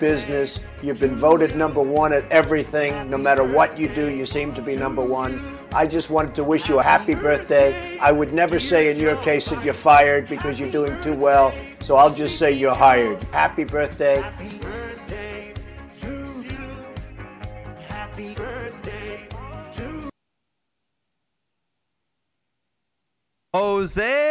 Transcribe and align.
business. 0.00 0.60
You've 0.82 1.00
been 1.00 1.16
voted 1.16 1.56
number 1.56 1.82
one 1.82 2.12
at 2.12 2.30
everything. 2.30 3.10
No 3.10 3.18
matter 3.18 3.44
what 3.44 3.78
you 3.78 3.88
do, 3.88 4.08
you 4.08 4.26
seem 4.26 4.54
to 4.54 4.62
be 4.62 4.76
number 4.76 5.02
one. 5.02 5.40
I 5.72 5.86
just 5.86 6.10
wanted 6.10 6.34
to 6.36 6.44
wish 6.44 6.68
you 6.68 6.78
a 6.78 6.82
happy 6.82 7.14
birthday. 7.14 7.98
I 7.98 8.12
would 8.12 8.32
never 8.32 8.58
say 8.58 8.90
in 8.90 8.98
your 8.98 9.16
case 9.16 9.48
that 9.50 9.64
you're 9.64 9.74
fired 9.74 10.28
because 10.28 10.58
you're 10.58 10.70
doing 10.70 11.00
too 11.02 11.14
well. 11.14 11.52
So 11.80 11.96
I'll 11.96 12.14
just 12.14 12.38
say 12.38 12.52
you're 12.52 12.74
hired. 12.74 13.22
Happy 13.24 13.64
birthday. 13.64 14.24
To 16.00 16.42
you. 16.42 16.58
Happy 17.88 18.34
birthday 18.34 19.28
to 19.76 20.10
Jose, 23.54 24.27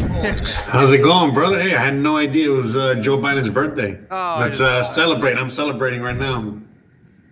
How's 0.66 0.92
it 0.92 0.98
going, 1.02 1.34
brother? 1.34 1.60
Hey, 1.60 1.74
I 1.74 1.84
had 1.84 1.94
no 1.94 2.16
idea 2.16 2.50
it 2.50 2.54
was 2.54 2.76
uh, 2.76 2.94
Joe 2.96 3.18
Biden's 3.18 3.50
birthday. 3.50 3.98
Oh, 4.10 4.36
Let's 4.40 4.56
just 4.56 4.62
uh, 4.62 4.82
celebrate. 4.82 5.36
I'm 5.36 5.50
celebrating 5.50 6.00
right 6.00 6.16
now. 6.16 6.58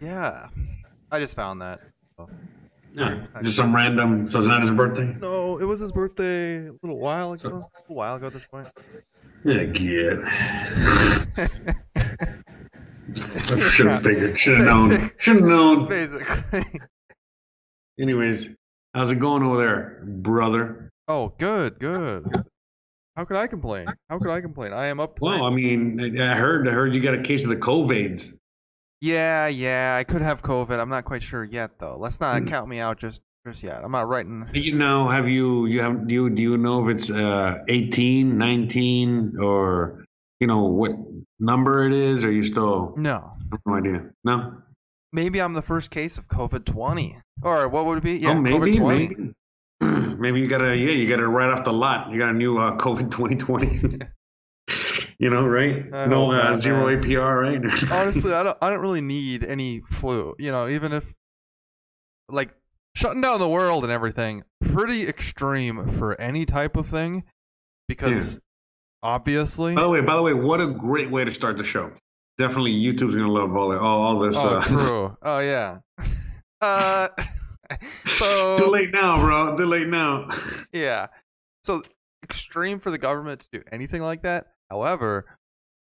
Yeah. 0.00 0.48
I 1.10 1.18
just 1.18 1.34
found 1.34 1.62
that. 1.62 1.80
Yeah, 2.94 3.26
just 3.42 3.56
some 3.56 3.74
random. 3.74 4.28
So 4.28 4.40
it's 4.40 4.48
not 4.48 4.60
his 4.60 4.70
birthday. 4.70 5.16
No, 5.20 5.58
it 5.58 5.64
was 5.64 5.80
his 5.80 5.92
birthday 5.92 6.66
a 6.66 6.72
little 6.82 6.98
while 6.98 7.32
ago. 7.32 7.48
A 7.48 7.52
little 7.52 7.70
while 7.86 8.16
ago 8.16 8.26
at 8.26 8.32
this 8.32 8.44
point. 8.44 8.68
Yeah, 9.44 9.64
kid. 9.72 10.20
Should 13.70 13.86
have 13.86 14.02
figured. 14.02 14.38
Should 14.38 14.58
have 14.58 14.66
known. 14.66 15.10
Should 15.18 15.36
have 15.36 15.44
known. 15.44 15.88
Basically. 15.88 16.80
Anyways, 18.00 18.50
how's 18.94 19.10
it 19.10 19.18
going 19.20 19.42
over 19.42 19.56
there, 19.56 20.02
brother? 20.04 20.90
Oh, 21.06 21.32
good, 21.38 21.78
good. 21.78 22.26
How 23.18 23.24
could 23.24 23.36
I 23.36 23.48
complain? 23.48 23.86
How 24.08 24.20
could 24.20 24.30
I 24.30 24.40
complain? 24.40 24.72
I 24.72 24.86
am 24.86 25.00
up. 25.00 25.18
Well, 25.20 25.42
I 25.42 25.50
mean, 25.50 26.20
I 26.20 26.36
heard. 26.36 26.68
I 26.68 26.70
heard 26.70 26.94
you 26.94 27.00
got 27.00 27.14
a 27.14 27.20
case 27.20 27.42
of 27.42 27.50
the 27.50 27.56
COVIDs. 27.56 28.32
Yeah, 29.00 29.48
yeah. 29.48 29.96
I 29.98 30.04
could 30.04 30.22
have 30.22 30.40
COVID. 30.40 30.78
I'm 30.78 30.88
not 30.88 31.04
quite 31.04 31.24
sure 31.24 31.42
yet, 31.42 31.80
though. 31.80 31.96
Let's 31.98 32.20
not 32.20 32.42
Mm. 32.42 32.46
count 32.48 32.68
me 32.68 32.78
out 32.78 32.96
just 32.98 33.20
just 33.44 33.64
yet. 33.64 33.82
I'm 33.82 33.90
not 33.90 34.06
writing. 34.06 34.46
Do 34.52 34.60
you 34.60 34.76
know? 34.76 35.08
Have 35.08 35.28
you? 35.28 35.66
You 35.66 35.80
have? 35.80 36.06
Do 36.06 36.14
you? 36.14 36.30
Do 36.30 36.40
you 36.42 36.56
know 36.58 36.88
if 36.88 36.94
it's 36.94 37.10
uh, 37.10 37.58
18, 37.66 38.38
19, 38.38 39.36
or 39.40 40.04
you 40.38 40.46
know 40.46 40.62
what 40.66 40.92
number 41.40 41.88
it 41.88 41.92
is? 41.92 42.22
Or 42.22 42.30
you 42.30 42.44
still 42.44 42.94
No. 42.96 43.32
no 43.66 43.74
idea? 43.74 44.10
No. 44.22 44.58
Maybe 45.12 45.40
I'm 45.42 45.54
the 45.54 45.62
first 45.62 45.90
case 45.90 46.18
of 46.18 46.28
COVID 46.28 46.64
20. 46.66 47.16
Or 47.42 47.66
what 47.66 47.84
would 47.86 47.98
it 47.98 48.04
be? 48.04 48.18
Yeah, 48.18 48.30
oh, 48.36 48.40
maybe, 48.40 48.74
COVID 48.74 48.76
20. 48.76 49.08
maybe. 49.08 49.32
maybe 50.18 50.40
you 50.40 50.46
got 50.46 50.58
to. 50.58 50.76
Yeah, 50.76 50.90
you 50.90 51.08
got 51.08 51.16
to 51.16 51.28
right 51.28 51.50
off 51.50 51.64
the 51.64 51.72
lot. 51.72 52.10
You 52.10 52.18
got 52.18 52.30
a 52.30 52.32
new 52.32 52.58
uh, 52.58 52.76
COVID 52.76 53.10
2020. 53.10 53.98
you 55.18 55.30
know, 55.30 55.46
right? 55.46 55.84
I 55.92 56.06
no 56.06 56.30
uh, 56.30 56.54
zero 56.56 56.86
man. 56.86 57.02
APR, 57.02 57.40
right? 57.40 57.92
Honestly, 57.92 58.32
I 58.32 58.42
don't 58.42 58.58
I 58.62 58.70
don't 58.70 58.80
really 58.80 59.00
need 59.00 59.44
any 59.44 59.80
flu. 59.90 60.34
You 60.38 60.52
know, 60.52 60.68
even 60.68 60.92
if 60.92 61.14
like 62.28 62.54
shutting 62.94 63.20
down 63.20 63.40
the 63.40 63.48
world 63.48 63.84
and 63.84 63.92
everything, 63.92 64.44
pretty 64.60 65.06
extreme 65.08 65.88
for 65.90 66.20
any 66.20 66.44
type 66.44 66.76
of 66.76 66.86
thing 66.86 67.24
because 67.88 68.40
obviously 69.02 69.74
By 69.74 69.82
the 69.82 69.88
way, 69.88 70.00
by 70.00 70.14
the 70.14 70.22
way, 70.22 70.34
what 70.34 70.60
a 70.60 70.66
great 70.66 71.10
way 71.10 71.24
to 71.24 71.32
start 71.32 71.56
the 71.56 71.64
show. 71.64 71.90
Definitely, 72.36 72.74
YouTube's 72.74 73.16
gonna 73.16 73.30
love 73.30 73.56
all 73.56 73.76
all, 73.76 74.02
all 74.02 74.18
this. 74.18 74.36
Oh, 74.38 74.56
uh, 74.56 74.60
true. 74.62 75.16
Oh 75.22 75.38
yeah. 75.40 75.78
Uh 76.60 77.08
so 78.06 78.56
Too 78.56 78.66
late 78.66 78.92
now, 78.92 79.20
bro. 79.20 79.56
Too 79.56 79.66
late 79.66 79.88
now. 79.88 80.28
Yeah. 80.72 81.06
So 81.64 81.82
extreme 82.22 82.78
for 82.78 82.90
the 82.90 82.98
government 82.98 83.40
to 83.40 83.48
do 83.58 83.62
anything 83.72 84.02
like 84.02 84.22
that. 84.22 84.48
However, 84.70 85.38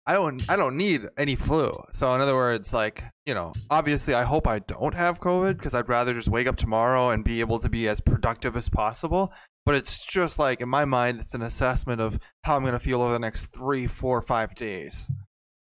I 0.06 0.14
don't 0.14 0.48
I 0.50 0.56
don't 0.56 0.78
need 0.78 1.08
any 1.18 1.36
flu. 1.36 1.76
So 1.94 2.14
in 2.14 2.22
other 2.22 2.36
words, 2.36 2.74
like, 2.74 3.04
you 3.26 3.34
know, 3.34 3.54
obviously 3.70 4.14
I 4.14 4.24
hope 4.24 4.48
I 4.48 4.60
don't 4.60 4.94
have 4.94 5.20
COVID 5.20 5.58
because 5.58 5.74
I'd 5.74 5.90
rather 5.90 6.14
just 6.14 6.28
wake 6.28 6.48
up 6.48 6.56
tomorrow 6.56 7.10
and 7.10 7.24
be 7.24 7.40
able 7.40 7.60
to 7.60 7.70
be 7.70 7.88
as 7.88 8.00
productive 8.00 8.56
as 8.56 8.70
possible. 8.70 9.34
But 9.66 9.76
it's 9.76 10.06
just 10.06 10.38
like 10.38 10.62
in 10.62 10.70
my 10.70 10.86
mind 10.86 11.20
it's 11.20 11.34
an 11.34 11.42
assessment 11.42 12.02
of 12.02 12.20
how 12.44 12.56
I'm 12.56 12.64
gonna 12.64 12.80
feel 12.80 13.02
over 13.02 13.14
the 13.14 13.20
next 13.20 13.48
three, 13.48 13.88
four, 13.88 14.22
five 14.22 14.54
days. 14.54 15.08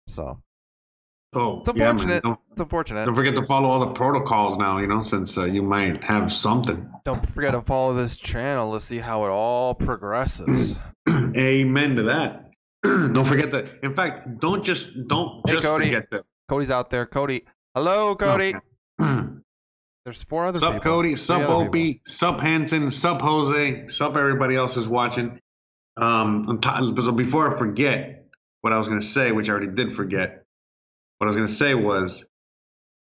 So 0.08 0.42
Oh, 1.34 1.60
it's 1.60 1.68
yeah, 1.74 1.90
unfortunate. 1.90 2.22
Don't, 2.22 2.38
it's 2.50 2.60
unfortunate. 2.60 3.06
don't 3.06 3.14
forget 3.14 3.34
to 3.36 3.46
follow 3.46 3.70
all 3.70 3.80
the 3.80 3.92
protocols 3.92 4.58
now. 4.58 4.78
You 4.78 4.86
know, 4.86 5.02
since 5.02 5.38
uh, 5.38 5.44
you 5.44 5.62
might 5.62 6.02
have 6.04 6.32
something. 6.32 6.88
Don't 7.04 7.26
forget 7.28 7.52
to 7.52 7.62
follow 7.62 7.94
this 7.94 8.18
channel 8.18 8.74
to 8.74 8.80
see 8.84 8.98
how 8.98 9.24
it 9.24 9.30
all 9.30 9.74
progresses. 9.74 10.76
Amen 11.36 11.96
to 11.96 12.02
that. 12.04 12.50
don't 12.82 13.24
forget 13.24 13.50
that. 13.52 13.66
In 13.82 13.94
fact, 13.94 14.40
don't 14.40 14.62
just 14.62 14.90
don't 15.08 15.40
Hey, 15.46 15.54
just 15.54 15.64
Cody. 15.64 15.86
forget 15.86 16.10
that. 16.10 16.24
Cody's 16.48 16.70
out 16.70 16.90
there. 16.90 17.06
Cody. 17.06 17.44
Hello, 17.74 18.14
Cody. 18.14 18.54
There's 20.04 20.22
four 20.24 20.46
other 20.46 20.58
Sup, 20.58 20.74
people. 20.74 20.92
Cody? 20.92 21.16
Sup. 21.16 21.48
Opie? 21.48 22.02
Sup, 22.04 22.40
Hanson? 22.40 22.90
Sup, 22.90 23.22
Jose? 23.22 23.86
Sup, 23.86 24.16
everybody 24.16 24.56
else 24.56 24.76
is 24.76 24.88
watching. 24.88 25.40
Um, 25.96 26.58
top, 26.60 26.84
so 26.96 27.12
before 27.12 27.54
I 27.54 27.58
forget 27.58 28.26
what 28.62 28.72
I 28.72 28.78
was 28.78 28.88
going 28.88 29.00
to 29.00 29.06
say, 29.06 29.30
which 29.32 29.48
I 29.48 29.52
already 29.52 29.68
did 29.72 29.94
forget, 29.94 30.41
what 31.22 31.28
I 31.28 31.30
was 31.30 31.36
going 31.36 31.46
to 31.46 31.54
say 31.54 31.74
was, 31.76 32.24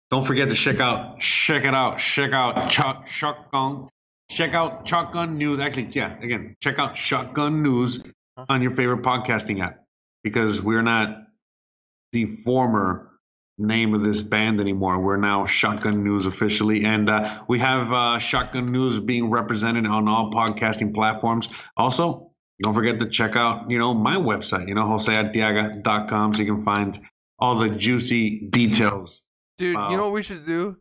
don't 0.10 0.26
forget 0.26 0.48
to 0.48 0.56
check 0.56 0.80
out, 0.80 1.20
check 1.20 1.66
it 1.66 1.74
out, 1.74 2.00
check 2.00 2.32
out 2.32 3.10
Shotgun, 3.10 3.90
check 4.30 4.54
out 4.54 4.88
Shotgun 4.88 5.38
News. 5.38 5.60
Actually, 5.60 5.90
yeah, 5.92 6.18
again, 6.22 6.56
check 6.62 6.80
out 6.80 6.96
Shotgun 6.96 7.62
News 7.62 8.00
on 8.38 8.62
your 8.62 8.72
favorite 8.72 9.02
podcasting 9.02 9.62
app 9.62 9.84
because 10.24 10.62
we're 10.62 10.82
not 10.82 11.24
the 12.14 12.38
former 12.38 13.12
name 13.58 13.94
of 13.94 14.02
this 14.02 14.24
band 14.24 14.62
anymore. 14.62 14.98
We're 14.98 15.18
now 15.18 15.46
Shotgun 15.46 16.06
News 16.06 16.26
officially, 16.26 16.86
and 16.86 17.10
uh, 17.10 17.44
we 17.50 17.60
have 17.60 17.92
uh, 17.92 18.20
Shotgun 18.20 18.72
News 18.72 19.02
being 19.02 19.30
represented 19.30 19.88
on 19.88 20.08
all 20.08 20.32
podcasting 20.32 20.94
platforms. 20.94 21.50
Also, 21.76 22.32
don't 22.64 22.76
forget 22.76 22.98
to 23.00 23.08
check 23.08 23.36
out, 23.36 23.70
you 23.70 23.78
know, 23.78 23.94
my 23.94 24.16
website, 24.16 24.70
you 24.70 24.74
know, 24.74 24.86
joseartiaga.com, 24.86 26.34
so 26.34 26.42
you 26.42 26.56
can 26.56 26.64
find 26.64 26.98
all 27.40 27.56
the 27.56 27.70
juicy 27.70 28.48
details. 28.50 29.22
Dude, 29.58 29.76
Wow. 29.76 29.90
you 29.92 29.98
know 29.98 30.06
what 30.06 30.14
we 30.14 30.22
should 30.24 30.46
do? 30.46 30.78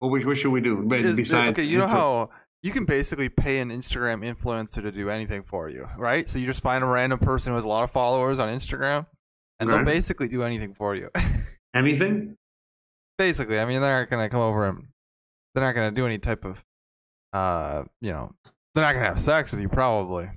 What, 0.00 0.08
we- 0.10 0.24
what 0.24 0.36
should 0.38 0.52
we 0.52 0.60
do 0.60 0.90
Is- 0.92 1.16
besides? 1.16 1.50
okay, 1.58 1.64
you 1.64 1.78
know 1.78 1.86
how 1.88 2.30
you 2.62 2.72
can 2.72 2.84
basically 2.84 3.28
pay 3.28 3.60
an 3.60 3.70
Instagram 3.70 4.24
influencer 4.24 4.82
to 4.82 4.90
do 4.92 5.10
anything 5.10 5.42
for 5.42 5.68
you, 5.68 5.88
right? 5.96 6.28
So 6.28 6.38
you 6.38 6.46
just 6.46 6.62
find 6.62 6.82
a 6.82 6.86
random 6.86 7.18
person 7.20 7.52
who 7.52 7.56
has 7.56 7.64
a 7.64 7.68
lot 7.68 7.84
of 7.84 7.90
followers 7.90 8.38
on 8.38 8.48
Instagram, 8.48 9.06
and 9.60 9.70
they'll 9.70 9.84
basically 9.84 10.28
do 10.28 10.42
anything 10.42 10.74
for 10.74 10.94
you. 10.94 11.08
anything? 11.74 12.36
basically, 13.16 13.58
I 13.58 13.64
mean, 13.64 13.80
they're 13.80 14.00
not 14.00 14.10
gonna 14.10 14.28
come 14.28 14.40
over 14.40 14.66
and 14.68 14.86
they're 15.54 15.64
not 15.64 15.74
gonna 15.74 15.90
do 15.90 16.06
any 16.06 16.18
type 16.18 16.44
of, 16.44 16.62
uh, 17.32 17.82
you 18.00 18.12
know, 18.12 18.32
they're 18.74 18.84
not 18.84 18.92
gonna 18.92 19.06
have 19.06 19.20
sex 19.20 19.50
with 19.50 19.60
you, 19.60 19.68
probably. 19.68 20.30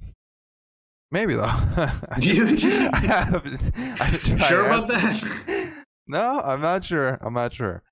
Maybe 1.11 1.35
though. 1.35 1.43
I 1.45 2.17
Do 2.19 2.27
you 2.29 2.47
think- 2.47 2.93
I 2.93 2.97
haven't- 2.97 3.71
I 3.99 4.03
haven't 4.05 4.39
Sure 4.41 4.65
about 4.65 4.89
asking. 4.91 5.29
that? 5.29 5.47
No, 6.11 6.41
I'm 6.43 6.59
not 6.59 6.83
sure. 6.83 7.17
I'm 7.21 7.33
not 7.33 7.53
sure. 7.53 7.83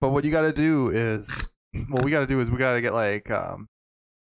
But 0.00 0.10
what 0.10 0.24
you 0.24 0.32
got 0.32 0.42
to 0.42 0.52
do 0.52 0.88
is, 0.88 1.52
what 1.88 2.04
we 2.04 2.10
got 2.10 2.20
to 2.20 2.26
do 2.26 2.40
is 2.40 2.50
we 2.50 2.58
got 2.58 2.74
to 2.74 2.80
get 2.80 2.92
like 2.92 3.30
um, 3.30 3.68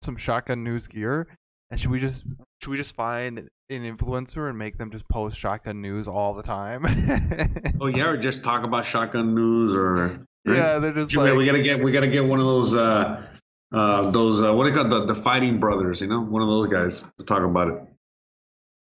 some 0.02 0.18
shotgun 0.18 0.62
news 0.62 0.86
gear, 0.86 1.26
and 1.70 1.80
should 1.80 1.90
we 1.90 1.98
just 1.98 2.26
should 2.60 2.70
we 2.70 2.76
just 2.76 2.94
find 2.94 3.38
an 3.38 3.48
influencer 3.70 4.50
and 4.50 4.58
make 4.58 4.76
them 4.76 4.90
just 4.90 5.08
post 5.08 5.38
shotgun 5.38 5.80
news 5.80 6.08
all 6.08 6.34
the 6.34 6.42
time? 6.42 6.84
Oh 7.80 7.86
yeah, 7.86 8.10
or 8.10 8.16
just 8.16 8.44
talk 8.44 8.62
about 8.62 8.86
Shotgun 8.86 9.34
News, 9.34 9.74
or 9.74 10.24
yeah, 10.44 10.78
they're 10.78 10.92
just 10.92 11.10
Jimmy, 11.10 11.30
like 11.30 11.36
we 11.36 11.46
gotta 11.46 11.62
get 11.64 11.82
we 11.82 11.90
gotta 11.90 12.06
get 12.06 12.24
one 12.24 12.38
of 12.38 12.46
those 12.46 12.76
uh 12.76 13.26
uh 13.72 14.10
those 14.12 14.40
uh, 14.40 14.54
what 14.54 14.64
do 14.64 14.70
you 14.70 14.76
call 14.76 14.88
the 14.88 15.12
the 15.12 15.20
fighting 15.20 15.58
brothers, 15.58 16.00
you 16.00 16.06
know, 16.06 16.20
one 16.20 16.42
of 16.42 16.48
those 16.48 16.68
guys 16.68 17.04
to 17.18 17.24
talk 17.24 17.42
about 17.42 17.68
it. 17.68 17.82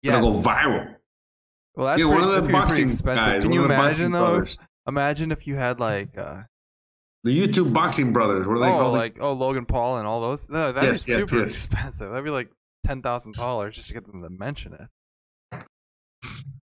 Yeah, 0.01 0.19
go 0.19 0.31
viral. 0.31 0.95
Well, 1.75 1.87
that's, 1.87 1.99
Yeah, 1.99 2.07
pretty, 2.07 2.25
one 2.27 2.35
of 2.37 2.45
the 2.45 2.51
boxing 2.51 2.87
expensive. 2.87 3.25
guys, 3.25 3.43
Can 3.43 3.51
you 3.53 3.65
imagine 3.65 4.11
though? 4.11 4.35
brothers. 4.37 4.57
Imagine 4.87 5.31
if 5.31 5.47
you 5.47 5.55
had 5.55 5.79
like. 5.79 6.17
Uh, 6.17 6.43
The 7.23 7.47
YouTube 7.47 7.73
boxing 7.73 8.11
brothers, 8.13 8.47
what 8.47 8.57
are 8.57 8.59
they 8.59 8.67
oh, 8.67 8.71
called? 8.79 8.93
like 8.97 9.17
oh 9.21 9.33
Logan 9.33 9.65
Paul 9.65 9.97
and 9.97 10.07
all 10.07 10.21
those. 10.21 10.49
No, 10.49 10.71
that'd 10.71 10.89
Yes, 10.91 11.05
be 11.05 11.11
yes, 11.13 11.21
super 11.29 11.45
yes. 11.45 11.49
expensive. 11.49 12.09
That'd 12.09 12.25
be 12.25 12.31
like 12.31 12.49
ten 12.85 13.01
thousand 13.01 13.35
dollars 13.35 13.75
just 13.75 13.87
to 13.89 13.93
get 13.93 14.05
them 14.05 14.21
to 14.23 14.29
mention 14.29 14.73
it. 14.73 15.61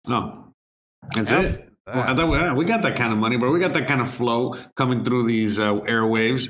No, 0.08 0.54
that's 1.16 1.32
F 1.32 1.46
it. 1.46 1.70
that. 1.86 1.96
I 2.10 2.16
thought 2.16 2.30
we, 2.30 2.38
yeah, 2.38 2.54
we 2.54 2.66
got 2.66 2.82
that 2.84 2.96
kind 2.98 3.12
of 3.14 3.20
money, 3.20 3.38
bro. 3.38 3.52
We 3.52 3.60
got 3.60 3.74
that 3.74 3.88
kind 3.88 4.02
of 4.02 4.12
flow 4.14 4.56
coming 4.76 5.04
through 5.04 5.28
these 5.28 5.60
uh, 5.60 5.74
airwaves. 5.76 6.50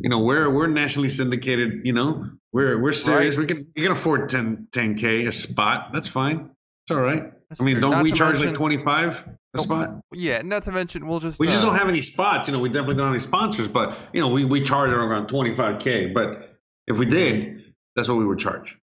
You 0.00 0.08
know, 0.08 0.20
we're 0.20 0.48
we're 0.50 0.66
nationally 0.68 1.08
syndicated. 1.08 1.82
You 1.84 1.92
know, 1.92 2.24
we're 2.52 2.80
we're 2.80 2.92
serious. 2.92 3.36
We 3.36 3.46
can 3.46 3.66
we 3.76 3.82
can 3.82 3.92
afford 3.92 4.28
10 4.28 4.68
k 4.96 5.26
a 5.26 5.32
spot. 5.32 5.90
That's 5.92 6.08
fine. 6.08 6.50
It's 6.86 6.90
all 6.96 7.00
right. 7.02 7.32
I 7.60 7.64
mean, 7.64 7.80
don't 7.80 7.92
Not 7.92 8.02
we 8.02 8.12
charge 8.12 8.34
mention- 8.34 8.50
like 8.50 8.56
twenty 8.56 8.76
five 8.78 9.26
a 9.54 9.58
spot? 9.58 10.00
Yeah, 10.12 10.42
not 10.42 10.62
to 10.64 10.72
mention 10.72 11.06
we'll 11.06 11.20
just 11.20 11.38
We 11.38 11.46
just 11.46 11.58
uh, 11.58 11.66
don't 11.66 11.76
have 11.76 11.88
any 11.88 12.02
spots. 12.02 12.48
You 12.48 12.52
know, 12.54 12.60
we 12.60 12.68
definitely 12.68 12.96
don't 12.96 13.06
have 13.06 13.14
any 13.14 13.22
sponsors. 13.22 13.68
But 13.68 13.96
you 14.12 14.20
know, 14.20 14.28
we 14.28 14.44
we 14.44 14.60
charge 14.62 14.90
around 14.90 15.28
twenty 15.28 15.54
five 15.54 15.80
k. 15.80 16.06
But 16.06 16.58
if 16.86 16.98
we 16.98 17.06
did, 17.06 17.74
that's 17.96 18.08
what 18.08 18.18
we 18.18 18.24
would 18.24 18.38
charge. 18.38 18.76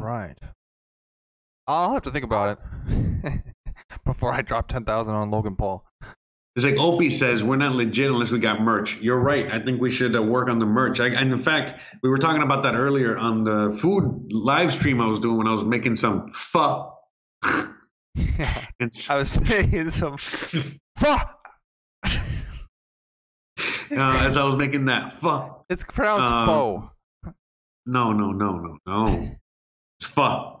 Right. 0.00 0.38
I'll 1.66 1.92
have 1.94 2.02
to 2.02 2.10
think 2.10 2.24
about 2.24 2.58
it 2.88 3.42
before 4.04 4.32
I 4.32 4.42
drop 4.42 4.68
ten 4.68 4.84
thousand 4.84 5.14
on 5.14 5.30
Logan 5.30 5.56
Paul. 5.56 5.84
It's 6.56 6.64
like 6.64 6.76
Opie 6.78 7.10
says, 7.10 7.42
we're 7.42 7.56
not 7.56 7.74
legit 7.74 8.08
unless 8.12 8.30
we 8.30 8.38
got 8.38 8.60
merch. 8.60 8.96
You're 9.00 9.18
right. 9.18 9.50
I 9.50 9.58
think 9.58 9.80
we 9.80 9.90
should 9.90 10.14
uh, 10.14 10.22
work 10.22 10.48
on 10.48 10.60
the 10.60 10.66
merch. 10.66 11.00
I, 11.00 11.08
and 11.08 11.32
in 11.32 11.40
fact, 11.40 11.74
we 12.04 12.08
were 12.08 12.18
talking 12.18 12.42
about 12.42 12.62
that 12.62 12.76
earlier 12.76 13.16
on 13.16 13.42
the 13.42 13.76
food 13.82 14.32
live 14.32 14.72
stream 14.72 15.00
I 15.00 15.06
was 15.06 15.18
doing 15.18 15.36
when 15.36 15.48
I 15.48 15.52
was 15.52 15.64
making 15.64 15.96
some 15.96 16.30
pho. 16.32 16.93
and 18.80 18.92
was 19.10 19.30
saying 19.30 19.90
some. 19.90 20.16
Fuck. 20.96 21.48
uh, 22.04 22.14
as 23.90 24.36
I 24.36 24.44
was 24.44 24.56
making 24.56 24.86
that 24.86 25.12
fuck. 25.20 25.64
It's 25.68 25.84
pronounced 25.84 26.32
Um, 26.32 26.46
faux. 26.46 27.34
No, 27.86 28.12
no, 28.12 28.32
no, 28.32 28.58
no, 28.58 28.78
no. 28.86 29.30
It's 30.00 30.06
pho. 30.10 30.60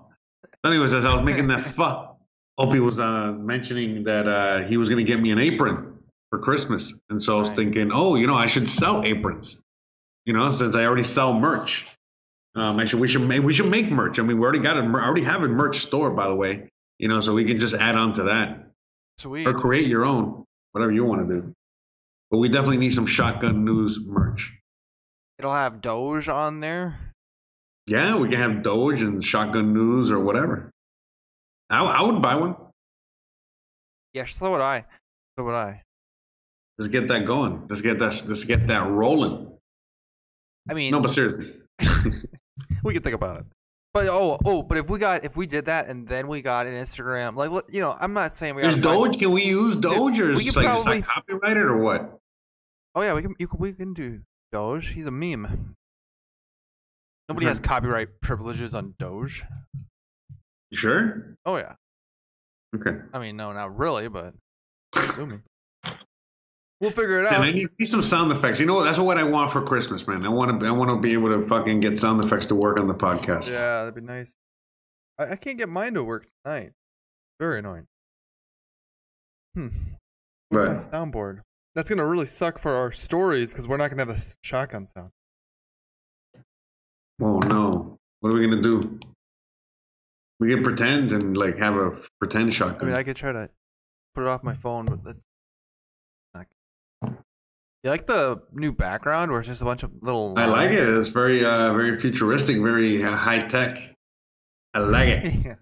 Anyways, 0.64 0.92
as 0.94 1.04
I 1.04 1.12
was 1.12 1.22
making 1.22 1.48
that 1.48 1.60
fuck, 1.76 2.18
Opie 2.58 2.80
was 2.80 2.98
uh, 2.98 3.32
mentioning 3.32 4.04
that 4.04 4.26
uh, 4.28 4.62
he 4.62 4.76
was 4.76 4.88
going 4.88 5.04
to 5.04 5.10
get 5.10 5.20
me 5.20 5.30
an 5.30 5.38
apron 5.38 5.98
for 6.30 6.38
Christmas. 6.38 7.00
And 7.10 7.22
so 7.22 7.36
I 7.36 7.38
was 7.38 7.48
Right. 7.48 7.56
thinking, 7.58 7.90
oh, 7.92 8.14
you 8.16 8.26
know, 8.26 8.34
I 8.34 8.46
should 8.46 8.68
sell 8.70 9.02
aprons. 9.04 9.60
You 10.26 10.32
know, 10.32 10.50
since 10.50 10.74
I 10.74 10.84
already 10.86 11.04
sell 11.04 11.38
merch. 11.38 11.86
Um, 12.54 12.78
actually, 12.80 13.00
we 13.02 13.08
should 13.08 13.22
make, 13.22 13.42
we 13.42 13.52
should 13.52 13.68
make 13.70 13.90
merch. 13.90 14.18
I 14.18 14.22
mean, 14.22 14.38
we 14.38 14.44
already 14.44 14.60
got 14.60 14.78
a 14.78 14.82
mer- 14.82 15.00
I 15.00 15.06
already 15.06 15.24
have 15.24 15.42
a 15.42 15.48
merch 15.48 15.80
store, 15.80 16.10
by 16.12 16.28
the 16.28 16.34
way. 16.36 16.70
You 16.98 17.08
know, 17.08 17.20
so 17.20 17.34
we 17.34 17.44
can 17.44 17.58
just 17.58 17.74
add 17.74 17.96
on 17.96 18.14
to 18.14 18.24
that 18.24 18.68
Sweet. 19.18 19.46
or 19.46 19.54
create 19.54 19.86
your 19.86 20.04
own, 20.04 20.44
whatever 20.72 20.92
you 20.92 21.04
want 21.04 21.28
to 21.28 21.40
do. 21.40 21.52
But 22.30 22.38
we 22.38 22.48
definitely 22.48 22.78
need 22.78 22.92
some 22.92 23.06
shotgun 23.06 23.64
news 23.64 23.98
merch. 24.00 24.52
It'll 25.38 25.52
have 25.52 25.80
Doge 25.80 26.28
on 26.28 26.60
there. 26.60 26.98
Yeah, 27.86 28.16
we 28.16 28.28
can 28.28 28.38
have 28.38 28.62
Doge 28.62 29.02
and 29.02 29.22
Shotgun 29.22 29.74
News 29.74 30.10
or 30.10 30.18
whatever. 30.18 30.70
I, 31.68 31.84
I 31.84 32.02
would 32.02 32.22
buy 32.22 32.36
one. 32.36 32.56
Yeah, 34.14 34.24
so 34.24 34.52
would 34.52 34.60
I. 34.60 34.84
So 35.36 35.44
would 35.44 35.54
I. 35.54 35.82
Let's 36.78 36.90
get 36.90 37.08
that 37.08 37.26
going. 37.26 37.66
Let's 37.68 37.82
get 37.82 37.98
that. 37.98 38.24
Let's 38.26 38.44
get 38.44 38.68
that 38.68 38.88
rolling. 38.88 39.52
I 40.68 40.74
mean, 40.74 40.92
No, 40.92 41.00
but 41.00 41.10
seriously, 41.10 41.52
we 42.82 42.94
can 42.94 43.02
think 43.02 43.14
about 43.14 43.40
it. 43.40 43.46
But 43.94 44.08
oh, 44.08 44.36
oh, 44.44 44.62
but 44.64 44.76
if 44.76 44.90
we 44.90 44.98
got 44.98 45.24
if 45.24 45.36
we 45.36 45.46
did 45.46 45.66
that 45.66 45.86
and 45.86 46.06
then 46.08 46.26
we 46.26 46.42
got 46.42 46.66
an 46.66 46.74
Instagram, 46.74 47.36
like 47.36 47.50
you 47.72 47.80
know, 47.80 47.96
I'm 47.98 48.12
not 48.12 48.34
saying 48.34 48.56
we 48.56 48.62
got 48.62 48.70
is 48.70 48.76
Doge? 48.78 49.16
Can 49.20 49.30
we 49.30 49.44
use 49.44 49.76
Doge 49.76 50.18
or 50.18 50.34
we 50.34 50.48
is 50.48 50.56
like 50.56 50.66
is 50.66 50.70
probably- 50.72 51.00
that 51.00 51.06
copyrighted 51.06 51.62
or 51.62 51.76
what? 51.78 52.18
Oh 52.96 53.02
yeah, 53.02 53.14
we 53.14 53.22
can 53.22 53.36
you 53.38 53.46
can, 53.46 53.60
we 53.60 53.72
can 53.72 53.94
do 53.94 54.20
Doge. 54.50 54.88
He's 54.88 55.06
a 55.06 55.12
meme. 55.12 55.76
Nobody 57.28 57.46
has 57.46 57.60
Mhm. 57.60 57.64
copyright 57.64 58.20
privileges 58.20 58.74
on 58.74 58.94
Doge. 58.98 59.44
You 60.70 60.76
sure? 60.76 61.36
Oh 61.46 61.56
yeah. 61.56 61.74
Okay. 62.74 62.98
I 63.12 63.20
mean, 63.20 63.36
no, 63.36 63.52
not 63.52 63.76
really, 63.78 64.08
but 64.08 64.34
assuming. 64.96 65.42
We'll 66.84 66.92
figure 66.92 67.18
it 67.18 67.26
out. 67.26 67.36
And. 67.36 67.44
I 67.44 67.50
need, 67.50 67.86
some 67.86 68.02
sound 68.02 68.30
effects. 68.30 68.60
You 68.60 68.66
know 68.66 68.74
what? 68.74 68.84
That's 68.84 68.98
what 68.98 69.16
I 69.16 69.22
want 69.22 69.50
for 69.50 69.62
Christmas, 69.62 70.06
man. 70.06 70.22
I 70.26 70.28
want 70.28 70.60
to. 70.60 70.66
I 70.66 70.70
want 70.70 70.90
to 70.90 70.96
be 70.98 71.14
able 71.14 71.30
to 71.30 71.48
fucking 71.48 71.80
get 71.80 71.96
sound 71.96 72.22
effects 72.22 72.44
to 72.46 72.54
work 72.54 72.78
on 72.78 72.86
the 72.86 72.94
podcast. 72.94 73.50
Yeah, 73.50 73.84
that'd 73.84 73.94
be 73.94 74.02
nice. 74.02 74.36
I, 75.18 75.30
I 75.30 75.36
can't 75.36 75.56
get 75.56 75.70
mine 75.70 75.94
to 75.94 76.04
work 76.04 76.26
tonight. 76.44 76.72
Very 77.40 77.60
annoying. 77.60 77.86
Hmm. 79.54 79.68
Right. 80.50 80.72
my 80.72 80.74
soundboard. 80.74 81.40
That's 81.74 81.88
gonna 81.88 82.06
really 82.06 82.26
suck 82.26 82.58
for 82.58 82.72
our 82.72 82.92
stories 82.92 83.50
because 83.50 83.66
we're 83.66 83.78
not 83.78 83.88
gonna 83.88 84.04
have 84.04 84.14
the 84.14 84.36
shotgun 84.42 84.84
sound. 84.84 85.08
Oh 87.22 87.38
no. 87.38 87.96
What 88.20 88.30
are 88.30 88.36
we 88.36 88.46
gonna 88.46 88.60
do? 88.60 89.00
We 90.38 90.50
can 90.50 90.62
pretend 90.62 91.12
and 91.12 91.34
like 91.34 91.58
have 91.58 91.76
a 91.76 91.98
pretend 92.20 92.52
shotgun. 92.52 92.82
I 92.82 92.90
mean, 92.90 92.98
I 92.98 93.04
could 93.04 93.16
try 93.16 93.32
to 93.32 93.48
put 94.14 94.24
it 94.24 94.28
off 94.28 94.42
my 94.42 94.54
phone, 94.54 94.84
but 94.84 95.02
that's. 95.02 95.24
You 97.84 97.90
like 97.90 98.06
the 98.06 98.42
new 98.52 98.72
background 98.72 99.30
where 99.30 99.40
it's 99.40 99.48
just 99.48 99.60
a 99.60 99.66
bunch 99.66 99.82
of 99.82 99.92
little. 100.00 100.32
I 100.38 100.46
like 100.46 100.70
it. 100.70 100.78
It's 100.88 101.10
very, 101.10 101.44
uh, 101.44 101.74
very 101.74 102.00
futuristic, 102.00 102.56
very 102.56 103.04
uh, 103.04 103.10
high 103.14 103.40
tech. 103.40 103.76
I 104.72 104.78
like 104.80 105.08
it. 105.08 105.34
Yeah. 105.44 105.54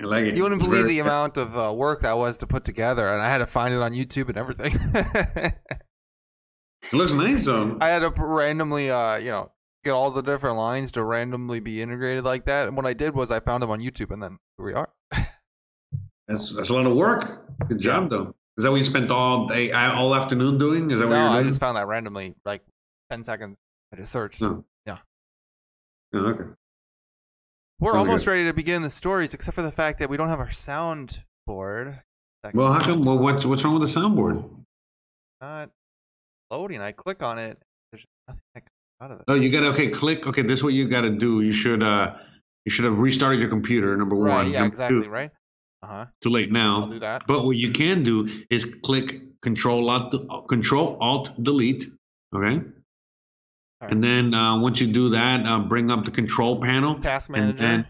I 0.00 0.04
like 0.04 0.24
it. 0.26 0.36
You 0.36 0.42
wouldn't 0.42 0.60
It's 0.60 0.68
believe 0.68 0.82
very- 0.84 0.94
the 0.94 0.98
amount 1.00 1.36
of 1.36 1.56
uh, 1.56 1.72
work 1.72 2.02
that 2.02 2.18
was 2.18 2.38
to 2.38 2.46
put 2.46 2.64
together, 2.64 3.06
and 3.08 3.22
I 3.22 3.26
had 3.30 3.38
to 3.38 3.46
find 3.46 3.72
it 3.72 3.80
on 3.80 3.92
YouTube 3.92 4.28
and 4.28 4.36
everything. 4.36 4.72
It 6.82 6.92
looks 6.92 7.12
nice 7.12 7.46
though. 7.46 7.78
I 7.80 7.88
had 7.88 8.00
to 8.00 8.10
randomly, 8.10 8.90
uh, 8.90 9.16
you 9.18 9.30
know, 9.30 9.52
get 9.84 9.92
all 9.92 10.10
the 10.10 10.20
different 10.22 10.56
lines 10.56 10.90
to 10.92 11.04
randomly 11.04 11.60
be 11.60 11.80
integrated 11.80 12.24
like 12.24 12.46
that. 12.46 12.66
And 12.66 12.76
what 12.76 12.84
I 12.84 12.92
did 12.94 13.14
was 13.14 13.30
I 13.30 13.38
found 13.40 13.62
them 13.62 13.70
on 13.70 13.78
YouTube, 13.80 14.10
and 14.10 14.20
then 14.22 14.38
here 14.58 14.66
we 14.66 14.74
are. 14.74 14.90
That's 16.28 16.52
that's 16.54 16.68
a 16.70 16.74
lot 16.74 16.86
of 16.86 16.94
work. 16.96 17.46
Good 17.68 17.80
job 17.80 18.10
though. 18.10 18.34
Is 18.58 18.64
that 18.64 18.70
what 18.70 18.76
you 18.78 18.84
spent 18.84 19.10
all 19.10 19.46
day, 19.46 19.72
all 19.72 20.14
afternoon 20.14 20.58
doing? 20.58 20.90
Is 20.90 20.98
that 20.98 21.06
what 21.06 21.14
No, 21.14 21.22
you're 21.24 21.32
doing? 21.34 21.44
I 21.46 21.48
just 21.48 21.60
found 21.60 21.76
that 21.76 21.86
randomly, 21.86 22.34
like 22.44 22.62
ten 23.10 23.22
seconds. 23.22 23.56
I 23.92 23.96
just 23.96 24.12
searched. 24.12 24.42
No. 24.42 24.64
Yeah. 24.86 24.98
Oh, 26.14 26.18
okay. 26.28 26.44
We're 27.80 27.92
Sounds 27.94 28.06
almost 28.06 28.24
good. 28.26 28.30
ready 28.32 28.44
to 28.44 28.52
begin 28.52 28.82
the 28.82 28.90
stories, 28.90 29.34
except 29.34 29.54
for 29.54 29.62
the 29.62 29.72
fact 29.72 29.98
that 30.00 30.10
we 30.10 30.16
don't 30.16 30.28
have 30.28 30.38
our 30.38 30.48
soundboard. 30.48 32.00
Well, 32.54 32.72
how 32.72 32.80
come? 32.84 33.02
Well, 33.04 33.18
what's 33.18 33.46
what's 33.46 33.64
wrong 33.64 33.78
with 33.78 33.92
the 33.92 34.00
soundboard? 34.00 34.48
not 35.40 35.70
loading? 36.50 36.80
I 36.82 36.92
click 36.92 37.22
on 37.22 37.38
it. 37.38 37.58
There's 37.90 38.04
nothing 38.28 38.42
that 38.54 38.60
comes 38.60 38.70
out 39.00 39.10
of 39.12 39.18
it. 39.20 39.24
Oh, 39.28 39.34
you 39.34 39.50
got 39.50 39.60
to 39.60 39.68
okay. 39.68 39.88
Click. 39.88 40.26
Okay, 40.26 40.42
this 40.42 40.58
is 40.58 40.64
what 40.64 40.74
you 40.74 40.86
got 40.88 41.00
to 41.02 41.10
do. 41.10 41.40
You 41.40 41.52
should 41.52 41.82
uh, 41.82 42.16
you 42.66 42.70
should 42.70 42.84
have 42.84 42.98
restarted 42.98 43.40
your 43.40 43.48
computer. 43.48 43.96
Number 43.96 44.16
right? 44.16 44.44
one. 44.44 44.50
Yeah, 44.52 44.60
Number 44.60 44.72
exactly. 44.72 45.02
two, 45.02 45.08
Right. 45.10 45.30
Uh 45.82 45.86
huh. 45.86 46.06
Too 46.20 46.30
late 46.30 46.48
I'll 46.48 46.52
now. 46.52 46.86
do 46.86 46.98
that. 47.00 47.26
But 47.26 47.44
what 47.44 47.56
you 47.56 47.70
can 47.72 48.02
do 48.02 48.28
is 48.50 48.64
click 48.64 49.40
Control 49.42 49.90
Alt 49.90 50.48
Control 50.48 50.96
Alt 51.00 51.42
Delete. 51.42 51.90
Okay. 52.34 52.46
Alright. 52.54 52.64
And 53.82 54.02
then 54.02 54.32
uh, 54.32 54.60
once 54.60 54.80
you 54.80 54.86
do 54.86 55.10
that, 55.10 55.44
uh, 55.46 55.58
bring 55.58 55.90
up 55.90 56.04
the 56.04 56.12
control 56.12 56.60
panel. 56.60 56.94
Task 57.00 57.28
and 57.30 57.36
manager. 57.38 57.58
then- 57.58 57.86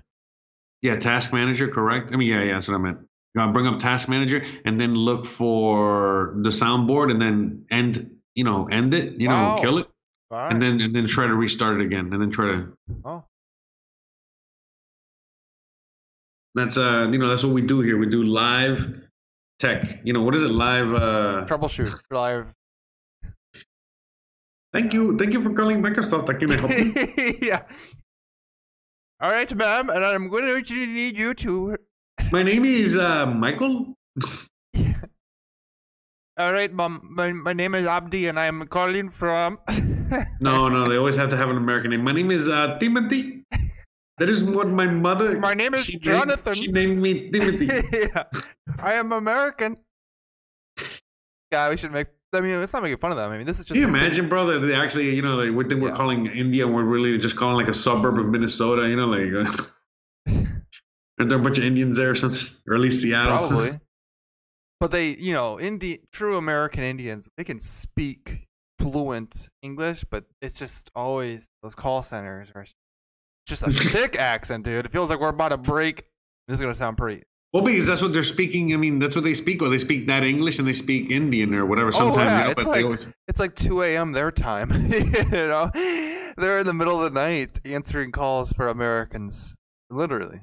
yeah, 0.81 0.97
Task 0.97 1.33
Manager, 1.33 1.69
correct? 1.69 2.13
I 2.13 2.17
mean, 2.17 2.29
yeah, 2.29 2.43
yeah, 2.43 2.55
that's 2.55 2.67
what 2.67 2.75
I 2.75 2.79
meant. 2.79 2.99
Uh, 3.39 3.53
bring 3.53 3.69
up 3.69 3.79
Task 3.79 4.09
Manager 4.09 4.43
and 4.65 4.81
then 4.81 4.97
look 4.97 5.27
for 5.27 6.35
the 6.39 6.51
soundboard 6.51 7.13
and 7.13 7.23
then 7.23 7.67
end, 7.71 8.19
you 8.35 8.43
know, 8.43 8.67
end 8.67 8.93
it, 8.93 9.21
you 9.21 9.29
know, 9.29 9.35
Wow. 9.35 9.57
kill 9.61 9.79
it, 9.79 9.87
right. 10.29 10.51
and 10.51 10.61
then 10.61 10.81
and 10.81 10.93
then 10.93 11.07
try 11.07 11.29
to 11.29 11.35
restart 11.37 11.81
it 11.81 11.85
again, 11.85 12.13
and 12.13 12.21
then 12.21 12.31
try 12.31 12.47
to. 12.49 12.77
oh, 13.05 13.23
That's 16.55 16.77
uh, 16.77 17.09
you 17.11 17.19
know, 17.19 17.29
that's 17.29 17.45
what 17.45 17.53
we 17.55 17.63
do 17.63 17.81
here. 17.81 17.97
We 17.99 18.07
do 18.07 18.23
live 18.25 19.03
tech. 19.59 20.01
You 20.05 20.13
know, 20.13 20.23
what 20.23 20.35
is 20.35 20.43
it? 20.43 20.51
Live. 20.51 20.95
uh 20.95 21.47
troubleshoot 21.47 21.95
live. 22.11 22.53
Thank 24.73 24.95
you, 24.95 25.19
thank 25.19 25.35
you 25.35 25.43
for 25.43 25.53
calling 25.53 25.83
Microsoft. 25.83 26.31
I 26.31 26.35
can 26.35 26.49
help 26.51 26.71
you. 26.71 27.39
yeah. 27.43 27.63
All 29.21 29.31
right, 29.31 29.55
ma'am, 29.55 29.91
and 29.91 30.05
I'm 30.05 30.29
going 30.29 30.65
to 30.65 30.75
need 30.75 31.17
you 31.17 31.35
to. 31.35 31.77
My 32.33 32.43
name 32.43 32.65
is 32.65 32.97
uh, 32.97 33.27
Michael. 33.27 33.95
yeah. 34.73 34.95
All 36.39 36.53
right, 36.53 36.73
mom. 36.73 37.07
My, 37.15 37.31
my 37.33 37.53
name 37.53 37.75
is 37.75 37.87
Abdi, 37.87 38.27
and 38.27 38.41
I'm 38.41 38.67
calling 38.67 39.11
from. 39.11 39.59
No, 40.41 40.69
no, 40.69 40.91
they 40.91 40.99
always 40.99 41.17
have 41.17 41.31
to 41.31 41.39
have 41.39 41.49
an 41.49 41.57
American 41.57 41.91
name. 41.91 42.05
My 42.05 42.13
name 42.13 42.31
is 42.31 42.47
uh, 42.47 42.77
Timothy. 42.79 43.45
That 44.19 44.29
is 44.29 44.45
what 44.45 44.69
my 44.69 44.87
mother. 44.87 45.39
My 45.39 45.55
name 45.55 45.75
is 45.75 45.87
she 45.87 45.93
named- 45.95 46.05
Jonathan. 46.05 46.55
she 46.55 46.69
named 46.69 47.01
me 47.01 47.31
Timothy. 47.31 47.67
yeah, 47.93 48.25
I 48.79 48.95
am 48.95 49.13
American. 49.13 49.77
Yeah, 51.51 51.71
we 51.71 51.77
should 51.77 51.93
make. 51.93 52.09
I 52.35 52.41
mean, 52.41 52.59
let's 52.61 52.73
not 52.73 52.83
making 52.83 52.99
fun 52.99 53.11
of 53.11 53.17
them. 53.19 53.31
I 53.31 53.37
mean, 53.37 53.47
this 53.47 53.59
is 53.59 53.65
just. 53.65 53.75
Can 53.79 53.83
you 53.83 53.89
imagine, 53.89 54.29
bro? 54.29 54.47
That 54.47 54.61
they 54.61 54.75
actually, 54.75 55.15
you 55.15 55.23
know, 55.23 55.35
like, 55.37 55.69
think 55.69 55.83
we're 55.83 55.89
Yeah. 55.91 55.95
calling 55.97 56.27
India, 56.27 56.67
we're 56.67 56.85
really 56.85 57.19
just 57.19 57.37
calling 57.37 57.57
like 57.57 57.69
a 57.69 57.75
suburb 57.75 58.19
of 58.19 58.27
Minnesota. 58.27 58.89
You 58.89 58.97
know, 58.97 59.07
like, 59.07 59.33
uh, 60.29 60.33
are 61.21 61.25
there 61.27 61.39
a 61.39 61.43
bunch 61.43 61.59
of 61.59 61.65
Indians 61.65 61.97
there 61.99 62.11
or 62.11 62.15
something, 62.15 62.41
or 62.69 62.75
at 62.75 62.81
least 62.81 63.03
Seattle? 63.03 63.49
Probably. 63.49 63.71
But 64.81 64.91
they, 64.91 65.11
you 65.11 65.33
know, 65.33 65.61
Indi- 65.61 66.01
true 66.13 66.37
American 66.37 66.83
Indians, 66.83 67.29
they 67.37 67.45
can 67.45 67.61
speak 67.61 68.49
fluent 68.81 69.49
English, 69.63 70.03
but 70.11 70.25
it's 70.41 70.59
just 70.59 70.91
always 70.97 71.49
those 71.63 71.77
call 71.77 72.03
centers 72.03 72.51
are 72.53 72.67
just 73.47 73.63
a 73.63 73.71
thick 73.71 74.19
accent, 74.19 74.65
dude. 74.65 74.87
It 74.87 74.93
feels 74.93 75.11
like 75.11 75.21
we're 75.21 75.29
about 75.29 75.51
to 75.51 75.57
break. 75.57 76.05
This 76.49 76.57
is 76.57 76.61
gonna 76.61 76.75
sound 76.75 76.97
pretty. 76.97 77.23
Well, 77.53 77.63
because 77.63 77.87
that's 77.87 78.01
what 78.01 78.15
they're 78.15 78.25
speaking. 78.25 78.73
I 78.73 78.79
mean, 78.79 78.99
that's 78.99 79.15
what 79.15 79.25
they 79.25 79.35
speak. 79.35 79.61
Or 79.61 79.69
they 79.69 79.79
speak 79.79 80.07
that 80.07 80.25
English 80.25 80.59
and 80.59 80.67
they 80.67 80.73
speak 80.73 81.11
Indian 81.11 81.55
or 81.55 81.67
whatever. 81.67 81.89
Oh, 81.89 81.99
sometimes, 81.99 82.19
oh, 82.19 82.23
yeah. 82.23 82.39
you 82.39 82.45
know, 82.45 82.51
it's 82.51 82.63
but 82.63 82.67
like 82.67 82.77
they 82.77 82.85
always. 82.85 83.07
it's 83.29 83.41
like 83.41 83.55
2 83.55 83.83
a.m. 83.83 84.13
their 84.13 84.31
time. 84.31 84.71
you 84.91 85.31
know, 85.31 85.71
they're 86.37 86.61
in 86.61 86.67
the 86.67 86.73
middle 86.73 87.05
of 87.05 87.13
the 87.13 87.21
night 87.21 87.61
answering 87.67 88.11
calls 88.11 88.53
for 88.53 88.69
Americans. 88.69 89.55
Literally, 89.91 90.41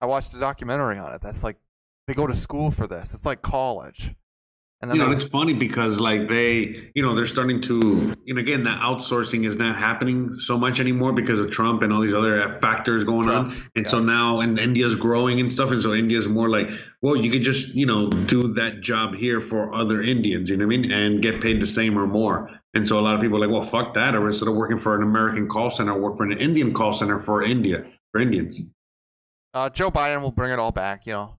I 0.00 0.06
watched 0.06 0.32
a 0.34 0.38
documentary 0.38 0.98
on 0.98 1.12
it. 1.12 1.20
That's 1.20 1.42
like 1.42 1.56
they 2.06 2.14
go 2.14 2.28
to 2.28 2.36
school 2.36 2.70
for 2.70 2.86
this. 2.86 3.14
It's 3.14 3.26
like 3.26 3.42
college. 3.42 4.14
And 4.80 4.94
You 4.94 4.98
know, 5.00 5.10
it's 5.10 5.24
funny 5.24 5.54
because 5.54 5.98
like 5.98 6.28
they, 6.28 6.90
you 6.94 7.02
know, 7.02 7.12
they're 7.12 7.26
starting 7.26 7.60
to, 7.62 8.14
and 8.28 8.38
again, 8.38 8.62
that 8.62 8.80
outsourcing 8.80 9.44
is 9.44 9.56
not 9.56 9.74
happening 9.74 10.32
so 10.32 10.56
much 10.56 10.78
anymore 10.78 11.12
because 11.12 11.40
of 11.40 11.50
Trump 11.50 11.82
and 11.82 11.92
all 11.92 12.00
these 12.00 12.14
other 12.14 12.48
factors 12.60 13.02
going 13.02 13.26
Trump, 13.26 13.50
on. 13.50 13.70
And 13.74 13.88
so 13.88 13.98
now, 13.98 14.38
and 14.38 14.56
India's 14.56 14.94
growing 14.94 15.40
and 15.40 15.52
stuff, 15.52 15.72
and 15.72 15.82
so 15.82 15.94
India's 15.94 16.28
more 16.28 16.48
like, 16.48 16.70
well, 17.02 17.16
you 17.16 17.28
could 17.28 17.42
just, 17.42 17.74
you 17.74 17.86
know, 17.86 18.08
do 18.08 18.54
that 18.54 18.80
job 18.80 19.16
here 19.16 19.40
for 19.40 19.74
other 19.74 20.00
Indians, 20.00 20.48
you 20.48 20.56
know 20.56 20.66
what 20.66 20.74
I 20.74 20.78
mean, 20.78 20.92
and 20.92 21.20
get 21.20 21.40
paid 21.42 21.60
the 21.60 21.66
same 21.66 21.98
or 21.98 22.06
more. 22.06 22.48
And 22.74 22.86
so 22.86 23.00
a 23.00 23.02
lot 23.02 23.16
of 23.16 23.20
people 23.20 23.38
are 23.38 23.40
like, 23.40 23.50
well, 23.50 23.62
fuck 23.62 23.94
that, 23.94 24.14
or 24.14 24.26
instead 24.26 24.48
of 24.48 24.54
working 24.54 24.78
for 24.78 24.94
an 24.94 25.02
American 25.02 25.48
call 25.48 25.70
center, 25.70 25.92
I'll 25.92 25.98
work 25.98 26.18
for 26.18 26.24
an 26.24 26.38
Indian 26.38 26.72
call 26.72 26.92
center 26.92 27.18
for 27.20 27.42
India 27.42 27.84
for 28.12 28.20
Indians. 28.20 28.62
uh, 29.54 29.70
Joe 29.70 29.90
Biden 29.90 30.22
will 30.22 30.30
bring 30.30 30.52
it 30.52 30.60
all 30.60 30.70
back. 30.70 31.06
You 31.06 31.12
know, 31.14 31.37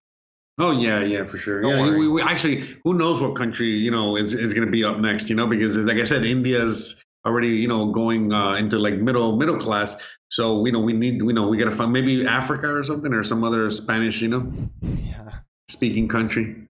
Oh 0.59 0.71
yeah, 0.71 1.01
yeah, 1.01 1.23
for 1.23 1.37
sure. 1.37 1.61
Don't 1.61 1.71
yeah, 1.71 1.97
we, 1.97 2.07
we 2.09 2.21
actually, 2.21 2.65
who 2.83 2.93
knows 2.93 3.21
what 3.21 3.35
country 3.35 3.67
you 3.67 3.91
know 3.91 4.17
is 4.17 4.33
is 4.33 4.53
going 4.53 4.65
to 4.65 4.71
be 4.71 4.83
up 4.83 4.99
next? 4.99 5.29
You 5.29 5.35
know, 5.35 5.47
because 5.47 5.77
like 5.77 5.97
I 5.97 6.03
said, 6.03 6.25
India's 6.25 7.01
already 7.25 7.49
you 7.49 7.67
know 7.69 7.91
going 7.91 8.33
uh, 8.33 8.55
into 8.55 8.77
like 8.77 8.95
middle 8.95 9.37
middle 9.37 9.57
class. 9.57 9.95
So 10.27 10.65
you 10.65 10.73
know 10.73 10.81
we 10.81 10.91
need 10.91 11.21
we 11.21 11.31
know 11.31 11.47
we 11.47 11.57
got 11.57 11.65
to 11.65 11.71
find 11.71 11.93
maybe 11.93 12.27
Africa 12.27 12.75
or 12.75 12.83
something 12.83 13.13
or 13.13 13.23
some 13.23 13.43
other 13.45 13.71
Spanish 13.71 14.21
you 14.21 14.27
know 14.27 14.51
yeah. 14.81 15.39
speaking 15.69 16.09
country. 16.09 16.67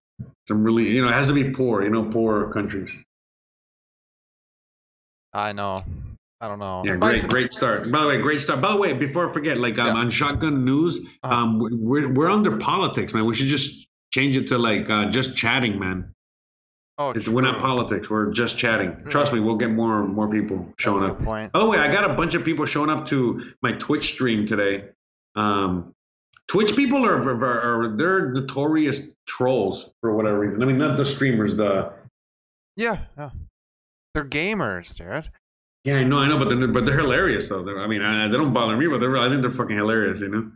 Some 0.48 0.64
really 0.64 0.88
you 0.90 1.02
know 1.02 1.10
it 1.10 1.14
has 1.14 1.28
to 1.28 1.34
be 1.34 1.50
poor 1.50 1.84
you 1.84 1.90
know 1.90 2.06
poor 2.06 2.52
countries. 2.54 2.96
I 5.34 5.52
know. 5.52 5.84
I 6.42 6.48
don't 6.48 6.60
know. 6.60 6.84
Yeah, 6.86 6.96
great 6.96 7.28
great 7.28 7.52
start. 7.54 7.92
By 7.92 8.02
the 8.02 8.08
way, 8.08 8.18
great 8.22 8.42
start. 8.42 8.62
By 8.62 8.72
the 8.72 8.78
way, 8.80 8.94
before 8.94 9.30
I 9.30 9.34
forget, 9.34 9.58
like 9.58 9.78
um, 9.78 9.88
Yeah. 9.88 9.94
on 10.02 10.10
Shotgun 10.10 10.64
News, 10.64 11.00
Uh-huh. 11.24 11.34
um, 11.34 11.60
we're 11.60 12.12
we're 12.14 12.30
under 12.30 12.58
politics, 12.58 13.14
man. 13.14 13.26
We 13.26 13.36
should 13.36 13.48
just 13.48 13.88
change 14.14 14.36
it 14.38 14.48
to 14.48 14.58
like 14.58 14.90
uh, 14.90 15.10
just 15.10 15.36
chatting, 15.36 15.78
man. 15.80 16.14
Oh, 16.98 17.12
It's 17.12 17.28
we're 17.30 17.42
not 17.42 17.60
politics. 17.60 18.10
We're 18.10 18.32
just 18.32 18.58
chatting. 18.58 19.04
Trust 19.10 19.34
me, 19.34 19.40
we'll 19.42 19.56
get 19.58 19.72
more 19.72 20.06
more 20.08 20.30
people 20.30 20.74
showing 20.78 21.04
a 21.04 21.08
up. 21.14 21.24
point. 21.24 21.52
By 21.52 21.60
the 21.60 21.66
way, 21.68 21.78
I 21.78 21.92
got 21.92 22.10
a 22.10 22.14
bunch 22.14 22.36
of 22.36 22.44
people 22.46 22.66
showing 22.66 22.90
up 22.90 23.06
to 23.08 23.54
my 23.62 23.74
Twitch 23.74 24.10
stream 24.14 24.46
today. 24.46 24.90
Um, 25.36 25.94
Twitch 26.48 26.76
people 26.76 27.06
are, 27.06 27.22
are, 27.22 27.84
are 27.86 27.96
they're 27.98 28.32
notorious 28.32 29.16
trolls 29.28 29.92
for 30.02 30.16
whatever 30.16 30.40
reason. 30.40 30.64
I 30.64 30.66
mean, 30.66 30.78
not 30.78 30.98
the 30.98 31.06
streamers. 31.06 31.56
The 31.56 31.94
Yeah, 32.76 32.98
yeah. 33.18 33.30
They're 34.16 34.26
gamers, 34.26 34.96
dude. 34.96 35.30
Yeah, 35.90 35.98
I 35.98 36.04
know, 36.04 36.18
I 36.18 36.28
know, 36.28 36.38
but 36.38 36.50
they're 36.50 36.68
but 36.68 36.86
they're 36.86 37.00
hilarious 37.00 37.50
though. 37.50 37.64
They're, 37.64 37.80
I 37.80 37.88
mean, 37.88 38.02
I, 38.02 38.28
they 38.28 38.38
don't 38.38 38.54
bother 38.54 38.78
me, 38.78 38.88
but 38.88 39.00
they're 39.00 39.16
I 39.18 39.30
think 39.30 39.42
they're 39.42 39.52
fucking 39.52 39.76
hilarious. 39.76 40.22
You 40.22 40.30
know. 40.30 40.52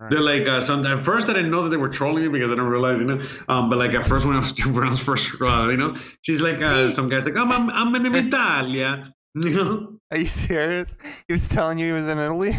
Right. 0.00 0.10
They're 0.10 0.20
like 0.20 0.46
uh, 0.46 0.60
some. 0.60 0.84
At 0.84 1.04
first, 1.04 1.28
I 1.28 1.32
didn't 1.32 1.50
know 1.50 1.62
that 1.62 1.70
they 1.70 1.76
were 1.76 1.88
trolling 1.88 2.24
me 2.24 2.28
because 2.28 2.50
I 2.50 2.54
didn't 2.54 2.68
realize, 2.68 3.00
you 3.00 3.06
know. 3.06 3.22
Um, 3.48 3.70
but 3.70 3.78
like 3.78 3.94
at 3.94 4.06
first, 4.06 4.26
when 4.26 4.36
I 4.36 4.40
was 4.40 4.52
when 4.66 4.86
I 4.86 4.90
was 4.90 5.00
first, 5.00 5.30
uh, 5.40 5.68
you 5.70 5.76
know, 5.76 5.96
she's 6.22 6.42
like, 6.42 6.60
uh, 6.60 6.90
some 6.90 7.08
guys 7.08 7.24
like, 7.24 7.36
I'm 7.38 7.50
I'm, 7.50 7.70
I'm 7.70 8.06
in 8.06 8.14
Italia, 8.26 9.14
you 9.34 9.50
know. 9.50 9.98
Are 10.10 10.18
you 10.18 10.26
serious? 10.26 10.96
He 11.26 11.32
was 11.32 11.48
telling 11.48 11.78
you 11.78 11.86
he 11.86 11.92
was 11.92 12.08
in 12.08 12.18
Italy. 12.18 12.56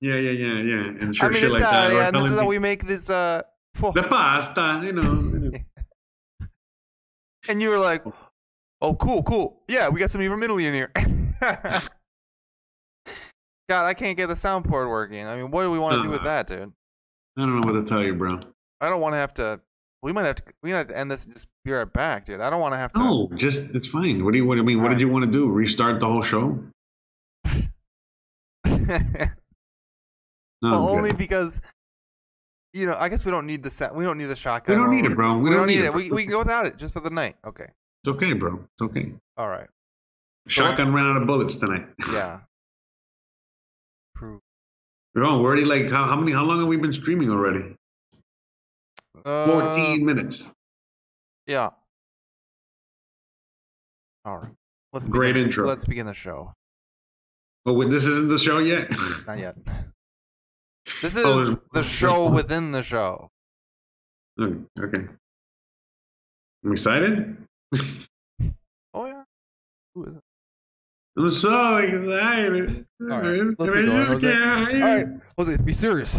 Yeah, 0.00 0.14
yeah, 0.14 0.30
yeah, 0.30 0.60
yeah, 0.60 0.86
and 1.00 1.14
sure 1.14 1.26
I'm 1.28 1.34
in 1.34 1.40
shit 1.40 1.50
like 1.50 1.62
that. 1.62 1.90
And 1.90 2.16
this 2.16 2.30
is 2.30 2.38
how 2.38 2.46
we 2.46 2.60
make 2.60 2.86
this. 2.86 3.10
Uh, 3.10 3.42
fo-" 3.74 3.92
the 3.92 4.04
pasta, 4.04 4.82
you 4.84 4.92
know. 4.92 5.02
you 5.02 5.50
know. 5.50 6.46
and 7.48 7.60
you 7.60 7.70
were 7.70 7.80
like, 7.80 8.04
"Oh, 8.80 8.94
cool, 8.94 9.22
cool. 9.22 9.62
Yeah, 9.68 9.88
we 9.88 10.00
got 10.00 10.10
somebody 10.10 10.28
from 10.28 10.42
Italy 10.42 10.66
in 10.66 10.74
here." 10.74 10.90
God, 13.68 13.84
I 13.86 13.92
can't 13.94 14.16
get 14.16 14.28
the 14.28 14.34
soundboard 14.34 14.88
working. 14.88 15.26
I 15.26 15.36
mean, 15.36 15.50
what 15.50 15.62
do 15.62 15.70
we 15.70 15.78
want 15.78 15.96
to 15.96 16.02
do 16.02 16.10
with 16.10 16.22
Uh. 16.22 16.24
that, 16.24 16.46
dude? 16.46 16.72
I 17.36 17.40
don't 17.42 17.60
know 17.60 17.66
what 17.72 17.78
to 17.78 17.84
tell 17.88 18.02
you, 18.02 18.14
bro. 18.14 18.40
I 18.80 18.88
don't 18.88 19.00
want 19.00 19.12
to 19.12 19.18
have 19.18 19.34
to. 19.34 19.60
We 20.02 20.12
might 20.12 20.24
have 20.24 20.36
to. 20.36 20.42
We 20.62 20.70
might 20.72 20.78
have 20.78 20.86
to 20.88 20.96
end 20.98 21.10
this 21.10 21.24
and 21.26 21.34
just 21.34 21.48
be 21.64 21.72
right 21.72 21.92
back, 21.92 22.24
dude. 22.26 22.40
I 22.40 22.50
don't 22.50 22.60
want 22.60 22.72
to 22.72 22.78
have 22.78 22.92
to. 22.94 22.98
No, 23.00 23.28
just 23.36 23.74
it's 23.74 23.86
fine. 23.86 24.24
What 24.24 24.32
do 24.32 24.38
you? 24.38 24.44
What 24.46 24.58
I 24.58 24.62
mean? 24.62 24.80
What 24.82 24.88
did 24.90 25.00
you 25.00 25.08
want 25.08 25.24
to 25.24 25.30
do? 25.30 25.48
Restart 25.48 26.00
the 26.00 26.06
whole 26.06 26.22
show? 26.22 26.58
No, 30.60 30.70
well, 30.72 30.88
only 30.88 31.12
because 31.12 31.60
you 32.74 32.86
know. 32.86 32.96
I 32.98 33.08
guess 33.08 33.24
we 33.24 33.30
don't 33.30 33.46
need 33.46 33.62
the 33.62 33.70
set. 33.70 33.94
We 33.94 34.02
don't 34.04 34.18
need 34.18 34.24
the 34.24 34.34
shotgun. 34.34 34.76
we 34.76 34.82
don't 34.84 34.90
need 34.94 35.04
it, 35.08 35.14
bro. 35.14 35.36
We, 35.36 35.50
We, 35.50 35.50
don't 35.54 35.68
need 35.68 35.78
it. 35.80 35.84
it. 35.84 35.94
We, 35.94 36.10
we 36.10 36.22
can 36.24 36.32
go 36.32 36.40
without 36.40 36.66
it 36.66 36.76
just 36.76 36.92
for 36.94 36.98
the 37.00 37.10
night. 37.10 37.36
Okay. 37.46 37.66
It's 38.08 38.16
okay, 38.16 38.32
bro. 38.32 38.54
It's 38.54 38.82
okay. 38.82 39.12
All 39.36 39.48
right. 39.48 39.68
Shotgun 40.46 40.94
ran 40.94 41.04
out 41.04 41.18
of 41.18 41.26
bullets 41.26 41.56
tonight. 41.56 41.86
Yeah. 42.12 42.40
True. 44.16 44.40
Bro, 45.14 45.40
we're 45.40 45.46
already 45.46 45.66
like 45.66 45.90
how, 45.90 46.06
how 46.06 46.16
many? 46.16 46.32
How 46.32 46.42
long 46.44 46.58
have 46.60 46.68
we 46.68 46.78
been 46.78 46.92
streaming 46.94 47.30
already? 47.30 47.76
Uh, 49.26 49.46
Fourteen 49.46 50.06
minutes. 50.06 50.50
Yeah. 51.46 51.68
All 54.24 54.38
right. 54.38 54.54
Let's 54.94 55.06
Great 55.06 55.34
begin, 55.34 55.48
intro. 55.48 55.66
Let's 55.66 55.84
begin 55.84 56.06
the 56.06 56.14
show. 56.14 56.54
Oh, 57.66 57.74
wait, 57.74 57.90
this 57.90 58.06
isn't 58.06 58.28
the 58.30 58.38
show 58.38 58.58
yet. 58.58 58.90
Not 59.26 59.38
yet. 59.38 59.56
This 61.02 61.14
is 61.18 61.24
Oh, 61.26 61.60
the 61.74 61.82
show 61.82 62.30
within 62.30 62.72
the 62.72 62.82
show. 62.82 63.28
Okay, 64.40 64.58
okay. 64.80 65.04
I'm 66.64 66.72
excited. 66.72 67.47
Oh 68.94 69.06
yeah. 69.06 69.22
Who 69.94 70.04
is 70.04 70.14
it? 70.16 70.22
I'm 71.16 71.30
so 71.30 71.76
excited. 71.78 72.86
All 73.02 73.06
right, 73.08 73.42
let's 73.58 73.74
get 73.74 73.86
going, 73.86 74.06
Jose. 74.06 74.32
All 74.32 74.80
right, 74.80 75.06
Jose, 75.36 75.56
be 75.62 75.72
serious. 75.72 76.18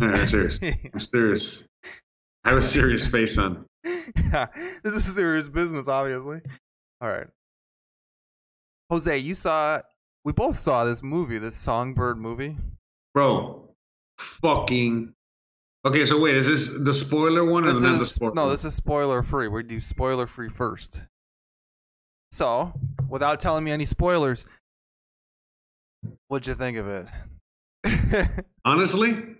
All 0.00 0.08
right, 0.08 0.16
serious. 0.28 0.58
I'm 0.94 1.00
serious. 1.00 1.66
I 2.44 2.50
have 2.50 2.58
a 2.58 2.62
serious 2.62 3.06
face 3.12 3.38
on. 3.38 3.64
yeah, 3.84 4.46
this 4.84 4.94
is 4.94 5.14
serious 5.14 5.48
business, 5.48 5.88
obviously. 5.88 6.40
All 7.00 7.08
right. 7.08 7.26
Jose, 8.90 9.18
you 9.18 9.34
saw. 9.34 9.80
We 10.24 10.32
both 10.32 10.56
saw 10.56 10.84
this 10.84 11.02
movie, 11.02 11.38
this 11.38 11.56
Songbird 11.56 12.18
movie. 12.18 12.56
Bro, 13.14 13.68
fucking. 14.18 15.12
Okay, 15.86 16.04
so 16.04 16.18
wait, 16.18 16.34
is 16.34 16.48
this 16.48 16.68
the 16.80 16.92
spoiler 16.92 17.44
one 17.44 17.62
or 17.64 17.72
This 17.72 17.80
not 17.80 18.00
the 18.00 18.06
spoiler? 18.06 18.34
no, 18.34 18.50
this 18.50 18.64
is 18.64 18.74
spoiler 18.74 19.22
free. 19.22 19.46
We 19.46 19.62
do 19.62 19.78
spoiler 19.80 20.26
free 20.26 20.48
first. 20.48 21.06
So, 22.32 22.72
without 23.08 23.38
telling 23.38 23.62
me 23.62 23.70
any 23.70 23.84
spoilers, 23.84 24.46
what'd 26.26 26.48
you 26.48 26.54
think 26.54 26.76
of 26.76 26.88
it? 26.88 27.06
Honestly, 28.64 29.36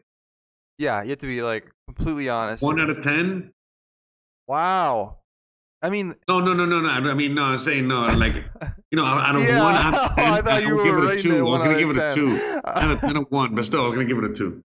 yeah, 0.78 1.02
you 1.02 1.10
have 1.10 1.18
to 1.18 1.26
be 1.26 1.42
like 1.42 1.68
completely 1.88 2.28
honest. 2.28 2.62
one 2.62 2.80
out 2.80 2.90
of 2.90 3.02
ten. 3.02 3.50
wow. 4.46 5.16
I 5.82 5.90
mean, 5.90 6.14
No, 6.28 6.38
no, 6.40 6.52
no, 6.54 6.64
no, 6.64 6.80
no. 6.80 6.88
I 6.88 7.14
mean, 7.14 7.34
no. 7.34 7.42
I'm 7.44 7.58
saying 7.58 7.86
no. 7.86 8.06
Like, 8.06 8.34
you 8.90 8.96
know, 8.96 9.04
out 9.04 9.34
of 9.34 9.42
yeah. 9.46 9.62
one 9.62 9.74
out 9.74 9.94
of 9.94 10.14
ten, 10.16 10.32
I 10.32 10.42
thought 10.42 10.62
you 10.62 10.76
were 10.76 10.84
give 10.84 10.96
it 10.96 11.04
a 11.04 11.22
two. 11.22 11.46
I 11.46 11.50
was 11.50 11.62
gonna 11.62 11.76
give 11.78 11.90
it 11.90 11.98
a 11.98 12.14
two. 12.14 12.60
Out 12.64 12.90
of, 12.92 13.04
out 13.04 13.16
of 13.16 13.26
one, 13.30 13.54
but 13.56 13.64
still, 13.64 13.80
I 13.80 13.84
was 13.84 13.92
gonna 13.92 14.06
give 14.06 14.18
it 14.18 14.30
a 14.30 14.34
two. 14.34 14.62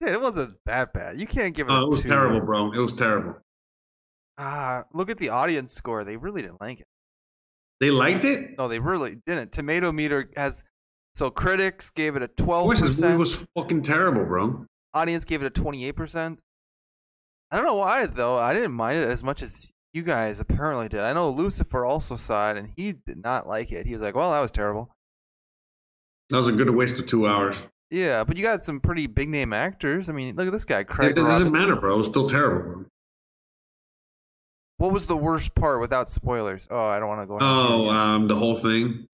Yeah, 0.00 0.12
it 0.12 0.20
wasn't 0.20 0.56
that 0.66 0.92
bad. 0.92 1.18
You 1.18 1.26
can't 1.26 1.54
give 1.54 1.68
it 1.68 1.72
Oh, 1.72 1.76
a 1.76 1.84
it 1.84 1.88
was 1.88 2.02
two. 2.02 2.08
terrible, 2.08 2.40
bro. 2.40 2.72
It 2.72 2.78
was 2.78 2.92
terrible. 2.92 3.38
Ah, 4.38 4.84
look 4.92 5.08
at 5.10 5.16
the 5.18 5.30
audience 5.30 5.72
score. 5.72 6.04
They 6.04 6.16
really 6.18 6.42
didn't 6.42 6.60
like 6.60 6.80
it. 6.80 6.86
They 7.80 7.90
liked 7.90 8.24
it. 8.24 8.56
No, 8.58 8.68
they 8.68 8.78
really 8.78 9.16
didn't. 9.26 9.52
Tomato 9.52 9.90
meter 9.92 10.30
has 10.36 10.64
so 11.14 11.30
critics 11.30 11.88
gave 11.90 12.16
it 12.16 12.22
a 12.22 12.28
twelve 12.28 12.66
course, 12.66 12.80
this 12.80 13.00
movie 13.00 13.16
percent. 13.16 13.18
was 13.18 13.34
fucking 13.56 13.82
terrible, 13.82 14.24
bro. 14.24 14.66
Audience 14.94 15.24
gave 15.24 15.42
it 15.42 15.46
a 15.46 15.50
twenty-eight 15.50 15.92
percent. 15.96 16.38
I 17.50 17.56
don't 17.56 17.64
know 17.64 17.76
why 17.76 18.04
though. 18.06 18.36
I 18.36 18.52
didn't 18.52 18.72
mind 18.72 19.02
it 19.02 19.08
as 19.08 19.24
much 19.24 19.40
as 19.42 19.70
you 19.94 20.02
guys 20.02 20.40
apparently 20.40 20.88
did. 20.88 21.00
I 21.00 21.12
know 21.14 21.30
Lucifer 21.30 21.86
also 21.86 22.16
saw 22.16 22.50
it 22.50 22.58
and 22.58 22.68
he 22.76 22.92
did 23.06 23.22
not 23.22 23.46
like 23.46 23.72
it. 23.72 23.86
He 23.86 23.92
was 23.94 24.02
like, 24.02 24.14
"Well, 24.14 24.32
that 24.32 24.40
was 24.40 24.52
terrible." 24.52 24.90
That 26.30 26.38
was 26.38 26.48
a 26.48 26.52
good 26.52 26.68
waste 26.70 26.98
of 26.98 27.06
two 27.06 27.26
hours. 27.26 27.56
Yeah, 27.90 28.24
but 28.24 28.36
you 28.36 28.42
got 28.42 28.62
some 28.62 28.80
pretty 28.80 29.06
big 29.06 29.28
name 29.28 29.52
actors. 29.52 30.08
I 30.08 30.12
mean, 30.12 30.34
look 30.36 30.46
at 30.46 30.52
this 30.52 30.64
guy, 30.64 30.82
Craig. 30.84 31.10
it 31.12 31.14
doesn't 31.22 31.52
matter, 31.52 31.76
bro. 31.76 31.94
It 31.94 31.98
was 31.98 32.06
still 32.08 32.28
terrible, 32.28 32.62
bro. 32.62 32.84
What 34.78 34.92
was 34.92 35.06
the 35.06 35.16
worst 35.16 35.54
part 35.54 35.80
without 35.80 36.08
spoilers? 36.08 36.68
Oh, 36.70 36.84
I 36.84 36.98
don't 36.98 37.08
want 37.08 37.22
to 37.22 37.26
go. 37.26 37.38
Oh, 37.40 37.84
it. 37.84 37.96
um, 37.96 38.28
the 38.28 38.34
whole 38.34 38.56
thing. 38.56 39.06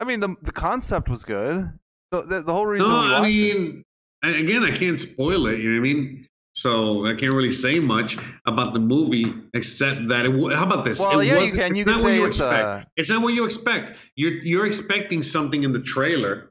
I 0.00 0.04
mean, 0.04 0.20
the 0.20 0.34
the 0.42 0.52
concept 0.52 1.08
was 1.08 1.24
good. 1.24 1.70
The 2.12 2.22
the, 2.22 2.40
the 2.42 2.52
whole 2.52 2.66
reason 2.66 2.88
no, 2.88 2.94
I 2.96 3.20
watched 3.20 3.34
it. 3.34 3.58
mean, 3.58 3.84
again, 4.22 4.64
I 4.64 4.70
can't 4.70 4.98
spoil 4.98 5.46
it. 5.48 5.58
You 5.58 5.70
know 5.74 5.80
what 5.80 5.88
I 5.88 5.92
mean? 5.92 6.26
So 6.54 7.06
I 7.06 7.10
can't 7.10 7.32
really 7.32 7.52
say 7.52 7.78
much 7.78 8.16
about 8.46 8.72
the 8.72 8.80
movie 8.80 9.32
except 9.54 10.08
that 10.08 10.26
it. 10.26 10.32
How 10.56 10.64
about 10.66 10.84
this? 10.84 10.98
Well, 10.98 11.20
it 11.20 11.26
yeah, 11.26 11.40
you 11.40 11.52
can. 11.52 11.74
You 11.76 11.84
can 11.84 11.98
say 11.98 12.16
you 12.16 12.26
it's, 12.26 12.38
expect. 12.40 12.64
uh, 12.64 12.84
It's 12.96 13.10
not 13.10 13.22
what 13.22 13.34
you 13.34 13.44
expect. 13.44 13.92
You're 14.16 14.32
you're 14.42 14.66
expecting 14.66 15.22
something 15.22 15.62
in 15.62 15.72
the 15.72 15.80
trailer 15.80 16.49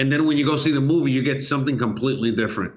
and 0.00 0.10
then 0.10 0.26
when 0.26 0.38
you 0.38 0.46
go 0.46 0.56
see 0.56 0.72
the 0.72 0.80
movie, 0.80 1.12
you 1.12 1.22
get 1.22 1.42
something 1.44 1.76
completely 1.76 2.32
different. 2.32 2.72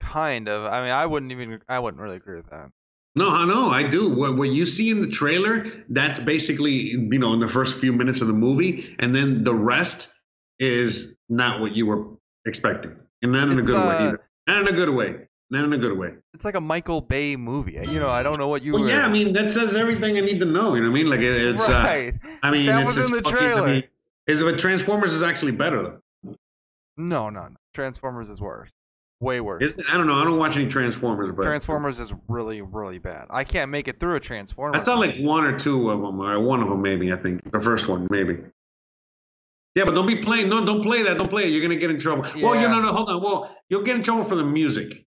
Kind 0.00 0.48
of. 0.48 0.70
I 0.70 0.82
mean, 0.82 0.90
I 0.90 1.06
wouldn't 1.06 1.32
even. 1.32 1.60
I 1.68 1.78
wouldn't 1.78 2.02
really 2.02 2.16
agree 2.16 2.36
with 2.36 2.50
that. 2.50 2.70
No, 3.14 3.28
I 3.30 3.46
know, 3.46 3.68
I 3.68 3.82
do. 3.82 4.10
What 4.14 4.36
what 4.36 4.50
you 4.50 4.66
see 4.66 4.90
in 4.90 5.00
the 5.00 5.08
trailer, 5.08 5.64
that's 5.88 6.18
basically 6.18 6.72
you 6.72 7.18
know 7.18 7.32
in 7.32 7.40
the 7.40 7.48
first 7.48 7.78
few 7.78 7.92
minutes 7.92 8.20
of 8.20 8.26
the 8.26 8.32
movie, 8.34 8.94
and 8.98 9.14
then 9.14 9.44
the 9.44 9.54
rest 9.54 10.10
is 10.58 11.16
not 11.28 11.60
what 11.60 11.74
you 11.74 11.86
were 11.86 12.04
expecting, 12.46 12.94
and 13.22 13.32
not 13.32 13.50
in 13.50 13.58
It's, 13.58 13.68
a 13.68 13.72
good 13.72 13.88
way 13.88 13.94
uh, 13.96 14.08
either. 14.08 14.20
Not 14.46 14.62
in 14.62 14.68
a 14.68 14.72
good 14.76 14.90
way. 14.90 15.28
Not 15.50 15.64
in 15.66 15.72
a 15.74 15.78
good 15.78 15.96
way. 15.98 16.14
It's 16.32 16.46
like 16.46 16.54
a 16.54 16.60
Michael 16.62 17.02
Bay 17.02 17.36
movie. 17.36 17.72
You 17.72 18.00
know, 18.00 18.08
I 18.08 18.22
don't 18.22 18.38
know 18.38 18.48
what 18.48 18.62
you. 18.62 18.72
Well, 18.72 18.82
were, 18.82 18.88
yeah, 18.88 19.04
I 19.06 19.10
mean 19.10 19.34
that 19.34 19.50
says 19.50 19.74
everything 19.74 20.16
I 20.16 20.20
need 20.20 20.40
to 20.40 20.46
know. 20.46 20.74
You 20.74 20.80
know 20.80 20.90
what 20.90 20.98
I 20.98 21.02
mean? 21.02 21.10
Like 21.10 21.20
it, 21.20 21.54
it's. 21.54 21.68
Uh, 21.68 21.72
right. 21.72 22.14
I 22.42 22.50
mean, 22.50 22.66
That 22.66 22.86
it's, 22.86 22.96
was 22.96 23.06
in 23.06 23.12
the 23.12 23.22
fucking- 23.22 23.36
I 23.36 23.52
trailer. 23.52 23.68
mean, 23.68 23.82
is 24.26 24.42
it? 24.42 24.44
But 24.44 24.58
Transformers 24.58 25.12
is 25.12 25.22
actually 25.22 25.52
better 25.52 25.82
though. 25.82 26.34
no, 26.96 27.30
no, 27.30 27.48
no. 27.48 27.56
Transformers 27.74 28.28
is 28.28 28.40
worse. 28.40 28.70
Way 29.20 29.40
worse. 29.40 29.62
Is? 29.62 29.80
I 29.90 29.96
don't 29.96 30.06
know. 30.08 30.14
I 30.14 30.24
don't 30.24 30.36
watch 30.38 30.56
any 30.56 30.66
Transformers, 30.68 31.30
but 31.34 31.42
Transformers 31.42 32.00
is 32.00 32.12
really, 32.28 32.60
really 32.60 32.98
bad. 32.98 33.26
I 33.30 33.44
can't 33.44 33.70
make 33.70 33.86
it 33.88 34.00
through 34.00 34.16
a 34.16 34.20
Transformer. 34.20 34.74
I 34.74 34.78
saw 34.78 34.96
like 34.98 35.16
one 35.18 35.44
or 35.44 35.58
two 35.58 35.90
of 35.90 36.00
them, 36.02 36.20
or 36.20 36.40
one 36.40 36.60
of 36.60 36.68
them 36.68 36.82
maybe. 36.82 37.12
I 37.12 37.16
think 37.16 37.50
the 37.52 37.60
first 37.60 37.86
one 37.88 38.06
maybe. 38.10 38.38
Yeah, 39.74 39.84
but 39.84 39.94
don't 39.94 40.06
be 40.08 40.16
playing. 40.16 40.48
No, 40.48 40.64
don't 40.66 40.82
play 40.82 41.02
that. 41.04 41.16
Don't 41.18 41.28
play 41.30 41.44
it. 41.44 41.48
You're 41.50 41.62
gonna 41.62 41.76
get 41.76 41.90
in 41.90 41.98
trouble. 42.00 42.22
Well, 42.42 42.54
you 42.56 42.62
Yeah. 42.62 42.72
know, 42.72 42.80
no, 42.82 42.92
hold 42.92 43.08
on. 43.08 43.22
Well, 43.22 43.56
you'll 43.70 43.82
get 43.84 43.96
in 43.96 44.02
trouble 44.02 44.24
for 44.24 44.34
the 44.34 44.44
music. 44.44 44.92
As 44.92 45.04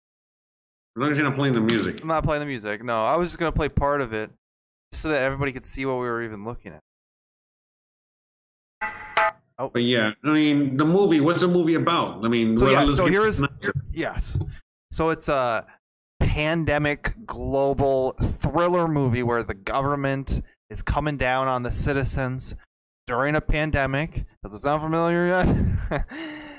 long 0.97 1.12
as 1.13 1.17
you're 1.17 1.28
not 1.28 1.36
playing 1.38 1.54
the 1.54 1.62
music. 1.62 2.02
I'm 2.02 2.08
not 2.10 2.24
playing 2.26 2.41
the 2.41 2.45
music. 2.45 2.84
No, 2.84 3.04
I 3.06 3.15
was 3.15 3.30
just 3.30 3.39
gonna 3.39 3.52
play 3.54 3.69
part 3.69 4.02
of 4.02 4.13
it, 4.13 4.30
so 4.91 5.08
that 5.10 5.24
everybody 5.24 5.54
could 5.54 5.63
see 5.63 5.86
what 5.86 5.95
we 5.95 6.02
were 6.02 6.21
even 6.21 6.43
looking 6.43 6.74
at. 6.74 6.82
Oh. 9.62 9.69
But 9.69 9.84
yeah, 9.84 10.12
I 10.24 10.30
mean, 10.34 10.78
the 10.78 10.86
movie. 10.86 11.21
What's 11.21 11.41
the 11.41 11.47
movie 11.47 11.76
about? 11.76 12.26
I 12.26 12.28
mean, 12.28 12.58
So 12.58 12.69
yeah, 12.69 12.86
so 12.88 13.06
get- 13.06 13.12
here's 13.12 13.41
yes. 13.91 14.38
So 14.91 15.10
it's 15.10 15.30
a 15.30 15.65
pandemic 16.19 17.13
global 17.26 18.12
thriller 18.13 18.88
movie 18.88 19.24
where 19.24 19.43
the 19.43 19.54
government 19.54 20.41
is 20.69 20.82
coming 20.82 21.17
down 21.17 21.47
on 21.47 21.63
the 21.63 21.71
citizens 21.71 22.56
during 23.08 23.36
a 23.36 23.41
pandemic. 23.41 24.26
Does 24.43 24.54
it 24.54 24.60
sound 24.60 24.82
familiar 24.82 25.28
yet? 25.28 26.06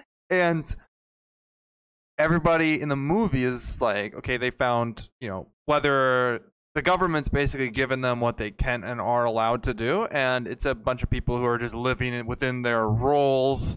and 0.30 0.76
everybody 2.18 2.80
in 2.80 2.88
the 2.88 2.96
movie 2.96 3.44
is 3.44 3.80
like, 3.80 4.14
okay, 4.14 4.36
they 4.36 4.50
found, 4.50 5.08
you 5.20 5.28
know, 5.28 5.48
whether 5.66 6.51
the 6.74 6.82
government's 6.82 7.28
basically 7.28 7.68
given 7.70 8.00
them 8.00 8.20
what 8.20 8.38
they 8.38 8.50
can 8.50 8.82
and 8.84 9.00
are 9.00 9.24
allowed 9.24 9.62
to 9.64 9.74
do, 9.74 10.04
and 10.06 10.48
it's 10.48 10.64
a 10.64 10.74
bunch 10.74 11.02
of 11.02 11.10
people 11.10 11.36
who 11.38 11.44
are 11.44 11.58
just 11.58 11.74
living 11.74 12.26
within 12.26 12.62
their 12.62 12.88
roles. 12.88 13.76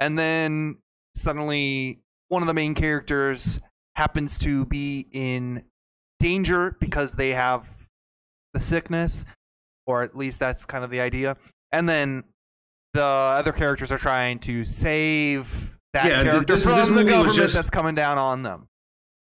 And 0.00 0.16
then 0.18 0.76
suddenly, 1.16 2.00
one 2.28 2.42
of 2.42 2.48
the 2.48 2.54
main 2.54 2.74
characters 2.74 3.58
happens 3.96 4.38
to 4.40 4.64
be 4.66 5.06
in 5.12 5.64
danger 6.20 6.76
because 6.80 7.14
they 7.14 7.30
have 7.30 7.68
the 8.54 8.60
sickness, 8.60 9.24
or 9.86 10.04
at 10.04 10.16
least 10.16 10.38
that's 10.38 10.64
kind 10.64 10.84
of 10.84 10.90
the 10.90 11.00
idea. 11.00 11.36
And 11.72 11.88
then 11.88 12.22
the 12.94 13.02
other 13.02 13.52
characters 13.52 13.90
are 13.90 13.98
trying 13.98 14.38
to 14.40 14.64
save 14.64 15.76
that 15.94 16.06
Yeah, 16.06 16.22
character 16.22 16.54
this- 16.54 16.62
from 16.62 16.76
this 16.76 16.88
the 16.88 17.04
government 17.04 17.34
just- 17.36 17.54
that's 17.54 17.70
coming 17.70 17.96
down 17.96 18.16
on 18.18 18.42
them. 18.42 18.67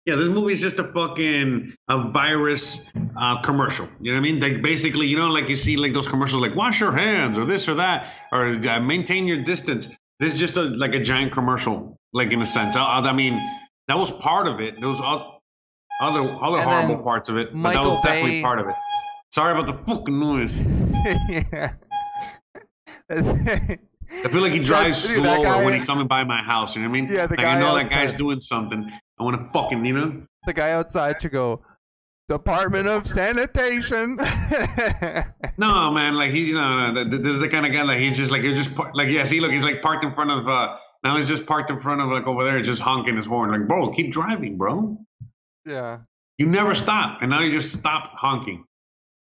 Yeah, 0.06 0.16
this 0.16 0.28
movie 0.30 0.54
is 0.54 0.62
just 0.62 0.78
a 0.78 0.84
fucking 0.84 1.74
a 1.88 2.12
virus 2.12 2.92
uh, 3.18 3.42
commercial. 3.42 3.90
You 4.00 4.14
know 4.14 4.20
what 4.22 4.28
I 4.28 4.32
mean? 4.32 4.40
Like 4.40 4.62
basically, 4.62 5.08
you 5.08 5.18
know, 5.18 5.30
like 5.30 5.50
you 5.50 5.56
see 5.56 5.78
like 5.78 5.94
those 5.94 6.08
commercials, 6.08 6.44
like 6.44 6.56
wash 6.56 6.80
your 6.80 6.92
hands 6.92 7.40
or 7.40 7.46
this 7.46 7.68
or 7.68 7.74
that 7.76 8.12
or 8.32 8.46
uh, 8.68 8.80
maintain 8.80 9.26
your 9.26 9.42
distance. 9.42 9.90
This 10.20 10.36
is 10.36 10.40
just 10.40 10.58
a, 10.58 10.62
like 10.62 10.94
a 10.94 11.00
giant 11.00 11.32
commercial, 11.32 11.98
like 12.14 12.32
in 12.32 12.42
a 12.42 12.46
sense. 12.46 12.76
I, 12.76 13.00
I 13.00 13.14
mean, 13.14 13.42
that 13.88 13.98
was 13.98 14.12
part 14.12 14.48
of 14.48 14.62
it. 14.62 14.80
There 14.80 14.90
was 14.90 15.02
o- 15.02 15.40
other 16.00 16.22
other 16.22 16.60
And 16.60 16.70
horrible 16.70 17.04
parts 17.04 17.30
of 17.30 17.38
it, 17.38 17.50
but 17.52 17.74
that 17.74 17.82
was 17.84 18.04
definitely 18.04 18.32
Bay- 18.32 18.42
part 18.44 18.60
of 18.60 18.68
it. 18.68 18.76
Sorry 19.32 19.58
about 19.58 19.66
the 19.66 19.74
fucking 19.92 20.20
noise. 20.20 20.62
yeah. 21.30 21.74
I 23.10 24.28
feel 24.30 24.42
like 24.42 24.54
he 24.54 24.60
drives 24.60 25.08
Dude, 25.08 25.24
slower 25.24 25.44
guy- 25.44 25.64
when 25.64 25.78
he's 25.78 25.86
coming 25.88 26.08
by 26.08 26.24
my 26.24 26.44
house. 26.44 26.76
You 26.76 26.84
know 26.84 26.90
what 26.90 26.98
I 26.98 27.02
mean? 27.02 27.12
Yeah, 27.12 27.26
the 27.26 27.36
like 27.36 27.46
guy 27.46 27.56
I 27.56 27.60
know 27.60 27.76
that 27.76 27.90
guy's 27.90 28.14
doing 28.14 28.40
something. 28.40 28.92
I 29.20 29.24
want 29.24 29.38
to 29.42 29.50
fucking, 29.54 29.86
you 29.86 29.94
know. 29.94 30.24
the 30.46 30.54
guy 30.54 30.72
outside 30.72 31.22
should 31.22 31.32
go, 31.32 31.62
Department 32.28 32.88
of 32.88 33.08
Sanitation. 33.08 34.18
No, 35.58 35.90
man, 35.92 36.16
like 36.16 36.32
he, 36.32 36.50
you 36.50 36.56
know, 36.56 36.92
no, 36.92 37.04
this 37.06 37.22
is 37.36 37.40
the 37.40 37.48
kind 37.48 37.66
of 37.66 37.72
guy 37.72 37.82
like 37.84 37.98
he's 38.00 38.18
just 38.18 38.30
like 38.30 38.42
he's 38.42 38.58
just 38.58 38.76
par- 38.76 38.92
like 38.94 39.08
yeah, 39.08 39.24
see, 39.24 39.40
look, 39.40 39.52
he's 39.52 39.64
like 39.64 39.82
parked 39.82 40.04
in 40.04 40.14
front 40.14 40.30
of 40.32 40.48
uh 40.50 40.76
now 41.04 41.16
he's 41.16 41.30
just 41.30 41.46
parked 41.46 41.70
in 41.70 41.80
front 41.80 42.02
of 42.02 42.10
like 42.10 42.28
over 42.28 42.44
there, 42.44 42.60
just 42.62 42.82
honking 42.82 43.16
his 43.16 43.26
horn, 43.26 43.52
like 43.52 43.66
bro, 43.68 43.90
keep 43.92 44.12
driving, 44.12 44.58
bro. 44.58 44.98
yeah. 45.66 46.00
You 46.38 46.48
never 46.48 46.74
stop, 46.76 47.22
and 47.22 47.30
now 47.30 47.40
you 47.40 47.52
just 47.52 47.72
stop 47.74 48.12
honking, 48.16 48.66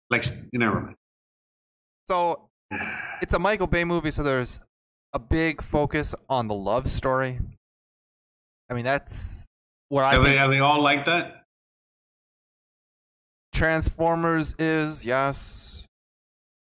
like 0.08 0.22
s- 0.22 0.40
you 0.52 0.58
never 0.58 0.80
mind. 0.80 0.96
So 2.08 2.48
it's 3.20 3.34
a 3.34 3.38
Michael 3.38 3.66
Bay 3.66 3.84
movie, 3.84 4.10
so 4.10 4.22
there's 4.22 4.58
a 5.12 5.18
big 5.18 5.60
focus 5.60 6.14
on 6.30 6.48
the 6.48 6.54
love 6.54 6.86
story. 6.88 7.38
I 8.70 8.74
mean, 8.74 8.84
that's 8.86 9.41
what 9.92 10.04
I 10.04 10.16
Are 10.16 10.20
they 10.20 10.30
think 10.30 10.40
are 10.40 10.48
they 10.48 10.58
all 10.60 10.80
like 10.80 11.04
that? 11.04 11.44
Transformers 13.52 14.54
is. 14.58 15.04
Yes. 15.04 15.86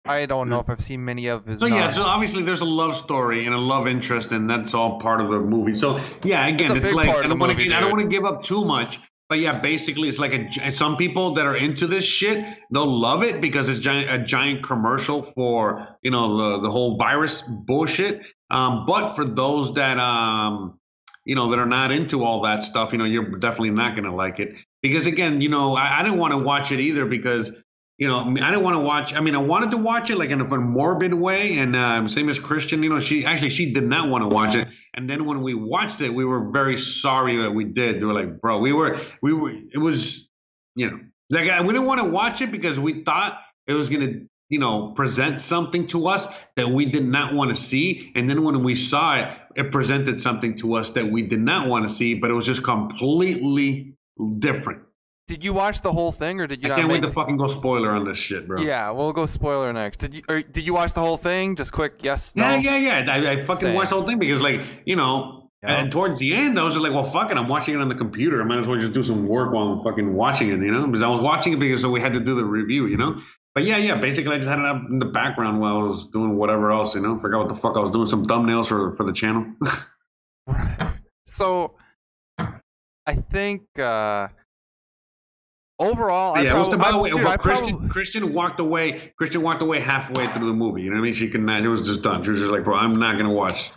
I 0.05 0.27
don't 0.27 0.49
know 0.49 0.59
if 0.59 0.69
I've 0.69 0.81
seen 0.81 1.05
many 1.05 1.29
of 1.29 1.47
his. 1.47 1.61
So 1.61 1.67
yeah, 1.67 1.91
so 1.91 2.03
obviously 2.03 2.43
there's 2.43 2.63
a 2.63 2.65
love 2.65 2.97
story 2.97 3.47
and 3.47 3.55
a 3.55 3.59
love 3.59 3.87
interest, 3.87 4.33
and 4.33 4.51
that's 4.51 4.75
all 4.75 4.99
part 4.99 5.21
of 5.21 5.31
the 5.31 5.39
movie. 5.39 5.73
So 5.73 6.01
yeah, 6.25 6.45
again, 6.49 6.77
It's 6.77 6.89
it's, 6.89 6.95
like 6.97 7.11
I 7.11 7.23
don't 7.23 7.39
want 7.39 7.53
movie, 7.53 7.69
to 7.69 7.77
I 7.77 7.81
don't 7.81 7.93
want 7.93 8.03
to 8.03 8.09
give 8.09 8.25
up 8.25 8.43
too 8.43 8.65
much, 8.65 8.99
but 9.29 9.39
yeah, 9.39 9.61
basically 9.61 10.09
it's 10.09 10.19
like 10.19 10.33
a 10.33 10.73
some 10.73 10.97
people 10.97 11.35
that 11.35 11.47
are 11.47 11.55
into 11.55 11.87
this 11.87 12.05
shit, 12.05 12.45
they'll 12.73 12.85
love 12.85 13.23
it 13.23 13.41
because 13.41 13.69
it's 13.69 13.79
giant, 13.79 14.11
a 14.11 14.25
giant 14.25 14.65
commercial 14.65 15.23
for 15.23 15.97
you 16.03 16.11
know 16.11 16.37
the 16.37 16.63
the 16.63 16.71
whole 16.73 16.97
virus 16.97 17.43
bullshit. 17.43 18.23
Um, 18.51 18.85
but 18.85 19.15
for 19.15 19.25
those 19.25 19.75
that 19.75 19.99
um 19.99 20.81
you 21.25 21.35
know 21.35 21.51
that 21.51 21.59
are 21.59 21.67
not 21.67 21.93
into 21.93 22.25
all 22.25 22.43
that 22.43 22.63
stuff, 22.63 22.93
you 22.93 22.99
know, 22.99 23.05
you're 23.05 23.39
definitely 23.39 23.71
not 23.71 23.97
gonna 23.97 24.15
like 24.15 24.41
it 24.41 24.57
because 24.83 25.07
again, 25.07 25.41
you 25.41 25.49
know, 25.49 25.75
I, 25.75 26.01
I 26.01 26.03
didn't 26.03 26.19
want 26.19 26.33
to 26.33 26.39
watch 26.39 26.73
it 26.73 26.81
either 26.81 27.07
because 27.07 27.53
you 27.99 28.09
know, 28.09 28.19
I 28.21 28.51
didn't 28.51 28.63
want 28.63 28.75
to 28.75 28.81
watch. 28.81 29.15
I 29.15 29.21
mean, 29.21 29.37
I 29.37 29.39
wanted 29.39 29.71
to 29.73 29.77
watch 29.77 30.11
it 30.11 30.17
like 30.19 30.31
in 30.31 30.41
a, 30.41 30.45
in 30.45 30.53
a 30.53 30.59
morbid 30.59 31.15
way, 31.15 31.59
and 31.59 31.77
uh, 31.77 32.09
same 32.09 32.29
as 32.29 32.41
Christian. 32.41 32.83
You 32.83 32.89
know, 32.89 32.99
she 33.01 33.25
actually 33.25 33.51
she 33.51 33.73
did 33.73 33.85
not 33.85 34.09
want 34.09 34.23
to 34.23 34.29
watch 34.29 34.57
it, 34.57 34.67
and 34.95 35.09
then 35.09 35.25
when 35.25 35.41
we 35.43 35.55
watched 35.55 36.01
it, 36.01 36.13
we 36.13 36.25
were 36.25 36.51
very 36.51 36.79
sorry 36.79 37.37
that 37.37 37.53
we 37.53 37.65
did. 37.65 38.01
We 38.01 38.07
were 38.07 38.13
like, 38.15 38.41
bro, 38.41 38.59
we 38.59 38.73
were 38.73 38.99
we 39.23 39.33
were. 39.33 39.53
It 39.53 39.79
was, 39.79 40.29
you 40.75 40.91
know, 40.91 40.99
like 41.31 41.49
I- 41.49 41.61
we 41.63 41.69
didn't 41.69 41.87
want 41.87 42.01
to 42.01 42.09
watch 42.09 42.41
it 42.41 42.51
because 42.51 42.81
we 42.81 43.05
thought 43.05 43.39
it 43.69 43.75
was 43.75 43.89
gonna, 43.89 44.23
you 44.53 44.59
know, 44.59 44.93
present 44.93 45.41
something 45.41 45.87
to 45.87 46.07
us 46.07 46.29
that 46.57 46.69
we 46.69 46.85
did 46.85 47.07
not 47.07 47.33
want 47.33 47.49
to 47.49 47.57
see, 47.57 48.13
and 48.15 48.29
then 48.29 48.45
when 48.45 48.63
we 48.63 48.75
saw 48.75 49.17
it, 49.17 49.29
it 49.57 49.73
presented 49.73 50.21
something 50.21 50.55
to 50.59 50.75
us 50.75 50.91
that 50.91 51.07
we 51.07 51.23
did 51.23 51.41
not 51.41 51.69
want 51.69 51.89
to 51.89 51.93
see, 51.93 52.13
but 52.15 52.31
it 52.31 52.35
was 52.35 52.45
just 52.45 52.63
completely 52.63 53.95
different. 54.39 54.83
Did 55.27 55.43
you 55.43 55.55
watch 55.55 55.81
the 55.81 55.91
whole 55.93 56.13
thing, 56.13 56.39
or 56.41 56.47
did 56.47 56.63
you 56.63 56.71
I 56.71 56.77
can't 56.77 56.91
wait 56.91 57.03
to 57.03 57.11
fucking 57.11 57.39
go 57.39 57.47
spoiler 57.47 57.91
on 57.91 58.05
this 58.05 58.19
shit, 58.19 58.47
bro. 58.47 58.61
Yeah, 58.61 58.91
we'll 58.91 59.15
go 59.15 59.25
spoiler 59.25 59.73
next. 59.73 59.99
Did 59.99 60.15
you 60.15 60.23
or 60.29 60.43
did 60.43 60.67
you 60.67 60.75
watch 60.75 60.93
the 60.93 61.01
whole 61.01 61.17
thing? 61.17 61.57
Just 61.57 61.73
quick, 61.73 61.95
yes, 62.03 62.37
no. 62.37 62.45
Yeah, 62.57 62.77
yeah, 62.77 62.99
yeah. 62.99 63.13
I, 63.13 63.31
I 63.31 63.45
fucking 63.45 63.69
Same. 63.69 63.75
watched 63.75 63.91
the 63.91 63.97
whole 63.97 64.07
thing 64.07 64.19
because, 64.19 64.43
like, 64.43 64.63
you 64.85 64.97
know, 64.97 65.49
Yeah. 65.63 65.79
and 65.81 65.91
towards 65.93 66.19
the 66.19 66.35
end, 66.35 66.59
I 66.59 66.65
was 66.65 66.75
just 66.75 66.83
like, 66.85 66.93
well, 66.93 67.11
fuck 67.11 67.31
it. 67.31 67.39
I'm 67.39 67.49
watching 67.49 67.75
it 67.75 67.81
on 67.81 67.89
the 67.89 67.95
computer. 67.95 68.43
I 68.43 68.45
might 68.45 68.59
as 68.59 68.67
well 68.67 68.79
just 68.79 68.93
do 68.93 69.03
some 69.03 69.27
work 69.27 69.55
while 69.55 69.69
I'm 69.69 69.81
fucking 69.81 70.13
watching 70.13 70.49
it, 70.51 70.61
you 70.61 70.71
know? 70.73 70.87
Because 70.87 71.03
I 71.03 71.09
was 71.09 71.23
watching 71.23 71.55
it 71.55 71.61
because 71.61 71.81
so 71.81 71.89
we 71.89 72.01
had 72.01 72.13
to 72.13 72.21
do 72.21 72.35
the 72.35 72.45
review, 72.45 72.87
you 72.87 72.99
know? 72.99 73.19
But 73.55 73.65
yeah, 73.65 73.77
yeah. 73.77 73.97
Basically, 73.97 74.35
I 74.35 74.39
just 74.39 74.49
had 74.49 74.59
it 74.59 74.65
up 74.65 74.89
in 74.89 74.99
the 74.99 75.07
background 75.07 75.61
while 75.61 75.79
I 75.79 75.83
was 75.83 76.07
doing 76.07 76.37
whatever 76.37 76.71
else, 76.71 76.95
you 76.95 77.01
know? 77.03 77.19
Forgot 77.19 77.39
what 77.41 77.49
the 77.49 77.57
fuck 77.57 77.77
I 77.77 77.81
was 77.81 77.91
doing. 77.91 78.07
Some 78.07 78.27
thumbnails 78.27 78.67
for 78.69 78.97
for 78.97 79.05
the 79.05 79.13
channel. 79.13 79.53
So, 81.27 81.75
I 82.39 83.15
think 83.31 83.63
uh 83.79 84.29
overall, 85.79 86.35
I 86.35 86.43
yeah. 86.43 86.59
was 86.59 86.69
prob- 86.69 86.81
by 86.81 86.91
the 86.91 86.99
way, 86.99 87.11
dude, 87.11 87.23
well, 87.25 87.39
Christian 87.39 87.79
prob- 87.79 87.91
Christian 87.91 88.33
walked 88.33 88.61
away. 88.61 89.13
Christian 89.17 89.41
walked 89.43 89.63
away 89.63 89.79
halfway 89.81 90.27
through 90.29 90.49
the 90.49 90.53
movie. 90.53 90.83
You 90.83 90.91
know 90.91 90.97
what 90.97 91.03
I 91.03 91.05
mean? 91.05 91.15
She 91.15 91.29
could 91.29 91.41
not. 91.43 91.63
It 91.65 91.69
was 91.69 91.83
just 91.83 92.03
done. 92.03 92.23
She 92.25 92.31
was 92.31 92.41
just 92.41 92.51
like, 92.53 92.65
bro, 92.65 92.75
I'm 92.77 92.97
not 92.97 93.17
gonna 93.17 93.33
watch 93.33 93.71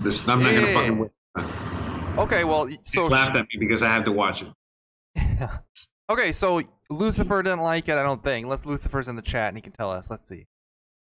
this. 0.00 0.26
I'm 0.28 0.42
not 0.42 0.52
Yeah, 0.52 0.60
gonna 0.60 0.72
yeah, 0.72 0.74
fucking. 0.74 1.10
yeah. 1.36 2.22
Okay, 2.22 2.44
well, 2.44 2.68
She 2.68 2.76
so 2.86 3.06
laughed 3.06 3.36
at 3.36 3.42
me 3.42 3.58
because 3.60 3.82
I 3.82 3.88
had 3.88 4.04
to 4.06 4.12
watch 4.12 4.42
it. 4.42 4.48
okay, 6.10 6.32
so 6.32 6.60
Lucifer 6.90 7.42
didn't 7.42 7.60
like 7.60 7.88
it. 7.88 7.94
I 7.94 8.02
don't 8.02 8.22
think. 8.22 8.46
Let's 8.46 8.66
Lucifer's 8.66 9.08
in 9.08 9.16
the 9.16 9.22
chat 9.22 9.48
and 9.48 9.56
he 9.56 9.62
can 9.62 9.72
tell 9.72 9.90
us. 9.90 10.10
Let's 10.10 10.26
see. 10.28 10.46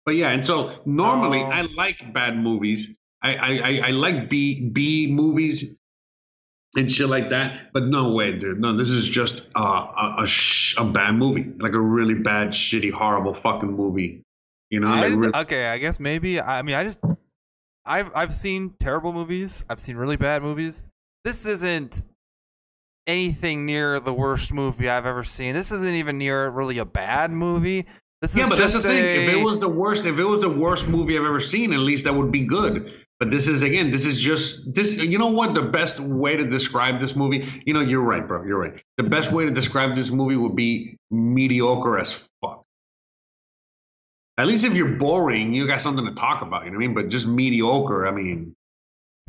But 0.05 0.16
yeah, 0.16 0.31
and 0.31 0.46
so 0.46 0.81
normally 0.87 1.40
Oh. 1.42 1.51
I 1.51 1.62
like 1.62 2.12
bad 2.14 2.38
movies. 2.38 2.96
I, 3.20 3.37
I, 3.37 3.48
I, 3.48 3.81
I 3.88 3.90
like 3.90 4.31
B 4.31 4.70
B 4.70 5.12
movies 5.12 5.74
and 6.77 6.90
shit 6.90 7.09
like 7.09 7.31
that. 7.31 7.72
But 7.72 7.85
no 7.85 8.14
way, 8.14 8.38
dude. 8.38 8.61
No, 8.61 8.72
this 8.74 8.90
is 8.90 9.09
just 9.09 9.42
uh, 9.55 9.87
a 9.96 10.22
a, 10.22 10.27
sh- 10.27 10.77
a 10.79 10.85
bad 10.85 11.14
movie, 11.16 11.53
like 11.59 11.72
a 11.72 11.81
really 11.81 12.14
bad, 12.14 12.51
shitty, 12.51 12.90
horrible 12.90 13.35
fucking 13.35 13.72
movie. 13.72 14.22
You 14.70 14.81
know, 14.81 14.88
I 14.88 15.09
like 15.09 15.18
really, 15.18 15.35
okay, 15.35 15.66
I 15.66 15.79
guess 15.79 15.98
maybe. 15.98 16.40
I 16.40 16.62
mean, 16.62 16.74
I 16.77 16.85
just 16.85 17.01
I've 17.85 18.11
I've 18.14 18.35
seen 18.35 18.74
terrible 18.79 19.12
movies. 19.12 19.64
I've 19.68 19.81
seen 19.81 19.96
really 19.96 20.16
bad 20.16 20.42
movies. 20.42 20.88
This 21.24 21.44
isn't 21.46 22.03
anything 23.09 23.66
near 23.66 23.99
the 23.99 24.12
worst 24.12 24.53
movie 24.53 24.88
I've 24.88 25.07
ever 25.07 25.25
seen. 25.25 25.55
This 25.55 25.73
isn't 25.73 25.94
even 25.97 26.18
near 26.18 26.51
really 26.51 26.79
a 26.79 26.85
bad 26.85 27.33
movie. 27.33 27.87
This 28.21 28.37
Yeah, 28.37 28.44
is 28.44 28.49
but 28.51 28.59
that's 28.59 28.75
just 28.75 28.87
the 28.87 28.92
thing. 28.92 29.03
a, 29.05 29.25
If 29.33 29.35
it 29.40 29.44
was 29.44 29.59
the 29.61 29.68
worst, 29.68 30.05
if 30.05 30.18
it 30.18 30.25
was 30.25 30.40
the 30.40 30.51
worst 30.51 30.88
movie 30.88 31.16
I've 31.16 31.25
ever 31.25 31.40
seen, 31.40 31.73
at 31.73 31.79
least 31.81 32.05
that 32.05 32.14
would 32.14 32.31
be 32.31 32.42
good. 32.42 32.92
But 33.18 33.31
this 33.33 33.49
is 33.49 33.62
again, 33.62 33.90
this 33.90 34.05
is 34.07 34.21
just 34.21 34.73
this. 34.75 34.97
You 34.99 35.18
know 35.18 35.31
what? 35.31 35.55
The 35.55 35.62
best 35.62 35.99
way 35.99 36.37
to 36.37 36.44
describe 36.44 37.01
this 37.01 37.16
movie, 37.16 37.49
you 37.66 37.75
know, 37.75 37.81
you're 37.81 38.03
right, 38.03 38.27
bro. 38.27 38.44
You're 38.44 38.59
right. 38.61 38.81
The 38.97 39.03
best 39.05 39.33
way 39.33 39.44
to 39.44 39.51
describe 39.51 39.97
this 39.97 40.11
movie 40.11 40.37
would 40.37 40.55
be 40.55 40.97
mediocre 41.11 41.99
as 41.99 42.12
fuck. 42.40 42.62
At 44.37 44.47
least 44.47 44.64
if 44.64 44.75
you're 44.75 44.97
boring, 44.97 45.53
you 45.53 45.66
got 45.66 45.81
something 45.81 46.05
to 46.05 46.12
talk 46.14 46.42
about. 46.42 46.64
You 46.64 46.71
know 46.71 46.77
what 46.77 46.85
I 46.85 46.87
mean? 46.87 46.94
But 46.94 47.09
just 47.09 47.27
mediocre. 47.27 48.07
I 48.07 48.12
mean, 48.12 48.55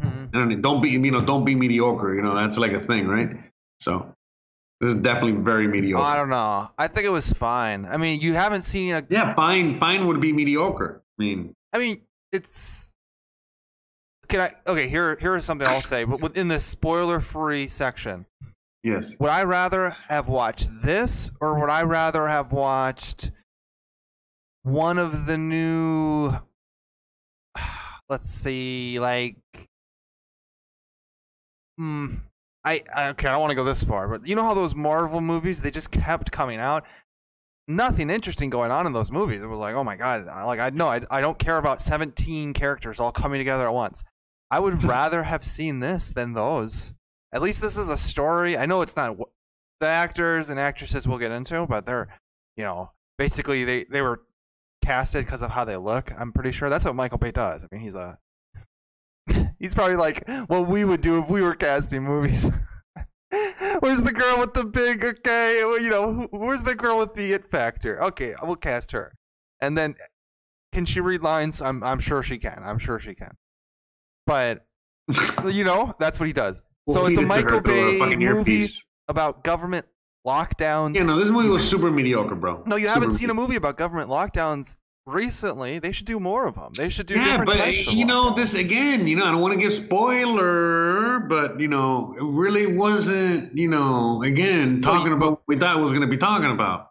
Mhm. 0.01 0.29
I 0.35 0.39
don't, 0.39 0.61
don't 0.61 0.81
be 0.81 0.89
you 0.91 1.11
know 1.11 1.21
don't 1.21 1.43
be 1.45 1.55
mediocre. 1.55 2.13
You 2.13 2.21
know 2.21 2.35
that's 2.35 2.57
like 2.57 2.73
a 2.73 2.79
thing, 2.79 3.07
right? 3.07 3.29
So 3.79 4.13
this 4.79 4.89
is 4.93 4.95
definitely 4.95 5.41
very 5.41 5.67
mediocre. 5.67 6.03
I 6.03 6.15
don't 6.15 6.29
know. 6.29 6.69
I 6.77 6.87
think 6.87 7.05
it 7.05 7.11
was 7.11 7.31
fine. 7.33 7.85
I 7.85 7.97
mean, 7.97 8.21
you 8.21 8.33
haven't 8.33 8.61
seen 8.61 8.93
a. 8.93 9.05
yeah, 9.09 9.33
fine. 9.33 9.79
Fine 9.79 10.07
would 10.07 10.21
be 10.21 10.31
mediocre. 10.31 11.01
I 11.19 11.23
mean, 11.23 11.53
I 11.73 11.79
mean, 11.79 12.01
it's. 12.31 12.91
Can 14.27 14.41
I? 14.41 14.51
Okay, 14.67 14.87
here 14.87 15.17
here 15.19 15.35
is 15.35 15.43
something 15.43 15.67
I'll 15.67 15.81
say. 15.81 16.05
But 16.05 16.21
within 16.21 16.47
this 16.47 16.63
spoiler-free 16.63 17.67
section, 17.67 18.25
yes. 18.83 19.15
would 19.19 19.29
I 19.31 19.43
rather 19.43 19.89
have 20.07 20.27
watched 20.27 20.69
this 20.83 21.31
or 21.41 21.59
would 21.59 21.69
I 21.69 21.83
rather 21.83 22.27
have 22.27 22.51
watched 22.51 23.31
one 24.63 24.97
of 24.97 25.25
the 25.25 25.37
new 25.37 26.31
let's 28.09 28.29
see 28.29 28.99
like 28.99 29.35
hmm 31.77 32.15
I, 32.65 32.83
I 32.95 33.09
okay 33.09 33.27
I 33.27 33.31
don't 33.31 33.41
want 33.41 33.51
to 33.51 33.55
go 33.55 33.63
this 33.63 33.83
far 33.83 34.07
but 34.07 34.27
you 34.27 34.35
know 34.35 34.43
how 34.43 34.53
those 34.53 34.75
Marvel 34.75 35.21
movies 35.21 35.61
they 35.61 35.71
just 35.71 35.91
kept 35.91 36.31
coming 36.31 36.59
out 36.59 36.85
nothing 37.67 38.09
interesting 38.09 38.49
going 38.49 38.71
on 38.71 38.85
in 38.85 38.93
those 38.93 39.11
movies 39.11 39.41
it 39.41 39.47
was 39.47 39.59
like 39.59 39.75
oh 39.75 39.83
my 39.83 39.95
god 39.95 40.27
I- 40.27 40.43
like 40.43 40.59
I 40.59 40.69
know 40.71 40.87
I, 40.87 41.01
I 41.09 41.21
don't 41.21 41.37
care 41.39 41.57
about 41.57 41.81
17 41.81 42.53
characters 42.53 42.99
all 42.99 43.11
coming 43.11 43.39
together 43.39 43.67
at 43.67 43.73
once 43.73 44.03
I 44.51 44.59
would 44.59 44.83
rather 44.95 45.23
have 45.23 45.43
seen 45.45 45.79
this 45.79 46.09
than 46.09 46.33
those 46.33 46.93
at 47.31 47.41
least 47.41 47.61
this 47.61 47.77
is 47.77 47.89
a 47.89 47.97
story. 47.97 48.57
I 48.57 48.65
know 48.65 48.81
it's 48.81 48.95
not 48.95 49.15
the 49.79 49.87
actors 49.87 50.49
and 50.49 50.59
actresses 50.59 51.07
we'll 51.07 51.19
get 51.19 51.31
into, 51.31 51.65
but 51.67 51.85
they're, 51.85 52.07
you 52.57 52.63
know, 52.63 52.91
basically 53.17 53.63
they 53.63 53.83
they 53.83 54.01
were 54.01 54.21
casted 54.83 55.25
because 55.25 55.41
of 55.41 55.51
how 55.51 55.63
they 55.63 55.77
look. 55.77 56.11
I'm 56.19 56.33
pretty 56.33 56.51
sure 56.51 56.69
that's 56.69 56.85
what 56.85 56.95
Michael 56.95 57.19
Bay 57.19 57.31
does. 57.31 57.63
I 57.63 57.67
mean, 57.71 57.81
he's 57.81 57.95
a 57.95 58.17
he's 59.59 59.73
probably 59.73 59.95
like 59.95 60.27
what 60.47 60.67
we 60.67 60.85
would 60.85 61.01
do 61.01 61.19
if 61.19 61.29
we 61.29 61.41
were 61.41 61.55
casting 61.55 62.03
movies. 62.03 62.49
Where's 63.79 64.01
the 64.01 64.11
girl 64.11 64.39
with 64.39 64.53
the 64.53 64.65
big? 64.65 65.03
Okay, 65.03 65.59
you 65.59 65.89
know, 65.89 66.27
where's 66.31 66.63
the 66.63 66.73
girl 66.75 66.97
with 66.97 67.13
the 67.13 67.33
it 67.33 67.45
factor? 67.45 68.01
Okay, 68.05 68.33
we'll 68.41 68.55
cast 68.55 68.91
her. 68.91 69.13
And 69.61 69.77
then, 69.77 69.95
can 70.73 70.85
she 70.85 70.99
read 70.99 71.21
lines? 71.21 71.61
I'm 71.61 71.83
I'm 71.83 71.99
sure 71.99 72.23
she 72.23 72.37
can. 72.39 72.61
I'm 72.63 72.79
sure 72.79 72.97
she 72.99 73.13
can. 73.13 73.35
But 74.25 74.65
you 75.45 75.63
know, 75.63 75.93
that's 75.99 76.19
what 76.19 76.25
he 76.25 76.33
does. 76.33 76.63
So 76.89 77.01
We'll 77.03 77.07
it's 77.07 77.19
a 77.19 77.21
feed 77.21 77.29
it 77.31 77.35
to 77.35 77.43
her 77.43 77.43
Michael 77.43 77.57
a 77.57 77.61
Bay 77.61 78.15
movie 78.15 78.23
earpiece. 78.23 78.85
about 79.07 79.43
government 79.43 79.85
lockdowns. 80.25 80.95
Yeah, 80.95 81.03
no, 81.03 81.17
this 81.19 81.29
movie 81.29 81.49
was 81.49 81.67
super 81.67 81.91
mediocre, 81.91 82.35
bro. 82.35 82.63
No, 82.65 82.75
you 82.77 82.87
Super 82.87 82.93
haven't 82.95 83.11
seen 83.11 83.29
a 83.29 83.33
movie 83.33 83.55
about 83.55 83.77
government 83.77 84.09
lockdowns 84.09 84.75
recently. 85.05 85.79
They 85.79 85.91
should 85.91 86.05
do 86.05 86.19
more 86.19 86.47
of 86.47 86.55
them. 86.55 86.73
They 86.75 86.89
should 86.89 87.07
do 87.07 87.15
Yeah, 87.15 87.37
different 87.37 87.47
but 87.51 87.93
you 87.93 88.05
know, 88.05 88.33
this 88.33 88.53
again, 88.53 89.07
you 89.07 89.15
know, 89.15 89.25
I 89.25 89.31
don't 89.31 89.41
want 89.41 89.53
to 89.53 89.59
give 89.59 89.73
spoiler, 89.73 91.19
but 91.21 91.59
you 91.59 91.67
know, 91.67 92.15
it 92.17 92.23
really 92.23 92.67
wasn't, 92.67 93.57
you 93.57 93.67
know, 93.67 94.23
again, 94.23 94.81
So 94.83 94.91
talking 94.91 95.11
you- 95.11 95.17
about 95.17 95.31
what 95.31 95.41
we 95.47 95.57
thought 95.57 95.77
it 95.77 95.81
was 95.81 95.91
going 95.91 96.01
to 96.01 96.07
be 96.07 96.17
talking 96.17 96.51
about. 96.51 96.89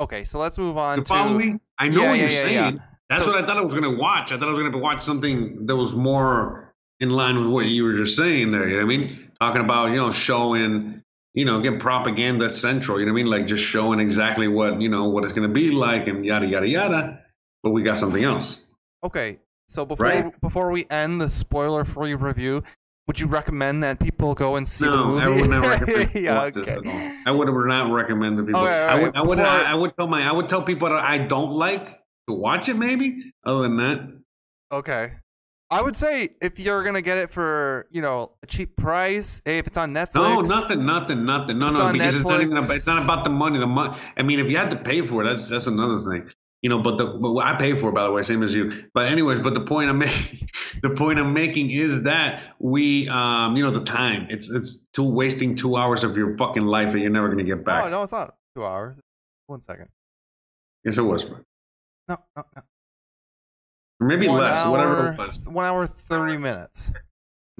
Okay, 0.00 0.24
so 0.24 0.38
let's 0.38 0.58
move 0.58 0.76
on 0.76 0.98
You 0.98 1.04
to 1.04 1.08
follow 1.08 1.38
me? 1.38 1.58
I 1.78 1.88
know 1.88 2.02
Yeah, 2.02 2.08
what 2.10 2.18
yeah, 2.18 2.22
you're 2.22 2.30
yeah, 2.30 2.42
saying. 2.64 2.80
That's 3.08 3.24
So- 3.24 3.32
what 3.32 3.42
I 3.42 3.46
thought 3.46 3.56
I 3.56 3.60
was 3.60 3.74
going 3.74 3.84
to 3.84 3.96
watch. 4.00 4.32
I 4.32 4.36
thought 4.38 4.48
I 4.48 4.52
was 4.52 4.60
going 4.60 4.72
to 4.72 4.78
watch 4.78 5.02
something 5.02 5.66
that 5.66 5.76
was 5.76 5.94
more 5.94 6.74
in 7.00 7.10
line 7.10 7.38
with 7.38 7.48
what 7.48 7.66
you 7.66 7.84
were 7.84 7.94
just 7.94 8.16
saying 8.16 8.50
there. 8.50 8.68
You 8.68 8.80
know 8.80 8.86
what 8.86 8.94
I 8.94 8.96
mean? 8.96 9.30
Talking 9.40 9.60
about, 9.60 9.90
you 9.90 9.96
know, 9.96 10.10
showing, 10.10 11.02
you 11.34 11.44
know, 11.44 11.58
again, 11.60 11.78
propaganda 11.78 12.54
central. 12.54 12.98
You 12.98 13.06
know 13.06 13.12
what 13.12 13.20
I 13.20 13.22
mean? 13.22 13.30
Like 13.30 13.46
just 13.46 13.62
showing 13.62 14.00
exactly 14.00 14.48
what, 14.48 14.80
you 14.80 14.88
know, 14.88 15.08
what 15.08 15.22
it's 15.24 15.32
going 15.32 15.46
to 15.48 15.52
be 15.52 15.70
like 15.70 16.06
and 16.08 16.24
yada, 16.24 16.46
yada, 16.46 16.66
yada. 16.68 17.20
But 17.64 17.70
we 17.70 17.82
got 17.82 17.96
something 17.98 18.22
else. 18.22 18.66
Okay, 19.02 19.38
so 19.68 19.84
before 19.86 20.06
Right? 20.06 20.40
before 20.42 20.70
we 20.70 20.84
end 20.90 21.18
the 21.20 21.30
spoiler-free 21.30 22.14
review, 22.14 22.62
would 23.06 23.18
you 23.18 23.26
recommend 23.26 23.82
that 23.82 23.98
people 23.98 24.34
go 24.34 24.56
and 24.56 24.68
see 24.68 24.84
the 24.84 24.90
No, 24.90 25.06
movie? 25.08 25.22
I 25.22 25.28
would 25.40 25.50
not 25.50 25.66
recommend 25.80 26.14
yeah, 26.14 26.42
okay. 26.44 26.70
at 26.70 26.86
all. 26.86 27.12
I 27.26 27.30
would 27.30 27.48
not 27.48 27.90
recommend 27.90 28.36
to 28.36 28.44
people. 28.44 28.60
Okay, 28.60 28.82
all 28.84 28.90
I 28.90 29.02
would, 29.02 29.16
I 29.16 29.22
would, 29.22 29.38
before- 29.38 29.50
I, 29.50 29.62
I 29.72 29.74
would 29.74 29.96
tell 29.96 30.06
my, 30.06 30.22
I 30.28 30.32
would 30.32 30.48
tell 30.48 30.62
people 30.62 30.88
that 30.90 30.98
I 31.00 31.16
don't 31.18 31.52
like 31.52 32.02
to 32.28 32.34
watch 32.34 32.68
it. 32.68 32.74
Maybe 32.76 33.32
other 33.44 33.62
than 33.62 33.76
that, 33.78 34.00
Okay. 34.70 35.12
I 35.70 35.80
would 35.80 35.96
say 35.96 36.28
if 36.42 36.60
you're 36.60 36.84
gonna 36.84 37.00
get 37.02 37.16
it 37.16 37.30
for 37.30 37.88
you 37.90 38.02
know 38.02 38.32
a 38.42 38.46
cheap 38.46 38.76
price, 38.76 39.40
hey, 39.46 39.56
if 39.58 39.66
it's 39.66 39.78
on 39.78 39.92
Netflix. 39.94 40.14
no, 40.16 40.40
nothing, 40.42 40.84
nothing, 40.84 41.24
nothing. 41.24 41.58
No, 41.58 41.70
no, 41.70 41.90
because 41.92 42.14
it's 42.16 42.24
not 42.24 42.42
even. 42.42 42.56
About, 42.58 42.76
it's 42.76 42.86
not 42.86 43.02
about 43.02 43.24
the 43.24 43.30
money. 43.30 43.58
The 43.58 43.66
money. 43.66 43.96
I 44.18 44.22
mean, 44.22 44.38
if 44.38 44.50
you 44.50 44.58
had 44.58 44.70
to 44.70 44.76
pay 44.76 45.00
for 45.06 45.24
it, 45.24 45.28
that's 45.28 45.48
that's 45.48 45.66
another 45.66 45.98
thing. 45.98 46.30
You 46.64 46.70
know, 46.70 46.78
but 46.78 46.96
the 46.96 47.04
but 47.04 47.36
I 47.40 47.56
pay 47.56 47.78
for 47.78 47.90
it 47.90 47.92
by 47.94 48.04
the 48.04 48.10
way, 48.10 48.22
same 48.22 48.42
as 48.42 48.54
you. 48.54 48.86
But 48.94 49.12
anyways, 49.12 49.40
but 49.40 49.52
the 49.52 49.60
point 49.60 49.90
I'm 49.90 49.98
making, 50.08 50.48
the 50.82 50.88
point 50.88 51.18
I'm 51.18 51.34
making 51.34 51.70
is 51.70 52.04
that 52.04 52.54
we, 52.58 53.06
um, 53.10 53.54
you 53.54 53.62
know, 53.62 53.70
the 53.70 53.84
time. 53.84 54.28
It's 54.30 54.48
it's 54.48 54.86
two 54.94 55.04
wasting 55.04 55.56
two 55.56 55.76
hours 55.76 56.04
of 56.04 56.16
your 56.16 56.38
fucking 56.38 56.64
life 56.64 56.94
that 56.94 57.00
you're 57.00 57.10
never 57.10 57.28
gonna 57.28 57.44
get 57.44 57.66
back. 57.66 57.84
No, 57.84 57.90
no, 57.90 58.02
it's 58.02 58.12
not 58.12 58.36
two 58.56 58.64
hours. 58.64 58.96
One 59.46 59.60
second. 59.60 59.90
Yes, 60.84 60.96
it 60.96 61.02
was. 61.02 61.26
No, 61.28 61.36
no, 62.08 62.16
no. 62.56 62.62
Maybe 64.00 64.26
one 64.26 64.40
less, 64.40 64.56
hour, 64.56 64.70
whatever 64.70 65.12
it 65.12 65.18
was. 65.18 65.46
One 65.46 65.66
hour 65.66 65.86
thirty 65.86 66.38
minutes. 66.38 66.90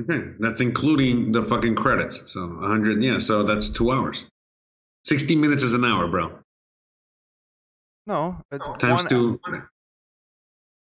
Okay, 0.01 0.31
that's 0.41 0.63
including 0.63 1.31
the 1.31 1.45
fucking 1.45 1.75
credits. 1.75 2.33
So 2.33 2.49
100, 2.49 3.03
yeah. 3.03 3.19
So 3.19 3.43
that's 3.43 3.69
two 3.69 3.93
hours. 3.93 4.25
60 5.05 5.37
minutes 5.37 5.63
is 5.63 5.75
an 5.75 5.85
hour, 5.85 6.09
bro. 6.09 6.39
No, 8.07 8.41
it's 8.53 8.67
Times 8.79 9.03
one, 9.03 9.07
two. 9.07 9.41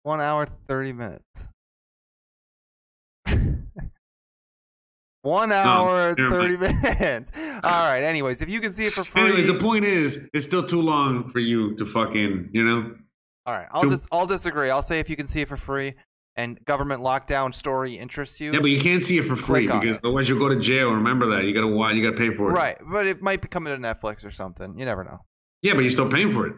One 0.03 0.21
hour 0.21 0.45
thirty 0.45 0.93
minutes. 0.93 1.47
one 5.23 5.51
hour 5.51 6.15
never 6.17 6.30
thirty 6.30 6.58
minutes. 6.58 7.32
All 7.63 7.88
right. 7.89 8.01
Anyways, 8.03 8.41
if 8.41 8.49
you 8.49 8.60
can 8.60 8.71
see 8.71 8.86
it 8.86 8.93
for 8.93 9.03
free, 9.03 9.21
Anyway, 9.23 9.41
the 9.41 9.60
point 9.60 9.84
is, 9.86 10.27
it's 10.34 10.45
still 10.45 10.65
too 10.65 10.82
long 10.82 11.30
for 11.32 11.39
you 11.39 11.75
to 11.75 11.86
fucking, 11.86 12.49
you 12.53 12.63
know. 12.63 12.95
all 13.45 13.53
right. 13.53 13.67
I'll 13.71 13.89
dis- 13.89 14.08
I'll 14.12 14.27
disagree. 14.27 14.69
I'll 14.69 14.82
say 14.82 14.99
if 14.99 15.10
you 15.10 15.15
can 15.15 15.27
see 15.27 15.41
it 15.41 15.47
for 15.47 15.58
free 15.58 15.93
and 16.36 16.63
government 16.65 17.01
lockdown 17.01 17.53
story 17.53 17.95
interests 17.95 18.39
you, 18.39 18.53
Yeah, 18.53 18.60
but 18.60 18.69
you 18.69 18.80
can't 18.80 19.03
see 19.03 19.17
it 19.17 19.25
for 19.25 19.36
free 19.36 19.62
because 19.65 19.84
it. 19.84 19.99
otherwise 20.03 20.30
you'll 20.30 20.39
go 20.39 20.49
to 20.49 20.60
jail. 20.60 20.93
Remember 20.93 21.25
that 21.27 21.45
you 21.45 21.53
gotta 21.53 21.67
watch. 21.67 21.95
You 21.95 22.03
gotta 22.03 22.15
pay 22.17 22.34
for 22.36 22.51
it. 22.51 22.53
right? 22.53 22.77
But 22.89 23.08
it 23.08 23.21
might 23.23 23.41
be 23.41 23.47
coming 23.47 23.73
to 23.75 23.82
Netflix 23.82 24.23
or 24.23 24.32
something. 24.32 24.77
You 24.77 24.86
never 24.86 25.03
know. 25.03 25.17
Yeah, 25.63 25.73
but 25.73 25.82
you're 25.82 25.89
still 25.89 26.10
paying 26.10 26.32
for 26.32 26.45
it. 26.47 26.53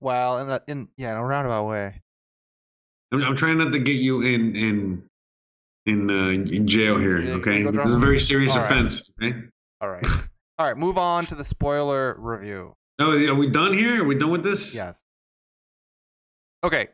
Well, 0.00 0.38
in 0.38 0.50
a, 0.50 0.60
in 0.66 0.88
yeah, 0.96 1.10
in 1.12 1.16
a 1.16 1.24
roundabout 1.24 1.66
way. 1.66 2.00
I'm, 3.12 3.22
I'm 3.22 3.36
trying 3.36 3.58
not 3.58 3.72
to 3.72 3.78
get 3.78 3.96
you 3.96 4.22
in 4.22 4.56
in 4.56 5.02
in 5.86 6.10
uh, 6.10 6.28
in 6.30 6.66
jail 6.66 6.98
here. 6.98 7.18
Okay, 7.18 7.62
this 7.62 7.88
is 7.88 7.94
a 7.94 7.98
very 7.98 8.20
serious 8.20 8.52
All 8.52 8.62
right. 8.62 8.70
offense. 8.72 9.12
Okay. 9.22 9.36
All 9.80 9.88
right. 9.88 10.06
All 10.58 10.66
right. 10.66 10.76
Move 10.76 10.98
on 10.98 11.26
to 11.26 11.34
the 11.34 11.44
spoiler 11.44 12.16
review. 12.18 12.74
No, 12.98 13.12
are 13.12 13.34
we 13.34 13.48
done 13.48 13.72
here? 13.72 14.02
Are 14.02 14.06
we 14.06 14.14
done 14.14 14.30
with 14.30 14.42
this? 14.42 14.74
Yes. 14.74 15.02
Okay. 16.62 16.88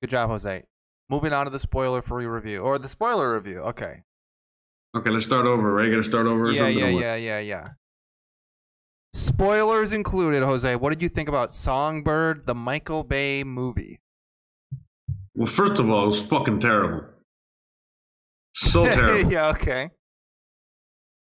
Good 0.00 0.10
job, 0.10 0.30
Jose. 0.30 0.62
Moving 1.10 1.32
on 1.32 1.46
to 1.46 1.50
the 1.50 1.58
spoiler-free 1.58 2.26
review 2.26 2.60
or 2.60 2.78
the 2.78 2.88
spoiler 2.88 3.34
review. 3.34 3.58
Okay. 3.60 4.02
Okay, 4.96 5.10
let's 5.10 5.24
start 5.24 5.46
over. 5.46 5.72
Right? 5.72 5.90
Got 5.90 5.96
to 5.96 6.04
start 6.04 6.26
over. 6.26 6.44
Or 6.44 6.52
Yeah, 6.52 6.60
something 6.60 6.78
yeah, 6.78 7.16
yeah, 7.16 7.16
yeah, 7.16 7.38
yeah. 7.40 7.68
Spoilers 9.14 9.92
included, 9.92 10.42
Jose. 10.42 10.74
What 10.76 10.90
did 10.90 11.02
you 11.02 11.08
think 11.08 11.28
about 11.28 11.52
Songbird, 11.52 12.46
the 12.46 12.54
Michael 12.54 13.04
Bay 13.04 13.44
movie? 13.44 14.00
Well, 15.34 15.46
first 15.46 15.80
of 15.80 15.90
all, 15.90 16.04
it 16.04 16.06
was 16.06 16.22
fucking 16.22 16.60
terrible. 16.60 17.04
So 18.54 18.84
terrible. 18.94 19.30
yeah, 19.32 19.48
okay. 19.50 19.90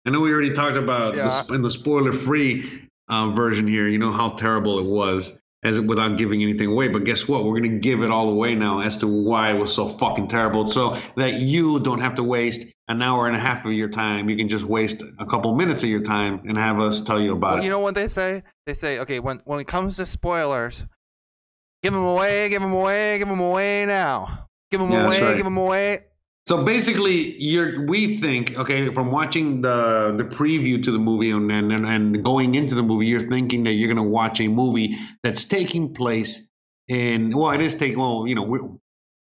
I 0.06 0.10
know 0.10 0.20
we 0.20 0.32
already 0.32 0.52
talked 0.52 0.76
about 0.76 1.14
Yeah. 1.14 1.24
this 1.28 1.48
in 1.50 1.62
the 1.62 1.70
spoiler-free 1.70 2.88
uh, 3.08 3.30
version 3.30 3.66
here. 3.66 3.88
You 3.88 3.98
know 3.98 4.12
how 4.12 4.30
terrible 4.30 4.78
it 4.78 4.84
was, 4.86 5.32
as 5.62 5.78
without 5.80 6.16
giving 6.16 6.42
anything 6.42 6.68
away. 6.68 6.88
But 6.88 7.04
guess 7.04 7.28
what? 7.28 7.44
We're 7.44 7.60
gonna 7.60 7.78
give 7.78 8.02
it 8.02 8.10
all 8.10 8.28
away 8.30 8.54
now 8.54 8.80
as 8.80 8.96
to 8.98 9.06
why 9.06 9.52
it 9.52 9.58
was 9.58 9.74
so 9.74 9.88
fucking 9.88 10.28
terrible, 10.28 10.68
so 10.70 10.96
that 11.16 11.34
you 11.34 11.80
don't 11.80 12.00
have 12.00 12.14
to 12.16 12.22
waste 12.24 12.66
an 12.88 13.02
hour 13.02 13.26
and 13.26 13.36
a 13.36 13.38
half 13.38 13.64
of 13.64 13.72
your 13.72 13.88
time. 13.88 14.28
You 14.28 14.36
can 14.36 14.48
just 14.48 14.64
waste 14.64 15.02
a 15.18 15.26
couple 15.26 15.54
minutes 15.54 15.82
of 15.82 15.88
your 15.88 16.02
time 16.02 16.40
and 16.48 16.56
have 16.58 16.80
us 16.80 17.00
tell 17.02 17.20
you 17.20 17.32
about 17.34 17.52
Well, 17.54 17.60
it. 17.60 17.64
you 17.64 17.70
know 17.70 17.78
what 17.78 17.94
they 17.94 18.08
say? 18.08 18.42
They 18.66 18.74
say, 18.74 18.98
okay, 19.00 19.20
when 19.20 19.40
when 19.44 19.60
it 19.60 19.66
comes 19.66 19.96
to 19.96 20.06
spoilers, 20.06 20.84
give 21.82 21.92
them 21.92 22.02
away, 22.04 22.48
give 22.48 22.62
them 22.62 22.72
away, 22.72 23.18
give 23.18 23.28
them 23.28 23.40
away 23.40 23.86
now. 23.86 24.46
Give 24.70 24.80
them 24.80 24.90
Yeah, 24.92 25.06
away. 25.06 25.20
right. 25.22 25.36
Give 25.36 25.44
them 25.44 25.56
away. 25.56 26.04
So 26.50 26.64
basically, 26.64 27.40
you're 27.40 27.86
we 27.86 28.16
think 28.16 28.58
okay 28.58 28.92
from 28.92 29.12
watching 29.12 29.60
the 29.60 30.12
the 30.16 30.24
preview 30.24 30.82
to 30.82 30.90
the 30.90 30.98
movie 30.98 31.30
and 31.30 31.48
and, 31.52 31.70
and 31.72 32.24
going 32.24 32.56
into 32.56 32.74
the 32.74 32.82
movie, 32.82 33.06
you're 33.06 33.20
thinking 33.20 33.62
that 33.62 33.74
you're 33.74 33.86
going 33.86 34.04
to 34.04 34.10
watch 34.10 34.40
a 34.40 34.48
movie 34.48 34.96
that's 35.22 35.44
taking 35.44 35.94
place 35.94 36.50
in 36.88 37.30
well, 37.38 37.52
it 37.52 37.60
is 37.60 37.76
taking 37.76 38.00
well, 38.00 38.26
you 38.26 38.34
know. 38.34 38.42
we 38.42 38.58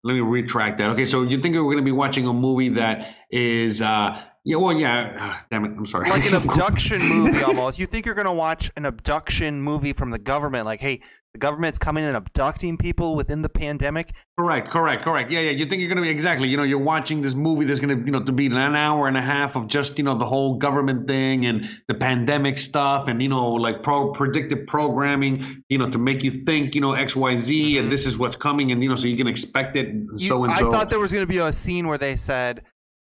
let 0.03 0.13
me 0.13 0.19
retract 0.19 0.77
that. 0.77 0.91
Okay, 0.91 1.07
so 1.07 1.23
you 1.23 1.41
think 1.41 1.55
we're 1.55 1.63
going 1.63 1.77
to 1.77 1.81
be 1.83 1.91
watching 1.91 2.27
a 2.27 2.33
movie 2.33 2.69
that 2.69 3.11
is 3.31 3.81
uh 3.81 4.21
yeah 4.45 4.57
well 4.57 4.73
yeah 4.73 5.17
ah, 5.19 5.45
damn 5.49 5.65
it 5.65 5.71
I'm 5.75 5.87
sorry 5.87 6.11
like 6.11 6.31
an 6.31 6.35
abduction 6.47 7.01
movie 7.01 7.41
almost. 7.41 7.79
You 7.79 7.87
think 7.87 8.05
you're 8.05 8.13
gonna 8.13 8.31
watch 8.31 8.71
an 8.77 8.85
abduction 8.85 9.59
movie 9.59 9.93
from 9.93 10.11
the 10.11 10.19
government? 10.19 10.65
Like, 10.65 10.81
hey, 10.81 11.01
the 11.33 11.39
government's 11.39 11.77
coming 11.77 12.03
and 12.03 12.17
abducting 12.17 12.77
people 12.77 13.15
within 13.15 13.41
the 13.41 13.49
pandemic. 13.49 14.13
Correct, 14.39 14.69
correct, 14.69 15.03
correct. 15.03 15.29
Yeah, 15.29 15.41
yeah. 15.41 15.51
You 15.51 15.65
think 15.65 15.81
you're 15.81 15.89
gonna 15.89 16.01
be 16.01 16.09
exactly. 16.09 16.47
You 16.47 16.57
know, 16.57 16.63
you're 16.63 16.79
watching 16.79 17.21
this 17.21 17.35
movie 17.35 17.65
that's 17.65 17.79
gonna, 17.79 17.95
you 17.97 18.11
know, 18.11 18.23
to 18.23 18.31
be 18.31 18.47
an 18.47 18.55
hour 18.57 19.07
and 19.07 19.15
a 19.17 19.21
half 19.21 19.55
of 19.55 19.67
just, 19.67 19.97
you 19.97 20.03
know, 20.03 20.15
the 20.15 20.25
whole 20.25 20.55
government 20.55 21.07
thing 21.07 21.45
and 21.45 21.69
the 21.87 21.93
pandemic 21.93 22.57
stuff, 22.57 23.07
and 23.07 23.21
you 23.21 23.29
know, 23.29 23.51
like 23.53 23.83
pro 23.83 24.11
predictive 24.11 24.65
programming, 24.67 25.43
you 25.69 25.77
know, 25.77 25.89
to 25.89 25.97
make 25.97 26.23
you 26.23 26.31
think, 26.31 26.73
you 26.75 26.81
know, 26.81 26.93
X, 26.93 27.15
Y, 27.15 27.35
Z, 27.35 27.77
and 27.77 27.91
this 27.91 28.05
is 28.05 28.17
what's 28.17 28.35
coming, 28.35 28.71
and 28.71 28.81
you 28.81 28.89
know, 28.89 28.95
so 28.95 29.07
you 29.07 29.17
can 29.17 29.27
expect 29.27 29.75
it, 29.75 29.93
You- 30.15 30.27
so 30.29 30.43
and 30.43 30.53
I 30.53 30.59
so. 30.59 30.71
thought 30.71 30.89
there 30.89 30.99
was 30.99 31.11
gonna 31.13 31.25
be 31.27 31.37
a 31.39 31.53
scene 31.53 31.87
where 31.87 31.97
they 31.97 32.15
said, 32.15 32.63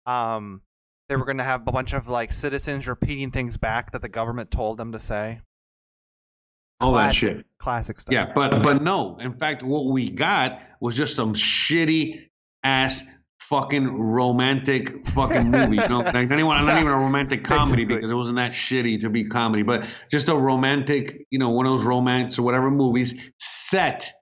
um, 0.06 0.60
they 1.08 1.16
were 1.16 1.24
gonna 1.24 1.44
have 1.44 1.62
a 1.66 1.72
bunch 1.72 1.94
of 1.94 2.08
like 2.08 2.32
citizens 2.32 2.86
repeating 2.86 3.30
things 3.30 3.56
back 3.56 3.92
that 3.92 4.02
the 4.02 4.08
government 4.10 4.50
told 4.50 4.76
them 4.76 4.92
to 4.92 5.00
say. 5.00 5.40
All 6.80 6.92
that 6.94 7.14
shit. 7.14 7.44
Classic 7.58 8.00
stuff. 8.00 8.12
Yeah, 8.12 8.32
but 8.34 8.62
but 8.62 8.82
no. 8.82 9.16
In 9.18 9.34
fact, 9.34 9.62
what 9.62 9.86
we 9.86 10.08
got 10.10 10.60
was 10.80 10.96
just 10.96 11.16
some 11.16 11.34
shitty 11.34 12.28
ass 12.62 13.04
fucking 13.40 13.88
romantic 13.98 15.06
fucking 15.08 15.50
movie. 15.50 15.76
You 15.76 15.88
know, 15.88 15.98
like 16.04 16.14
not 16.14 16.38
even, 16.38 16.46
not 16.46 16.80
even 16.80 16.88
a 16.92 16.96
romantic 16.96 17.44
comedy 17.44 17.84
Basically. 17.84 17.96
because 17.96 18.10
it 18.10 18.14
wasn't 18.14 18.36
that 18.36 18.52
shitty 18.52 19.00
to 19.00 19.10
be 19.10 19.24
comedy, 19.24 19.62
but 19.62 19.88
just 20.10 20.28
a 20.28 20.36
romantic, 20.36 21.26
you 21.30 21.38
know, 21.38 21.50
one 21.50 21.66
of 21.66 21.72
those 21.72 21.84
romance 21.84 22.38
or 22.38 22.42
whatever 22.42 22.70
movies 22.70 23.14
set 23.38 24.12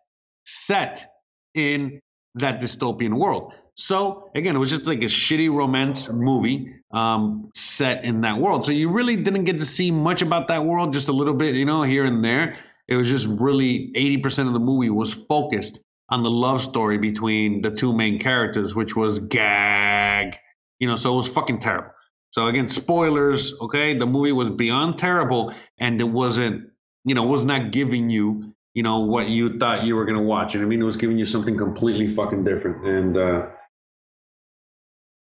set 0.44 1.10
in 1.54 2.00
that 2.36 2.60
dystopian 2.60 3.18
world. 3.18 3.52
So 3.76 4.30
again, 4.34 4.56
it 4.56 4.58
was 4.58 4.70
just 4.70 4.86
like 4.86 5.02
a 5.02 5.06
shitty 5.06 5.52
romance 5.52 6.08
movie 6.08 6.74
um, 6.92 7.50
set 7.54 8.04
in 8.04 8.22
that 8.22 8.38
world. 8.38 8.64
So 8.64 8.72
you 8.72 8.90
really 8.90 9.16
didn't 9.16 9.44
get 9.44 9.58
to 9.58 9.66
see 9.66 9.90
much 9.90 10.22
about 10.22 10.48
that 10.48 10.64
world, 10.64 10.94
just 10.94 11.08
a 11.08 11.12
little 11.12 11.34
bit, 11.34 11.54
you 11.54 11.66
know, 11.66 11.82
here 11.82 12.06
and 12.06 12.24
there. 12.24 12.56
It 12.88 12.96
was 12.96 13.08
just 13.08 13.26
really 13.26 13.92
80% 13.94 14.46
of 14.46 14.54
the 14.54 14.60
movie 14.60 14.90
was 14.90 15.12
focused 15.12 15.80
on 16.08 16.22
the 16.22 16.30
love 16.30 16.62
story 16.62 16.96
between 16.96 17.60
the 17.60 17.70
two 17.70 17.92
main 17.92 18.18
characters, 18.18 18.74
which 18.74 18.96
was 18.96 19.18
gag. 19.18 20.36
You 20.78 20.88
know, 20.88 20.96
so 20.96 21.14
it 21.14 21.16
was 21.18 21.28
fucking 21.28 21.60
terrible. 21.60 21.90
So 22.30 22.46
again, 22.46 22.68
spoilers, 22.68 23.52
okay? 23.60 23.94
The 23.94 24.06
movie 24.06 24.32
was 24.32 24.50
beyond 24.50 24.98
terrible 24.98 25.52
and 25.78 26.00
it 26.00 26.08
wasn't, 26.08 26.70
you 27.04 27.14
know, 27.14 27.24
was 27.24 27.44
not 27.44 27.72
giving 27.72 28.08
you, 28.08 28.54
you 28.74 28.82
know, 28.82 29.00
what 29.00 29.28
you 29.28 29.58
thought 29.58 29.84
you 29.84 29.96
were 29.96 30.04
gonna 30.04 30.22
watch. 30.22 30.54
And 30.54 30.62
I 30.64 30.66
mean 30.66 30.80
it 30.80 30.84
was 30.84 30.96
giving 30.96 31.18
you 31.18 31.26
something 31.26 31.56
completely 31.58 32.06
fucking 32.06 32.44
different. 32.44 32.86
And 32.86 33.16
uh 33.16 33.46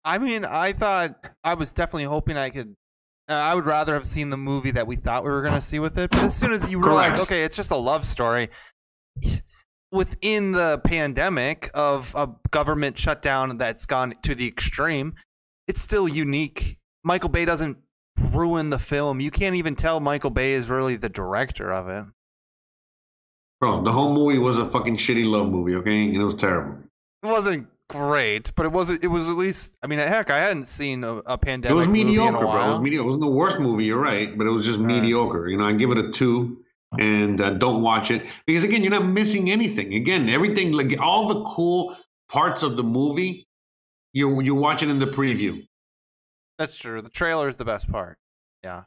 I 0.07 0.17
mean, 0.17 0.45
I 0.45 0.71
thought 0.71 1.15
I 1.43 1.53
was 1.53 1.73
definitely 1.73 2.05
hoping 2.05 2.37
I 2.37 2.49
could. 2.49 2.75
Uh, 3.29 3.33
I 3.33 3.53
would 3.53 3.65
rather 3.65 3.93
have 3.93 4.07
seen 4.07 4.29
the 4.29 4.37
movie 4.37 4.71
that 4.71 4.87
we 4.87 4.95
thought 4.95 5.23
we 5.23 5.29
were 5.29 5.41
going 5.41 5.53
to 5.53 5.61
see 5.61 5.79
with 5.79 5.97
it. 5.97 6.09
But 6.11 6.23
as 6.23 6.35
soon 6.35 6.53
as 6.53 6.71
you 6.71 6.79
realize, 6.79 7.11
Correct. 7.11 7.23
okay, 7.23 7.43
it's 7.43 7.57
just 7.57 7.71
a 7.71 7.75
love 7.75 8.05
story 8.05 8.49
within 9.91 10.51
the 10.51 10.81
pandemic 10.83 11.69
of 11.73 12.13
a 12.15 12.29
government 12.51 12.97
shutdown 12.97 13.57
that's 13.57 13.85
gone 13.85 14.13
to 14.23 14.35
the 14.35 14.47
extreme, 14.47 15.13
it's 15.67 15.81
still 15.81 16.07
unique. 16.07 16.77
Michael 17.03 17.29
Bay 17.29 17.45
doesn't 17.45 17.77
ruin 18.31 18.69
the 18.69 18.79
film. 18.79 19.19
You 19.19 19.31
can't 19.31 19.55
even 19.55 19.75
tell 19.75 19.99
Michael 19.99 20.29
Bay 20.29 20.53
is 20.53 20.69
really 20.69 20.97
the 20.97 21.09
director 21.09 21.71
of 21.71 21.87
it. 21.87 22.05
bro, 23.59 23.81
the 23.81 23.91
whole 23.91 24.13
movie 24.13 24.37
was 24.37 24.59
a 24.59 24.67
fucking 24.67 24.97
shitty 24.97 25.25
love 25.25 25.49
movie, 25.49 25.75
okay? 25.75 26.05
And 26.05 26.15
it 26.15 26.23
was 26.23 26.35
terrible. 26.35 26.77
It 27.23 27.27
wasn't 27.27 27.67
great, 27.89 28.53
but 28.55 28.65
it 28.65 28.71
was 28.71 28.89
it 28.91 29.07
was 29.07 29.27
at 29.29 29.35
least. 29.35 29.71
I 29.83 29.87
mean, 29.87 29.99
heck, 29.99 30.29
I 30.29 30.39
hadn't 30.39 30.65
seen 30.65 31.03
a, 31.03 31.15
a 31.25 31.33
It 31.33 31.41
pandemic. 31.41 31.77
was 31.77 31.87
movie 31.87 32.01
in 32.01 32.07
a 32.07 32.09
mediocre, 32.11 32.39
bro. 32.39 32.67
It 32.67 32.69
was 32.71 32.79
mediocre. 32.81 33.03
It 33.03 33.07
wasn't 33.07 33.25
the 33.25 33.31
worst 33.31 33.59
movie, 33.59 33.85
you're 33.85 33.99
right, 34.01 34.37
but 34.37 34.47
it 34.47 34.51
was 34.51 34.65
just 34.65 34.79
Right. 34.79 34.87
mediocre. 34.87 35.47
You 35.47 35.57
know, 35.57 35.65
I 35.65 35.73
give 35.73 35.91
it 35.91 35.97
a 35.97 36.11
two, 36.11 36.63
and 36.99 37.39
uh, 37.41 37.51
don't 37.51 37.81
watch 37.81 38.11
it 38.11 38.25
because 38.45 38.63
again, 38.63 38.81
you're 38.83 38.91
not 38.91 39.05
missing 39.05 39.49
anything. 39.51 39.93
Again, 39.93 40.29
everything 40.29 40.71
like 40.73 40.99
all 40.99 41.27
the 41.27 41.43
cool 41.45 41.95
parts 42.29 42.63
of 42.63 42.75
the 42.77 42.83
movie, 42.83 43.47
you 44.13 44.41
you 44.41 44.55
watch 44.55 44.83
it 44.83 44.89
in 44.89 44.99
the 44.99 45.07
preview. 45.07 45.65
That's 46.57 46.75
true. 46.77 47.01
The 47.01 47.09
trailer 47.09 47.47
is 47.47 47.55
the 47.57 47.65
best 47.65 47.89
part. 47.91 48.17
Yeah. 48.63 48.83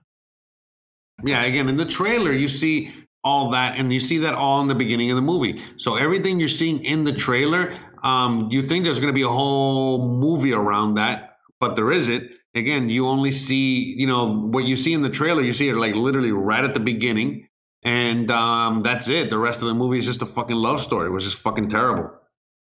Yeah, 1.22 1.42
again, 1.44 1.68
in 1.68 1.76
the 1.76 1.84
trailer, 1.84 2.32
you 2.32 2.48
see 2.48 2.90
all 3.22 3.50
that, 3.50 3.76
and 3.78 3.92
you 3.92 4.00
see 4.00 4.16
that 4.18 4.32
all 4.34 4.62
in 4.62 4.68
the 4.68 4.74
beginning 4.74 5.10
of 5.10 5.16
the 5.16 5.22
movie. 5.22 5.60
So 5.76 5.96
everything 5.96 6.40
you're 6.40 6.48
seeing 6.48 6.82
in 6.82 7.04
the 7.04 7.12
trailer, 7.12 7.74
um, 8.02 8.48
you 8.50 8.62
think 8.62 8.84
there's 8.84 9.00
going 9.00 9.12
to 9.12 9.16
be 9.18 9.22
a 9.22 9.28
whole 9.28 10.08
movie 10.08 10.52
around 10.52 10.94
that, 10.94 11.36
but 11.60 11.76
there 11.76 11.90
isn't. 11.90 12.30
Again, 12.54 12.88
you 12.88 13.06
only 13.06 13.30
see, 13.30 13.94
you 13.96 14.06
know, 14.06 14.40
what 14.40 14.64
you 14.64 14.74
see 14.74 14.92
in 14.92 15.02
the 15.02 15.10
trailer. 15.10 15.42
You 15.42 15.52
see 15.52 15.68
it 15.68 15.76
like 15.76 15.94
literally 15.94 16.32
right 16.32 16.64
at 16.64 16.74
the 16.74 16.80
beginning, 16.80 17.48
and 17.84 18.30
um, 18.30 18.80
that's 18.80 19.08
it. 19.08 19.30
The 19.30 19.38
rest 19.38 19.62
of 19.62 19.68
the 19.68 19.74
movie 19.74 19.98
is 19.98 20.04
just 20.04 20.22
a 20.22 20.26
fucking 20.26 20.56
love 20.56 20.80
story. 20.82 21.06
It 21.06 21.10
was 21.10 21.24
just 21.24 21.38
fucking 21.38 21.68
terrible, 21.68 22.10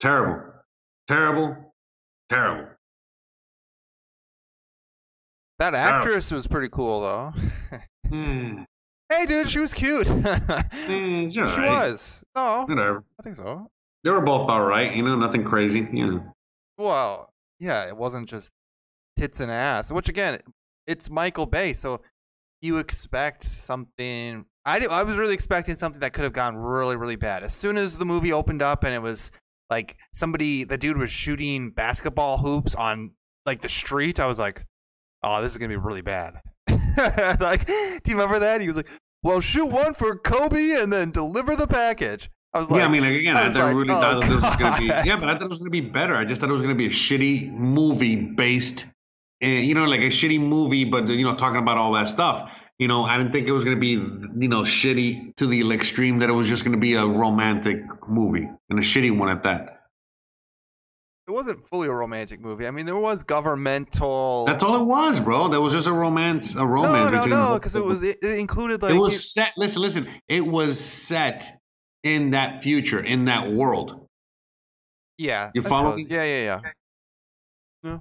terrible, 0.00 0.42
terrible, 1.06 1.72
terrible. 2.28 2.68
That 5.58 5.74
actress 5.74 6.30
was 6.30 6.46
pretty 6.46 6.68
cool 6.68 7.00
though. 7.00 7.32
Mm, 8.08 8.64
hey 9.10 9.26
dude, 9.26 9.50
she 9.50 9.58
was 9.58 9.74
cute. 9.74 10.08
eh, 10.24 11.28
she 11.30 11.40
right. 11.40 11.68
was. 11.68 12.24
No, 12.34 12.64
Whatever. 12.66 13.04
I 13.20 13.22
think 13.22 13.36
so. 13.36 13.70
They 14.08 14.14
were 14.14 14.22
both 14.22 14.48
all 14.48 14.62
right. 14.64 14.96
You 14.96 15.02
know, 15.02 15.16
nothing 15.16 15.44
crazy. 15.44 15.86
You 15.92 16.10
know. 16.10 16.32
Well, 16.78 17.30
yeah, 17.60 17.86
it 17.88 17.94
wasn't 17.94 18.26
just 18.26 18.54
tits 19.18 19.40
and 19.40 19.50
ass. 19.50 19.92
Which 19.92 20.08
again, 20.08 20.38
it's 20.86 21.10
Michael 21.10 21.44
Bay, 21.44 21.74
so 21.74 22.00
you 22.62 22.78
expect 22.78 23.42
something. 23.42 24.46
I 24.64 24.78
I 24.86 25.02
was 25.02 25.18
really 25.18 25.34
expecting 25.34 25.74
something 25.74 26.00
that 26.00 26.14
could 26.14 26.24
have 26.24 26.32
gone 26.32 26.56
really 26.56 26.96
really 26.96 27.16
bad. 27.16 27.42
As 27.42 27.52
soon 27.52 27.76
as 27.76 27.98
the 27.98 28.06
movie 28.06 28.32
opened 28.32 28.62
up 28.62 28.82
and 28.82 28.94
it 28.94 29.02
was 29.02 29.30
like 29.68 29.98
somebody, 30.14 30.64
the 30.64 30.78
dude 30.78 30.96
was 30.96 31.10
shooting 31.10 31.70
basketball 31.70 32.38
hoops 32.38 32.74
on 32.74 33.10
like 33.44 33.60
the 33.60 33.68
street, 33.68 34.20
I 34.20 34.24
was 34.24 34.38
like, 34.38 34.64
oh, 35.22 35.42
this 35.42 35.52
is 35.52 35.58
gonna 35.58 35.68
be 35.68 35.76
really 35.76 36.00
bad. 36.00 36.40
like, 37.40 37.66
do 37.66 38.00
you 38.06 38.14
remember 38.14 38.38
that? 38.38 38.62
He 38.62 38.68
was 38.68 38.76
like, 38.78 38.88
well, 39.22 39.42
shoot 39.42 39.66
one 39.66 39.92
for 39.92 40.16
Kobe 40.16 40.80
and 40.80 40.90
then 40.90 41.10
deliver 41.10 41.56
the 41.56 41.66
package. 41.66 42.30
I 42.54 42.60
was 42.60 42.70
like, 42.70 42.78
yeah, 42.78 42.86
I 42.86 42.88
mean, 42.88 43.02
like 43.02 43.12
again, 43.12 43.36
I 43.36 43.46
I, 43.46 43.50
thought 43.50 43.64
like, 43.64 43.76
really 43.76 43.90
oh, 43.90 44.00
thought 44.00 44.20
this 44.22 44.30
was 44.30 44.56
gonna 44.56 44.78
be. 44.78 44.86
Yeah, 44.86 45.16
but 45.16 45.28
I 45.28 45.34
thought 45.34 45.42
it 45.42 45.48
was 45.50 45.58
gonna 45.58 45.70
be 45.70 45.82
better. 45.82 46.16
I 46.16 46.24
just 46.24 46.40
thought 46.40 46.48
it 46.50 46.54
was 46.54 46.62
gonna 46.62 46.74
be 46.74 46.86
a 46.86 46.90
shitty 46.90 47.52
movie 47.52 48.16
based, 48.16 48.86
uh, 49.44 49.46
you 49.46 49.74
know, 49.74 49.84
like 49.84 50.00
a 50.00 50.04
shitty 50.10 50.40
movie, 50.40 50.84
but 50.84 51.08
you 51.08 51.24
know, 51.24 51.34
talking 51.34 51.58
about 51.60 51.76
all 51.76 51.92
that 51.92 52.08
stuff. 52.08 52.64
You 52.78 52.88
know, 52.88 53.02
I 53.02 53.18
didn't 53.18 53.32
think 53.32 53.48
it 53.48 53.52
was 53.52 53.64
gonna 53.64 53.76
be, 53.76 53.90
you 53.90 54.48
know, 54.48 54.62
shitty 54.62 55.36
to 55.36 55.46
the 55.46 55.70
extreme 55.72 56.20
that 56.20 56.30
it 56.30 56.32
was 56.32 56.48
just 56.48 56.64
gonna 56.64 56.78
be 56.78 56.94
a 56.94 57.04
romantic 57.04 57.82
movie 58.08 58.48
and 58.70 58.78
a 58.78 58.82
shitty 58.82 59.16
one 59.16 59.28
at 59.28 59.42
that. 59.42 59.80
it 61.26 61.32
wasn't 61.32 61.62
fully 61.62 61.88
a 61.88 61.92
romantic 61.92 62.40
movie. 62.40 62.66
I 62.66 62.70
mean, 62.70 62.86
there 62.86 62.96
was 62.96 63.22
governmental. 63.22 64.46
That's 64.46 64.64
all 64.64 64.80
it 64.80 64.86
was, 64.86 65.20
bro. 65.20 65.48
That 65.48 65.60
was 65.60 65.74
just 65.74 65.86
a 65.86 65.92
romance, 65.92 66.52
a 66.54 66.58
no, 66.58 66.64
romance. 66.64 67.12
no, 67.12 67.18
between 67.18 67.30
no, 67.30 67.54
because 67.54 67.76
it 67.76 67.84
was 67.84 68.02
it, 68.02 68.18
it 68.22 68.38
included 68.38 68.80
like 68.82 68.94
it 68.94 68.98
was 68.98 69.30
set. 69.34 69.52
Listen, 69.58 69.82
listen. 69.82 70.08
It 70.28 70.46
was 70.46 70.80
set 70.80 71.57
in 72.04 72.30
that 72.30 72.62
future, 72.62 73.00
in 73.00 73.24
that 73.26 73.50
world. 73.50 74.06
yeah. 75.18 75.50
You 75.54 75.62
I 75.64 75.68
follow 75.68 75.90
suppose. 75.92 76.08
me? 76.08 76.14
Yeah, 76.16 76.24
yeah, 76.24 76.44
yeah. 76.44 76.70
Yeah. 77.82 77.98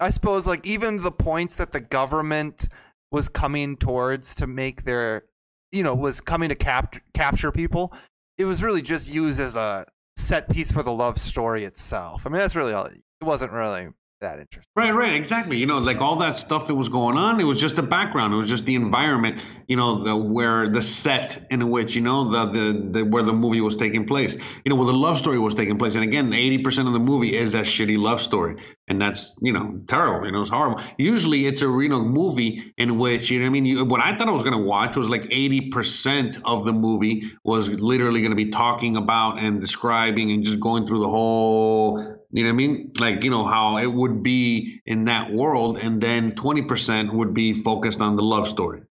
I 0.00 0.10
suppose 0.10 0.46
like 0.46 0.66
even 0.66 0.98
the 0.98 1.12
points 1.12 1.54
that 1.56 1.70
the 1.72 1.80
government 1.80 2.68
was 3.10 3.28
coming 3.28 3.76
towards 3.76 4.34
to 4.36 4.46
make 4.46 4.84
their, 4.84 5.24
you 5.70 5.82
know, 5.82 5.94
was 5.94 6.20
coming 6.20 6.48
to 6.48 6.54
cap- 6.54 6.96
capture 7.14 7.52
people. 7.52 7.92
It 8.38 8.44
was 8.46 8.62
really 8.62 8.82
just 8.82 9.12
used 9.12 9.38
as 9.40 9.54
a 9.56 9.86
set 10.16 10.48
piece 10.48 10.72
for 10.72 10.82
the 10.82 10.92
love 10.92 11.18
story 11.18 11.64
itself. 11.64 12.26
I 12.26 12.30
mean, 12.30 12.38
that's 12.38 12.56
really 12.56 12.72
all. 12.72 12.86
It 12.86 13.02
wasn't 13.22 13.52
really 13.52 13.88
that 14.22 14.40
interesting. 14.40 14.70
Right, 14.74 14.94
right, 14.94 15.12
exactly. 15.12 15.58
You 15.58 15.66
know, 15.66 15.78
like 15.78 16.00
all 16.00 16.16
that 16.16 16.34
stuff 16.36 16.66
that 16.66 16.74
was 16.74 16.88
going 16.88 17.16
on, 17.16 17.40
it 17.40 17.44
was 17.44 17.60
just 17.60 17.76
the 17.76 17.82
background. 17.82 18.32
It 18.32 18.38
was 18.38 18.48
just 18.48 18.64
the 18.64 18.74
environment. 18.74 19.42
You 19.68 19.76
know, 19.76 20.02
the 20.02 20.16
where 20.16 20.68
the 20.68 20.82
set 20.82 21.46
in 21.50 21.70
which 21.70 21.94
you 21.94 22.02
know 22.02 22.30
the 22.30 22.46
the, 22.46 22.88
the 22.90 23.04
where 23.04 23.22
the 23.22 23.32
movie 23.32 23.60
was 23.60 23.76
taking 23.76 24.06
place. 24.06 24.34
You 24.34 24.70
know, 24.70 24.76
where 24.76 24.86
the 24.86 24.92
love 24.92 25.18
story 25.18 25.38
was 25.38 25.54
taking 25.54 25.78
place. 25.78 25.94
And 25.94 26.04
again, 26.04 26.32
eighty 26.32 26.58
percent 26.58 26.88
of 26.88 26.94
the 26.94 27.00
movie 27.00 27.36
is 27.36 27.52
that 27.52 27.66
shitty 27.66 27.98
love 27.98 28.22
story. 28.22 28.56
And 28.88 29.00
that's 29.00 29.36
you 29.42 29.52
know 29.52 29.80
terrible. 29.86 30.26
You 30.26 30.32
know 30.32 30.42
it's 30.42 30.50
horrible. 30.50 30.82
Usually 30.98 31.46
it's 31.46 31.62
a 31.62 31.66
you 31.66 31.88
know 31.88 32.02
movie 32.02 32.72
in 32.78 32.98
which 32.98 33.30
you 33.30 33.40
know 33.40 33.46
I 33.46 33.50
mean. 33.50 33.66
You, 33.66 33.84
what 33.84 34.00
I 34.00 34.16
thought 34.16 34.28
I 34.28 34.32
was 34.32 34.42
gonna 34.42 34.62
watch 34.62 34.96
was 34.96 35.08
like 35.08 35.26
eighty 35.30 35.70
percent 35.70 36.38
of 36.44 36.64
the 36.64 36.72
movie 36.72 37.24
was 37.44 37.68
literally 37.68 38.22
gonna 38.22 38.34
be 38.34 38.50
talking 38.50 38.96
about 38.96 39.38
and 39.38 39.60
describing 39.60 40.32
and 40.32 40.44
just 40.44 40.60
going 40.60 40.86
through 40.86 41.00
the 41.00 41.08
whole 41.08 42.21
you 42.32 42.44
know 42.44 42.48
what 42.48 42.54
I 42.54 42.56
mean? 42.56 42.92
Like, 42.98 43.24
you 43.24 43.30
know, 43.30 43.44
how 43.44 43.76
it 43.76 43.92
would 43.92 44.22
be 44.22 44.80
in 44.86 45.04
that 45.04 45.30
world. 45.30 45.76
And 45.78 46.00
then 46.00 46.32
20% 46.32 47.12
would 47.12 47.34
be 47.34 47.62
focused 47.62 48.00
on 48.00 48.16
the 48.16 48.22
love 48.22 48.48
story. 48.48 48.82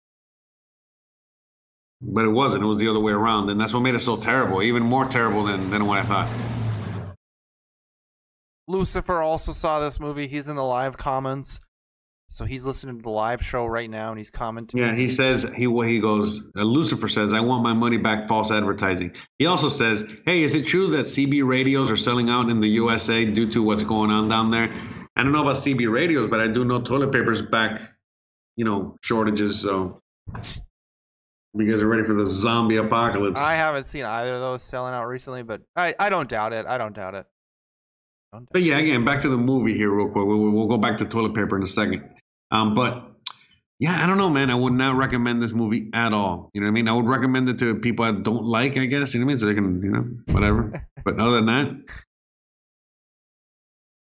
But 2.03 2.27
it 2.27 2.31
wasn't. 2.31 2.65
It 2.65 2.67
was 2.67 2.81
the 2.81 2.89
other 2.89 3.01
way 3.01 3.13
around. 3.13 3.49
And 3.49 3.59
that's 3.59 3.73
what 3.73 3.81
made 3.81 3.95
it 3.95 4.01
so 4.01 4.19
terrible, 4.19 4.63
even 4.63 4.83
more 4.83 5.07
terrible 5.07 5.45
than, 5.45 5.71
than 5.71 5.87
what 5.87 5.99
I 5.99 6.05
thought. 6.05 7.17
Lucifer 8.69 9.23
also 9.23 9.53
saw 9.53 9.81
this 9.81 9.99
movie. 9.99 10.27
He's 10.27 10.47
in 10.47 10.57
the 10.57 10.65
live 10.65 10.99
comments. 10.99 11.61
So 12.31 12.45
he's 12.45 12.65
listening 12.65 12.99
to 12.99 13.03
the 13.03 13.11
live 13.11 13.45
show 13.45 13.67
right 13.67 13.91
now 13.91 14.11
and 14.11 14.19
he's 14.19 14.31
commenting. 14.31 14.79
Yeah, 14.79 14.95
he 14.95 15.09
says 15.09 15.43
he 15.43 15.65
he 15.65 15.99
goes. 15.99 16.45
Uh, 16.57 16.63
Lucifer 16.63 17.09
says, 17.09 17.33
"I 17.33 17.41
want 17.41 17.65
my 17.65 17.73
money 17.73 17.97
back." 17.97 18.29
False 18.29 18.53
advertising. 18.53 19.17
He 19.41 19.47
also 19.47 19.69
says, 19.69 20.05
"Hey, 20.27 20.45
is 20.45 20.55
it 20.55 20.65
true 20.65 20.87
that 20.93 21.07
CB 21.07 21.43
radios 21.43 21.91
are 21.91 21.97
selling 21.97 22.31
out 22.31 22.49
in 22.49 22.61
the 22.61 22.69
USA 22.69 23.25
due 23.25 23.51
to 23.51 23.65
what's 23.65 23.83
going 23.83 24.13
on 24.13 24.29
down 24.29 24.53
there?" 24.53 24.73
I 25.17 25.25
don't 25.25 25.33
know 25.33 25.43
about 25.43 25.57
CB 25.57 25.91
radios, 25.91 26.31
but 26.31 26.39
I 26.39 26.47
do 26.47 26.65
know 26.65 26.81
toilet 26.81 27.11
paper's 27.11 27.43
back. 27.43 27.81
You 28.57 28.65
know, 28.65 28.97
shortages. 29.03 29.61
So 29.61 30.01
you 30.33 31.69
guys 31.69 31.83
are 31.83 31.89
ready 31.89 32.05
for 32.05 32.15
the 32.15 32.29
zombie 32.29 32.77
apocalypse. 32.77 33.41
I 33.41 33.55
haven't 33.55 33.85
seen 33.85 34.05
either 34.05 34.35
of 34.35 34.41
those 34.41 34.63
selling 34.63 34.95
out 34.95 35.09
recently, 35.09 35.43
but 35.43 35.63
I, 35.75 35.97
I 35.99 36.09
don't 36.09 36.29
doubt 36.29 36.53
it. 36.53 36.65
I 36.67 36.79
don't 36.79 36.95
doubt 36.95 37.17
it. 37.17 37.27
Don't 38.33 38.43
doubt 38.43 38.53
But 38.53 38.63
yeah, 38.63 38.79
again, 38.79 39.05
back 39.05 39.21
to 39.23 39.29
the 39.29 39.37
movie 39.37 39.77
here, 39.77 39.91
real 39.91 40.09
quick. 40.09 40.25
We'll, 40.25 40.39
we'll 40.39 40.69
go 40.69 40.79
back 40.79 40.99
to 40.99 41.05
toilet 41.05 41.35
paper 41.35 41.57
in 41.57 41.65
a 41.65 41.67
second. 41.67 42.09
Um, 42.51 42.75
but 42.75 43.11
yeah, 43.79 44.03
I 44.03 44.07
don't 44.07 44.19
know, 44.19 44.29
man. 44.29 44.51
I 44.51 44.55
would 44.55 44.75
not 44.75 44.97
recommend 44.97 45.43
this 45.43 45.53
movie 45.53 45.89
at 45.95 46.13
all. 46.13 46.51
You 46.53 46.61
know 46.61 46.67
what 46.67 46.73
I 46.73 46.75
mean? 46.75 46.89
I 46.89 46.93
would 46.93 47.07
recommend 47.07 47.49
it 47.49 47.59
to 47.61 47.75
people 47.77 48.05
I 48.05 48.13
don't 48.13 48.45
like, 48.45 48.77
I 48.77 48.87
guess. 48.87 49.15
You 49.15 49.21
know 49.21 49.27
what 49.27 49.31
I 49.31 49.35
mean? 49.35 49.39
So 49.39 49.47
they 49.47 49.55
can, 49.55 49.83
you 49.83 49.91
know, 49.91 50.09
whatever. 50.35 50.87
but 51.05 51.19
other 51.19 51.37
than 51.37 51.47
that, 51.47 51.77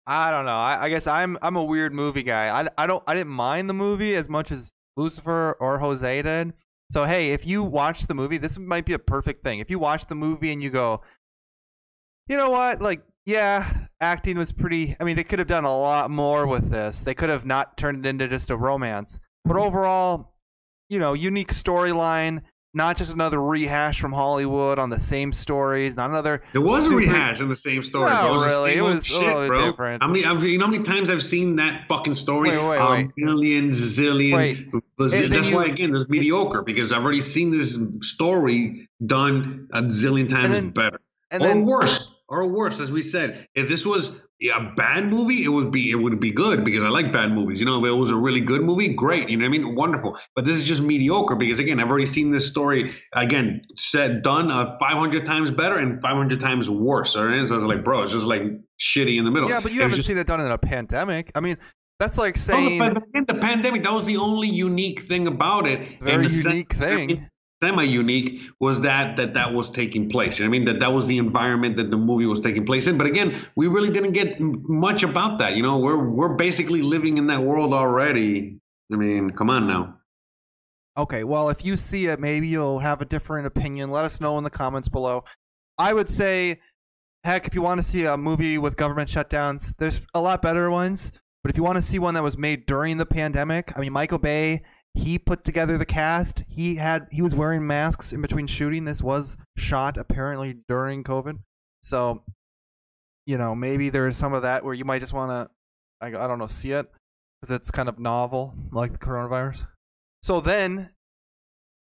I 0.06 0.32
don't 0.32 0.46
know. 0.46 0.58
I, 0.58 0.86
I 0.86 0.90
guess 0.90 1.06
I'm 1.06 1.38
I'm 1.42 1.56
a 1.56 1.64
weird 1.64 1.94
movie 1.94 2.24
guy. 2.24 2.50
I, 2.62 2.68
I 2.78 2.88
don't 2.88 3.04
I 3.06 3.14
didn't 3.14 3.32
mind 3.32 3.70
the 3.70 3.76
movie 3.76 4.16
as 4.16 4.28
much 4.28 4.52
as 4.52 4.74
Lucifer 4.98 5.56
or 5.60 5.78
Jose 5.78 6.22
did. 6.24 6.54
So 6.92 7.06
hey, 7.06 7.32
if 7.32 7.46
you 7.46 7.64
watch 7.64 8.08
the 8.08 8.16
movie, 8.16 8.38
this 8.38 8.58
might 8.58 8.86
be 8.86 8.94
a 8.94 9.00
perfect 9.00 9.44
thing. 9.44 9.60
If 9.60 9.70
you 9.70 9.78
watch 9.78 10.08
the 10.08 10.16
movie 10.16 10.52
and 10.52 10.64
you 10.64 10.72
go, 10.72 11.04
you 12.28 12.38
know 12.38 12.50
what, 12.50 12.82
like 12.82 13.04
yeah, 13.30 13.72
acting 14.02 14.38
was 14.38 14.52
pretty. 14.52 14.96
I 15.00 15.04
mean, 15.04 15.16
they 15.16 15.24
could 15.24 15.40
have 15.40 15.48
done 15.48 15.64
a 15.66 15.78
lot 15.78 16.10
more 16.10 16.48
with 16.48 16.70
this. 16.70 17.02
They 17.02 17.14
could 17.14 17.30
have 17.30 17.46
not 17.46 17.78
turned 17.78 18.06
it 18.06 18.10
into 18.10 18.28
just 18.28 18.50
a 18.50 18.58
romance. 18.58 19.20
But 19.46 19.54
mm-hmm. 19.54 19.68
overall, 19.68 20.34
you 20.90 21.00
know, 21.00 21.14
unique 21.14 21.54
storyline. 21.54 22.42
Not 22.72 22.98
just 22.98 23.12
another 23.12 23.42
rehash 23.42 24.00
from 24.00 24.14
Hollywood 24.14 24.78
on 24.78 24.92
the 24.92 25.00
same 25.00 25.34
stories. 25.34 25.96
Not 25.96 26.12
another. 26.12 26.44
it 26.54 26.60
was 26.60 26.86
a 26.86 26.88
super- 26.90 26.98
rehash 26.98 27.42
in 27.42 27.50
the 27.50 27.56
same 27.56 27.82
story. 27.82 28.12
No, 28.12 28.22
bro. 28.22 28.34
was 28.34 28.46
really. 28.46 28.74
It 28.74 28.82
was 28.84 29.10
a 29.10 29.14
little 29.14 29.48
bro. 29.48 29.72
different. 29.72 30.04
How 30.04 30.08
many, 30.08 30.22
you 30.22 30.60
know 30.60 30.66
how 30.66 30.72
many 30.72 30.84
times 30.84 31.10
I've 31.10 31.24
seen 31.24 31.56
that 31.56 31.88
fucking 31.88 32.14
story? 32.14 32.52
Wait, 32.52 32.68
wait, 32.68 32.78
a 32.78 32.92
wait. 32.92 33.12
million, 33.18 33.72
zillion. 33.72 34.36
Wait. 34.36 34.72
bazillion. 34.72 34.84
And 35.00 35.12
then 35.12 35.30
That's 35.32 35.50
you- 35.50 35.56
why, 35.56 35.66
again, 35.66 35.96
it's 35.96 36.08
mediocre 36.10 36.62
because 36.62 36.92
I've 36.92 37.02
already 37.02 37.22
seen 37.22 37.50
this 37.50 37.76
story 38.02 38.88
done 39.04 39.68
a 39.74 39.82
zillion 39.84 40.30
times 40.30 40.50
then- 40.50 40.70
better. 40.70 41.00
And 41.32 41.44
or 41.44 41.48
then 41.48 41.66
worse, 41.66 42.14
or 42.30 42.48
worse, 42.48 42.80
as 42.80 42.92
we 42.92 43.02
said. 43.02 43.48
If 43.56 43.68
this 43.68 43.86
was 43.86 44.22
a 44.42 44.72
bad 44.76 45.08
movie, 45.08 45.44
it 45.44 45.50
would 45.50 45.72
be 45.72 45.92
it 45.92 45.96
would 45.96 46.20
be 46.20 46.32
good 46.32 46.64
because 46.64 46.84
I 46.84 46.90
like 46.90 47.12
bad 47.12 47.32
movies. 47.32 47.60
You 47.60 47.66
know, 47.66 47.84
if 47.84 47.90
it 47.90 47.92
was 47.92 48.12
a 48.12 48.16
really 48.16 48.40
good 48.42 48.62
movie, 48.62 48.94
great. 48.94 49.30
You 49.30 49.38
know 49.38 49.44
what 49.44 49.56
I 49.56 49.58
mean? 49.58 49.76
Wonderful. 49.76 50.18
But 50.36 50.46
this 50.46 50.58
is 50.58 50.64
just 50.64 50.82
mediocre 50.82 51.36
because 51.36 51.60
again, 51.60 51.80
I've 51.80 51.90
already 51.90 52.06
seen 52.06 52.32
this 52.32 52.48
story 52.48 52.92
again 53.14 53.62
said 53.76 54.22
done 54.22 54.50
uh, 54.52 54.78
500 54.80 55.26
times 55.26 55.52
better 55.52 55.78
and 55.78 56.02
500 56.02 56.40
times 56.40 56.70
worse. 56.70 57.16
All 57.16 57.26
right, 57.26 57.48
so 57.48 57.56
I 57.56 57.58
was 57.58 57.66
like, 57.66 57.84
bro, 57.84 58.04
it's 58.04 58.14
just 58.14 58.26
like 58.26 58.44
shitty 58.80 59.18
in 59.18 59.26
the 59.26 59.32
middle. 59.32 59.50
Yeah, 59.50 59.60
but 59.60 59.74
you 59.74 59.82
haven't 59.82 59.98
just- 59.98 60.08
seen 60.08 60.18
it 60.18 60.28
done 60.28 60.40
in 60.40 60.48
a 60.48 60.58
pandemic. 60.58 61.32
I 61.36 61.42
mean, 61.42 61.58
that's 62.00 62.18
like 62.18 62.38
saying 62.38 62.82
in 63.14 63.26
the 63.26 63.34
pandemic, 63.34 63.84
that 63.84 63.92
was 63.92 64.06
the 64.06 64.18
only 64.18 64.48
unique 64.48 65.02
thing 65.02 65.28
about 65.28 65.68
it. 65.68 66.02
very 66.02 66.28
the 66.28 66.50
unique 66.50 66.72
thing. 66.72 67.30
Semi-unique 67.62 68.42
was 68.60 68.82
that 68.82 69.18
that 69.18 69.34
that 69.34 69.54
was 69.54 69.70
taking 69.70 70.10
place. 70.10 70.40
You 70.40 70.46
know 70.46 70.50
I 70.50 70.52
mean 70.52 70.66
that 70.66 70.80
that 70.80 70.94
was 70.94 71.08
the 71.08 71.18
environment 71.18 71.78
that 71.78 71.92
the 71.92 71.98
movie 71.98 72.26
was 72.26 72.40
taking 72.40 72.66
place 72.66 72.88
in. 72.88 72.98
But 72.98 73.08
again, 73.08 73.38
we 73.56 73.68
really 73.68 73.90
didn't 73.90 74.14
get 74.14 74.40
much 74.40 75.04
about 75.04 75.40
that. 75.40 75.56
You 75.56 75.64
know, 75.64 75.78
we're 75.80 76.04
we're 76.04 76.36
basically 76.36 76.82
living 76.82 77.18
in 77.18 77.28
that 77.28 77.42
world 77.42 77.74
already. 77.74 78.60
I 78.92 78.96
mean, 78.96 79.32
come 79.32 79.50
on 79.50 79.68
now. 79.68 80.00
Okay, 80.98 81.24
well, 81.24 81.50
if 81.50 81.64
you 81.64 81.78
see 81.78 82.08
it, 82.08 82.20
maybe 82.20 82.48
you'll 82.48 82.80
have 82.80 83.02
a 83.02 83.06
different 83.06 83.48
opinion. 83.48 83.92
Let 83.92 84.04
us 84.04 84.20
know 84.20 84.38
in 84.38 84.44
the 84.44 84.50
comments 84.50 84.90
below. 84.90 85.24
I 85.78 85.94
would 85.94 86.10
say, 86.10 86.60
heck, 87.24 87.48
if 87.48 87.56
you 87.56 87.62
want 87.62 87.80
to 87.80 87.86
see 87.86 88.06
a 88.06 88.18
movie 88.18 88.58
with 88.58 88.76
government 88.76 89.10
shutdowns, 89.10 89.74
there's 89.78 90.02
a 90.14 90.20
lot 90.20 90.42
better 90.42 90.70
ones. 90.70 91.14
But 91.42 91.52
if 91.52 91.58
you 91.58 91.64
want 91.64 91.78
to 91.78 91.82
see 91.82 92.00
one 92.00 92.16
that 92.16 92.24
was 92.24 92.38
made 92.38 92.66
during 92.66 92.98
the 92.98 93.06
pandemic, 93.06 93.72
I 93.78 93.80
mean, 93.80 93.94
Michael 93.94 94.18
Bay, 94.18 94.62
he 95.00 95.18
put 95.18 95.44
together 95.44 95.78
the 95.78 95.86
cast. 95.86 96.44
He 96.48 96.76
had 96.76 97.08
he 97.12 97.22
was 97.22 97.34
wearing 97.34 97.66
masks 97.66 98.14
in 98.14 98.22
between 98.22 98.48
shooting. 98.48 98.86
This 98.86 99.02
was 99.02 99.38
shot 99.58 99.98
apparently 99.98 100.58
during 100.68 101.04
COVID, 101.04 101.40
so 101.82 102.24
you 103.26 103.38
know 103.38 103.56
maybe 103.56 103.90
there's 103.90 104.18
some 104.18 104.34
of 104.34 104.42
that 104.44 104.64
where 104.64 104.74
you 104.74 104.86
might 104.86 105.00
just 105.00 105.14
want 105.14 105.32
to, 105.32 105.50
I, 106.06 106.08
I 106.08 106.28
don't 106.28 106.40
know, 106.40 106.48
see 106.48 106.74
it 106.74 106.88
because 107.42 107.56
it's 107.56 107.72
kind 107.72 107.88
of 107.88 108.00
novel, 108.00 108.54
like 108.72 108.92
the 108.92 108.98
coronavirus. 108.98 109.66
So 110.22 110.42
then, 110.42 110.90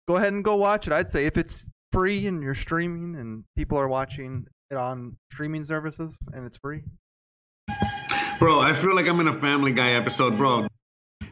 go 0.07 0.15
ahead 0.15 0.34
and 0.34 0.43
go 0.43 0.55
watch 0.55 0.88
it. 0.88 0.93
I'd 0.93 1.11
say 1.11 1.26
if 1.26 1.38
it's 1.38 1.65
free 1.91 2.28
and 2.28 2.41
you're 2.41 2.55
streaming 2.55 3.15
and 3.15 3.43
people 3.57 3.78
are 3.78 3.88
watching 3.89 4.47
it 4.72 4.78
on 4.78 5.17
streaming 5.32 5.63
services 5.63 6.20
and 6.34 6.45
it's 6.45 6.57
free. 6.57 6.84
Bro, 8.39 8.61
I 8.61 8.74
feel 8.74 8.95
like 8.95 9.07
I'm 9.07 9.20
in 9.20 9.28
a 9.28 9.34
Family 9.34 9.74
Guy 9.74 9.91
episode, 9.91 10.38
bro. 10.38 10.67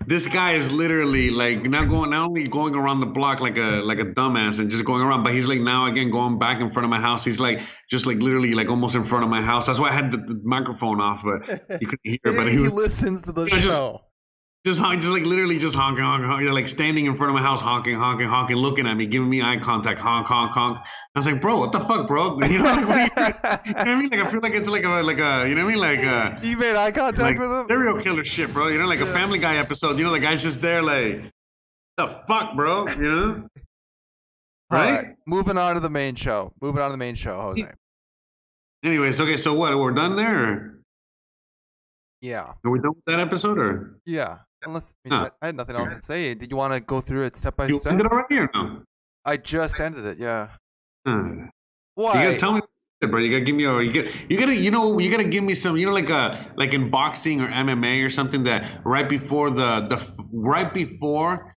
This 0.07 0.25
guy 0.25 0.53
is 0.53 0.71
literally 0.71 1.29
like 1.29 1.63
not 1.69 1.89
going, 1.89 2.11
not 2.11 2.29
only 2.29 2.47
going 2.47 2.75
around 2.75 3.01
the 3.01 3.05
block 3.07 3.41
like 3.41 3.57
a 3.57 3.81
like 3.83 3.99
a 3.99 4.05
dumbass 4.05 4.57
and 4.59 4.71
just 4.71 4.85
going 4.85 5.01
around, 5.01 5.23
but 5.23 5.33
he's 5.33 5.47
like 5.49 5.59
now 5.59 5.85
again 5.85 6.09
going 6.11 6.39
back 6.39 6.61
in 6.61 6.71
front 6.71 6.85
of 6.85 6.89
my 6.89 6.99
house. 6.99 7.25
He's 7.25 7.41
like 7.41 7.59
just 7.89 8.05
like 8.05 8.17
literally 8.19 8.53
like 8.53 8.69
almost 8.69 8.95
in 8.95 9.03
front 9.03 9.25
of 9.25 9.29
my 9.29 9.41
house. 9.41 9.67
That's 9.67 9.79
why 9.79 9.89
I 9.89 9.91
had 9.91 10.13
the, 10.13 10.17
the 10.19 10.39
microphone 10.45 11.01
off, 11.01 11.23
but 11.25 11.41
you 11.81 11.87
couldn't 11.87 11.99
hear. 12.05 12.19
But 12.23 12.47
he 12.47 12.53
he 12.53 12.59
was 12.59 12.71
listens 12.71 13.21
to 13.23 13.33
the 13.33 13.47
Yeah, 13.47 13.59
just- 13.59 13.65
show. 13.77 14.01
Just 14.65 14.79
hon- 14.81 14.99
just 14.99 15.11
like 15.11 15.23
literally 15.23 15.57
just 15.59 15.75
honking, 15.75 16.03
honking, 16.03 16.27
honking, 16.27 16.51
like 16.51 16.67
standing 16.67 17.05
in 17.05 17.15
front 17.15 17.29
of 17.29 17.35
my 17.35 17.41
house, 17.41 17.61
honking, 17.61 17.95
honking, 17.95 18.27
honking, 18.27 18.57
looking 18.57 18.85
at 18.87 18.95
me, 18.97 19.05
giving 19.05 19.29
me 19.29 19.41
eye 19.41 19.57
contact, 19.57 19.99
honk, 19.99 20.27
honk, 20.27 20.51
honk. 20.51 20.77
I 20.79 21.19
was 21.19 21.25
like, 21.25 21.39
bro, 21.41 21.57
what 21.59 21.71
the 21.71 21.79
fuck, 21.79 22.05
bro? 22.07 22.37
You 22.41 22.59
know, 22.59 22.63
like, 22.65 22.87
what 22.87 23.65
you, 23.65 23.71
you 23.71 23.73
know 23.73 23.79
what 23.79 23.87
I 23.87 23.95
mean? 23.95 24.09
Like, 24.09 24.19
I 24.19 24.29
feel 24.29 24.41
like 24.41 24.53
it's 24.53 24.67
like 24.69 24.83
a, 24.83 24.89
like 25.03 25.19
a, 25.19 25.47
you 25.47 25.55
know 25.55 25.63
what 25.63 25.71
I 25.71 25.75
mean? 25.75 25.79
Like, 25.79 25.99
uh, 25.99 26.39
You 26.43 26.57
made 26.57 26.75
eye 26.75 26.91
contact 26.91 27.19
like 27.19 27.39
with 27.39 27.49
him. 27.49 27.65
serial 27.67 27.99
killer 28.01 28.23
shit, 28.25 28.53
bro. 28.53 28.67
You 28.67 28.77
know, 28.79 28.87
like 28.87 28.99
a 28.99 29.05
Family 29.05 29.39
Guy 29.39 29.55
episode. 29.57 29.97
You 29.97 30.03
know, 30.03 30.11
the 30.11 30.19
guy's 30.19 30.43
just 30.43 30.61
there, 30.61 30.81
like, 30.81 31.31
the 31.95 32.21
fuck, 32.27 32.55
bro. 32.55 32.87
You 32.89 33.01
know, 33.01 33.47
right? 34.69 34.91
right, 34.91 35.07
moving 35.25 35.57
on 35.57 35.75
to 35.75 35.79
the 35.79 35.89
main 35.89 36.15
show. 36.15 36.51
Moving 36.61 36.81
on 36.81 36.89
to 36.89 36.93
the 36.93 36.97
main 36.97 37.15
show, 37.15 37.39
Jose. 37.41 37.71
Anyways, 38.83 39.19
okay. 39.21 39.37
So 39.37 39.53
what? 39.53 39.75
We're 39.77 39.91
done 39.91 40.15
there. 40.17 40.43
Or 40.43 40.79
Yeah, 42.21 42.53
are 42.63 42.69
we 42.71 42.79
done 42.79 42.93
with 42.95 43.05
that 43.07 43.19
episode, 43.19 43.57
or 43.57 43.97
yeah. 44.05 44.39
Unless 44.67 44.93
I, 45.05 45.09
mean. 45.09 45.19
I, 45.19 45.31
I 45.41 45.45
had 45.47 45.55
nothing 45.55 45.75
else 45.75 45.95
to 45.95 46.03
say. 46.03 46.33
Did 46.33 46.51
you 46.51 46.57
want 46.57 46.73
to 46.73 46.79
go 46.79 47.01
through 47.01 47.23
it 47.23 47.35
step 47.35 47.55
by 47.55 47.67
you 47.67 47.79
step? 47.79 47.93
ended 47.93 48.07
already 48.07 48.37
or 48.37 48.49
no? 48.53 48.83
I 49.25 49.37
just 49.37 49.79
ended 49.79 50.05
it. 50.05 50.19
Yeah. 50.19 50.49
Huh. 51.05 51.23
Why? 51.95 52.21
You 52.21 52.27
gotta 52.29 52.39
tell 52.39 52.51
me, 52.53 52.61
bro. 53.01 53.19
You 53.19 53.31
gotta 53.31 53.45
give 53.45 53.55
me 53.55 53.63
a. 53.63 53.81
You 53.81 53.91
get. 53.91 54.13
You 54.29 54.37
gotta. 54.37 54.55
You 54.55 54.71
know. 54.71 54.99
You 54.99 55.09
gotta 55.09 55.23
give 55.23 55.43
me 55.43 55.55
some. 55.55 55.77
You 55.77 55.85
know, 55.87 55.93
like 55.93 56.09
a 56.09 56.45
like 56.55 56.73
in 56.73 56.89
boxing 56.89 57.41
or 57.41 57.47
MMA 57.47 58.05
or 58.05 58.09
something 58.09 58.43
that 58.43 58.81
right 58.83 59.07
before 59.07 59.49
the 59.49 59.87
the 59.87 59.97
right 60.33 60.73
before 60.73 61.55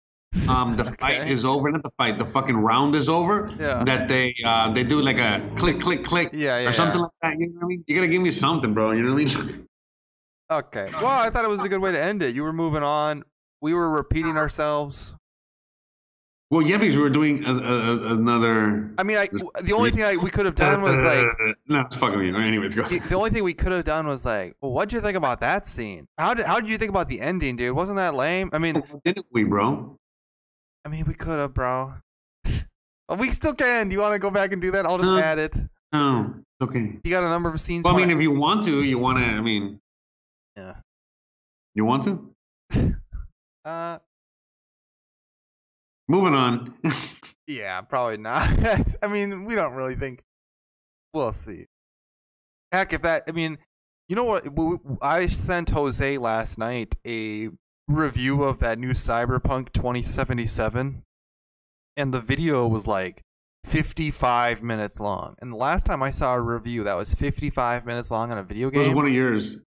um 0.48 0.76
the 0.80 0.84
fight 1.00 1.28
is 1.28 1.44
over, 1.44 1.70
not 1.70 1.82
the 1.82 1.90
fight, 1.98 2.16
the 2.18 2.26
fucking 2.26 2.56
round 2.56 2.94
is 2.94 3.08
over. 3.08 3.52
Yeah. 3.58 3.84
That 3.84 4.08
they 4.08 4.34
uh 4.44 4.72
they 4.72 4.84
do 4.84 5.02
like 5.02 5.18
a 5.18 5.42
click 5.56 5.80
click 5.80 6.04
click 6.04 6.30
Yeah, 6.32 6.61
yeah, 6.61 6.68
or 6.68 6.72
something 6.72 6.98
yeah. 7.00 7.02
like 7.02 7.12
that. 7.22 7.40
You 7.40 7.48
know 7.48 7.54
what 7.58 7.64
I 7.64 7.66
mean? 7.66 7.84
You 7.86 7.94
gotta 7.96 8.08
give 8.08 8.22
me 8.22 8.30
something, 8.30 8.72
bro. 8.72 8.92
You 8.92 9.02
know 9.02 9.14
what 9.14 9.22
I 9.22 9.24
mean? 9.24 9.66
Okay. 10.51 10.90
Well, 10.94 11.07
I 11.07 11.30
thought 11.30 11.44
it 11.44 11.48
was 11.51 11.62
a 11.62 11.68
good 11.68 11.80
way 11.80 11.92
to 11.92 12.01
end 12.03 12.22
it. 12.22 12.34
You 12.34 12.42
were 12.42 12.53
moving 12.53 12.82
on. 12.82 13.24
We 13.61 13.74
were 13.74 13.88
repeating 13.88 14.36
ourselves. 14.36 15.14
well, 16.51 16.62
yeah, 16.62 16.78
because 16.78 16.96
we 16.96 17.03
were 17.03 17.11
doing 17.11 17.44
a, 17.44 17.51
a, 17.53 18.14
another. 18.14 18.90
I 18.98 19.03
mean, 19.05 19.18
I, 19.18 19.28
the 19.62 19.72
only 19.74 19.90
thing 19.92 20.03
I, 20.03 20.16
we 20.16 20.30
could 20.30 20.46
have 20.46 20.57
done 20.57 20.82
was 20.82 21.01
like 21.03 21.26
no, 21.68 21.80
it's 21.82 21.94
fucking 21.96 22.18
me. 22.18 22.28
Anyways, 22.34 22.74
go. 22.74 22.82
the 22.88 23.14
only 23.14 23.30
thing 23.30 23.44
we 23.44 23.55
could 23.55 23.70
have 23.70 23.84
done 23.84 24.07
was 24.09 24.24
like, 24.24 24.57
well, 24.61 24.72
what'd 24.72 24.92
you 24.92 25.01
think 25.01 25.16
about 25.16 25.40
that 25.40 25.66
scene? 25.68 26.07
How 26.18 26.34
did 26.34 26.46
how 26.46 26.59
did 26.59 26.68
you 26.68 26.78
think 26.78 26.90
about 26.90 27.09
the 27.09 27.20
ending, 27.20 27.55
dude? 27.57 27.76
Wasn't 27.76 27.96
that 27.98 28.14
lame? 28.14 28.51
I 28.53 28.59
mean, 28.59 28.82
Didn't 29.05 29.26
we, 29.30 29.44
bro? 29.44 29.96
I 30.84 30.88
mean, 30.88 31.05
we 31.07 31.14
could 31.14 31.38
have, 31.38 31.55
bro. 31.55 31.94
We 33.18 33.30
still 33.30 33.55
can. 33.55 33.88
Do 33.88 33.94
you 33.94 34.01
want 34.01 34.14
to 34.14 34.20
go 34.20 34.30
back 34.30 34.53
and 34.53 34.62
do 34.62 34.70
that? 34.70 34.86
I'll 34.86 34.96
just 34.98 35.11
Uh, 35.11 35.18
add 35.18 35.40
it. 35.40 35.57
No, 35.92 36.32
okay. 36.62 36.98
You 37.03 37.11
got 37.11 37.24
a 37.24 37.28
number 37.28 37.48
of 37.48 37.61
scenes. 37.61 37.82
Well, 37.84 37.96
I 37.96 37.98
mean, 37.98 38.09
if 38.11 38.22
you 38.22 38.30
want 38.30 38.64
to, 38.66 38.84
you 38.84 38.98
want 38.98 39.18
to. 39.18 39.24
I 39.24 39.40
mean, 39.40 39.80
yeah. 40.61 40.74
You 41.74 41.84
want 41.84 42.04
to? 42.04 42.34
Uh, 43.62 43.98
Moving 46.08 46.32
on. 46.32 46.74
yeah, 47.46 47.82
probably 47.82 48.16
not. 48.16 48.48
I 49.02 49.06
mean, 49.06 49.44
we 49.44 49.54
don't 49.54 49.74
really 49.74 49.94
think. 49.94 50.22
We'll 51.12 51.32
see. 51.32 51.66
Heck, 52.72 52.94
if 52.94 53.02
that, 53.02 53.24
I 53.28 53.32
mean, 53.32 53.58
you 54.08 54.16
know 54.16 54.24
what? 54.24 54.44
I 55.02 55.26
sent 55.26 55.68
Jose 55.68 56.16
last 56.16 56.56
night 56.56 56.96
a 57.06 57.50
review 57.86 58.44
of 58.44 58.61
that 58.61 58.78
new 58.78 58.92
Cyberpunk 58.92 59.72
2077, 59.74 61.02
and 61.98 62.14
the 62.14 62.20
video 62.20 62.66
was 62.66 62.86
like 62.86 63.20
55 63.66 64.62
minutes 64.62 64.98
long. 65.00 65.34
And 65.42 65.52
the 65.52 65.56
last 65.56 65.84
time 65.84 66.02
I 66.02 66.11
saw 66.11 66.34
a 66.34 66.40
review 66.40 66.84
that 66.84 66.96
was 66.96 67.14
55 67.14 67.84
minutes 67.84 68.11
long 68.11 68.32
on 68.32 68.38
a 68.38 68.42
video 68.42 68.70
game. 68.70 68.80
It 68.80 68.88
was 68.88 68.96
one 68.96 69.06
of 69.06 69.12
yours. 69.12 69.58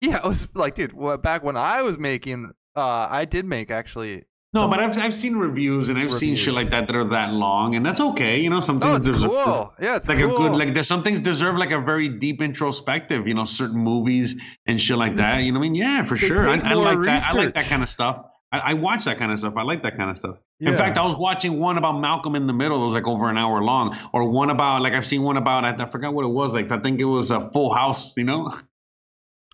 Yeah, 0.00 0.16
it 0.18 0.24
was 0.24 0.48
like, 0.54 0.74
dude, 0.74 0.92
well, 0.92 1.18
back 1.18 1.42
when 1.42 1.56
I 1.56 1.82
was 1.82 1.98
making, 1.98 2.52
uh, 2.76 3.08
I 3.10 3.24
did 3.24 3.44
make 3.44 3.70
actually. 3.70 4.24
No, 4.52 4.66
but 4.66 4.80
I've 4.80 4.98
I've 4.98 5.14
seen 5.14 5.36
reviews 5.36 5.88
and 5.88 5.96
I've 5.96 6.12
seen 6.12 6.34
shit 6.34 6.52
like 6.54 6.70
that 6.70 6.88
that 6.88 6.96
are 6.96 7.08
that 7.10 7.32
long, 7.32 7.76
and 7.76 7.86
that's 7.86 8.00
okay. 8.00 8.40
You 8.40 8.50
know, 8.50 8.58
some 8.60 8.78
No, 8.80 8.94
things 8.94 9.06
it's 9.06 9.18
deserve- 9.18 9.30
cool. 9.30 9.72
Yeah, 9.80 9.94
it's 9.94 10.08
like 10.08 10.18
cool. 10.18 10.34
a 10.34 10.36
good 10.36 10.52
like 10.58 10.74
there's 10.74 10.88
some 10.88 11.04
things 11.04 11.20
deserve 11.20 11.56
like 11.56 11.70
a 11.70 11.78
very 11.80 12.08
deep 12.08 12.42
introspective. 12.42 13.28
You 13.28 13.34
know, 13.34 13.44
certain 13.44 13.78
movies 13.78 14.34
and 14.66 14.80
shit 14.80 14.96
like 14.98 15.14
that. 15.16 15.44
You 15.44 15.52
know 15.52 15.60
what 15.60 15.66
I 15.66 15.68
mean? 15.68 15.74
Yeah, 15.76 16.04
for 16.04 16.16
They 16.16 16.26
sure. 16.26 16.48
I, 16.48 16.54
I 16.64 16.72
like 16.74 17.00
that. 17.04 17.22
I 17.26 17.32
like 17.38 17.54
that 17.54 17.64
kind 17.66 17.82
of 17.84 17.88
stuff. 17.88 18.24
I, 18.50 18.58
I 18.58 18.74
watch 18.74 19.04
that 19.04 19.18
kind 19.18 19.30
of 19.30 19.38
stuff. 19.38 19.54
I 19.56 19.62
like 19.62 19.84
that 19.84 19.96
kind 19.96 20.10
of 20.10 20.18
stuff. 20.18 20.38
Yeah. 20.58 20.70
In 20.70 20.76
fact, 20.76 20.98
I 20.98 21.04
was 21.06 21.14
watching 21.16 21.60
one 21.60 21.78
about 21.78 22.00
Malcolm 22.00 22.34
in 22.34 22.48
the 22.48 22.52
Middle. 22.52 22.82
It 22.82 22.86
was 22.86 22.94
like 22.94 23.06
over 23.06 23.30
an 23.30 23.38
hour 23.38 23.62
long, 23.62 23.96
or 24.12 24.28
one 24.28 24.50
about 24.50 24.82
like 24.82 24.94
I've 24.94 25.06
seen 25.06 25.22
one 25.22 25.36
about 25.36 25.64
I, 25.64 25.70
I 25.80 25.88
forgot 25.88 26.12
what 26.12 26.24
it 26.24 26.28
was. 26.32 26.52
Like 26.52 26.72
I 26.72 26.78
think 26.80 26.98
it 26.98 27.04
was 27.04 27.30
a 27.30 27.48
Full 27.50 27.72
House. 27.72 28.14
You 28.16 28.24
know, 28.24 28.52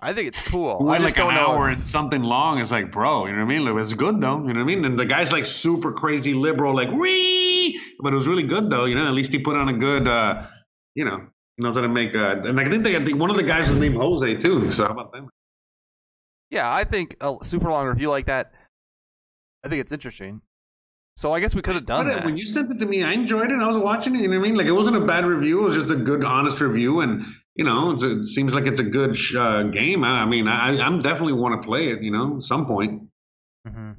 I 0.00 0.12
think 0.12 0.28
it's 0.28 0.42
cool. 0.42 0.88
I 0.90 0.98
just 0.98 1.16
like 1.18 1.26
an 1.26 1.38
hour 1.38 1.68
and 1.68 1.84
something 1.84 2.22
long. 2.22 2.58
It's 2.60 2.70
like, 2.70 2.92
bro, 2.92 3.26
you 3.26 3.32
know 3.32 3.38
what 3.38 3.44
I 3.44 3.58
mean? 3.58 3.64
Like, 3.64 3.82
it's 3.82 3.94
good 3.94 4.20
though. 4.20 4.38
You 4.46 4.52
know 4.52 4.60
what 4.60 4.60
I 4.60 4.64
mean? 4.64 4.84
And 4.84 4.98
the 4.98 5.06
guy's 5.06 5.32
like 5.32 5.46
super 5.46 5.90
crazy 5.90 6.34
liberal, 6.34 6.74
like 6.74 6.90
wee, 6.90 7.80
but 8.00 8.12
it 8.12 8.16
was 8.16 8.28
really 8.28 8.42
good 8.42 8.68
though. 8.68 8.84
You 8.84 8.94
know, 8.94 9.06
at 9.06 9.14
least 9.14 9.32
he 9.32 9.38
put 9.38 9.56
on 9.56 9.68
a 9.68 9.72
good, 9.72 10.06
uh, 10.06 10.46
you 10.94 11.04
know, 11.06 11.26
knows 11.58 11.76
how 11.76 11.80
to 11.80 11.88
make. 11.88 12.14
Uh, 12.14 12.42
and 12.44 12.60
I 12.60 12.68
think 12.68 12.84
they, 12.84 12.94
I 12.94 13.04
think 13.04 13.18
one 13.18 13.30
of 13.30 13.36
the 13.36 13.42
guys 13.42 13.68
was 13.68 13.78
named 13.78 13.96
Jose 13.96 14.34
too. 14.36 14.70
So 14.70 14.84
how 14.84 14.90
about 14.90 15.12
them? 15.12 15.30
Yeah, 16.50 16.72
I 16.72 16.84
think 16.84 17.16
a 17.20 17.36
super 17.42 17.70
long 17.70 17.86
review 17.86 18.10
like 18.10 18.26
that. 18.26 18.52
I 19.64 19.68
think 19.68 19.80
it's 19.80 19.92
interesting. 19.92 20.42
So 21.16 21.32
I 21.32 21.40
guess 21.40 21.54
we 21.54 21.62
could 21.62 21.74
have 21.74 21.86
done 21.86 22.04
But, 22.04 22.12
uh, 22.12 22.14
that. 22.16 22.24
When 22.26 22.36
you 22.36 22.44
sent 22.44 22.70
it 22.70 22.78
to 22.78 22.86
me, 22.86 23.02
I 23.02 23.12
enjoyed 23.12 23.50
it. 23.50 23.58
I 23.58 23.66
was 23.66 23.78
watching 23.78 24.14
it. 24.14 24.20
You 24.20 24.28
know 24.28 24.38
what 24.38 24.44
I 24.44 24.48
mean? 24.48 24.58
Like 24.58 24.66
it 24.66 24.72
wasn't 24.72 24.96
a 24.96 25.00
bad 25.00 25.24
review. 25.24 25.64
It 25.64 25.68
was 25.70 25.76
just 25.78 25.90
a 25.90 25.96
good, 25.96 26.22
honest 26.22 26.60
review, 26.60 27.00
and 27.00 27.24
you 27.56 27.64
know, 27.64 27.92
it's 27.92 28.02
it 28.02 28.26
seems 28.26 28.54
like 28.54 28.66
it's 28.66 28.80
a 28.80 28.84
good 28.84 29.16
sh- 29.16 29.34
uh, 29.36 29.64
game. 29.64 30.04
I, 30.04 30.22
I 30.22 30.26
mean, 30.26 30.46
I, 30.48 30.78
I'm 30.80 30.98
definitely 31.00 31.32
want 31.34 31.60
to 31.60 31.66
play 31.66 31.88
it. 31.88 32.02
You 32.02 32.10
know, 32.10 32.36
at 32.36 32.42
some 32.42 32.66
point. 32.66 33.02
hmm 33.66 33.92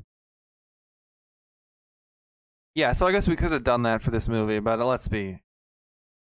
Yeah, 2.76 2.94
so 2.94 3.08
I 3.08 3.12
guess 3.12 3.28
we 3.28 3.36
could 3.36 3.52
have 3.52 3.64
done 3.64 3.82
that 3.84 4.02
for 4.02 4.12
this 4.12 4.30
movie, 4.30 4.60
but 4.60 4.80
let's 4.80 5.08
be. 5.08 5.42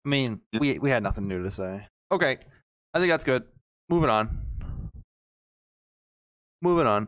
I 0.05 0.09
mean, 0.09 0.41
Yeah. 0.51 0.59
we 0.59 0.79
we 0.79 0.89
had 0.89 1.03
nothing 1.03 1.27
new 1.27 1.43
to 1.43 1.51
say. 1.51 1.87
Okay, 2.11 2.37
I 2.93 2.99
think 2.99 3.09
that's 3.11 3.23
good. 3.23 3.43
Moving 3.89 4.09
on. 4.09 4.41
Moving 6.61 6.87
on. 6.87 7.07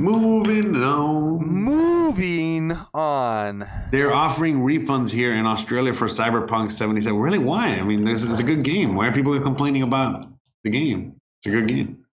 Moving 0.00 0.76
on. 0.76 1.38
Moving 1.44 2.72
on. 2.94 3.68
They're 3.90 4.12
offering 4.14 4.60
refunds 4.60 5.10
here 5.10 5.34
in 5.34 5.44
Australia 5.44 5.92
for 5.92 6.06
Cyberpunk 6.06 6.70
77. 6.70 7.18
Really? 7.18 7.38
Why? 7.38 7.70
I 7.74 7.82
mean, 7.82 8.04
this 8.04 8.24
it's 8.24 8.38
a 8.40 8.44
good 8.44 8.62
game. 8.62 8.94
Why 8.94 9.08
are 9.08 9.12
people 9.12 9.38
complaining 9.40 9.82
about 9.82 10.26
the 10.62 10.70
game? 10.70 11.16
It's 11.40 11.46
a 11.48 11.50
good 11.50 11.66
game. 11.66 12.04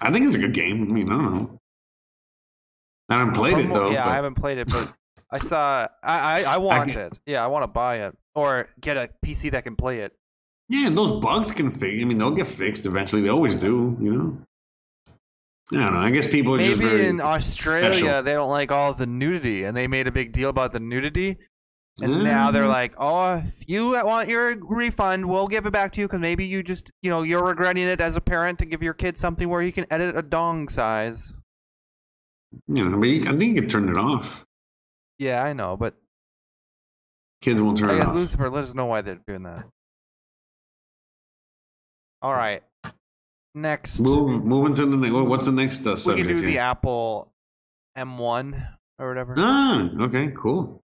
I 0.00 0.12
think 0.12 0.26
it's 0.26 0.36
a 0.36 0.38
good 0.38 0.54
game. 0.54 0.82
I 0.88 0.92
mean, 0.92 1.10
I 1.10 1.14
don't 1.16 1.34
know. 1.34 1.60
I 3.08 3.18
haven't 3.18 3.34
played 3.34 3.58
it 3.58 3.68
though. 3.74 3.90
Yeah, 3.90 4.04
but- 4.04 4.10
I 4.12 4.14
haven't 4.14 4.34
played 4.34 4.58
it, 4.58 4.68
but 4.68 4.92
I 5.32 5.38
saw. 5.40 5.88
I 6.04 6.42
I, 6.44 6.54
I 6.54 6.56
want 6.58 6.92
can- 6.92 7.00
it. 7.06 7.20
Yeah, 7.26 7.44
I 7.44 7.48
want 7.48 7.64
to 7.64 7.68
buy 7.68 7.96
it 8.06 8.16
or 8.36 8.68
get 8.80 8.96
a 8.96 9.10
PC 9.26 9.50
that 9.50 9.64
can 9.64 9.74
play 9.74 9.98
it. 10.00 10.12
Yeah, 10.68 10.86
and 10.86 10.96
those 10.96 11.20
bugs 11.20 11.50
can 11.50 11.72
fix. 11.72 12.00
I 12.00 12.04
mean, 12.04 12.18
they'll 12.18 12.30
get 12.30 12.46
fixed 12.46 12.86
eventually. 12.86 13.22
They 13.22 13.28
always 13.28 13.56
do. 13.56 13.96
You 14.00 14.12
know. 14.14 14.38
I 15.72 15.76
don't 15.76 15.94
know. 15.94 16.00
I 16.00 16.10
guess 16.10 16.26
people 16.26 16.54
are 16.56 16.58
just 16.58 16.78
Maybe 16.80 16.90
very 16.90 17.06
in 17.08 17.20
Australia 17.20 17.94
special. 18.02 18.22
they 18.24 18.32
don't 18.32 18.48
like 18.50 18.72
all 18.72 18.92
the 18.92 19.06
nudity, 19.06 19.64
and 19.64 19.76
they 19.76 19.86
made 19.86 20.06
a 20.08 20.12
big 20.12 20.32
deal 20.32 20.48
about 20.48 20.72
the 20.72 20.80
nudity. 20.80 21.36
And 22.02 22.24
now 22.24 22.50
they're 22.50 22.64
Mm. 22.64 22.68
like, 22.68 22.94
"Oh, 22.98 23.34
if 23.36 23.68
you 23.68 23.90
want 23.90 24.28
your 24.28 24.56
refund, 24.62 25.28
we'll 25.28 25.48
give 25.48 25.66
it 25.66 25.72
back 25.72 25.92
to 25.92 26.00
you 26.00 26.06
because 26.08 26.20
maybe 26.20 26.46
you 26.46 26.62
just, 26.62 26.90
you 27.02 27.10
know, 27.10 27.22
you're 27.22 27.44
regretting 27.44 27.84
it 27.86 28.00
as 28.00 28.16
a 28.16 28.20
parent 28.20 28.58
to 28.60 28.64
give 28.64 28.82
your 28.82 28.94
kid 28.94 29.18
something 29.18 29.48
where 29.48 29.60
he 29.62 29.70
can 29.70 29.86
edit 29.90 30.16
a 30.16 30.22
dong 30.22 30.68
size." 30.68 31.34
you 32.66 32.88
know, 32.88 32.98
but 32.98 33.08
you, 33.08 33.20
I 33.28 33.36
think 33.36 33.54
you 33.54 33.60
can 33.62 33.68
turn 33.68 33.88
it 33.88 33.96
off. 33.96 34.44
Yeah, 35.18 35.44
I 35.44 35.52
know, 35.52 35.76
but 35.76 35.94
Kids 37.42 37.60
won't 37.60 37.78
turn 37.78 37.90
I 37.90 37.94
it 37.94 37.98
guess 37.98 38.08
off. 38.08 38.14
Lucifer, 38.16 38.50
let 38.50 38.64
us 38.64 38.74
know 38.74 38.86
why 38.86 39.02
they're 39.02 39.20
doing 39.26 39.44
that. 39.44 39.66
All 42.22 42.32
right, 42.32 42.62
next 43.54 44.00
Move, 44.00 44.44
moving 44.44 44.74
to 44.74 44.86
the 44.86 44.96
next. 44.96 45.12
What's 45.12 45.46
the 45.46 45.52
next 45.52 45.86
uh, 45.86 45.96
we 46.06 46.16
can 46.16 46.26
do 46.26 46.40
the? 46.40 46.58
Apple 46.58 47.32
M1 47.96 48.76
or 48.98 49.08
whatever. 49.08 49.34
Ah, 49.36 49.90
okay, 50.00 50.32
cool. 50.34 50.80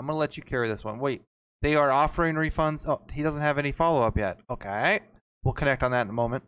I'm 0.00 0.06
gonna 0.06 0.16
let 0.18 0.36
you 0.38 0.42
carry 0.42 0.66
this 0.66 0.82
one. 0.82 0.98
Wait, 0.98 1.22
they 1.60 1.74
are 1.74 1.90
offering 1.90 2.34
refunds. 2.34 2.88
Oh, 2.88 3.02
he 3.12 3.22
doesn't 3.22 3.42
have 3.42 3.58
any 3.58 3.70
follow 3.70 4.02
up 4.02 4.16
yet. 4.16 4.38
Okay, 4.48 5.00
we'll 5.44 5.52
connect 5.52 5.82
on 5.82 5.90
that 5.90 6.02
in 6.02 6.08
a 6.08 6.12
moment. 6.12 6.44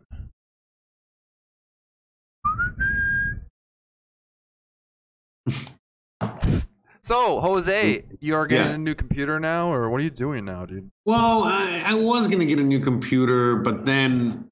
so, 7.03 7.39
Jose, 7.41 8.03
you're 8.21 8.47
getting 8.47 8.67
Yeah. 8.69 8.75
a 8.75 8.77
new 8.77 8.95
computer 8.95 9.39
now, 9.39 9.71
or 9.71 9.89
what 9.89 9.99
are 10.01 10.03
you 10.03 10.09
doing 10.09 10.45
now, 10.45 10.65
dude? 10.65 10.89
Well, 11.05 11.43
I, 11.43 11.83
I 11.85 11.93
was 11.95 12.27
gonna 12.27 12.45
get 12.45 12.59
a 12.59 12.63
new 12.63 12.79
computer, 12.79 13.57
but 13.57 13.85
then, 13.85 14.49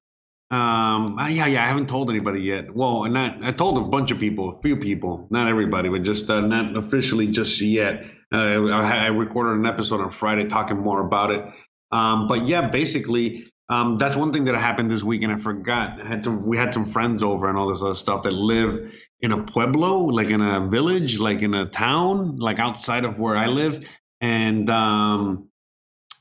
um, 0.50 1.16
I, 1.18 1.30
yeah, 1.30 1.46
yeah, 1.46 1.64
I 1.64 1.66
haven't 1.66 1.88
told 1.88 2.10
anybody 2.10 2.42
yet. 2.42 2.74
Well, 2.74 3.04
not 3.06 3.42
I 3.42 3.52
told 3.52 3.78
a 3.78 3.82
bunch 3.88 4.10
of 4.10 4.18
people, 4.18 4.58
a 4.58 4.60
few 4.60 4.76
people, 4.76 5.26
not 5.30 5.48
everybody, 5.48 5.88
but 5.88 6.02
just 6.02 6.28
uh, 6.28 6.40
not 6.42 6.76
officially 6.76 7.26
just 7.28 7.60
yet. 7.60 8.04
Uh, 8.32 8.66
I, 8.68 9.06
I 9.06 9.08
recorded 9.08 9.58
an 9.58 9.66
episode 9.66 10.00
on 10.00 10.10
Friday 10.10 10.44
talking 10.44 10.78
more 10.78 11.00
about 11.00 11.30
it. 11.30 11.42
Um, 11.90 12.28
but 12.28 12.46
yeah, 12.46 12.68
basically, 12.68 13.50
um, 13.68 13.96
that's 13.96 14.16
one 14.16 14.32
thing 14.32 14.44
that 14.44 14.54
happened 14.56 14.90
this 14.90 15.02
week, 15.02 15.22
and 15.22 15.32
I 15.32 15.36
forgot. 15.36 16.00
I 16.00 16.06
had 16.06 16.24
some, 16.24 16.46
we 16.46 16.56
had 16.58 16.74
some 16.74 16.84
friends 16.84 17.22
over 17.22 17.48
and 17.48 17.56
all 17.56 17.68
this 17.68 17.80
other 17.82 17.94
stuff 17.94 18.22
that 18.24 18.32
live 18.32 18.92
in 19.22 19.32
a 19.32 19.42
pueblo, 19.42 19.98
like 19.98 20.30
in 20.30 20.40
a 20.40 20.68
village, 20.68 21.18
like 21.18 21.42
in 21.42 21.54
a 21.54 21.66
town, 21.66 22.36
like 22.38 22.58
outside 22.58 23.04
of 23.04 23.18
where 23.18 23.36
I 23.36 23.46
live, 23.46 23.86
and 24.20 24.68
um, 24.68 25.48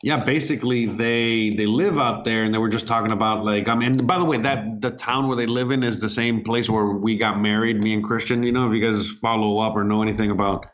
yeah, 0.04 0.24
basically 0.24 0.86
they 0.86 1.50
they 1.56 1.66
live 1.66 1.98
out 1.98 2.24
there, 2.26 2.44
and 2.44 2.54
they 2.54 2.60
were 2.60 2.70
just 2.70 2.88
talking 2.88 3.12
about 3.12 3.44
like 3.44 3.68
I 3.68 3.76
mean. 3.76 4.06
By 4.06 4.20
the 4.20 4.26
way, 4.26 4.38
that 4.38 4.82
the 4.82 4.92
town 4.92 5.28
where 5.28 5.36
they 5.36 5.48
live 5.48 5.72
in 5.72 5.84
is 5.84 6.00
the 6.00 6.10
same 6.10 6.44
place 6.44 6.70
where 6.70 6.86
we 6.86 7.18
got 7.18 7.42
married, 7.42 7.82
me 7.84 7.94
and 7.94 8.04
Christian. 8.04 8.44
You 8.44 8.52
know, 8.52 8.70
if 8.70 8.76
you 8.76 8.82
guys 8.82 9.10
follow 9.10 9.60
up 9.60 9.76
or 9.76 9.84
know 9.84 10.02
anything 10.02 10.32
about 10.32 10.68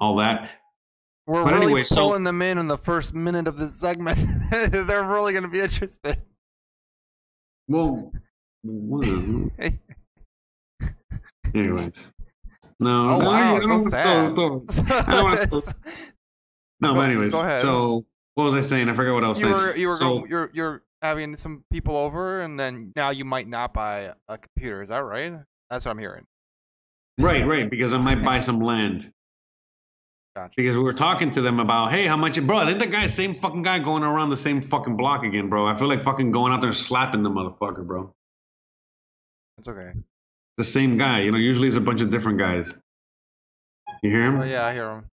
all 0.00 0.16
that. 0.16 0.50
We're 1.26 1.42
But 1.44 1.54
really 1.54 1.66
anyway, 1.66 1.82
so- 1.84 1.96
pulling 1.96 2.24
them 2.24 2.42
in 2.42 2.58
in 2.58 2.68
the 2.68 2.76
first 2.76 3.14
minute 3.14 3.48
of 3.48 3.56
this 3.56 3.80
segment. 3.80 4.22
They're 4.70 5.04
really 5.04 5.32
going 5.32 5.44
to 5.44 5.48
be 5.48 5.60
interested. 5.60 6.20
Well. 7.68 8.12
anyways, 11.54 12.12
no. 12.80 13.10
Oh, 13.14 13.18
no, 13.18 13.26
wow, 13.26 13.56
I 13.56 13.60
so 13.60 13.68
don't- 13.68 13.80
sad. 13.80 14.34
don't- 14.34 14.66
don't- 14.66 14.90
I 15.08 15.14
don't 15.16 15.24
wanna- 15.24 15.46
No, 16.80 16.94
but 16.94 17.08
anyways, 17.10 17.32
go 17.32 17.40
ahead. 17.40 17.62
so 17.62 18.04
what 18.34 18.44
was 18.44 18.54
I 18.54 18.60
saying? 18.60 18.88
I 18.88 18.94
forgot 18.94 19.14
what 19.14 19.24
I 19.24 19.28
was 19.28 19.38
you 19.40 19.46
saying. 19.46 19.56
were 19.56 19.76
you 19.76 19.88
were 19.88 19.96
so, 19.96 20.18
going, 20.18 20.30
you're 20.30 20.50
you're 20.52 20.82
having 21.02 21.36
some 21.36 21.64
people 21.72 21.96
over, 21.96 22.40
and 22.42 22.58
then 22.58 22.92
now 22.96 23.10
you 23.10 23.24
might 23.24 23.48
not 23.48 23.72
buy 23.72 24.12
a 24.28 24.38
computer. 24.38 24.82
Is 24.82 24.88
that 24.88 24.98
right? 24.98 25.32
That's 25.70 25.84
what 25.84 25.92
I'm 25.92 25.98
hearing. 25.98 26.26
Right, 27.20 27.46
right, 27.46 27.70
because 27.70 27.94
I 27.94 27.98
might 27.98 28.22
buy 28.24 28.40
some 28.40 28.58
land. 28.58 29.12
Gotcha. 30.34 30.52
Because 30.56 30.76
we 30.76 30.82
were 30.82 30.92
talking 30.92 31.30
to 31.30 31.40
them 31.42 31.60
about, 31.60 31.92
hey, 31.92 32.06
how 32.06 32.16
much, 32.16 32.44
bro? 32.44 32.56
I 32.56 32.66
think 32.66 32.80
the 32.80 32.86
guy, 32.88 33.06
same 33.06 33.34
fucking 33.34 33.62
guy, 33.62 33.78
going 33.78 34.02
around 34.02 34.30
the 34.30 34.36
same 34.36 34.60
fucking 34.60 34.96
block 34.96 35.22
again, 35.24 35.48
bro. 35.48 35.64
I 35.64 35.76
feel 35.76 35.86
like 35.86 36.02
fucking 36.02 36.32
going 36.32 36.52
out 36.52 36.60
there 36.60 36.70
and 36.70 36.76
slapping 36.76 37.22
the 37.22 37.30
motherfucker, 37.30 37.86
bro. 37.86 38.12
It's 39.58 39.68
okay. 39.68 39.92
The 40.56 40.64
same 40.64 40.96
guy, 40.96 41.22
you 41.22 41.32
know. 41.32 41.38
Usually 41.38 41.68
it's 41.68 41.76
a 41.76 41.80
bunch 41.80 42.00
of 42.00 42.10
different 42.10 42.38
guys. 42.38 42.74
You 44.02 44.10
hear 44.10 44.22
him? 44.22 44.40
Oh 44.40 44.44
yeah, 44.44 44.66
I 44.66 44.72
hear 44.72 44.90
him. 44.90 45.06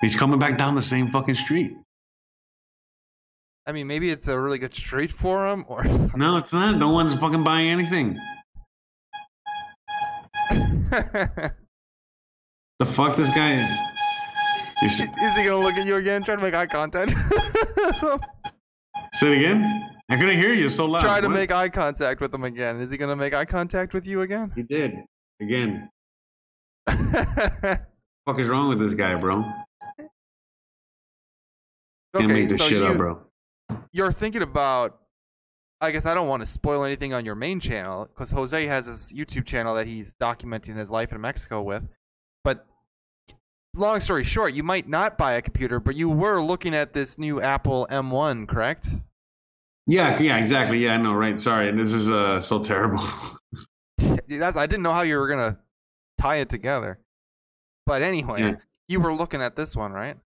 He's 0.00 0.16
coming 0.16 0.38
back 0.38 0.58
down 0.58 0.74
the 0.74 0.82
same 0.82 1.08
fucking 1.08 1.36
street. 1.36 1.72
I 3.66 3.72
mean, 3.72 3.86
maybe 3.86 4.10
it's 4.10 4.28
a 4.28 4.38
really 4.38 4.58
good 4.58 4.74
street 4.74 5.10
for 5.10 5.48
him, 5.48 5.64
or 5.68 5.84
No, 6.16 6.36
it's 6.36 6.52
not. 6.52 6.76
No 6.76 6.90
one's 6.90 7.14
fucking 7.14 7.44
buying 7.44 7.68
anything. 7.68 8.18
The 12.80 12.86
fuck, 12.86 13.14
this 13.16 13.28
guy. 13.30 13.54
You 14.82 14.88
Is 14.88 14.98
he 14.98 15.44
gonna 15.44 15.58
look 15.58 15.74
at 15.74 15.86
you 15.86 15.94
again? 15.96 16.24
Try 16.24 16.34
to 16.34 16.42
make 16.42 16.54
eye 16.54 16.66
contact. 16.66 17.12
say 19.14 19.32
it 19.32 19.38
again. 19.38 19.93
I 20.14 20.16
couldn't 20.16 20.36
hear 20.36 20.54
you 20.54 20.70
so 20.70 20.86
loud. 20.86 21.00
Try 21.00 21.20
to 21.20 21.26
What? 21.26 21.34
make 21.34 21.50
eye 21.50 21.68
contact 21.68 22.20
with 22.20 22.32
him 22.32 22.44
again. 22.44 22.78
Is 22.78 22.88
he 22.88 22.96
gonna 22.96 23.16
make 23.16 23.34
eye 23.34 23.44
contact 23.44 23.92
with 23.92 24.06
you 24.06 24.20
again? 24.20 24.52
He 24.54 24.62
did 24.62 24.94
again. 25.40 25.90
fuck 26.86 28.38
is 28.38 28.46
wrong 28.48 28.68
with 28.68 28.78
this 28.78 28.94
guy, 28.94 29.16
bro? 29.16 29.42
Can't 29.42 30.10
okay, 32.14 32.26
make 32.28 32.48
this 32.48 32.58
so 32.58 32.68
shit 32.68 32.78
you, 32.78 32.86
up, 32.86 32.96
bro. 32.96 33.20
you're 33.92 34.12
thinking 34.12 34.42
about. 34.42 35.00
I 35.80 35.90
guess 35.90 36.06
I 36.06 36.14
don't 36.14 36.28
want 36.28 36.42
to 36.42 36.46
spoil 36.46 36.84
anything 36.84 37.12
on 37.12 37.24
your 37.24 37.34
main 37.34 37.58
channel 37.58 38.06
because 38.06 38.30
Jose 38.30 38.66
has 38.66 38.86
this 38.86 39.12
YouTube 39.12 39.44
channel 39.44 39.74
that 39.74 39.88
he's 39.88 40.14
documenting 40.14 40.76
his 40.76 40.92
life 40.92 41.12
in 41.12 41.20
Mexico 41.20 41.60
with. 41.60 41.88
But 42.44 42.64
long 43.74 43.98
story 43.98 44.22
short, 44.22 44.54
you 44.54 44.62
might 44.62 44.88
not 44.88 45.18
buy 45.18 45.32
a 45.32 45.42
computer, 45.42 45.80
but 45.80 45.96
you 45.96 46.08
were 46.08 46.40
looking 46.40 46.72
at 46.72 46.92
this 46.92 47.18
new 47.18 47.40
Apple 47.40 47.88
M1, 47.90 48.46
correct? 48.46 48.90
Yeah, 49.86 50.20
yeah, 50.20 50.38
exactly. 50.38 50.78
Yeah, 50.78 50.94
I 50.94 50.96
know, 50.96 51.14
right? 51.14 51.38
Sorry, 51.38 51.70
this 51.72 51.92
is 51.92 52.08
uh 52.08 52.40
so 52.40 52.62
terrible. 52.62 53.04
That's, 54.28 54.56
I 54.56 54.66
didn't 54.66 54.82
know 54.82 54.92
how 54.92 55.02
you 55.02 55.16
were 55.18 55.28
gonna 55.28 55.58
tie 56.18 56.36
it 56.36 56.48
together. 56.48 56.98
But 57.86 58.02
anyways, 58.02 58.40
Yeah. 58.40 58.54
you 58.88 59.00
were 59.00 59.12
looking 59.14 59.42
at 59.42 59.56
this 59.56 59.76
one, 59.76 59.92
right? 59.92 60.16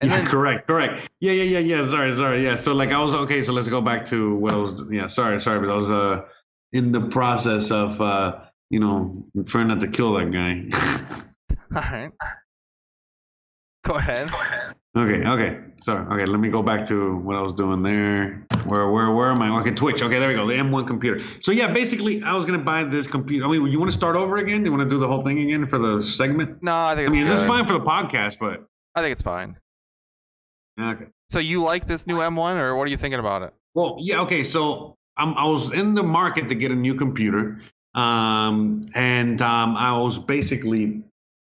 And 0.00 0.10
yeah, 0.10 0.18
then 0.18 0.26
correct, 0.26 0.66
correct. 0.66 1.10
Yeah, 1.20 1.32
yeah, 1.32 1.58
yeah, 1.58 1.76
yeah. 1.80 1.86
Sorry, 1.86 2.12
sorry. 2.12 2.42
Yeah. 2.44 2.54
So 2.54 2.72
like 2.72 2.90
I 2.90 3.02
was 3.02 3.14
okay. 3.14 3.42
So 3.42 3.52
let's 3.52 3.68
go 3.68 3.80
back 3.80 4.06
to 4.06 4.34
what 4.36 4.52
I 4.54 4.56
was. 4.56 4.84
Yeah, 4.90 5.06
sorry, 5.08 5.40
sorry, 5.40 5.60
but 5.60 5.68
I 5.70 5.74
was 5.74 5.90
uh 5.90 6.24
in 6.72 6.92
the 6.92 7.00
process 7.08 7.70
of 7.70 8.00
uh 8.00 8.40
you 8.70 8.80
know 8.80 9.24
trying 9.46 9.68
not 9.68 9.80
to 9.80 9.88
kill 9.88 10.14
that 10.14 10.30
guy. 10.30 10.64
all 11.76 11.82
right. 11.92 12.10
Go 13.84 13.94
ahead. 13.94 14.28
okay, 14.96 15.26
okay. 15.26 15.60
Sorry. 15.80 16.04
Okay, 16.06 16.26
let 16.30 16.40
me 16.40 16.48
go 16.48 16.62
back 16.62 16.86
to 16.86 17.16
what 17.16 17.36
I 17.36 17.40
was 17.40 17.54
doing 17.54 17.82
there. 17.82 18.46
Where, 18.66 18.88
where, 18.90 19.10
where 19.10 19.30
am 19.30 19.40
I? 19.40 19.60
Okay, 19.60 19.70
Twitch. 19.70 20.02
Okay, 20.02 20.18
there 20.18 20.28
we 20.28 20.34
go. 20.34 20.46
The 20.46 20.54
M1 20.54 20.86
computer. 20.86 21.22
So 21.40 21.52
yeah, 21.52 21.72
basically, 21.72 22.22
I 22.22 22.34
was 22.34 22.44
gonna 22.44 22.58
buy 22.58 22.84
this 22.84 23.06
computer. 23.06 23.46
I 23.46 23.50
mean, 23.50 23.66
you 23.66 23.78
want 23.78 23.90
to 23.90 23.96
start 23.96 24.16
over 24.16 24.36
again? 24.36 24.64
You 24.64 24.70
want 24.70 24.82
to 24.82 24.88
do 24.88 24.98
the 24.98 25.06
whole 25.06 25.22
thing 25.22 25.38
again 25.38 25.66
for 25.66 25.78
the 25.78 26.02
segment? 26.02 26.62
No, 26.62 26.74
I 26.74 26.94
think 26.94 27.08
I 27.08 27.12
mean, 27.12 27.26
this 27.26 27.40
is 27.40 27.46
fine 27.46 27.66
for 27.66 27.72
the 27.72 27.80
podcast, 27.80 28.38
but 28.38 28.66
I 28.94 29.00
think 29.00 29.12
it's 29.12 29.22
fine. 29.22 29.56
okay. 30.78 31.06
So 31.30 31.38
you 31.38 31.62
like 31.62 31.86
this 31.86 32.06
new 32.06 32.16
M1, 32.16 32.56
or 32.56 32.74
what 32.76 32.88
are 32.88 32.90
you 32.90 32.96
thinking 32.96 33.20
about 33.20 33.42
it? 33.42 33.54
Well, 33.74 33.98
yeah, 34.00 34.22
okay. 34.22 34.44
So 34.44 34.96
um, 35.16 35.34
I 35.36 35.44
was 35.44 35.72
in 35.72 35.94
the 35.94 36.02
market 36.02 36.48
to 36.48 36.54
get 36.54 36.70
a 36.70 36.74
new 36.74 36.94
computer, 36.94 37.60
um, 37.94 38.82
and 38.94 39.40
um, 39.42 39.76
I 39.76 39.98
was 39.98 40.18
basically, 40.18 41.02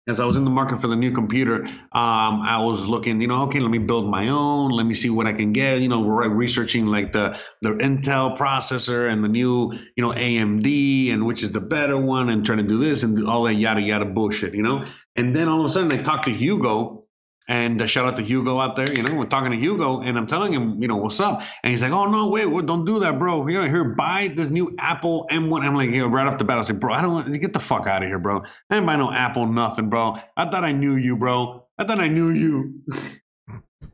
as 0.08 0.20
I 0.20 0.26
was 0.26 0.36
in 0.36 0.44
the 0.44 0.50
market 0.50 0.82
for 0.82 0.88
the 0.88 0.96
new 0.96 1.12
computer, 1.12 1.64
um, 1.64 2.42
I 2.42 2.60
was 2.62 2.86
looking, 2.86 3.22
you 3.22 3.28
know, 3.28 3.44
okay, 3.44 3.60
let 3.60 3.72
me 3.72 3.78
build 3.78 4.10
my 4.10 4.28
own. 4.28 4.72
Let 4.72 4.86
me 4.86 4.94
see 4.94 5.10
what 5.10 5.28
I 5.28 5.34
can 5.34 5.54
get. 5.54 5.80
You 5.80 5.88
know, 5.88 6.04
re- 6.04 6.28
researching 6.28 6.88
like 6.88 7.14
the 7.14 7.40
the 7.62 7.72
Intel 7.76 8.38
processor 8.38 9.10
and 9.10 9.24
the 9.24 9.30
new, 9.30 9.72
you 9.96 10.04
know, 10.04 10.12
AMD 10.12 11.14
and 11.14 11.26
which 11.26 11.42
is 11.42 11.52
the 11.52 11.62
better 11.62 11.98
one, 11.98 12.30
and 12.30 12.46
trying 12.46 12.58
to 12.58 12.66
do 12.66 12.78
this 12.78 13.04
and 13.04 13.26
all 13.28 13.44
that 13.44 13.56
yada 13.56 13.82
yada 13.82 14.06
bullshit, 14.06 14.54
you 14.54 14.64
know. 14.64 14.86
And 15.16 15.36
then 15.36 15.48
all 15.48 15.60
of 15.60 15.66
a 15.66 15.70
sudden, 15.70 15.92
I 15.92 16.02
talked 16.04 16.26
to 16.26 16.32
Hugo. 16.32 17.03
And 17.48 17.82
uh, 17.82 17.88
shout 17.88 18.06
out 18.06 18.16
to 18.18 18.24
Hugo 18.24 18.60
out 18.60 18.76
there. 18.76 18.92
You 18.92 19.04
know, 19.04 19.14
we're 19.14 19.26
talking 19.26 19.52
to 19.52 19.58
Hugo, 19.58 20.00
and 20.00 20.18
I'm 20.18 20.28
telling 20.28 20.54
him, 20.54 20.82
you 20.82 20.88
know, 20.88 20.96
what's 20.96 21.20
up? 21.20 21.44
And 21.62 21.72
he's 21.72 21.82
like, 21.82 21.92
"Oh 21.92 22.06
no, 22.06 22.30
wait, 22.30 22.46
wait 22.46 22.66
don't 22.66 22.86
do 22.86 23.00
that, 23.00 23.20
bro. 23.20 23.46
You 23.48 23.60
know, 23.60 23.68
here, 23.68 23.84
buy 23.84 24.30
this 24.34 24.50
new 24.50 24.74
Apple 24.80 25.28
M1." 25.30 25.62
I'm 25.62 25.76
like, 25.76 25.90
you 25.90 26.00
know, 26.00 26.08
right 26.08 26.26
off 26.26 26.38
the 26.38 26.46
bat, 26.46 26.56
I 26.56 26.60
was 26.60 26.70
like, 26.70 26.80
"Bro, 26.80 26.94
I 26.94 27.02
don't 27.02 27.14
want 27.14 27.42
get 27.42 27.52
the 27.52 27.60
fuck 27.60 27.86
out 27.86 28.02
of 28.02 28.08
here, 28.08 28.20
bro. 28.20 28.44
I 28.70 28.78
ain't 28.78 28.86
buy 28.86 28.96
no 28.96 29.12
Apple 29.12 29.46
nothing, 29.46 29.90
bro. 29.90 30.16
I 30.38 30.50
thought 30.50 30.64
I 30.64 30.72
knew 30.72 30.96
you, 30.96 31.18
bro. 31.18 31.68
I 31.78 31.84
thought 31.84 32.00
I 32.00 32.08
knew 32.08 32.30
you." 32.30 32.82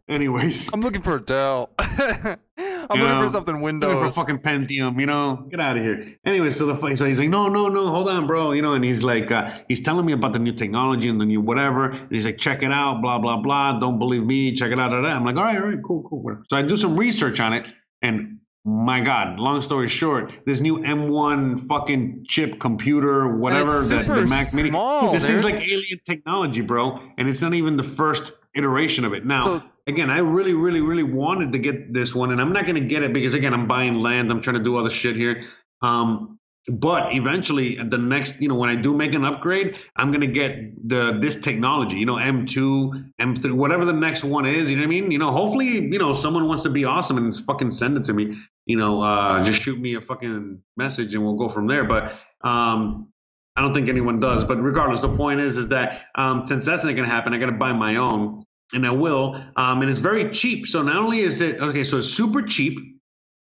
Anyways, 0.10 0.72
I'm 0.74 0.82
looking 0.82 1.02
for 1.04 1.16
a 1.18 1.22
Dell. 1.22 1.70
I'm 1.80 2.98
You 2.98 3.04
looking 3.04 3.20
know, 3.20 3.24
for 3.28 3.30
something 3.30 3.54
looking 3.56 3.62
Windows. 3.62 4.16
for 4.16 4.22
fucking 4.26 4.40
Pentium, 4.40 5.00
you 5.00 5.06
know, 5.06 5.48
get 5.52 5.60
out 5.60 5.78
of 5.78 5.84
here. 5.84 6.16
Anyway, 6.26 6.50
so 6.50 6.66
the 6.66 6.96
so 6.96 7.06
he's 7.06 7.20
like, 7.20 7.30
no, 7.30 7.48
no, 7.48 7.68
no, 7.68 7.86
hold 7.88 8.10
on, 8.10 8.26
bro, 8.26 8.54
you 8.54 8.64
know, 8.64 8.74
and 8.74 8.84
he's 8.84 9.04
like, 9.04 9.30
uh, 9.32 9.52
he's 9.68 9.82
telling 9.82 10.06
me 10.08 10.14
about 10.14 10.34
the 10.34 10.40
new 10.40 10.52
technology 10.52 11.08
and 11.10 11.22
the 11.22 11.26
new 11.26 11.40
whatever. 11.42 11.92
And 11.92 12.12
he's 12.12 12.26
like, 12.26 12.40
check 12.40 12.64
it 12.64 12.72
out, 12.72 13.02
blah 13.04 13.20
blah 13.20 13.38
blah. 13.38 13.80
Don't 13.80 14.00
believe 14.00 14.24
me, 14.26 14.52
check 14.54 14.72
it 14.72 14.80
out. 14.80 14.90
da, 14.90 15.02
da. 15.02 15.10
I'm 15.16 15.24
like, 15.24 15.38
all 15.38 15.44
right, 15.44 15.58
all 15.62 15.68
right, 15.68 15.78
cool, 15.86 16.02
cool. 16.10 16.24
whatever. 16.24 16.44
So 16.50 16.58
I 16.58 16.64
do 16.64 16.76
some 16.76 16.98
research 16.98 17.40
on 17.40 17.54
it, 17.54 17.68
and 18.02 18.40
my 18.66 19.02
God, 19.02 19.40
long 19.40 19.62
story 19.62 19.88
short, 19.88 20.34
this 20.48 20.60
new 20.60 20.80
M1 20.80 21.68
fucking 21.68 22.26
chip 22.28 22.60
computer, 22.60 23.38
whatever, 23.38 23.80
that 23.84 24.08
the 24.08 24.26
Mac 24.26 24.48
Mini, 24.56 24.70
small, 24.70 25.02
Dude, 25.12 25.16
this 25.16 25.26
thing's 25.26 25.44
like 25.44 25.62
alien 25.70 26.00
technology, 26.06 26.62
bro, 26.62 27.00
and 27.20 27.30
it's 27.30 27.42
not 27.42 27.54
even 27.54 27.78
the 27.78 27.84
first 27.84 28.34
iteration 28.56 29.06
of 29.06 29.14
it. 29.14 29.26
Now, 29.26 29.44
So- 29.44 29.64
again, 29.90 30.10
I 30.10 30.20
really, 30.20 30.54
really, 30.54 30.82
really 30.82 31.04
wanted 31.04 31.52
to 31.54 31.60
get 31.60 31.94
this 31.94 32.16
one, 32.16 32.32
and 32.32 32.40
I'm 32.40 32.54
not 32.54 32.64
going 32.64 32.76
to 32.76 32.88
get 32.88 33.04
it 33.04 33.12
because 33.12 33.34
again, 33.34 33.54
I'm 33.54 33.68
buying 33.68 33.96
land. 33.96 34.32
I'm 34.32 34.42
trying 34.42 34.58
to 34.58 34.64
do 34.64 34.78
other 34.78 34.90
shit 34.90 35.16
here. 35.16 35.44
Um, 35.82 36.40
but 36.68 37.16
eventually, 37.16 37.76
the 37.76 37.98
next, 37.98 38.42
you 38.42 38.48
know, 38.48 38.56
when 38.56 38.70
I 38.70 38.76
do 38.76 38.94
make 38.94 39.14
an 39.14 39.26
upgrade, 39.26 39.78
I'm 39.96 40.12
going 40.12 40.22
to 40.22 40.28
get 40.28 40.88
the 40.88 41.18
this 41.20 41.42
technology, 41.42 41.98
you 41.98 42.06
know, 42.06 42.16
M2, 42.16 43.14
M3, 43.20 43.54
whatever 43.54 43.86
the 43.86 43.94
next 43.94 44.24
one 44.24 44.46
is. 44.46 44.70
You 44.70 44.76
know 44.76 44.84
what 44.84 44.88
I 44.88 44.90
mean? 44.90 45.12
You 45.12 45.18
know, 45.18 45.32
hopefully, 45.32 45.68
you 45.68 45.98
know, 45.98 46.14
someone 46.14 46.48
wants 46.48 46.64
to 46.64 46.70
be 46.70 46.86
awesome 46.86 47.18
and 47.18 47.36
fucking 47.36 47.72
send 47.72 47.98
it 47.98 48.06
to 48.06 48.14
me. 48.14 48.38
You 48.66 48.78
know, 48.78 49.02
uh, 49.02 49.44
just 49.44 49.62
shoot 49.62 49.80
me 49.80 49.96
a 49.96 50.02
fucking 50.02 50.62
message 50.78 51.16
and 51.16 51.24
we'll 51.24 51.38
go 51.38 51.50
from 51.50 51.66
there. 51.68 51.86
But 51.86 52.14
um, 52.42 53.12
I 53.56 53.62
don't 53.62 53.74
think 53.74 53.90
anyone 53.90 54.20
does. 54.20 54.44
But 54.44 54.62
regardless, 54.62 55.02
the 55.02 55.16
point 55.16 55.40
is, 55.40 55.58
is 55.58 55.70
that 55.70 56.06
um, 56.16 56.46
since 56.46 56.66
that's 56.66 56.84
not 56.84 56.92
going 56.92 57.08
to 57.08 57.14
happen, 57.14 57.34
I 57.34 57.40
got 57.40 57.48
to 57.48 57.54
buy 57.54 57.74
my 57.74 57.96
own 57.96 58.46
and 58.74 58.86
I 58.86 58.92
will. 58.92 59.36
Um, 59.56 59.82
and 59.82 59.90
it's 59.90 60.00
very 60.00 60.30
cheap. 60.30 60.68
So 60.68 60.82
not 60.82 60.98
only 60.98 61.20
is 61.20 61.42
it 61.42 61.60
okay, 61.60 61.84
so 61.84 61.98
it's 61.98 62.10
super 62.10 62.42
cheap. 62.42 62.78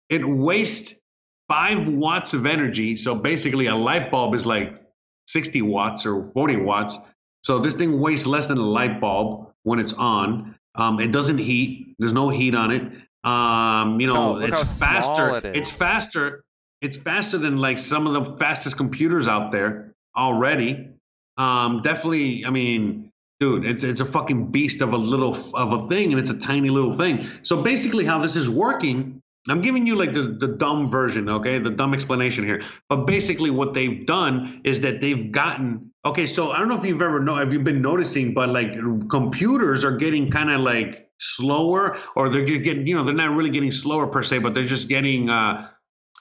It 0.09 0.25
wastes 0.25 0.99
five 1.47 1.87
watts 1.87 2.33
of 2.33 2.45
energy. 2.45 2.97
So 2.97 3.15
basically, 3.15 3.67
a 3.67 3.75
light 3.75 4.11
bulb 4.11 4.33
is 4.35 4.45
like 4.45 4.79
60 5.27 5.61
watts 5.63 6.05
or 6.05 6.23
40 6.23 6.57
watts. 6.57 6.97
So 7.43 7.59
this 7.59 7.73
thing 7.73 7.99
wastes 7.99 8.27
less 8.27 8.47
than 8.47 8.57
a 8.57 8.63
light 8.63 8.99
bulb 8.99 9.51
when 9.63 9.79
it's 9.79 9.93
on. 9.93 10.55
Um, 10.75 10.99
it 10.99 11.11
doesn't 11.11 11.37
heat. 11.37 11.95
There's 11.99 12.13
no 12.13 12.29
heat 12.29 12.55
on 12.55 12.71
it. 12.71 12.83
Um, 13.23 13.99
you 13.99 14.07
know, 14.07 14.35
Oh, 14.35 14.39
it's 14.39 14.79
faster. 14.79 15.37
it. 15.37 15.55
It's 15.57 15.71
faster. 15.71 16.43
It's 16.81 16.95
faster 16.95 17.37
than 17.37 17.57
like 17.57 17.77
some 17.77 18.07
of 18.07 18.13
the 18.13 18.37
fastest 18.37 18.77
computers 18.77 19.27
out 19.27 19.51
there 19.51 19.93
already. 20.15 20.89
Um, 21.37 21.81
definitely. 21.81 22.45
I 22.45 22.49
mean, 22.51 23.08
dude, 23.39 23.65
it's 23.65 23.83
it's 23.83 24.01
a 24.01 24.05
fucking 24.05 24.51
beast 24.51 24.81
of 24.81 24.93
a 24.93 24.97
little 24.97 25.35
of 25.55 25.73
a 25.73 25.87
thing, 25.87 26.11
and 26.11 26.19
it's 26.19 26.31
a 26.31 26.39
tiny 26.39 26.69
little 26.69 26.97
thing. 26.97 27.25
So 27.43 27.61
basically, 27.61 28.05
how 28.05 28.19
this 28.19 28.35
is 28.35 28.49
working, 28.49 29.21
I'm 29.47 29.61
giving 29.61 29.87
you 29.87 29.95
like 29.95 30.13
the 30.13 30.23
the 30.39 30.47
dumb 30.47 30.87
version, 30.87 31.29
okay, 31.29 31.59
the 31.59 31.71
dumb 31.71 31.93
explanation 31.93 32.45
here. 32.45 32.61
But 32.89 33.05
basically, 33.05 33.49
what 33.49 33.73
they've 33.73 34.05
done 34.05 34.61
is 34.63 34.81
that 34.81 34.99
they've 35.01 35.31
gotten 35.31 35.91
okay. 36.05 36.27
So 36.27 36.51
I 36.51 36.59
don't 36.59 36.67
know 36.67 36.77
if 36.77 36.85
you've 36.85 37.01
ever 37.01 37.19
know, 37.19 37.35
have 37.35 37.53
you 37.53 37.59
been 37.59 37.81
noticing, 37.81 38.33
but 38.33 38.49
like 38.49 38.73
computers 39.09 39.85
are 39.85 39.95
getting 39.95 40.29
kind 40.29 40.49
of 40.49 40.61
like 40.61 41.09
slower, 41.19 41.97
or 42.15 42.29
they're 42.29 42.45
getting, 42.45 42.87
you 42.87 42.95
know, 42.95 43.03
they're 43.03 43.15
not 43.15 43.35
really 43.35 43.49
getting 43.49 43.71
slower 43.71 44.07
per 44.07 44.23
se, 44.23 44.39
but 44.39 44.53
they're 44.53 44.65
just 44.65 44.89
getting 44.89 45.29
uh 45.29 45.69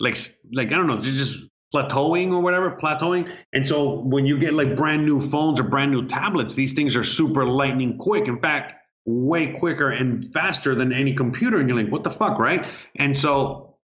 like 0.01 0.17
like 0.53 0.69
I 0.69 0.77
don't 0.77 0.87
know, 0.87 1.01
just 1.01 1.49
plateauing 1.75 2.33
or 2.33 2.41
whatever, 2.41 2.71
plateauing. 2.71 3.31
And 3.53 3.67
so 3.67 4.01
when 4.01 4.27
you 4.27 4.39
get 4.39 4.55
like 4.55 4.77
brand 4.77 5.05
new 5.05 5.21
phones 5.21 5.61
or 5.61 5.65
brand 5.65 5.91
new 5.91 6.07
tablets, 6.07 6.55
these 6.55 6.73
things 6.73 6.97
are 6.97 7.05
super 7.05 7.47
lightning 7.47 7.99
quick. 7.99 8.29
In 8.29 8.39
fact, 8.39 8.75
way 9.05 9.53
quicker 9.59 9.91
and 9.91 10.33
faster 10.33 10.75
than 10.75 10.93
any 10.93 11.15
computer. 11.15 11.59
And 11.59 11.69
you're 11.69 11.79
like, 11.79 11.91
what 11.91 12.05
the 12.05 12.11
fuck, 12.11 12.39
right? 12.39 12.67
And 12.97 13.17
so 13.17 13.77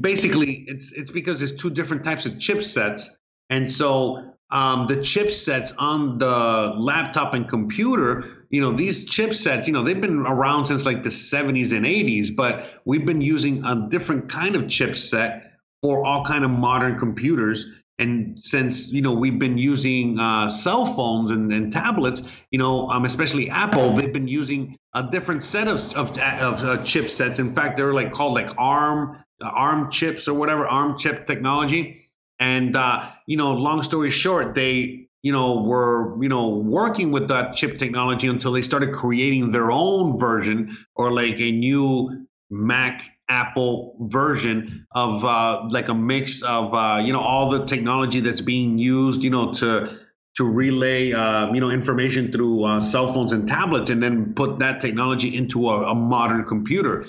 basically 0.00 0.64
it's 0.66 0.92
it's 0.92 1.10
because 1.10 1.38
there's 1.38 1.56
two 1.56 1.70
different 1.70 2.04
types 2.04 2.26
of 2.26 2.34
chipsets. 2.34 3.06
And 3.50 3.70
so 3.70 4.34
um, 4.50 4.86
the 4.86 4.96
chipsets 4.96 5.72
on 5.78 6.18
the 6.18 6.74
laptop 6.76 7.34
and 7.34 7.48
computer, 7.48 8.46
you 8.50 8.60
know, 8.60 8.72
these 8.72 9.08
chipsets, 9.08 9.66
you 9.66 9.72
know, 9.72 9.82
they've 9.82 10.00
been 10.00 10.20
around 10.20 10.66
since 10.66 10.86
like 10.86 11.02
the 11.02 11.10
70s 11.10 11.76
and 11.76 11.84
80s, 11.84 12.34
but 12.34 12.80
we've 12.86 13.04
been 13.04 13.20
using 13.20 13.62
a 13.64 13.88
different 13.90 14.30
kind 14.30 14.56
of 14.56 14.62
chipset 14.62 15.47
for 15.82 16.04
all 16.04 16.24
kind 16.24 16.44
of 16.44 16.50
modern 16.50 16.98
computers. 16.98 17.66
And 18.00 18.38
since 18.38 18.88
you 18.88 19.02
know 19.02 19.12
we've 19.12 19.38
been 19.38 19.58
using 19.58 20.20
uh, 20.20 20.48
cell 20.48 20.86
phones 20.94 21.32
and, 21.32 21.52
and 21.52 21.72
tablets, 21.72 22.22
you 22.50 22.58
know, 22.58 22.88
um, 22.90 23.04
especially 23.04 23.50
Apple, 23.50 23.92
they've 23.92 24.12
been 24.12 24.28
using 24.28 24.78
a 24.94 25.08
different 25.10 25.42
set 25.44 25.66
of 25.66 25.80
of, 25.94 26.10
of 26.10 26.64
uh, 26.64 26.78
chipsets. 26.82 27.40
In 27.40 27.54
fact, 27.54 27.76
they're 27.76 27.94
like 27.94 28.12
called 28.12 28.34
like 28.34 28.50
ARM 28.56 29.24
uh, 29.42 29.48
ARM 29.48 29.90
chips 29.90 30.28
or 30.28 30.34
whatever 30.34 30.66
ARM 30.66 30.96
chip 30.96 31.26
technology. 31.26 32.00
And 32.38 32.76
uh, 32.76 33.10
you 33.26 33.36
know, 33.36 33.52
long 33.54 33.82
story 33.82 34.10
short, 34.10 34.54
they 34.54 35.08
you 35.22 35.32
know 35.32 35.62
were 35.62 36.22
you 36.22 36.28
know 36.28 36.50
working 36.50 37.10
with 37.10 37.28
that 37.28 37.56
chip 37.56 37.78
technology 37.78 38.28
until 38.28 38.52
they 38.52 38.62
started 38.62 38.94
creating 38.94 39.50
their 39.50 39.72
own 39.72 40.18
version 40.20 40.76
or 40.94 41.10
like 41.10 41.40
a 41.40 41.50
new 41.50 42.26
Mac 42.50 43.02
Apple 43.28 43.96
version 44.00 44.86
of 44.92 45.24
uh, 45.24 45.66
like 45.70 45.88
a 45.88 45.94
mix 45.94 46.42
of 46.42 46.74
uh, 46.74 47.02
you 47.04 47.12
know 47.12 47.20
all 47.20 47.50
the 47.50 47.66
technology 47.66 48.20
that's 48.20 48.40
being 48.40 48.78
used 48.78 49.22
you 49.22 49.30
know 49.30 49.52
to 49.54 49.98
to 50.38 50.44
relay, 50.44 51.12
uh, 51.12 51.52
you 51.52 51.60
know, 51.60 51.68
information 51.68 52.30
through 52.30 52.62
uh, 52.62 52.80
cell 52.80 53.12
phones 53.12 53.32
and 53.32 53.48
tablets, 53.48 53.90
and 53.90 54.00
then 54.00 54.34
put 54.34 54.60
that 54.60 54.80
technology 54.80 55.36
into 55.36 55.68
a, 55.68 55.90
a 55.90 55.94
modern 55.96 56.44
computer. 56.44 57.06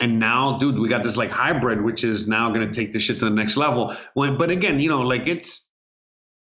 And 0.00 0.18
now, 0.18 0.58
dude, 0.58 0.76
we 0.76 0.88
got 0.88 1.04
this 1.04 1.16
like 1.16 1.30
hybrid, 1.30 1.80
which 1.80 2.02
is 2.02 2.26
now 2.26 2.50
going 2.50 2.66
to 2.66 2.74
take 2.74 2.92
the 2.92 2.98
shit 2.98 3.20
to 3.20 3.26
the 3.26 3.30
next 3.30 3.56
level. 3.56 3.94
When, 4.14 4.36
but 4.36 4.50
again, 4.50 4.80
you 4.80 4.88
know, 4.88 5.02
like 5.02 5.28
it's 5.28 5.70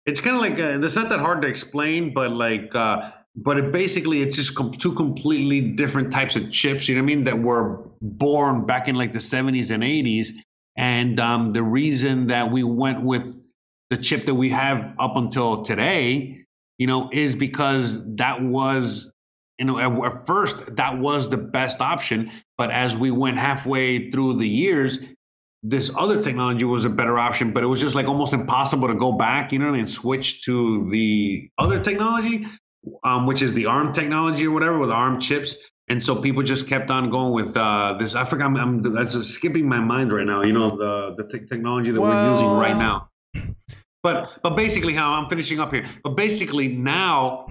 it's 0.06 0.22
kind 0.22 0.38
of 0.38 0.42
like 0.42 0.58
uh, 0.58 0.86
it's 0.86 0.96
not 0.96 1.10
that 1.10 1.20
hard 1.20 1.42
to 1.42 1.50
explain, 1.50 2.14
but 2.14 2.32
like, 2.32 2.74
uh, 2.74 3.12
but 3.36 3.58
it 3.58 3.72
basically 3.72 4.22
it's 4.22 4.36
just 4.36 4.56
com- 4.56 4.74
two 4.74 4.94
completely 4.94 5.62
different 5.62 6.12
types 6.12 6.36
of 6.36 6.52
chips. 6.52 6.88
You 6.88 6.96
know 6.96 7.02
what 7.02 7.12
I 7.12 7.16
mean? 7.16 7.24
That 7.26 7.40
were 7.40 7.88
born 8.02 8.66
back 8.66 8.88
in 8.88 8.96
like 8.96 9.14
the 9.14 9.20
70s 9.20 9.72
and 9.72 9.84
80s, 9.84 10.30
and 10.78 11.20
um, 11.20 11.52
the 11.52 11.64
reason 11.64 12.28
that 12.28 12.52
we 12.52 12.64
went 12.64 13.02
with 13.02 13.46
the 13.90 13.98
chip 13.98 14.26
that 14.26 14.36
we 14.36 14.50
have 14.50 14.94
up 15.00 15.16
until 15.16 15.64
today, 15.64 16.46
you 16.78 16.88
know, 16.88 17.10
is 17.12 17.36
because 17.36 18.02
that 18.16 18.42
was, 18.42 19.12
you 19.60 19.66
know, 19.66 19.78
at, 19.78 19.92
at 20.06 20.26
first 20.26 20.76
that 20.78 20.98
was 20.98 21.30
the 21.30 21.38
best 21.38 21.82
option. 21.82 22.32
But 22.58 22.72
as 22.72 22.98
we 22.98 23.12
went 23.12 23.38
halfway 23.38 24.12
through 24.12 24.38
the 24.38 24.48
years, 24.48 25.00
this 25.62 25.92
other 25.98 26.22
technology 26.24 26.64
was 26.64 26.86
a 26.86 26.90
better 26.90 27.18
option, 27.18 27.52
but 27.52 27.64
it 27.64 27.68
was 27.68 27.82
just 27.82 27.96
like 27.96 28.08
almost 28.08 28.34
impossible 28.34 28.88
to 28.88 28.96
go 28.96 29.14
back, 29.14 29.52
you 29.52 29.60
know, 29.60 29.74
and 29.74 29.90
switch 29.90 30.44
to 30.44 30.88
the 30.90 31.50
other 31.58 31.84
technology, 31.84 32.46
um, 33.04 33.26
which 33.26 33.42
is 33.42 33.54
the 33.54 33.66
ARM 33.66 33.94
technology 33.94 34.48
or 34.48 34.52
whatever 34.52 34.78
with 34.78 34.92
ARM 34.92 35.20
chips. 35.20 35.56
And 35.88 36.04
so 36.04 36.20
people 36.20 36.42
just 36.42 36.68
kept 36.68 36.90
on 36.90 37.10
going 37.12 37.34
with 37.34 37.56
uh, 37.56 37.96
this. 38.00 38.16
I 38.16 38.26
forgot. 38.26 38.46
I'm, 38.46 38.58
I'm 38.58 38.82
that's 38.82 39.14
skipping 39.28 39.70
my 39.70 39.80
mind 39.80 40.12
right 40.12 40.26
now. 40.26 40.42
You 40.42 40.54
know 40.54 40.76
the 40.76 41.14
the 41.16 41.28
te- 41.28 41.46
technology 41.46 41.92
that 41.92 42.02
we're 42.02 42.32
using 42.32 42.50
right 42.50 42.76
now. 42.76 43.10
But 44.06 44.38
but 44.44 44.56
basically, 44.56 44.94
how 44.94 45.14
I'm 45.14 45.28
finishing 45.30 45.60
up 45.60 45.74
here. 45.74 45.84
But 46.04 46.12
basically 46.12 46.68
now, 46.68 47.48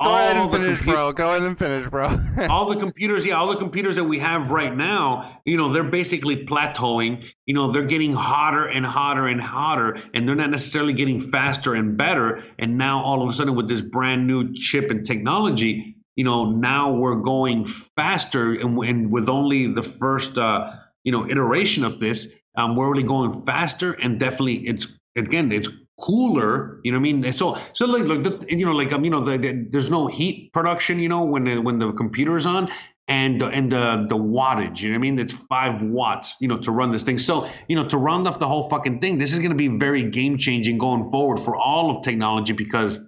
Go 0.00 0.14
ahead 0.14 0.36
and 0.38 0.50
the 0.50 0.58
finish, 0.58 0.78
compu- 0.78 0.94
bro. 0.94 1.12
Go 1.12 1.28
ahead 1.28 1.42
and 1.42 1.58
finish, 1.58 1.86
bro. 1.86 2.18
all 2.48 2.64
the 2.64 2.76
computers, 2.76 3.26
yeah, 3.26 3.34
all 3.34 3.48
the 3.48 3.56
computers 3.56 3.94
that 3.96 4.04
we 4.04 4.18
have 4.20 4.50
right 4.50 4.74
now, 4.74 5.38
you 5.44 5.58
know, 5.58 5.70
they're 5.70 5.84
basically 5.84 6.46
plateauing. 6.46 7.26
You 7.44 7.52
know, 7.52 7.72
they're 7.72 7.84
getting 7.84 8.14
hotter 8.14 8.64
and 8.66 8.86
hotter 8.86 9.26
and 9.26 9.38
hotter, 9.38 9.98
and 10.14 10.26
they're 10.26 10.34
not 10.34 10.48
necessarily 10.48 10.94
getting 10.94 11.20
faster 11.20 11.74
and 11.74 11.94
better. 11.98 12.42
And 12.58 12.78
now, 12.78 13.04
all 13.04 13.22
of 13.22 13.28
a 13.28 13.32
sudden, 13.34 13.54
with 13.54 13.68
this 13.68 13.82
brand 13.82 14.26
new 14.26 14.54
chip 14.54 14.90
and 14.90 15.04
technology, 15.04 15.94
you 16.16 16.24
know, 16.24 16.52
now 16.52 16.90
we're 16.90 17.16
going 17.16 17.66
faster, 17.66 18.54
and, 18.54 18.78
and 18.78 19.12
with 19.12 19.28
only 19.28 19.66
the 19.66 19.82
first, 19.82 20.38
uh, 20.38 20.72
you 21.04 21.12
know, 21.12 21.28
iteration 21.28 21.84
of 21.84 22.00
this, 22.00 22.40
um, 22.56 22.76
we're 22.76 22.90
really 22.90 23.02
going 23.02 23.44
faster, 23.44 23.92
and 23.92 24.18
definitely, 24.18 24.66
it's 24.66 24.86
again, 25.14 25.52
it's 25.52 25.68
cooler 26.00 26.80
you 26.84 26.92
know 26.92 26.98
what 26.98 27.08
i 27.08 27.12
mean? 27.12 27.32
So 27.32 27.58
so 27.72 27.86
like, 27.86 28.04
like 28.04 28.50
you 28.50 28.64
know 28.64 28.72
like 28.72 28.92
um 28.92 29.04
you 29.04 29.10
know 29.10 29.20
the, 29.20 29.36
the, 29.36 29.66
there's 29.70 29.90
no 29.90 30.06
heat 30.06 30.52
production 30.52 30.98
you 31.00 31.08
know 31.08 31.24
when 31.24 31.44
the 31.44 31.58
when 31.58 31.78
the 31.78 31.92
computer 31.92 32.36
is 32.36 32.46
on 32.46 32.68
and 33.08 33.42
and 33.42 33.72
the 33.72 34.06
the 34.08 34.16
wattage 34.16 34.80
you 34.80 34.88
know 34.90 34.94
what 34.94 34.98
i 34.98 35.10
mean? 35.10 35.18
It's 35.18 35.32
five 35.32 35.82
watts 35.82 36.36
you 36.40 36.48
know 36.48 36.58
to 36.58 36.70
run 36.70 36.92
this 36.92 37.02
thing. 37.02 37.18
So 37.18 37.48
you 37.68 37.76
know 37.76 37.88
to 37.88 37.98
round 37.98 38.28
off 38.28 38.38
the 38.38 38.46
whole 38.46 38.68
fucking 38.68 39.00
thing 39.00 39.18
this 39.18 39.32
is 39.32 39.38
going 39.38 39.50
to 39.50 39.56
be 39.56 39.68
very 39.68 40.04
game 40.04 40.38
changing 40.38 40.78
going 40.78 41.10
forward 41.10 41.40
for 41.40 41.56
all 41.56 41.96
of 41.96 42.04
technology 42.04 42.52
because 42.52 42.98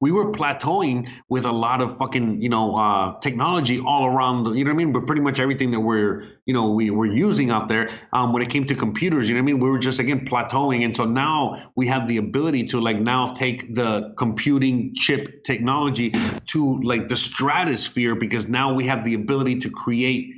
we 0.00 0.10
were 0.10 0.32
plateauing 0.32 1.08
with 1.28 1.44
a 1.44 1.52
lot 1.52 1.80
of 1.80 1.98
fucking 1.98 2.40
you 2.40 2.48
know 2.48 2.74
uh, 2.74 3.18
technology 3.20 3.80
all 3.80 4.06
around 4.06 4.46
you 4.56 4.64
know 4.64 4.70
what 4.70 4.74
i 4.74 4.84
mean? 4.84 4.92
But 4.92 5.06
pretty 5.06 5.22
much 5.22 5.38
everything 5.38 5.70
that 5.72 5.80
we're 5.80 6.22
you 6.46 6.54
know 6.54 6.70
we 6.70 6.90
were 6.90 7.06
using 7.06 7.50
out 7.50 7.68
there 7.68 7.90
um, 8.12 8.32
when 8.32 8.42
it 8.42 8.50
came 8.50 8.64
to 8.66 8.74
computers 8.74 9.28
you 9.28 9.34
know 9.34 9.40
what 9.40 9.50
i 9.50 9.52
mean? 9.52 9.60
We 9.60 9.70
were 9.70 9.78
just 9.78 9.98
again 9.98 10.26
plateauing. 10.26 10.84
And 10.84 10.96
so 10.96 11.04
now 11.04 11.70
we 11.76 11.86
have 11.88 12.08
the 12.08 12.16
ability 12.16 12.64
to 12.68 12.80
like 12.80 12.98
now 12.98 13.34
take 13.34 13.74
the 13.74 14.14
computing 14.16 14.94
chip 14.94 15.44
technology 15.44 16.12
to 16.46 16.80
like 16.82 17.08
the 17.08 17.16
stratosphere 17.16 18.14
because 18.14 18.48
now 18.48 18.72
we 18.74 18.86
have 18.86 19.04
the 19.04 19.14
ability 19.14 19.60
to 19.60 19.70
create 19.70 20.34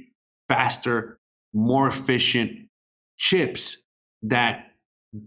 faster 0.48 1.18
more 1.54 1.88
efficient 1.88 2.68
chips 3.16 3.78
that 4.22 4.66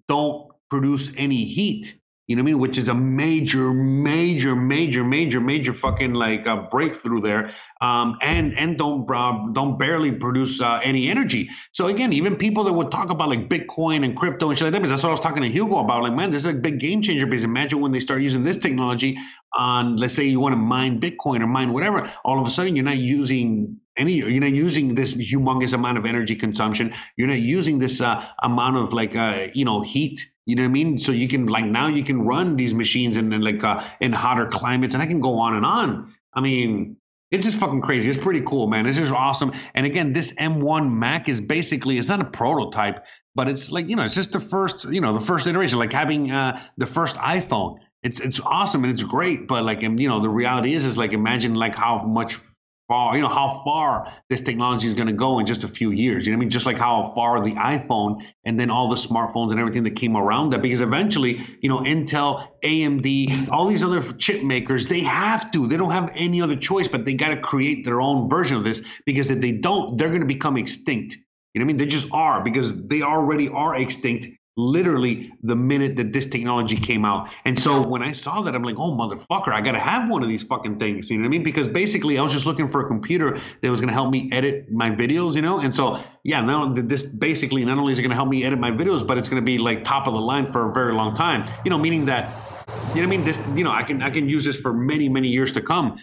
don't 0.07 0.51
produce 0.69 1.11
any 1.15 1.45
heat 1.45 1.99
you 2.27 2.35
know 2.35 2.41
what 2.41 2.49
I 2.49 2.51
mean? 2.53 2.59
Which 2.59 2.77
is 2.79 2.87
a 2.89 2.95
major, 2.95 3.71
major, 3.71 4.55
major, 4.55 5.03
major, 5.03 5.39
major 5.39 5.73
fucking 5.73 6.13
like 6.13 6.47
a 6.47 6.67
breakthrough 6.71 7.21
there, 7.21 7.51
um, 7.81 8.17
and 8.21 8.57
and 8.57 8.79
don't 8.79 9.09
uh, 9.11 9.47
don't 9.53 9.77
barely 9.77 10.11
produce 10.11 10.59
uh, 10.59 10.79
any 10.83 11.09
energy. 11.09 11.49
So 11.71 11.87
again, 11.87 12.13
even 12.13 12.35
people 12.35 12.63
that 12.63 12.73
would 12.73 12.89
talk 12.89 13.11
about 13.11 13.29
like 13.29 13.47
Bitcoin 13.47 14.03
and 14.03 14.17
crypto 14.17 14.49
and 14.49 14.57
shit 14.57 14.65
like 14.65 14.73
that, 14.73 14.79
because 14.79 14.89
that's 14.89 15.03
what 15.03 15.09
I 15.09 15.11
was 15.11 15.19
talking 15.19 15.43
to 15.43 15.49
Hugo 15.49 15.77
about. 15.77 16.01
Like, 16.01 16.13
man, 16.13 16.31
this 16.31 16.45
is 16.45 16.51
a 16.51 16.53
big 16.57 16.79
game 16.79 17.03
changer. 17.03 17.27
Because 17.27 17.43
imagine 17.43 17.79
when 17.79 17.91
they 17.91 17.99
start 17.99 18.21
using 18.21 18.43
this 18.43 18.57
technology 18.57 19.17
on, 19.55 19.97
let's 19.97 20.13
say 20.13 20.25
you 20.25 20.39
want 20.39 20.53
to 20.53 20.57
mine 20.57 20.99
Bitcoin 20.99 21.41
or 21.41 21.47
mine 21.47 21.73
whatever, 21.73 22.09
all 22.23 22.39
of 22.39 22.47
a 22.47 22.51
sudden 22.51 22.75
you're 22.75 22.85
not 22.85 22.97
using 22.97 23.79
any 23.97 24.13
you're 24.13 24.41
not 24.41 24.51
using 24.51 24.95
this 24.95 25.13
humongous 25.13 25.73
amount 25.73 25.97
of 25.97 26.05
energy 26.05 26.35
consumption. 26.35 26.93
You're 27.15 27.27
not 27.27 27.39
using 27.39 27.79
this 27.79 28.01
uh, 28.01 28.23
amount 28.39 28.77
of 28.77 28.93
like 28.93 29.15
uh, 29.15 29.47
you 29.53 29.65
know 29.65 29.81
heat. 29.81 30.25
You 30.45 30.55
know 30.55 30.63
what 30.63 30.69
i 30.69 30.71
mean? 30.71 30.99
So 30.99 31.11
you 31.11 31.27
can 31.27 31.47
like 31.47 31.65
now 31.65 31.87
you 31.87 32.03
can 32.03 32.21
run 32.21 32.55
these 32.55 32.75
machines 32.75 33.17
in, 33.17 33.33
in 33.33 33.41
like 33.41 33.63
uh, 33.63 33.83
in 33.99 34.11
hotter 34.11 34.47
climates 34.47 34.93
and 34.93 35.01
i 35.01 35.05
can 35.05 35.21
go 35.21 35.39
on 35.39 35.55
and 35.55 35.65
on. 35.65 36.13
I 36.33 36.41
mean 36.41 36.97
it's 37.31 37.43
just 37.43 37.57
fucking 37.57 37.81
crazy. 37.81 38.09
It's 38.11 38.21
pretty 38.21 38.41
cool 38.41 38.67
man. 38.67 38.85
This 38.85 38.99
is 38.99 39.11
awesome. 39.11 39.53
And 39.73 39.85
again 39.85 40.13
this 40.13 40.33
m1 40.35 40.91
mac 40.91 41.29
is 41.29 41.41
basically 41.41 41.97
it's 41.97 42.09
not 42.09 42.21
a 42.21 42.25
prototype 42.25 43.05
but 43.33 43.47
it's 43.47 43.71
like 43.71 43.87
you 43.87 43.95
know 43.95 44.03
it's 44.03 44.15
just 44.15 44.31
the 44.31 44.39
first 44.39 44.85
you 44.85 45.01
know 45.01 45.13
the 45.13 45.21
first 45.21 45.47
iteration 45.47 45.79
like 45.79 45.93
having 45.93 46.31
uh, 46.31 46.59
the 46.77 46.87
first 46.87 47.15
iphone 47.17 47.77
it's 48.05 48.19
it's 48.19 48.39
awesome 48.39 48.83
and 48.83 48.93
it's 48.93 49.03
great 49.03 49.47
but 49.47 49.63
like 49.63 49.81
you 49.81 50.07
know 50.07 50.19
the 50.19 50.29
reality 50.29 50.73
is 50.73 50.85
is 50.85 50.97
like 50.97 51.11
imagine 51.11 51.55
like 51.55 51.75
how 51.75 52.03
much 52.03 52.39
far, 52.87 53.15
you 53.15 53.21
know, 53.21 53.27
how 53.27 53.61
far 53.63 54.11
this 54.29 54.41
technology 54.41 54.87
is 54.87 54.93
going 54.93 55.07
to 55.07 55.13
go 55.13 55.39
in 55.39 55.45
just 55.45 55.63
a 55.63 55.67
few 55.67 55.91
years. 55.91 56.25
You 56.25 56.33
know 56.33 56.37
I 56.37 56.39
mean? 56.41 56.49
Just 56.49 56.65
like 56.65 56.77
how 56.77 57.11
far 57.15 57.41
the 57.41 57.53
iPhone 57.53 58.23
and 58.43 58.59
then 58.59 58.69
all 58.69 58.89
the 58.89 58.95
smartphones 58.95 59.51
and 59.51 59.59
everything 59.59 59.83
that 59.83 59.95
came 59.95 60.15
around 60.15 60.51
that, 60.51 60.61
because 60.61 60.81
eventually, 60.81 61.41
you 61.61 61.69
know, 61.69 61.79
Intel, 61.79 62.47
AMD, 62.63 63.49
all 63.49 63.65
these 63.65 63.83
other 63.83 64.01
chip 64.13 64.43
makers, 64.43 64.87
they 64.87 65.01
have 65.01 65.51
to. 65.51 65.67
They 65.67 65.77
don't 65.77 65.91
have 65.91 66.11
any 66.15 66.41
other 66.41 66.55
choice, 66.55 66.87
but 66.87 67.05
they 67.05 67.13
got 67.13 67.29
to 67.29 67.37
create 67.37 67.85
their 67.85 68.01
own 68.01 68.29
version 68.29 68.57
of 68.57 68.63
this 68.63 68.81
because 69.05 69.31
if 69.31 69.41
they 69.41 69.51
don't, 69.51 69.97
they're 69.97 70.09
going 70.09 70.21
to 70.21 70.27
become 70.27 70.57
extinct. 70.57 71.17
You 71.53 71.59
know 71.59 71.65
what 71.65 71.69
I 71.69 71.73
mean? 71.73 71.77
They 71.77 71.85
just 71.85 72.09
are 72.11 72.43
because 72.43 72.75
they 72.87 73.01
already 73.01 73.49
are 73.49 73.75
extinct 73.75 74.27
literally 74.57 75.33
the 75.43 75.55
minute 75.55 75.97
that 75.97 76.13
this 76.13 76.25
technology 76.25 76.77
came 76.77 77.03
out. 77.03 77.29
And 77.43 77.59
so 77.59 77.85
when 77.85 78.01
I 78.01 78.13
saw 78.13 78.41
that, 78.41 78.55
I'm 78.55 78.63
like, 78.63 78.77
oh, 78.77 78.91
motherfucker, 78.91 79.51
I 79.51 79.61
got 79.61 79.73
to 79.73 79.79
have 79.79 80.09
one 80.09 80.23
of 80.23 80.29
these 80.29 80.43
fucking 80.43 80.79
things. 80.79 81.09
You 81.09 81.17
know 81.17 81.23
what 81.23 81.27
I 81.27 81.29
mean? 81.29 81.43
Because 81.43 81.67
basically, 81.67 82.17
I 82.17 82.21
was 82.21 82.31
just 82.31 82.45
looking 82.45 82.67
for 82.67 82.85
a 82.85 82.87
computer 82.87 83.37
that 83.61 83.69
was 83.69 83.81
going 83.81 83.89
to 83.89 83.93
help 83.93 84.11
me 84.11 84.29
edit 84.31 84.71
my 84.71 84.89
videos, 84.91 85.35
you 85.35 85.41
know? 85.41 85.59
And 85.59 85.75
so, 85.75 85.99
yeah, 86.23 86.41
now 86.41 86.73
this 86.73 87.03
basically 87.03 87.65
not 87.65 87.77
only 87.77 87.91
is 87.91 87.99
it 87.99 88.03
going 88.03 88.11
to 88.11 88.15
help 88.15 88.29
me 88.29 88.45
edit 88.45 88.59
my 88.59 88.71
videos, 88.71 89.05
but 89.05 89.17
it's 89.17 89.27
going 89.27 89.41
to 89.41 89.45
be 89.45 89.57
like 89.57 89.83
top 89.83 90.07
of 90.07 90.13
the 90.13 90.21
line 90.21 90.51
for 90.51 90.69
a 90.69 90.73
very 90.73 90.93
long 90.93 91.15
time, 91.15 91.45
you 91.65 91.69
know, 91.69 91.77
meaning 91.77 92.05
that, 92.05 92.41
you 92.67 92.73
know 92.73 92.81
what 92.93 93.03
I 93.03 93.05
mean? 93.07 93.23
This, 93.23 93.41
you 93.55 93.63
know, 93.63 93.71
I 93.71 93.83
can, 93.83 94.01
I 94.01 94.09
can 94.09 94.29
use 94.29 94.45
this 94.45 94.57
for 94.57 94.73
many, 94.73 95.09
many 95.09 95.27
years 95.27 95.51
to 95.53 95.61
come. 95.61 95.97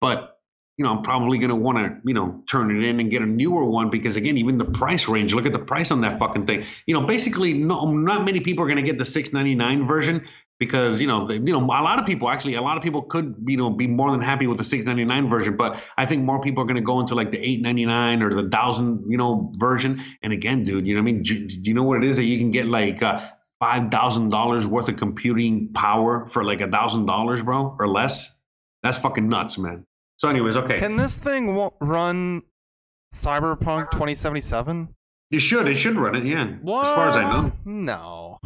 But 0.00 0.35
you 0.76 0.84
know, 0.84 0.92
I'm 0.92 1.02
probably 1.02 1.38
going 1.38 1.48
to 1.48 1.56
want 1.56 1.78
to, 1.78 1.96
you 2.04 2.12
know, 2.12 2.42
turn 2.46 2.70
it 2.70 2.84
in 2.84 3.00
and 3.00 3.10
get 3.10 3.22
a 3.22 3.26
newer 3.26 3.64
one 3.64 3.88
because 3.88 4.16
again, 4.16 4.36
even 4.36 4.58
the 4.58 4.66
price 4.66 5.08
range, 5.08 5.32
look 5.32 5.46
at 5.46 5.54
the 5.54 5.58
price 5.58 5.90
on 5.90 6.02
that 6.02 6.18
fucking 6.18 6.46
thing. 6.46 6.64
You 6.86 6.94
know, 6.94 7.06
basically 7.06 7.54
no, 7.54 7.90
not 7.92 8.26
many 8.26 8.40
people 8.40 8.64
are 8.64 8.66
going 8.66 8.76
to 8.76 8.82
get 8.82 8.98
the 8.98 9.06
699 9.06 9.88
version 9.88 10.26
because, 10.58 11.00
you 11.00 11.06
know, 11.06 11.26
they, 11.26 11.36
you 11.36 11.52
know, 11.52 11.60
a 11.60 11.64
lot 11.64 11.98
of 11.98 12.04
people 12.04 12.28
actually, 12.28 12.54
a 12.54 12.60
lot 12.60 12.76
of 12.76 12.82
people 12.82 13.02
could, 13.02 13.36
you 13.46 13.56
know, 13.56 13.70
be 13.70 13.86
more 13.86 14.10
than 14.10 14.20
happy 14.20 14.46
with 14.46 14.58
the 14.58 14.64
699 14.64 15.30
version, 15.30 15.56
but 15.56 15.82
I 15.96 16.04
think 16.04 16.24
more 16.24 16.42
people 16.42 16.62
are 16.62 16.66
going 16.66 16.76
to 16.76 16.82
go 16.82 17.00
into 17.00 17.14
like 17.14 17.30
the 17.30 17.38
899 17.38 18.22
or 18.22 18.30
the 18.30 18.42
1000, 18.42 19.04
you 19.08 19.16
know, 19.16 19.52
version. 19.56 20.02
And 20.22 20.34
again, 20.34 20.64
dude, 20.64 20.86
you 20.86 20.94
know 20.94 21.00
what 21.00 21.08
I 21.08 21.12
mean? 21.12 21.22
Do, 21.22 21.46
do 21.46 21.60
you 21.62 21.74
know 21.74 21.84
what 21.84 22.02
it 22.02 22.04
is 22.04 22.16
that 22.16 22.24
you 22.24 22.36
can 22.36 22.50
get 22.50 22.66
like 22.66 23.02
uh, 23.02 23.26
$5,000 23.62 24.66
worth 24.66 24.90
of 24.90 24.96
computing 24.96 25.72
power 25.72 26.28
for 26.28 26.44
like 26.44 26.60
a 26.60 26.68
thousand 26.68 27.06
dollars, 27.06 27.42
bro, 27.42 27.74
or 27.78 27.88
less? 27.88 28.30
That's 28.82 28.98
fucking 28.98 29.26
nuts, 29.26 29.56
man. 29.56 29.86
So, 30.18 30.28
anyways, 30.28 30.56
okay. 30.56 30.78
Can 30.78 30.96
this 30.96 31.18
thing 31.18 31.70
run 31.80 32.42
Cyberpunk 33.12 33.90
2077? 33.90 34.88
It 35.30 35.40
should. 35.40 35.68
It 35.68 35.76
should 35.76 35.96
run 35.96 36.14
it. 36.14 36.24
Yeah. 36.24 36.46
What? 36.62 36.86
As 36.86 36.94
far 36.94 37.08
as 37.08 37.16
I 37.16 37.22
know. 37.22 37.52
No. 37.64 38.38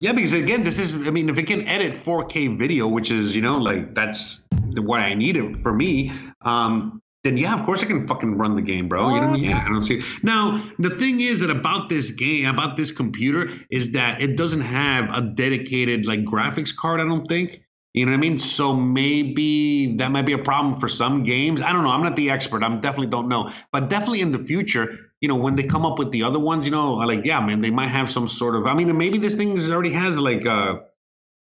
Yeah, 0.00 0.12
because 0.12 0.32
again, 0.32 0.62
this 0.62 0.78
is. 0.78 0.94
I 1.06 1.10
mean, 1.10 1.28
if 1.28 1.38
it 1.38 1.46
can 1.46 1.62
edit 1.62 1.94
4K 1.96 2.58
video, 2.58 2.86
which 2.86 3.10
is 3.10 3.34
you 3.34 3.42
know 3.42 3.58
like 3.58 3.94
that's 3.94 4.46
what 4.76 5.00
I 5.00 5.14
need 5.14 5.36
it 5.36 5.60
for 5.60 5.72
me. 5.72 6.12
Um, 6.42 7.02
then 7.24 7.36
yeah, 7.36 7.58
of 7.58 7.66
course 7.66 7.82
I 7.82 7.86
can 7.86 8.06
fucking 8.06 8.38
run 8.38 8.54
the 8.54 8.62
game, 8.62 8.88
bro. 8.88 9.14
You 9.14 9.20
know 9.20 9.20
what 9.22 9.30
I 9.30 9.32
mean? 9.32 9.44
Yeah, 9.50 9.64
I 9.66 9.68
don't 9.68 9.82
see. 9.82 10.02
Now 10.22 10.62
the 10.78 10.90
thing 10.90 11.20
is 11.20 11.40
that 11.40 11.50
about 11.50 11.88
this 11.88 12.12
game, 12.12 12.46
about 12.46 12.76
this 12.76 12.92
computer, 12.92 13.48
is 13.70 13.92
that 13.92 14.20
it 14.20 14.36
doesn't 14.36 14.60
have 14.60 15.12
a 15.12 15.20
dedicated 15.20 16.06
like 16.06 16.20
graphics 16.20 16.74
card. 16.74 17.00
I 17.00 17.04
don't 17.04 17.26
think. 17.26 17.62
You 17.98 18.06
know 18.06 18.12
what 18.12 18.18
I 18.18 18.20
mean? 18.20 18.38
So 18.38 18.72
maybe 18.74 19.96
that 19.96 20.12
might 20.12 20.22
be 20.22 20.32
a 20.32 20.38
problem 20.38 20.78
for 20.78 20.88
some 20.88 21.24
games. 21.24 21.60
I 21.60 21.72
don't 21.72 21.82
know. 21.82 21.90
I'm 21.90 22.04
not 22.04 22.14
the 22.14 22.30
expert. 22.30 22.62
I 22.62 22.68
definitely 22.76 23.08
don't 23.08 23.28
know. 23.28 23.50
But 23.72 23.90
definitely 23.90 24.20
in 24.20 24.30
the 24.30 24.38
future, 24.38 25.10
you 25.20 25.26
know, 25.26 25.34
when 25.34 25.56
they 25.56 25.64
come 25.64 25.84
up 25.84 25.98
with 25.98 26.12
the 26.12 26.22
other 26.22 26.38
ones, 26.38 26.64
you 26.64 26.70
know, 26.70 26.94
like 26.94 27.24
yeah, 27.24 27.40
man, 27.40 27.60
they 27.60 27.72
might 27.72 27.88
have 27.88 28.08
some 28.08 28.28
sort 28.28 28.54
of. 28.54 28.66
I 28.66 28.74
mean, 28.74 28.96
maybe 28.96 29.18
this 29.18 29.34
thing 29.34 29.58
already 29.72 29.90
has 29.90 30.16
like 30.16 30.46
uh 30.46 30.78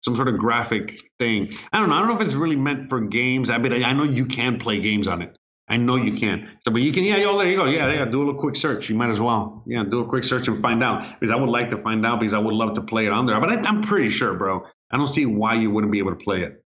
some 0.02 0.14
sort 0.14 0.28
of 0.28 0.38
graphic 0.38 0.96
thing. 1.18 1.50
I 1.72 1.80
don't 1.80 1.88
know. 1.88 1.96
I 1.96 1.98
don't 1.98 2.08
know 2.08 2.14
if 2.14 2.20
it's 2.20 2.34
really 2.34 2.54
meant 2.54 2.88
for 2.88 3.00
games. 3.00 3.50
I 3.50 3.58
mean, 3.58 3.72
I 3.82 3.92
know 3.92 4.04
you 4.04 4.24
can 4.24 4.60
play 4.60 4.80
games 4.80 5.08
on 5.08 5.22
it. 5.22 5.36
I 5.66 5.78
know 5.78 5.96
you 5.96 6.14
can. 6.18 6.50
So, 6.64 6.70
but 6.70 6.82
you 6.82 6.92
can, 6.92 7.04
yeah, 7.04 7.24
oh, 7.26 7.38
there 7.38 7.48
you 7.48 7.56
go. 7.56 7.64
Yeah, 7.64 7.90
yeah, 7.90 8.04
do 8.04 8.18
a 8.18 8.24
little 8.24 8.40
quick 8.40 8.54
search. 8.54 8.90
You 8.90 8.96
might 8.96 9.08
as 9.08 9.20
well. 9.20 9.62
Yeah, 9.66 9.84
do 9.84 10.00
a 10.00 10.06
quick 10.06 10.24
search 10.24 10.46
and 10.46 10.60
find 10.60 10.82
out. 10.82 11.18
Because 11.18 11.30
I 11.30 11.36
would 11.36 11.48
like 11.48 11.70
to 11.70 11.78
find 11.78 12.04
out 12.04 12.20
because 12.20 12.34
I 12.34 12.38
would 12.38 12.54
love 12.54 12.74
to 12.74 12.82
play 12.82 13.06
it 13.06 13.12
on 13.12 13.24
there. 13.26 13.40
But 13.40 13.50
I, 13.50 13.54
I'm 13.62 13.80
pretty 13.80 14.10
sure, 14.10 14.34
bro. 14.34 14.66
I 14.90 14.98
don't 14.98 15.08
see 15.08 15.24
why 15.24 15.54
you 15.54 15.70
wouldn't 15.70 15.92
be 15.92 16.00
able 16.00 16.10
to 16.10 16.22
play 16.22 16.42
it. 16.42 16.62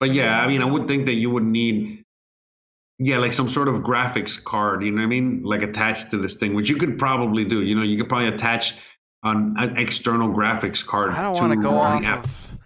But 0.00 0.12
yeah, 0.12 0.38
I 0.38 0.48
mean, 0.48 0.60
I 0.60 0.66
would 0.66 0.86
think 0.86 1.06
that 1.06 1.14
you 1.14 1.30
would 1.30 1.44
need, 1.44 2.04
yeah, 2.98 3.18
like 3.18 3.32
some 3.32 3.48
sort 3.48 3.68
of 3.68 3.76
graphics 3.76 4.42
card, 4.42 4.84
you 4.84 4.90
know 4.90 4.96
what 4.96 5.04
I 5.04 5.06
mean? 5.06 5.44
Like 5.44 5.62
attached 5.62 6.10
to 6.10 6.18
this 6.18 6.34
thing, 6.34 6.54
which 6.54 6.68
you 6.68 6.76
could 6.76 6.98
probably 6.98 7.44
do. 7.44 7.62
You 7.62 7.74
know, 7.74 7.82
you 7.82 7.96
could 7.96 8.08
probably 8.08 8.28
attach 8.28 8.74
an, 9.22 9.54
an 9.56 9.76
external 9.78 10.28
graphics 10.28 10.84
card. 10.84 11.12
I 11.12 11.22
don't 11.22 11.34
want 11.34 11.52
to 11.52 11.68
go 11.68 11.74
off 11.74 12.04
of. 12.04 12.58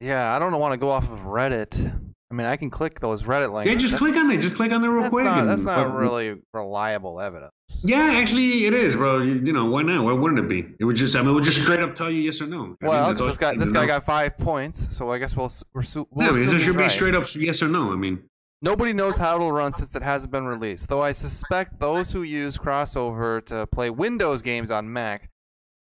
Yeah, 0.00 0.34
I 0.34 0.38
don't 0.38 0.58
want 0.58 0.72
to 0.72 0.78
go 0.78 0.90
off 0.90 1.10
of 1.12 1.18
Reddit. 1.20 2.11
I 2.32 2.34
mean, 2.34 2.46
I 2.46 2.56
can 2.56 2.70
click 2.70 2.98
those 2.98 3.24
Reddit 3.24 3.52
links. 3.52 3.70
Yeah, 3.70 3.76
just 3.76 3.96
click 3.96 4.16
on 4.16 4.30
it. 4.30 4.40
Just 4.40 4.54
click 4.54 4.72
on 4.72 4.82
it 4.82 4.88
real 4.88 5.02
That's 5.02 5.12
quick. 5.12 5.24
not, 5.26 5.44
that's 5.44 5.64
not 5.64 5.88
but- 5.92 5.98
really 5.98 6.40
reliable 6.54 7.20
evidence. 7.20 7.52
Yeah, 7.84 8.12
actually, 8.14 8.64
it 8.64 8.72
is, 8.72 8.96
bro. 8.96 9.20
You, 9.20 9.34
you 9.34 9.52
know, 9.52 9.66
why 9.66 9.82
not? 9.82 10.02
Why 10.04 10.12
wouldn't 10.12 10.38
it 10.40 10.48
be? 10.48 10.74
It 10.80 10.84
would 10.86 10.96
just, 10.96 11.14
I 11.14 11.20
mean, 11.20 11.30
it 11.30 11.32
would 11.34 11.44
just 11.44 11.60
straight 11.60 11.80
up 11.80 11.94
tell 11.94 12.10
you 12.10 12.22
yes 12.22 12.40
or 12.40 12.46
no. 12.46 12.58
I 12.60 12.64
mean, 12.64 12.76
Well, 12.80 13.04
all 13.04 13.14
'cause 13.14 13.26
this 13.26 13.36
guy 13.36 13.54
this 13.56 13.70
guy 13.70 13.82
know. 13.82 13.86
got 13.88 14.04
five 14.06 14.38
points, 14.38 14.96
so 14.96 15.10
I 15.10 15.18
guess 15.18 15.36
we'll 15.36 15.50
we're 15.74 15.82
su- 15.82 16.06
we'll 16.10 16.26
Yeah, 16.26 16.32
I 16.32 16.46
mean, 16.46 16.56
it 16.56 16.60
should 16.62 16.76
be 16.76 16.82
right. 16.84 16.90
straight 16.90 17.14
up 17.14 17.24
yes 17.34 17.62
or 17.62 17.68
no. 17.68 17.92
I 17.92 17.96
mean, 17.96 18.22
Nobody 18.64 18.92
knows 18.92 19.18
how 19.18 19.34
it'll 19.34 19.50
run 19.52 19.72
since 19.72 19.94
it 19.96 20.02
hasn't 20.02 20.32
been 20.32 20.46
released, 20.46 20.88
though 20.88 21.02
I 21.02 21.12
suspect 21.12 21.80
those 21.80 22.12
who 22.12 22.22
use 22.22 22.56
crossover 22.56 23.44
to 23.46 23.66
play 23.66 23.90
Windows 23.90 24.40
games 24.40 24.70
on 24.70 24.90
Mac, 24.92 25.28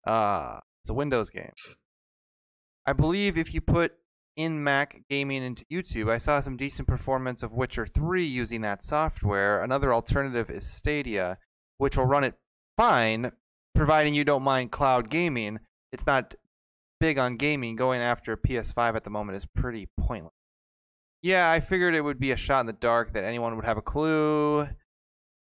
uh, 0.07 0.59
it's 0.83 0.91
a 0.91 0.95
Windows 0.95 1.31
game. 1.31 1.53
I 2.87 2.93
believe 2.93 3.39
if 3.39 3.55
you 3.55 3.61
put 3.61 3.93
in 4.37 4.63
Mac 4.63 5.03
gaming 5.09 5.43
into 5.43 5.65
YouTube, 5.67 6.11
I 6.11 6.19
saw 6.19 6.41
some 6.41 6.57
decent 6.57 6.89
performance 6.89 7.43
of 7.43 7.53
Witcher 7.53 7.87
3 7.87 8.25
using 8.25 8.61
that 8.63 8.83
software. 8.83 9.63
Another 9.63 9.93
alternative 9.93 10.51
is 10.51 10.69
Stadia, 10.69 11.39
which 11.79 11.97
will 11.97 12.07
run 12.07 12.25
it 12.25 12.35
fine, 12.77 13.31
providing 13.75 14.15
you 14.15 14.25
don't 14.25 14.43
mind 14.43 14.73
cloud 14.73 15.09
gaming. 15.11 15.61
It's 15.93 16.07
not 16.07 16.35
big 17.01 17.19
on 17.19 17.37
gaming. 17.37 17.77
Going 17.77 18.01
after 18.01 18.37
PS5 18.37 18.97
at 18.97 19.05
the 19.05 19.11
moment 19.11 19.37
is 19.37 19.47
pretty 19.47 19.89
pointless. 19.99 20.33
Yeah, 21.23 21.51
I 21.51 21.61
figured 21.61 21.95
it 21.95 22.03
would 22.03 22.21
be 22.21 22.33
a 22.33 22.37
shot 22.37 22.61
in 22.61 22.67
the 22.67 22.73
dark 22.73 23.13
that 23.13 23.25
anyone 23.25 23.57
would 23.57 23.65
have 23.65 23.79
a 23.79 23.83
clue. 23.83 24.69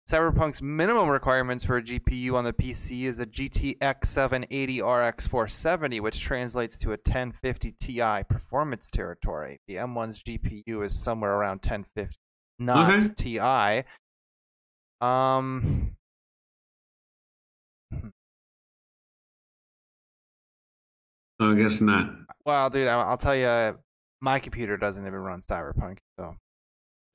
Cyberpunk's 0.09 0.61
minimum 0.61 1.09
requirements 1.09 1.65
for 1.65 1.77
a 1.77 1.81
GPU 1.83 2.33
on 2.35 2.45
the 2.45 2.53
PC 2.53 3.03
is 3.03 3.19
a 3.19 3.25
GTX 3.25 4.05
780 4.05 4.81
RX 4.81 5.27
470, 5.27 5.99
which 5.99 6.21
translates 6.21 6.79
to 6.79 6.89
a 6.89 6.97
1050 7.05 7.73
Ti 7.73 8.23
performance 8.29 8.89
territory. 8.89 9.57
The 9.67 9.75
M1's 9.75 10.23
GPU 10.23 10.85
is 10.85 10.97
somewhere 10.97 11.33
around 11.33 11.57
1050, 11.61 12.15
not 12.59 12.89
Okay. 12.89 13.13
Ti. 13.17 13.83
Um, 15.01 15.93
I 21.39 21.53
guess 21.55 21.81
not. 21.81 22.11
well, 22.45 22.69
dude, 22.69 22.87
I- 22.87 23.01
I'll 23.01 23.17
tell 23.17 23.35
you, 23.35 23.77
my 24.21 24.39
computer 24.39 24.77
doesn't 24.77 25.05
even 25.05 25.19
run 25.19 25.41
Cyberpunk, 25.41 25.99
so 26.17 26.35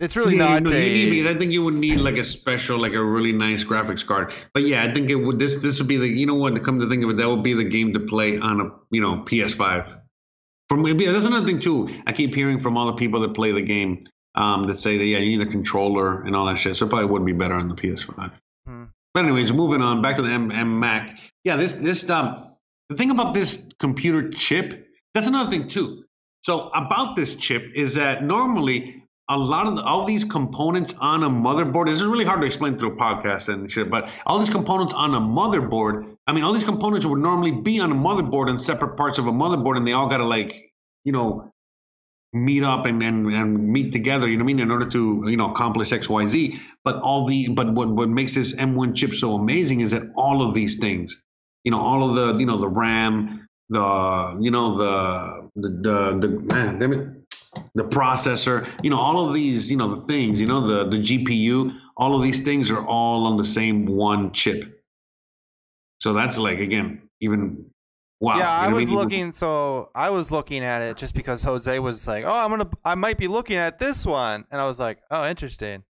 it's 0.03 0.17
really 0.17 0.37
yeah, 0.37 0.59
not 0.59 0.65
no, 0.65 0.71
you 0.71 0.77
a. 0.77 0.81
need 0.81 1.11
because 1.11 1.35
I 1.35 1.39
think 1.39 1.53
you 1.53 1.63
would 1.63 1.75
need 1.75 1.99
like 1.99 2.17
a 2.17 2.25
special, 2.25 2.77
like 2.77 2.93
a 2.93 3.03
really 3.03 3.33
nice 3.33 3.63
graphics 3.63 4.05
card. 4.05 4.33
But 4.53 4.65
yeah, 4.65 4.83
I 4.85 4.93
think 4.93 5.11
it 5.11 5.15
would. 5.15 5.39
This 5.39 5.59
this 5.59 5.79
would 5.79 5.87
be 5.87 5.97
the 5.97 6.09
you 6.09 6.27
know 6.27 6.35
what? 6.35 6.57
To 6.57 6.61
come 6.61 6.81
to 6.81 6.89
think 6.89 7.05
of 7.05 7.11
it, 7.11 7.17
that 7.19 7.29
would 7.29 7.45
be 7.45 7.55
the 7.55 7.65
game 7.65 7.93
to 7.93 8.01
play 8.01 8.37
on 8.39 8.61
a 8.61 8.71
you 8.91 9.01
know 9.01 9.19
PS5. 9.19 10.01
From 10.69 10.83
maybe 10.83 11.07
that's 11.07 11.25
another 11.25 11.47
thing 11.47 11.61
too. 11.61 11.89
I 12.05 12.13
keep 12.13 12.35
hearing 12.35 12.59
from 12.59 12.77
all 12.77 12.87
the 12.87 12.95
people 12.95 13.21
that 13.21 13.35
play 13.35 13.53
the 13.53 13.63
game 13.63 14.05
um, 14.35 14.65
that 14.65 14.77
say 14.77 14.99
that 14.99 15.05
yeah, 15.05 15.19
you 15.19 15.39
need 15.39 15.47
a 15.47 15.51
controller 15.51 16.23
and 16.23 16.35
all 16.35 16.47
that 16.47 16.59
shit. 16.59 16.75
So 16.75 16.87
it 16.87 16.89
probably 16.89 17.07
would 17.07 17.25
be 17.25 17.33
better 17.33 17.55
on 17.55 17.69
the 17.69 17.77
PS5. 17.77 18.33
Hmm. 18.67 18.85
But 19.15 19.25
anyways, 19.25 19.53
moving 19.53 19.83
on 19.83 20.03
back 20.03 20.17
to 20.17 20.23
the 20.23 20.31
M, 20.31 20.51
M 20.51 20.81
Mac. 20.81 21.17
Yeah, 21.45 21.55
this 21.55 21.73
this 21.73 22.11
um 22.11 22.45
the 22.89 22.97
thing 22.97 23.13
about 23.13 23.35
this 23.35 23.69
computer 23.79 24.31
chip, 24.31 24.89
that's 25.15 25.29
another 25.29 25.51
thing 25.51 25.69
too. 25.69 26.05
So 26.43 26.71
about 26.71 27.15
this 27.15 27.37
chip 27.37 27.71
is 27.77 27.95
that 27.95 28.25
normally 28.25 29.02
a 29.29 29.39
lot 29.39 29.67
of 29.67 29.77
the, 29.77 29.83
all 29.83 30.05
these 30.05 30.25
components 30.25 30.95
on 31.01 31.23
a 31.23 31.31
motherboard. 31.31 31.87
This 31.87 32.01
is 32.01 32.05
really 32.05 32.25
hard 32.25 32.41
to 32.41 32.47
explain 32.47 32.79
through 32.79 32.93
a 32.93 32.97
podcast 32.97 33.49
and 33.49 33.71
shit, 33.71 33.91
but 33.91 34.11
all 34.27 34.39
these 34.39 34.51
components 34.51 34.93
on 34.95 35.15
a 35.15 35.21
motherboard. 35.21 36.17
I 36.27 36.33
mean, 36.33 36.45
all 36.45 36.53
these 36.53 36.65
components 36.65 37.07
would 37.07 37.21
normally 37.21 37.53
be 37.53 37.81
on 37.81 37.93
a 37.93 37.95
motherboard 37.95 38.51
in 38.51 38.59
separate 38.59 38.97
parts 38.97 39.19
of 39.19 39.27
a 39.27 39.33
motherboard, 39.33 39.77
and 39.77 39.87
they 39.87 39.93
all 39.93 40.09
got 40.09 40.19
to 40.19 40.27
like 40.27 40.73
you 41.05 41.13
know 41.13 41.51
meet 42.35 42.65
up 42.65 42.87
and, 42.87 43.03
and 43.03 43.33
and 43.33 43.69
meet 43.69 43.93
together 43.93 44.27
you 44.27 44.39
know 44.39 44.45
what 44.45 44.51
i 44.51 44.55
mean 44.55 44.61
in 44.61 44.71
order 44.71 44.89
to 44.89 45.23
you 45.27 45.37
know 45.37 45.51
accomplish 45.51 45.91
xyz 45.91 46.59
but 46.83 46.97
all 47.03 47.27
the 47.27 47.49
but 47.49 47.75
what 47.75 47.91
what 47.91 48.09
makes 48.09 48.35
this 48.35 48.55
m1 48.55 48.97
chip 48.97 49.15
so 49.15 49.35
amazing 49.35 49.81
is 49.81 49.91
that 49.91 50.03
all 50.17 50.41
of 50.41 50.55
these 50.55 50.79
things 50.79 51.21
you 51.65 51.71
know 51.71 51.79
all 51.79 52.09
of 52.09 52.15
the 52.15 52.41
you 52.41 52.47
know 52.47 52.57
the 52.57 52.69
ram 52.69 53.47
the 53.69 54.39
you 54.41 54.51
know 54.51 54.77
the 54.77 55.51
the 55.57 55.69
the, 55.69 56.19
the 56.21 56.55
man, 56.55 56.79
damn 56.79 56.93
it, 56.93 57.09
the 57.75 57.85
processor 57.85 58.69
you 58.83 58.91
know 58.91 58.99
all 58.99 59.27
of 59.29 59.35
these 59.35 59.71
you 59.71 59.77
know 59.77 59.95
the 59.95 60.01
things 60.03 60.41
you 60.41 60.47
know 60.47 60.67
the 60.67 60.89
the 60.89 60.97
gpu 60.97 61.75
all 61.97 62.15
of 62.15 62.23
these 62.23 62.41
things 62.41 62.71
are 62.71 62.85
all 62.87 63.27
on 63.27 63.37
the 63.37 63.45
same 63.45 63.85
one 63.85 64.33
chip 64.33 64.83
so 66.01 66.13
that's 66.13 66.39
like 66.39 66.61
again 66.61 67.03
even 67.21 67.65
wow 68.21 68.39
yeah, 68.39 68.51
I 68.51 68.69
was? 68.69 68.89
Looking. 68.89 69.33
So 69.33 69.91
I 69.95 70.11
was 70.11 70.33
looking 70.33 70.65
at 70.65 70.83
it 70.83 70.97
just 70.97 71.15
because 71.15 71.43
Jose 71.43 71.79
was 71.79 72.07
like, 72.07 72.25
"Oh, 72.25 72.33
I'm 72.33 72.51
gonna, 72.51 72.71
I 72.85 72.95
might 72.95 73.19
be 73.19 73.29
looking 73.29 73.57
at 73.57 73.79
this 73.79 74.05
one," 74.07 74.45
and 74.51 74.61
I 74.61 74.67
was 74.67 74.81
like, 74.81 74.99
"Oh, 75.11 75.29
interesting." 75.29 75.85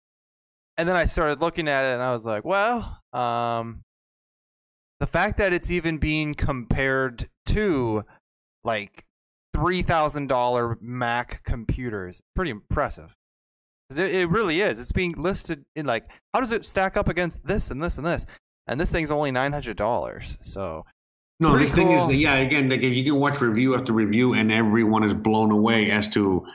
And 0.78 0.88
then 0.88 0.96
I 0.96 1.06
started 1.06 1.42
looking 1.42 1.68
at 1.68 1.84
it, 1.84 1.94
and 1.94 2.02
I 2.02 2.12
was 2.12 2.26
like, 2.26 2.46
"Well, 2.46 3.02
um, 3.14 3.84
the 5.00 5.08
fact 5.08 5.38
that 5.38 5.54
it's 5.54 5.72
even 5.72 5.98
being 5.98 6.34
compared 6.34 7.30
to 7.48 8.04
like 8.64 9.06
three 9.54 9.82
thousand 9.82 10.28
dollar 10.28 10.78
Mac 10.82 11.44
computers, 11.44 12.22
pretty 12.36 12.52
impressive. 12.52 13.16
It, 13.92 14.14
it 14.14 14.30
really 14.30 14.62
is. 14.62 14.80
It's 14.80 14.92
being 14.92 15.14
listed 15.14 15.66
in 15.76 15.86
like, 15.86 16.06
how 16.34 16.40
does 16.40 16.52
it 16.52 16.66
stack 16.66 16.96
up 16.96 17.10
against 17.10 17.46
this 17.46 17.72
and 17.72 17.82
this 17.82 17.98
and 17.98 18.06
this? 18.06 18.26
And 18.68 18.80
this 18.80 18.92
thing's 18.92 19.12
only 19.12 19.32
nine 19.32 19.52
hundred 19.52 19.78
dollars. 19.78 20.38
So 20.42 20.86
No, 21.40 21.58
this 21.58 21.72
thing 21.72 21.92
is 21.92 22.12
yeah. 22.12 22.36
Again, 22.36 22.70
like 22.70 22.84
you 22.84 23.04
can 23.04 23.16
watch 23.16 23.42
review 23.42 23.76
after 23.76 23.94
review, 23.94 24.34
and 24.34 24.52
everyone 24.52 25.04
is 25.04 25.14
blown 25.14 25.52
away 25.52 25.90
as 25.92 26.08
to 26.10 26.46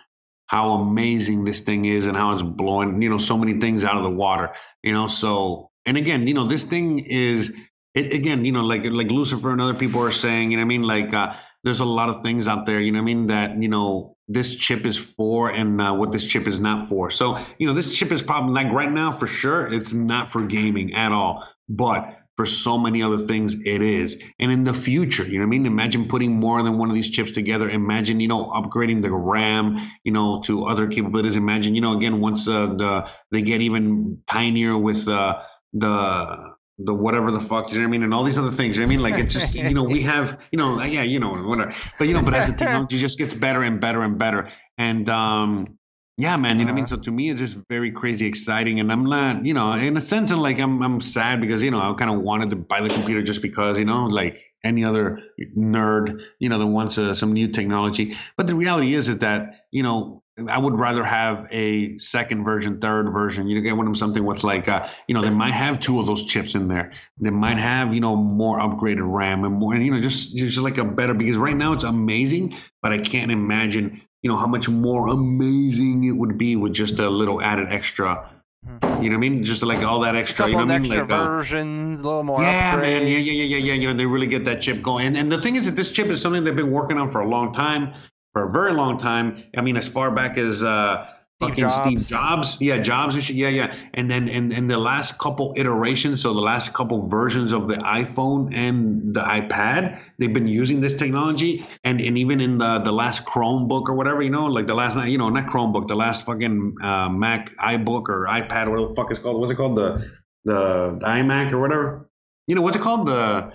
how 0.46 0.74
amazing 0.74 1.44
this 1.44 1.60
thing 1.60 1.86
is 1.86 2.06
and 2.06 2.16
how 2.16 2.34
it's 2.34 2.42
blowing 2.42 3.00
you 3.00 3.08
know 3.08 3.18
so 3.18 3.36
many 3.36 3.58
things 3.60 3.84
out 3.84 3.96
of 3.96 4.04
the 4.04 4.10
water. 4.10 4.52
You 4.82 4.92
know, 4.92 5.08
so 5.08 5.70
and 5.86 5.96
again, 5.96 6.26
you 6.28 6.34
know, 6.34 6.46
this 6.46 6.64
thing 6.64 7.00
is 7.00 7.52
it 7.94 8.12
again, 8.12 8.44
you 8.44 8.52
know, 8.52 8.64
like 8.64 8.84
like 8.84 9.10
Lucifer 9.10 9.50
and 9.50 9.60
other 9.60 9.74
people 9.74 10.00
are 10.02 10.12
saying. 10.12 10.50
You 10.50 10.58
know, 10.58 10.62
what 10.62 10.66
I 10.66 10.68
mean, 10.68 10.82
like 10.82 11.12
uh, 11.12 11.34
there's 11.64 11.80
a 11.80 11.84
lot 11.84 12.08
of 12.10 12.22
things 12.22 12.46
out 12.46 12.66
there. 12.66 12.80
You 12.80 12.92
know, 12.92 13.00
what 13.00 13.10
I 13.10 13.14
mean 13.14 13.26
that 13.28 13.60
you 13.60 13.68
know 13.68 14.16
this 14.28 14.54
chip 14.54 14.86
is 14.86 14.98
for 14.98 15.50
and 15.50 15.80
uh, 15.80 15.94
what 15.94 16.12
this 16.12 16.26
chip 16.26 16.46
is 16.46 16.60
not 16.60 16.88
for. 16.88 17.10
So 17.10 17.38
you 17.58 17.66
know, 17.66 17.74
this 17.74 17.94
chip 17.94 18.12
is 18.12 18.22
probably 18.22 18.52
like 18.52 18.72
right 18.72 18.90
now 18.90 19.12
for 19.12 19.26
sure, 19.26 19.66
it's 19.66 19.92
not 19.92 20.30
for 20.30 20.46
gaming 20.46 20.94
at 20.94 21.12
all, 21.12 21.48
but 21.68 22.16
for 22.36 22.46
so 22.46 22.76
many 22.76 23.02
other 23.02 23.18
things 23.18 23.54
it 23.64 23.80
is 23.80 24.20
and 24.40 24.50
in 24.50 24.64
the 24.64 24.74
future 24.74 25.24
you 25.24 25.38
know 25.38 25.44
what 25.44 25.46
i 25.46 25.50
mean 25.50 25.66
imagine 25.66 26.08
putting 26.08 26.32
more 26.32 26.62
than 26.64 26.78
one 26.78 26.88
of 26.88 26.94
these 26.96 27.10
chips 27.10 27.32
together 27.32 27.70
imagine 27.70 28.18
you 28.18 28.26
know 28.26 28.46
upgrading 28.46 29.02
the 29.02 29.12
ram 29.12 29.78
you 30.02 30.10
know 30.10 30.42
to 30.42 30.64
other 30.64 30.88
capabilities 30.88 31.36
imagine 31.36 31.76
you 31.76 31.80
know 31.80 31.96
again 31.96 32.20
once 32.20 32.48
uh, 32.48 32.66
the 32.66 33.08
they 33.30 33.42
get 33.42 33.60
even 33.60 34.18
tinier 34.26 34.76
with 34.76 35.06
uh, 35.06 35.40
the 35.74 36.54
the 36.78 36.92
whatever 36.92 37.30
the 37.30 37.40
fuck 37.40 37.70
you 37.70 37.78
know 37.78 37.84
what 37.84 37.88
i 37.88 37.90
mean 37.90 38.02
and 38.02 38.12
all 38.12 38.24
these 38.24 38.38
other 38.38 38.50
things 38.50 38.76
you 38.76 38.82
know 38.82 38.86
what 38.86 38.92
i 38.92 38.96
mean 38.96 39.02
like 39.02 39.14
it's 39.14 39.32
just 39.32 39.54
you 39.54 39.74
know 39.74 39.84
we 39.84 40.00
have 40.12 40.40
you 40.50 40.58
know 40.58 40.82
yeah 40.82 41.02
you 41.02 41.20
know 41.20 41.30
whatever 41.30 41.72
but 41.98 42.08
you 42.08 42.14
know 42.14 42.22
but 42.22 42.34
as 42.34 42.48
the 42.48 42.52
technology 42.58 42.98
just 42.98 43.16
gets 43.16 43.32
better 43.32 43.62
and 43.62 43.80
better 43.80 44.02
and 44.02 44.18
better 44.18 44.48
and 44.78 45.08
um 45.08 45.78
yeah, 46.16 46.36
man. 46.36 46.60
You 46.60 46.64
know 46.64 46.70
what 46.70 46.74
I 46.74 46.80
mean? 46.82 46.86
So 46.86 46.96
to 46.96 47.10
me, 47.10 47.30
it's 47.30 47.40
just 47.40 47.58
very 47.68 47.90
crazy 47.90 48.26
exciting, 48.26 48.78
and 48.78 48.92
I'm 48.92 49.04
not, 49.04 49.44
you 49.44 49.52
know, 49.52 49.72
in 49.72 49.96
a 49.96 50.00
sense, 50.00 50.30
of 50.30 50.38
like 50.38 50.60
I'm, 50.60 50.80
I'm 50.80 51.00
sad 51.00 51.40
because 51.40 51.60
you 51.60 51.72
know 51.72 51.80
I 51.80 51.92
kind 51.94 52.10
of 52.10 52.20
wanted 52.20 52.50
to 52.50 52.56
buy 52.56 52.80
the 52.80 52.88
computer 52.88 53.20
just 53.22 53.42
because, 53.42 53.78
you 53.80 53.84
know, 53.84 54.06
like 54.06 54.52
any 54.62 54.84
other 54.84 55.20
nerd, 55.58 56.22
you 56.38 56.48
know, 56.48 56.58
that 56.58 56.66
wants 56.66 56.98
uh, 56.98 57.14
some 57.16 57.32
new 57.32 57.48
technology. 57.48 58.16
But 58.36 58.46
the 58.46 58.54
reality 58.54 58.94
is, 58.94 59.08
is 59.08 59.18
that 59.18 59.66
you 59.72 59.82
know, 59.82 60.22
I 60.48 60.58
would 60.58 60.74
rather 60.74 61.04
have 61.04 61.46
a 61.52 61.96
second 61.98 62.44
version, 62.44 62.80
third 62.80 63.12
version. 63.12 63.46
You 63.46 63.56
know, 63.56 63.60
get 63.62 63.76
one 63.76 63.86
of 63.86 63.96
something 63.96 64.24
with 64.24 64.42
like, 64.42 64.68
uh, 64.68 64.88
you 65.06 65.14
know, 65.14 65.22
they 65.22 65.30
might 65.30 65.52
have 65.52 65.78
two 65.78 66.00
of 66.00 66.06
those 66.06 66.26
chips 66.26 66.56
in 66.56 66.66
there. 66.66 66.90
They 67.20 67.30
might 67.30 67.56
have, 67.56 67.94
you 67.94 68.00
know, 68.00 68.16
more 68.16 68.58
upgraded 68.58 69.02
RAM 69.04 69.44
and 69.44 69.54
more, 69.54 69.74
and 69.74 69.84
you 69.84 69.92
know, 69.92 70.00
just 70.00 70.34
just 70.36 70.58
like 70.58 70.78
a 70.78 70.84
better 70.84 71.14
because 71.14 71.36
right 71.36 71.56
now 71.56 71.72
it's 71.72 71.84
amazing, 71.84 72.56
but 72.82 72.92
I 72.92 72.98
can't 72.98 73.30
imagine 73.30 74.00
you 74.22 74.30
know 74.30 74.36
how 74.36 74.46
much 74.46 74.68
more 74.68 75.08
amazing 75.08 76.04
it 76.04 76.12
would 76.12 76.36
be 76.36 76.56
with 76.56 76.72
just 76.72 76.98
a 76.98 77.08
little 77.08 77.40
added 77.40 77.68
extra 77.68 78.28
You 78.66 78.80
know 78.80 78.88
what 78.88 79.12
I 79.12 79.16
mean? 79.18 79.44
Just 79.44 79.62
like 79.62 79.82
all 79.82 80.00
that 80.00 80.16
extra. 80.16 80.46
You 80.46 80.52
know 80.52 80.64
what 80.64 80.70
I 80.70 80.78
mean? 80.78 80.90
extra 80.90 81.02
Like, 81.02 81.10
uh, 81.10 81.24
versions, 81.24 82.00
a 82.00 82.04
little 82.04 82.24
more. 82.24 82.40
yeah, 82.40 82.76
man. 82.76 83.02
Yeah, 83.02 83.18
yeah, 83.18 83.32
yeah, 83.32 83.44
yeah, 83.44 83.56
yeah. 83.58 83.74
You 83.74 83.92
know, 83.92 83.96
they 83.96 84.06
really 84.06 84.26
get 84.26 84.44
that 84.46 84.62
chip 84.62 84.82
going. 84.82 85.06
And, 85.06 85.16
and 85.16 85.30
the 85.30 85.40
thing 85.40 85.56
is 85.56 85.66
that 85.66 85.76
this 85.76 85.92
chip 85.92 86.06
is 86.08 86.22
something 86.22 86.42
they've 86.44 86.56
been 86.56 86.70
working 86.70 86.96
on 86.96 87.12
for 87.12 87.20
a 87.20 87.28
long 87.28 87.52
time, 87.52 87.92
for 88.34 88.48
a 88.48 88.52
very 88.52 88.74
long 88.74 88.98
time. 88.98 89.42
I 89.56 89.62
mean, 89.62 89.78
as 89.78 89.88
far 89.88 90.10
back 90.10 90.36
as 90.36 90.62
uh, 90.62 91.06
Steve 91.40 91.48
fucking 91.48 91.70
Steve 91.70 91.98
Jobs. 91.98 92.08
Jobs. 92.08 92.58
Yeah, 92.60 92.78
Jobs 92.78 93.14
and 93.14 93.24
shit. 93.24 93.36
Yeah, 93.36 93.48
yeah. 93.48 93.74
And 93.94 94.10
then 94.10 94.28
in, 94.28 94.52
in 94.52 94.66
the 94.66 94.76
last 94.76 95.18
couple 95.18 95.54
iterations, 95.56 96.20
so 96.20 96.34
the 96.34 96.40
last 96.40 96.74
couple 96.74 97.08
versions 97.08 97.52
of 97.52 97.68
the 97.68 97.76
iPhone 97.76 98.52
and 98.54 99.14
the 99.14 99.20
iPad, 99.20 99.98
they've 100.18 100.32
been 100.32 100.48
using 100.48 100.80
this 100.80 100.94
technology. 100.94 101.66
And 101.84 102.00
and 102.00 102.18
even 102.18 102.40
in 102.40 102.58
the 102.58 102.80
the 102.80 102.92
last 102.92 103.24
Chromebook 103.24 103.88
or 103.88 103.94
whatever, 103.94 104.20
you 104.20 104.30
know, 104.30 104.46
like 104.46 104.66
the 104.66 104.74
last, 104.74 104.96
you 105.08 105.18
know, 105.18 105.28
not 105.28 105.46
Chromebook, 105.46 105.88
the 105.88 105.96
last 105.96 106.26
fucking 106.26 106.76
uh, 106.82 107.08
Mac 107.08 107.54
iBook 107.56 108.08
or 108.08 108.26
iPad, 108.28 108.68
whatever 108.68 108.88
the 108.88 108.94
fuck 108.94 109.10
it's 109.10 109.20
called. 109.20 109.40
What's 109.40 109.52
it 109.52 109.56
called? 109.56 109.76
The 109.76 110.10
the, 110.44 110.98
the 111.00 111.06
iMac 111.06 111.52
or 111.52 111.60
whatever. 111.60 112.10
You 112.46 112.54
know, 112.54 112.62
what's 112.62 112.76
it 112.76 112.82
called? 112.82 113.06
The 113.06 113.54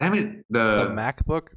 damn 0.00 0.14
it, 0.14 0.44
The 0.50 0.92
MacBook. 0.94 1.50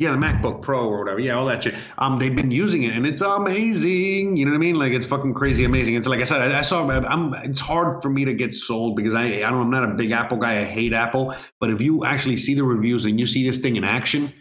Yeah, 0.00 0.12
the 0.12 0.16
MacBook 0.16 0.62
Pro 0.62 0.88
or 0.88 0.98
whatever. 0.98 1.20
Yeah, 1.20 1.34
all 1.34 1.44
that 1.44 1.62
shit. 1.62 1.74
Um, 1.98 2.18
they've 2.18 2.34
been 2.34 2.50
using 2.50 2.84
it, 2.84 2.94
and 2.94 3.06
it's 3.06 3.20
amazing. 3.20 4.34
You 4.38 4.46
know 4.46 4.52
what 4.52 4.56
I 4.56 4.60
mean? 4.60 4.78
Like 4.78 4.94
it's 4.94 5.04
fucking 5.04 5.34
crazy 5.34 5.66
amazing. 5.66 5.94
It's 5.94 6.06
like 6.06 6.20
I 6.20 6.24
said, 6.24 6.40
I, 6.40 6.60
I 6.60 6.62
saw. 6.62 6.88
I'm. 6.88 7.34
It's 7.44 7.60
hard 7.60 8.00
for 8.00 8.08
me 8.08 8.24
to 8.24 8.32
get 8.32 8.54
sold 8.54 8.96
because 8.96 9.12
I. 9.12 9.24
I 9.24 9.50
don't. 9.50 9.60
I'm 9.60 9.70
not 9.70 9.84
a 9.84 9.94
big 9.94 10.10
Apple 10.12 10.38
guy. 10.38 10.58
I 10.58 10.64
hate 10.64 10.94
Apple. 10.94 11.34
But 11.60 11.70
if 11.70 11.82
you 11.82 12.06
actually 12.06 12.38
see 12.38 12.54
the 12.54 12.64
reviews 12.64 13.04
and 13.04 13.20
you 13.20 13.26
see 13.26 13.46
this 13.46 13.58
thing 13.58 13.76
in 13.76 13.84
action. 13.84 14.32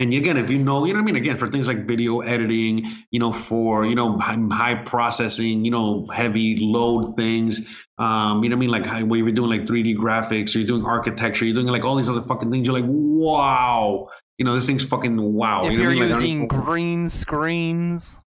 And 0.00 0.12
again, 0.12 0.36
if 0.36 0.50
you 0.50 0.58
know, 0.58 0.84
you 0.84 0.92
know 0.92 0.98
what 0.98 1.04
I 1.08 1.12
mean. 1.12 1.16
Again, 1.16 1.38
for 1.38 1.48
things 1.48 1.68
like 1.68 1.86
video 1.86 2.20
editing, 2.20 2.84
you 3.12 3.20
know, 3.20 3.32
for 3.32 3.86
you 3.86 3.94
know 3.94 4.18
high, 4.18 4.74
processing, 4.74 5.64
you 5.64 5.70
know, 5.70 6.08
heavy 6.12 6.58
load 6.60 7.14
things, 7.16 7.60
um, 7.98 8.42
you 8.42 8.50
know 8.50 8.56
what 8.56 8.58
I 8.58 8.60
mean, 8.60 8.70
like 8.70 8.86
high, 8.86 9.04
where 9.04 9.20
you're 9.20 9.30
doing 9.30 9.50
like 9.50 9.66
3D 9.66 9.96
graphics, 9.96 10.54
or 10.54 10.58
you're 10.58 10.66
doing 10.66 10.84
architecture, 10.84 11.44
you're 11.44 11.54
doing 11.54 11.68
like 11.68 11.84
all 11.84 11.94
these 11.94 12.08
other 12.08 12.22
fucking 12.22 12.50
things. 12.50 12.66
You're 12.66 12.78
like, 12.78 12.88
wow, 12.88 14.08
you 14.36 14.44
know, 14.44 14.54
this 14.56 14.66
thing's 14.66 14.84
fucking 14.84 15.16
wow. 15.32 15.66
if 15.66 15.72
you 15.72 15.78
know 15.78 15.90
you're 15.90 15.90
what 15.90 15.96
I 15.96 16.00
mean? 16.00 16.10
Like, 16.10 16.22
using 16.22 16.36
even- 16.36 16.48
green 16.48 17.08
screens, 17.08 18.20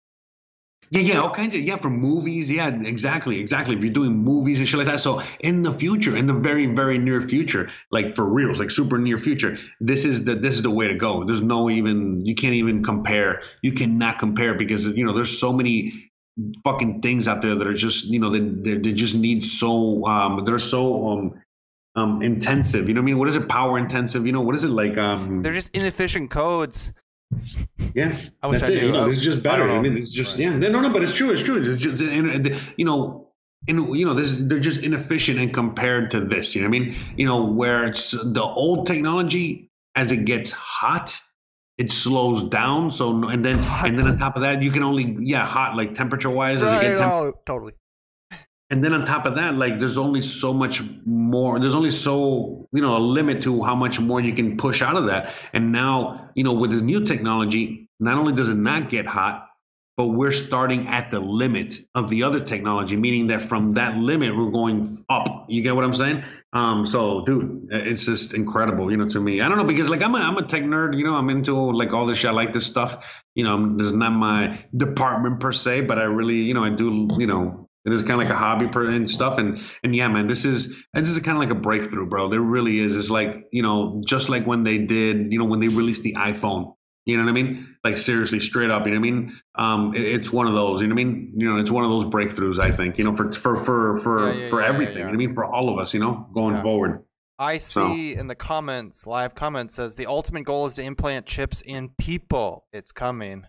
yeah, 0.89 1.01
yeah, 1.01 1.21
all 1.21 1.29
kinds 1.29 1.55
of 1.55 1.61
yeah 1.61 1.77
for 1.77 1.89
movies. 1.89 2.49
Yeah, 2.49 2.69
exactly, 2.69 3.39
exactly. 3.39 3.75
If 3.75 3.81
you're 3.81 3.93
doing 3.93 4.17
movies 4.17 4.59
and 4.59 4.67
shit 4.67 4.77
like 4.77 4.87
that, 4.87 5.01
so 5.01 5.21
in 5.39 5.63
the 5.63 5.73
future, 5.73 6.15
in 6.15 6.27
the 6.27 6.33
very, 6.33 6.65
very 6.67 6.97
near 6.97 7.21
future, 7.21 7.69
like 7.91 8.15
for 8.15 8.25
reals, 8.25 8.59
like 8.59 8.71
super 8.71 8.97
near 8.97 9.17
future, 9.17 9.57
this 9.81 10.05
is 10.05 10.23
the 10.23 10.35
this 10.35 10.55
is 10.55 10.61
the 10.61 10.71
way 10.71 10.87
to 10.87 10.95
go. 10.95 11.23
There's 11.23 11.41
no 11.41 11.69
even 11.69 12.25
you 12.25 12.35
can't 12.35 12.53
even 12.53 12.83
compare. 12.83 13.41
You 13.61 13.73
cannot 13.73 14.19
compare 14.19 14.53
because 14.55 14.85
you 14.85 15.05
know 15.05 15.13
there's 15.13 15.39
so 15.39 15.51
many 15.51 16.11
fucking 16.63 17.01
things 17.01 17.27
out 17.27 17.41
there 17.41 17.55
that 17.55 17.67
are 17.67 17.73
just 17.73 18.05
you 18.05 18.19
know 18.19 18.29
they 18.29 18.39
they, 18.39 18.77
they 18.77 18.93
just 18.93 19.15
need 19.15 19.43
so 19.43 20.05
um 20.05 20.45
they're 20.45 20.59
so 20.59 21.07
um 21.09 21.41
um 21.95 22.21
intensive. 22.21 22.87
You 22.87 22.93
know 22.93 23.01
what 23.01 23.05
I 23.05 23.07
mean? 23.07 23.17
What 23.17 23.27
is 23.27 23.35
it? 23.35 23.49
Power 23.49 23.77
intensive. 23.77 24.25
You 24.25 24.31
know 24.31 24.41
what 24.41 24.55
is 24.55 24.63
it 24.63 24.69
like? 24.69 24.97
Um, 24.97 25.41
they're 25.41 25.53
just 25.53 25.75
inefficient 25.75 26.29
codes. 26.29 26.93
Yeah, 27.93 28.15
I 28.41 28.51
that's 28.51 28.69
I 28.69 28.73
it. 28.73 28.81
knew. 28.81 28.87
You 28.87 28.93
know, 28.93 29.03
I- 29.05 29.07
this 29.07 29.17
is 29.17 29.23
just 29.23 29.43
better. 29.43 29.63
don't 29.63 29.71
I, 29.71 29.75
know. 29.75 29.81
mean, 29.81 29.97
it's 29.97 30.11
just 30.11 30.35
Right. 30.37 30.43
yeah. 30.43 30.57
No, 30.69 30.81
no, 30.81 30.89
but 30.89 31.03
it's 31.03 31.13
true. 31.13 31.31
It's 31.31 31.43
true. 31.43 31.61
It's 31.61 31.81
just 31.81 32.01
and, 32.01 32.29
and, 32.29 32.59
you 32.77 32.85
know, 32.85 33.29
and 33.67 33.95
you 33.95 34.05
know, 34.05 34.13
this 34.13 34.39
they're 34.39 34.59
just 34.59 34.81
inefficient 34.83 35.39
and 35.39 35.53
compared 35.53 36.11
to 36.11 36.21
this. 36.21 36.55
You 36.55 36.61
know 36.61 36.69
what 36.69 36.75
I 36.75 36.79
mean? 36.79 36.95
You 37.17 37.25
know, 37.25 37.45
where 37.45 37.85
it's 37.85 38.11
the 38.11 38.41
old 38.43 38.87
technology 38.87 39.69
as 39.95 40.11
it 40.11 40.25
gets 40.25 40.51
hot. 40.51 41.17
It 41.77 41.91
slows 41.91 42.43
down, 42.49 42.91
so 42.91 43.11
and 43.29 43.45
then 43.45 43.59
and 43.85 43.99
then 43.99 44.07
on 44.07 44.17
top 44.17 44.35
of 44.35 44.41
that, 44.41 44.63
you 44.63 44.71
can 44.71 44.81
only 44.81 45.15
yeah 45.19 45.45
hot 45.45 45.75
like 45.75 45.93
temperature 45.93 46.29
wise 46.29 46.63
as 46.63 46.81
it 46.81 46.85
gets 46.85 46.99
temp- 47.01 47.13
oh, 47.13 47.33
totally. 47.45 47.73
And 48.69 48.83
then 48.83 48.93
on 48.93 49.05
top 49.05 49.25
of 49.25 49.35
that, 49.35 49.55
like 49.55 49.79
there's 49.79 49.97
only 49.97 50.21
so 50.21 50.53
much 50.53 50.81
more. 51.05 51.59
There's 51.59 51.75
only 51.75 51.91
so 51.91 52.67
you 52.73 52.81
know 52.81 52.97
a 52.97 52.99
limit 52.99 53.41
to 53.43 53.63
how 53.63 53.75
much 53.75 53.99
more 53.99 54.19
you 54.19 54.33
can 54.33 54.57
push 54.57 54.81
out 54.81 54.97
of 54.97 55.07
that. 55.07 55.33
And 55.53 55.71
now 55.71 56.29
you 56.35 56.43
know 56.43 56.53
with 56.53 56.71
this 56.71 56.81
new 56.81 57.05
technology, 57.05 57.89
not 57.99 58.17
only 58.17 58.33
does 58.33 58.49
it 58.49 58.57
not 58.57 58.89
get 58.89 59.05
hot, 59.05 59.47
but 59.95 60.07
we're 60.07 60.33
starting 60.33 60.87
at 60.87 61.11
the 61.11 61.19
limit 61.19 61.79
of 61.95 62.09
the 62.09 62.23
other 62.23 62.41
technology, 62.41 62.97
meaning 62.97 63.27
that 63.27 63.43
from 63.43 63.71
that 63.71 63.97
limit 63.97 64.35
we're 64.35 64.51
going 64.51 65.03
up. 65.09 65.45
You 65.47 65.63
get 65.63 65.73
what 65.73 65.85
I'm 65.85 65.93
saying? 65.93 66.23
Um, 66.51 66.85
so 66.85 67.23
dude, 67.23 67.69
it's 67.71 68.03
just 68.03 68.33
incredible, 68.33 68.91
you 68.91 68.97
know, 68.97 69.07
to 69.07 69.19
me. 69.21 69.39
I 69.39 69.47
don't 69.47 69.57
know 69.57 69.63
because 69.63 69.89
like 69.89 70.01
I'm 70.01 70.13
a 70.13 70.19
I'm 70.19 70.37
a 70.37 70.43
tech 70.43 70.63
nerd, 70.63 70.97
you 70.97 71.05
know, 71.05 71.15
I'm 71.15 71.29
into 71.29 71.55
like 71.71 71.93
all 71.93 72.05
this 72.05 72.17
shit. 72.17 72.31
I 72.31 72.33
like 72.33 72.51
this 72.51 72.65
stuff. 72.65 73.23
You 73.33 73.45
know, 73.45 73.77
this 73.77 73.85
is 73.85 73.93
not 73.93 74.11
my 74.11 74.63
department 74.75 75.39
per 75.39 75.53
se, 75.53 75.81
but 75.81 75.97
I 75.99 76.03
really, 76.03 76.41
you 76.41 76.53
know, 76.53 76.65
I 76.65 76.69
do, 76.69 77.07
you 77.17 77.27
know, 77.27 77.66
it 77.87 77.93
is 77.93 78.01
kind 78.03 78.13
of 78.13 78.19
like 78.19 78.29
a 78.29 78.35
hobby 78.35 78.67
per 78.67 78.85
and 78.89 79.09
stuff. 79.09 79.39
And 79.39 79.59
and 79.83 79.95
yeah, 79.95 80.07
man, 80.09 80.27
this 80.27 80.45
is 80.45 80.75
this 80.93 81.07
is 81.09 81.17
kind 81.21 81.37
of 81.37 81.39
like 81.39 81.49
a 81.49 81.59
breakthrough, 81.59 82.05
bro. 82.05 82.27
There 82.27 82.41
really 82.41 82.77
is. 82.79 82.95
It's 82.95 83.09
like 83.09 83.47
you 83.51 83.63
know, 83.63 84.01
just 84.05 84.29
like 84.29 84.45
when 84.45 84.63
they 84.63 84.77
did, 84.77 85.31
you 85.31 85.39
know, 85.39 85.45
when 85.45 85.59
they 85.59 85.69
released 85.69 86.03
the 86.03 86.13
iPhone. 86.13 86.75
You 87.05 87.15
know 87.15 87.23
what 87.23 87.29
I 87.29 87.33
mean? 87.33 87.77
Like 87.85 87.97
seriously, 87.97 88.41
straight 88.41 88.69
up. 88.69 88.85
You 88.85 88.91
know 88.93 88.99
what 88.99 89.07
I 89.07 89.11
mean? 89.11 89.41
Um, 89.55 89.95
it- 89.95 90.01
it's 90.01 90.29
one 90.33 90.45
of 90.45 90.53
those. 90.53 90.81
You 90.81 90.87
know 90.87 90.95
what 90.95 91.01
I 91.01 91.05
mean? 91.05 91.31
You 91.37 91.49
know, 91.49 91.57
it's 91.57 91.71
one 91.71 91.85
of 91.85 91.89
those 91.89 92.03
breakthroughs. 92.03 92.59
I 92.59 92.69
think. 92.69 92.97
You 92.97 93.05
know, 93.05 93.15
for 93.15 93.31
for 93.31 93.55
for 93.63 93.97
for 93.99 94.27
Yeah, 94.33 94.37
yeah, 94.37 94.49
for 94.49 94.61
yeah, 94.61 94.67
everything. 94.67 94.95
You 94.97 94.99
know 95.03 95.05
what 95.11 95.13
I 95.13 95.17
mean? 95.17 95.33
For 95.33 95.45
all 95.45 95.69
of 95.69 95.79
us. 95.79 95.93
You 95.93 96.01
know, 96.01 96.27
going 96.33 96.61
forward. 96.61 97.03
I 97.39 97.59
So- 97.59 97.87
see 97.95 98.13
in 98.15 98.27
the 98.27 98.35
comments, 98.35 99.07
live 99.07 99.35
comments 99.35 99.75
says 99.75 99.95
the 99.95 100.07
ultimate 100.07 100.43
goal 100.43 100.65
is 100.65 100.73
to 100.73 100.83
implant 100.83 101.27
chips 101.27 101.61
in 101.61 101.89
people. 101.97 102.65
It's 102.73 102.91
coming. 102.91 103.45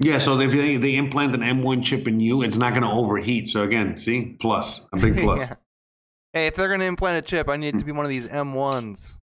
Yeah. 0.00 0.18
So 0.18 0.38
if 0.40 0.52
they 0.52 0.76
they 0.76 0.96
implant 0.96 1.34
an 1.34 1.40
M1 1.40 1.84
chip 1.84 2.08
in 2.08 2.20
you, 2.20 2.42
it's 2.42 2.56
not 2.56 2.72
going 2.72 2.82
to 2.82 2.90
overheat. 2.90 3.48
So 3.48 3.62
again, 3.62 3.96
see, 3.98 4.36
plus 4.40 4.88
a 4.92 4.96
big 4.96 5.16
plus. 5.22 5.50
Yeah. 5.50 5.56
Hey, 6.32 6.48
if 6.48 6.56
they're 6.56 6.68
gonna 6.68 6.84
implant 6.84 7.16
a 7.16 7.22
chip, 7.22 7.48
I 7.48 7.56
need 7.56 7.76
it 7.76 7.78
to 7.78 7.84
be 7.84 7.92
one 7.92 8.04
of 8.04 8.10
these 8.10 8.28
M1s. 8.28 9.16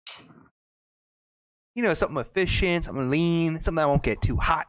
You 1.73 1.83
know, 1.83 1.93
something 1.95 2.17
efficient, 2.17 2.85
something 2.85 3.09
lean, 3.09 3.59
something 3.61 3.77
that 3.77 3.87
won't 3.87 4.03
get 4.03 4.21
too 4.21 4.35
hot. 4.35 4.67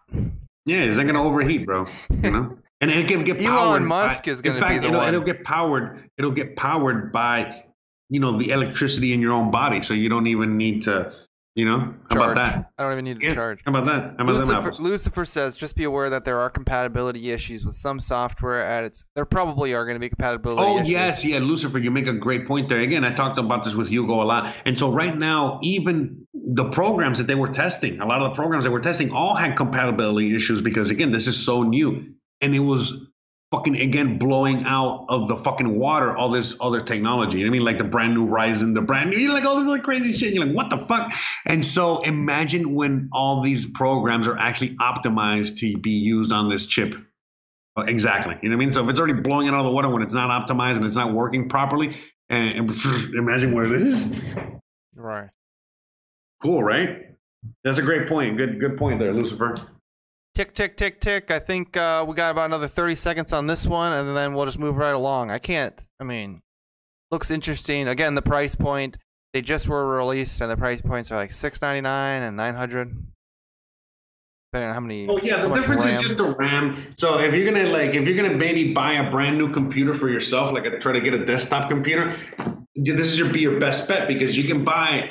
Yeah, 0.66 0.82
it's 0.82 0.96
not 0.96 1.02
going 1.04 1.16
to 1.16 1.20
overheat, 1.20 1.66
bro. 1.66 1.86
You 2.22 2.30
know, 2.30 2.58
and 2.80 2.90
it 2.90 3.08
can 3.08 3.24
get 3.24 3.40
Elon 3.42 3.50
powered. 3.50 3.82
Musk 3.82 4.24
by, 4.24 4.30
is 4.30 4.40
gonna 4.40 4.68
be 4.68 4.78
the 4.78 4.86
it'll, 4.86 4.98
one. 4.98 5.08
It'll 5.08 5.20
get 5.20 5.44
powered. 5.44 6.08
It'll 6.16 6.30
get 6.30 6.56
powered 6.56 7.12
by, 7.12 7.64
you 8.08 8.20
know, 8.20 8.38
the 8.38 8.50
electricity 8.50 9.12
in 9.12 9.20
your 9.20 9.32
own 9.32 9.50
body, 9.50 9.82
so 9.82 9.94
you 9.94 10.08
don't 10.08 10.26
even 10.26 10.56
need 10.56 10.82
to. 10.82 11.12
You 11.60 11.66
know, 11.66 11.94
how 12.08 12.16
about 12.16 12.36
that? 12.36 12.72
I 12.78 12.82
don't 12.84 12.92
even 12.92 13.04
need 13.04 13.20
to 13.20 13.26
Yeah, 13.26 13.34
charge. 13.34 13.60
How 13.66 13.70
about 13.70 13.84
that? 13.84 14.14
How 14.16 14.24
about 14.24 14.38
them 14.38 14.64
Lucifer. 14.64 14.82
Lucifer 14.82 15.24
says, 15.26 15.56
just 15.56 15.76
be 15.76 15.84
aware 15.84 16.08
that 16.08 16.24
there 16.24 16.40
are 16.40 16.48
compatibility 16.48 17.32
issues 17.32 17.66
with 17.66 17.74
some 17.74 18.00
software 18.00 18.64
at 18.64 18.84
its. 18.84 19.04
There 19.14 19.26
probably 19.26 19.74
are 19.74 19.84
going 19.84 19.96
to 19.96 20.00
be 20.00 20.08
compatibility 20.08 20.62
Oh 20.62 20.76
issues. 20.76 20.88
yes, 20.88 21.22
yeah, 21.22 21.38
Lucifer, 21.38 21.76
you 21.78 21.90
make 21.90 22.06
a 22.06 22.14
great 22.14 22.46
point 22.46 22.70
there. 22.70 22.80
Again, 22.80 23.04
I 23.04 23.12
talked 23.12 23.38
about 23.38 23.64
this 23.64 23.74
with 23.74 23.88
Hugo 23.88 24.22
a 24.22 24.24
lot, 24.24 24.54
and 24.64 24.78
so 24.78 24.90
right 24.90 25.14
now, 25.14 25.60
even 25.62 26.26
the 26.32 26.70
programs 26.70 27.18
that 27.18 27.26
they 27.26 27.34
were 27.34 27.48
testing, 27.50 28.00
a 28.00 28.06
lot 28.06 28.22
of 28.22 28.30
the 28.30 28.34
programs 28.34 28.64
they 28.64 28.70
were 28.70 28.80
testing, 28.80 29.12
all 29.12 29.34
had 29.34 29.54
compatibility 29.54 30.34
issues 30.34 30.62
because 30.62 30.90
again, 30.90 31.10
this 31.10 31.28
is 31.28 31.44
so 31.44 31.62
new, 31.62 32.14
and 32.40 32.54
it 32.54 32.60
was 32.60 32.94
fucking 33.50 33.76
again 33.80 34.18
blowing 34.18 34.64
out 34.64 35.06
of 35.08 35.26
the 35.26 35.36
fucking 35.36 35.78
water 35.78 36.16
all 36.16 36.28
this 36.28 36.56
other 36.60 36.80
technology. 36.80 37.38
You 37.38 37.44
know 37.44 37.50
what 37.50 37.56
I 37.56 37.58
mean, 37.58 37.64
like 37.64 37.78
the 37.78 37.84
brand 37.84 38.14
new 38.14 38.26
Ryzen, 38.26 38.74
the 38.74 38.82
brand 38.82 39.10
new, 39.10 39.18
you 39.18 39.28
know, 39.28 39.34
like 39.34 39.44
all 39.44 39.56
this 39.56 39.66
other 39.66 39.80
crazy 39.80 40.12
shit. 40.12 40.34
You're 40.34 40.46
like, 40.46 40.54
what 40.54 40.70
the 40.70 40.78
fuck? 40.86 41.12
And 41.46 41.64
so 41.64 42.02
imagine 42.02 42.74
when 42.74 43.08
all 43.12 43.40
these 43.40 43.66
programs 43.66 44.26
are 44.28 44.38
actually 44.38 44.76
optimized 44.76 45.58
to 45.58 45.76
be 45.78 45.92
used 45.92 46.32
on 46.32 46.48
this 46.48 46.66
chip. 46.66 46.94
Uh, 47.76 47.82
Exactly. 47.82 48.36
You 48.42 48.50
know 48.50 48.56
what 48.56 48.62
I 48.62 48.64
mean? 48.66 48.72
So 48.72 48.84
if 48.84 48.90
it's 48.90 48.98
already 48.98 49.20
blowing 49.20 49.46
it 49.46 49.50
out 49.50 49.60
of 49.60 49.64
the 49.64 49.72
water 49.72 49.88
when 49.88 50.02
it's 50.02 50.14
not 50.14 50.30
optimized 50.30 50.76
and 50.76 50.86
it's 50.86 50.96
not 50.96 51.12
working 51.12 51.48
properly, 51.48 51.96
and, 52.28 52.70
and 52.70 52.70
imagine 53.14 53.52
what 53.54 53.66
it 53.66 53.72
is. 53.72 54.34
Right. 54.94 55.28
Cool, 56.40 56.62
right? 56.62 57.06
That's 57.64 57.78
a 57.78 57.82
great 57.82 58.08
point. 58.08 58.36
Good, 58.36 58.60
good 58.60 58.76
point 58.76 59.00
there, 59.00 59.12
Lucifer. 59.12 59.66
Tick, 60.40 60.54
tick, 60.54 60.74
tick, 60.74 61.00
tick. 61.02 61.30
I 61.30 61.38
think 61.38 61.76
uh, 61.76 62.02
we 62.08 62.14
got 62.14 62.30
about 62.30 62.46
another 62.46 62.66
30 62.66 62.94
seconds 62.94 63.34
on 63.34 63.46
this 63.46 63.66
one, 63.66 63.92
and 63.92 64.16
then 64.16 64.32
we'll 64.32 64.46
just 64.46 64.58
move 64.58 64.78
right 64.78 64.94
along. 64.94 65.30
I 65.30 65.38
can't, 65.38 65.78
I 66.00 66.04
mean, 66.04 66.40
looks 67.10 67.30
interesting. 67.30 67.88
Again, 67.88 68.14
the 68.14 68.22
price 68.22 68.54
point, 68.54 68.96
they 69.34 69.42
just 69.42 69.68
were 69.68 69.86
released, 69.86 70.40
and 70.40 70.50
the 70.50 70.56
price 70.56 70.80
points 70.80 71.12
are 71.12 71.16
like 71.16 71.30
six 71.30 71.60
ninety 71.60 71.82
nine 71.82 72.22
and 72.22 72.38
900 72.38 72.88
Depending 74.50 74.68
on 74.70 74.74
how 74.74 74.80
many. 74.80 75.08
Oh 75.10 75.18
yeah, 75.22 75.42
the 75.42 75.52
difference 75.52 75.84
RAM. 75.84 75.96
is 75.98 76.02
just 76.04 76.16
the 76.16 76.30
RAM. 76.30 76.94
So 76.96 77.20
if 77.20 77.34
you're 77.34 77.44
gonna 77.44 77.68
like, 77.68 77.90
if 77.94 78.08
you're 78.08 78.16
gonna 78.16 78.34
maybe 78.34 78.72
buy 78.72 78.94
a 78.94 79.10
brand 79.10 79.36
new 79.36 79.52
computer 79.52 79.92
for 79.92 80.08
yourself, 80.08 80.54
like 80.54 80.64
try 80.80 80.92
to 80.92 81.02
get 81.02 81.12
a 81.12 81.22
desktop 81.22 81.68
computer, 81.68 82.16
this 82.74 83.06
is 83.08 83.18
your 83.18 83.30
be 83.30 83.40
your 83.40 83.60
best 83.60 83.86
bet 83.88 84.08
because 84.08 84.38
you 84.38 84.44
can 84.44 84.64
buy, 84.64 85.10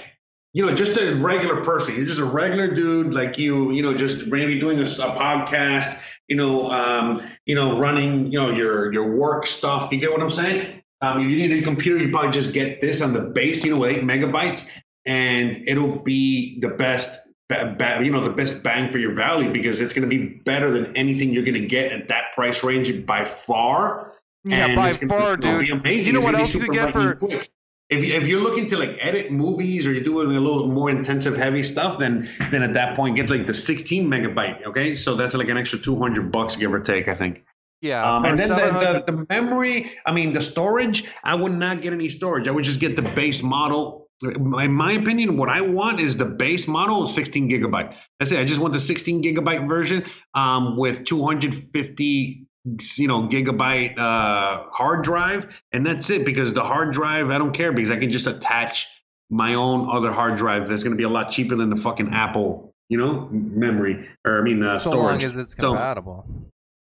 you 0.54 0.66
know, 0.66 0.74
just 0.74 0.98
a 1.00 1.14
regular 1.16 1.64
person. 1.64 1.96
You're 1.96 2.06
just 2.06 2.20
a 2.20 2.26
regular 2.26 2.68
dude 2.74 3.14
like 3.14 3.38
you, 3.38 3.72
you 3.72 3.82
know, 3.82 3.94
just 3.96 4.28
maybe 4.28 4.60
doing 4.60 4.80
a 4.80 4.84
podcast, 4.84 6.00
you 6.28 6.36
know, 6.36 6.72
um, 6.72 7.22
you 7.46 7.56
know, 7.56 7.78
running, 7.80 8.32
you 8.32 8.40
know, 8.40 8.50
your 8.52 8.92
your 8.94 9.16
work 9.16 9.46
stuff. 9.46 9.92
You 9.92 10.00
get 10.00 10.12
what 10.12 10.22
I'm 10.22 10.32
saying? 10.32 10.82
Um, 11.02 11.22
if 11.22 11.30
you 11.30 11.38
need 11.38 11.52
a 11.52 11.62
computer, 11.62 12.04
you 12.04 12.12
probably 12.12 12.32
just 12.32 12.52
get 12.54 12.82
this 12.82 13.02
on 13.02 13.14
the 13.14 13.22
base, 13.22 13.64
you 13.64 13.74
know, 13.74 13.80
with 13.80 13.92
eight 13.92 14.04
megabytes, 14.04 14.70
and 15.06 15.56
it'll 15.68 16.00
be 16.00 16.60
the 16.60 16.70
best 16.70 17.20
you 17.52 18.12
know 18.12 18.24
the 18.24 18.34
best 18.36 18.62
bang 18.62 18.92
for 18.92 19.00
your 19.00 19.14
value 19.14 19.52
because 19.52 19.80
it's 19.82 19.92
going 19.92 20.08
to 20.08 20.18
be 20.18 20.36
better 20.46 20.70
than 20.70 20.96
anything 20.96 21.32
you're 21.32 21.44
going 21.44 21.60
to 21.60 21.66
get 21.66 21.92
at 21.92 22.08
that 22.08 22.26
price 22.36 22.64
range 22.64 23.06
by 23.08 23.26
far 23.26 24.14
Yeah, 24.44 24.68
And 24.68 24.76
by 24.76 24.94
far, 24.94 25.36
be, 25.36 25.42
dude. 25.42 25.66
Be 25.66 25.72
amazing. 25.72 26.14
You 26.14 26.20
know 26.22 26.28
It's 26.28 26.32
what 26.32 26.36
else 26.40 26.54
you 26.54 26.60
could 26.60 26.76
super 26.76 26.86
get 26.86 26.94
for- 26.94 27.16
quick. 27.16 27.52
If, 27.90 28.06
you, 28.06 28.14
if 28.14 28.28
you're 28.28 28.42
looking 28.42 28.68
to 28.70 28.78
like 28.78 28.98
edit 29.02 29.32
movies 29.32 29.88
or 29.88 29.92
you're 29.92 30.04
doing 30.04 30.28
a 30.36 30.40
little 30.40 30.68
more 30.68 30.92
intensive 30.92 31.36
heavy 31.36 31.64
stuff, 31.64 31.98
then 31.98 32.30
then 32.52 32.62
at 32.62 32.74
that 32.76 32.96
point 32.96 33.16
get 33.16 33.30
like 33.32 33.48
the 33.48 33.54
16 33.54 34.08
megabyte. 34.08 34.64
Okay, 34.66 34.96
so 34.96 35.16
that's 35.16 35.34
like 35.34 35.50
an 35.50 35.58
extra 35.58 35.80
200 35.80 36.32
bucks 36.32 36.56
give 36.56 36.72
or 36.72 36.80
take, 36.80 37.08
I 37.08 37.16
think. 37.16 37.44
Yeah, 37.82 38.18
Um, 38.18 38.26
and 38.26 38.38
then 38.38 38.50
700 38.50 39.06
the, 39.06 39.12
the, 39.12 39.12
the 39.12 39.26
memory, 39.30 39.92
I 40.06 40.12
mean, 40.12 40.34
the 40.34 40.42
storage, 40.42 41.06
I 41.24 41.34
would 41.36 41.54
not 41.54 41.82
get 41.82 41.94
any 41.94 42.10
storage. 42.10 42.48
I 42.48 42.52
would 42.52 42.66
just 42.66 42.80
get 42.80 42.96
the 42.96 43.02
base 43.02 43.42
model. 43.42 44.10
In 44.22 44.74
my 44.74 44.92
opinion, 44.92 45.38
what 45.38 45.48
I 45.48 45.62
want 45.62 46.02
is 46.02 46.18
the 46.18 46.26
base 46.26 46.68
model, 46.68 47.08
16 47.08 47.50
gigabyte. 47.50 47.96
That's 48.20 48.34
it. 48.34 48.40
I 48.40 48.44
just 48.44 48.60
want 48.60 48.74
the 48.74 48.80
16 48.82 49.24
gigabyte 49.24 49.66
version 49.68 50.04
um, 50.34 50.76
with 50.76 51.06
250, 51.06 52.46
you 52.96 53.08
know, 53.08 53.28
gigabyte 53.28 53.98
uh, 53.98 54.64
hard 54.72 55.04
drive, 55.04 55.62
and 55.72 55.86
that's 55.86 56.10
it. 56.10 56.26
Because 56.26 56.54
the 56.54 56.64
hard 56.64 56.92
drive, 56.94 57.30
I 57.30 57.38
don't 57.38 57.54
care 57.54 57.72
because 57.72 57.92
I 57.92 57.98
can 57.98 58.10
just 58.10 58.28
attach 58.28 58.88
my 59.30 59.54
own 59.56 59.90
other 59.90 60.12
hard 60.12 60.38
drive. 60.38 60.68
That's 60.68 60.84
going 60.84 60.92
to 60.94 60.98
be 60.98 61.04
a 61.04 61.10
lot 61.10 61.32
cheaper 61.32 61.56
than 61.56 61.70
the 61.70 61.78
fucking 61.78 62.14
Apple, 62.14 62.74
you 62.90 62.98
know, 62.98 63.28
memory 63.32 64.08
or 64.26 64.40
I 64.40 64.42
mean 64.42 64.64
uh, 64.64 64.78
so 64.80 64.92
storage. 64.92 65.24
long 65.24 65.32
as 65.32 65.38
it's 65.38 65.52
So- 65.56 65.70
compatible. 65.70 66.26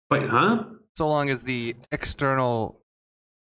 but 0.09 0.23
huh? 0.29 0.65
so 0.97 1.07
long 1.07 1.31
as 1.31 1.43
the 1.43 1.75
external 1.93 2.80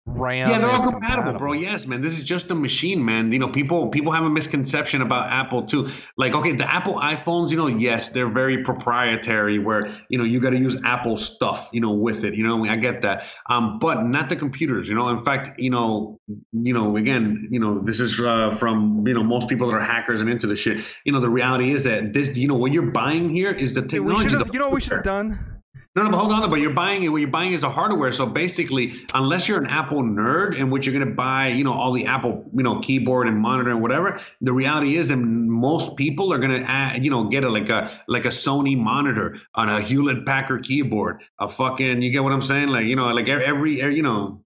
RAM 0.04 0.50
yeah, 0.50 0.58
they're 0.58 0.68
is 0.68 0.84
all 0.84 0.90
compatible, 0.90 1.38
bro. 1.38 1.52
Yes, 1.52 1.86
man. 1.86 2.02
This 2.02 2.18
is 2.18 2.24
just 2.24 2.50
a 2.50 2.56
machine, 2.56 3.04
man. 3.04 3.30
You 3.30 3.38
know, 3.38 3.48
people 3.48 3.88
people 3.88 4.10
have 4.10 4.24
a 4.24 4.30
misconception 4.30 5.00
about 5.00 5.30
Apple 5.30 5.62
too. 5.62 5.90
Like, 6.16 6.34
okay, 6.34 6.52
the 6.52 6.68
Apple 6.68 6.94
iPhones, 6.94 7.50
you 7.50 7.56
know, 7.56 7.68
yes, 7.68 8.10
they're 8.10 8.28
very 8.28 8.64
proprietary. 8.64 9.60
Where 9.60 9.90
you 10.08 10.18
know 10.18 10.24
you 10.24 10.40
got 10.40 10.50
to 10.50 10.58
use 10.58 10.76
Apple 10.84 11.16
stuff, 11.16 11.68
you 11.72 11.80
know, 11.80 11.92
with 11.92 12.24
it. 12.24 12.34
You 12.34 12.44
know, 12.44 12.64
I 12.64 12.76
get 12.76 13.02
that. 13.02 13.28
Um, 13.48 13.78
but 13.78 14.04
not 14.04 14.28
the 14.28 14.34
computers. 14.34 14.88
You 14.88 14.96
know, 14.96 15.08
in 15.08 15.20
fact, 15.20 15.58
you 15.60 15.70
know, 15.70 16.18
you 16.52 16.74
know, 16.74 16.96
again, 16.96 17.46
you 17.50 17.60
know, 17.60 17.78
this 17.78 18.00
is 18.00 18.18
uh, 18.18 18.50
from 18.50 19.06
you 19.06 19.14
know 19.14 19.22
most 19.22 19.48
people 19.48 19.68
that 19.68 19.74
are 19.76 19.80
hackers 19.80 20.20
and 20.20 20.28
into 20.28 20.48
the 20.48 20.56
shit. 20.56 20.84
You 21.04 21.12
know, 21.12 21.20
the 21.20 21.30
reality 21.30 21.70
is 21.70 21.84
that 21.84 22.12
this, 22.12 22.34
you 22.36 22.48
know, 22.48 22.56
what 22.56 22.72
you're 22.72 22.90
buying 22.90 23.30
here 23.30 23.52
is 23.52 23.74
the 23.74 23.82
Dude, 23.82 23.90
technology. 23.90 24.30
should 24.30 24.38
have. 24.38 24.48
the 24.48 24.52
You 24.52 24.58
know 24.58 24.66
what 24.66 24.74
we 24.74 24.80
should 24.80 24.94
have 24.94 25.04
done? 25.04 25.51
No, 25.94 26.04
no, 26.04 26.10
but 26.10 26.16
hold 26.18 26.32
on. 26.32 26.50
But 26.50 26.60
you're 26.60 26.72
buying 26.72 27.02
it. 27.02 27.08
What 27.08 27.20
you're 27.20 27.28
buying 27.30 27.52
is 27.52 27.60
the 27.60 27.68
hardware. 27.68 28.14
So 28.14 28.24
basically, 28.24 28.94
unless 29.12 29.46
you're 29.46 29.58
an 29.58 29.66
Apple 29.66 30.02
nerd, 30.02 30.56
in 30.56 30.70
which 30.70 30.86
you're 30.86 30.94
going 30.94 31.06
to 31.06 31.14
buy, 31.14 31.48
you 31.48 31.64
know, 31.64 31.74
all 31.74 31.92
the 31.92 32.06
Apple, 32.06 32.48
you 32.56 32.62
know, 32.62 32.80
keyboard 32.80 33.28
and 33.28 33.38
monitor 33.38 33.70
and 33.70 33.82
whatever. 33.82 34.18
The 34.40 34.54
reality 34.54 34.96
is, 34.96 35.10
and 35.10 35.50
most 35.50 35.96
people 35.96 36.32
are 36.32 36.38
going 36.38 36.64
to, 36.64 36.98
you 37.00 37.10
know, 37.10 37.24
get 37.24 37.44
a 37.44 37.50
like 37.50 37.68
a 37.68 37.90
like 38.08 38.24
a 38.24 38.28
Sony 38.30 38.78
monitor 38.78 39.36
on 39.54 39.68
a 39.68 39.82
Hewlett 39.82 40.24
Packard 40.24 40.64
keyboard. 40.64 41.22
A 41.38 41.48
fucking, 41.48 42.00
you 42.00 42.10
get 42.10 42.24
what 42.24 42.32
I'm 42.32 42.42
saying? 42.42 42.68
Like, 42.68 42.86
you 42.86 42.96
know, 42.96 43.12
like 43.12 43.28
every, 43.28 43.82
every 43.82 43.94
you 43.94 44.02
know, 44.02 44.42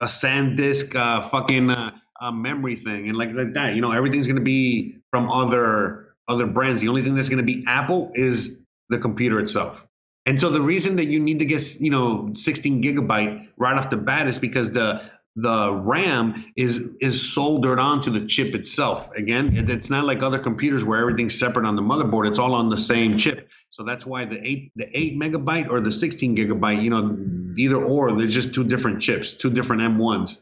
a 0.00 0.06
SanDisk, 0.06 0.94
uh, 0.94 1.28
fucking 1.28 1.70
uh, 1.70 1.92
memory 2.32 2.76
thing, 2.76 3.08
and 3.08 3.18
like 3.18 3.32
like 3.32 3.52
that. 3.52 3.74
You 3.74 3.82
know, 3.82 3.92
everything's 3.92 4.26
going 4.26 4.36
to 4.36 4.42
be 4.42 4.96
from 5.10 5.30
other 5.30 6.14
other 6.26 6.46
brands. 6.46 6.80
The 6.80 6.88
only 6.88 7.02
thing 7.02 7.14
that's 7.14 7.28
going 7.28 7.38
to 7.38 7.44
be 7.44 7.64
Apple 7.66 8.12
is 8.14 8.56
the 8.88 8.98
computer 8.98 9.40
itself. 9.40 9.85
And 10.26 10.40
so 10.40 10.50
the 10.50 10.60
reason 10.60 10.96
that 10.96 11.04
you 11.06 11.20
need 11.20 11.38
to 11.38 11.44
get, 11.44 11.80
you 11.80 11.90
know, 11.90 12.32
16 12.34 12.82
gigabyte 12.82 13.48
right 13.56 13.78
off 13.78 13.90
the 13.90 13.96
bat 13.96 14.26
is 14.26 14.38
because 14.38 14.70
the 14.70 15.10
the 15.38 15.74
RAM 15.74 16.46
is 16.56 16.88
is 17.00 17.34
soldered 17.34 17.78
onto 17.78 18.10
the 18.10 18.26
chip 18.26 18.54
itself. 18.54 19.12
Again, 19.14 19.52
it's 19.54 19.90
not 19.90 20.06
like 20.06 20.22
other 20.22 20.38
computers 20.38 20.82
where 20.82 20.98
everything's 20.98 21.38
separate 21.38 21.66
on 21.66 21.76
the 21.76 21.82
motherboard. 21.82 22.26
It's 22.26 22.38
all 22.38 22.54
on 22.54 22.70
the 22.70 22.78
same 22.78 23.18
chip. 23.18 23.48
So 23.68 23.84
that's 23.84 24.06
why 24.06 24.24
the 24.24 24.40
eight 24.44 24.72
the 24.76 24.88
eight 24.98 25.20
megabyte 25.20 25.68
or 25.68 25.80
the 25.80 25.92
16 25.92 26.36
gigabyte, 26.36 26.82
you 26.82 26.88
know, 26.88 27.18
either 27.56 27.76
or, 27.76 28.12
they're 28.12 28.26
just 28.26 28.54
two 28.54 28.64
different 28.64 29.02
chips, 29.02 29.34
two 29.34 29.50
different 29.50 29.82
M1s. 29.82 30.38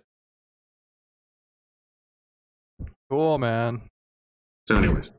Cool, 3.10 3.38
man. 3.38 3.82
So, 4.66 4.76
anyways, 4.76 5.10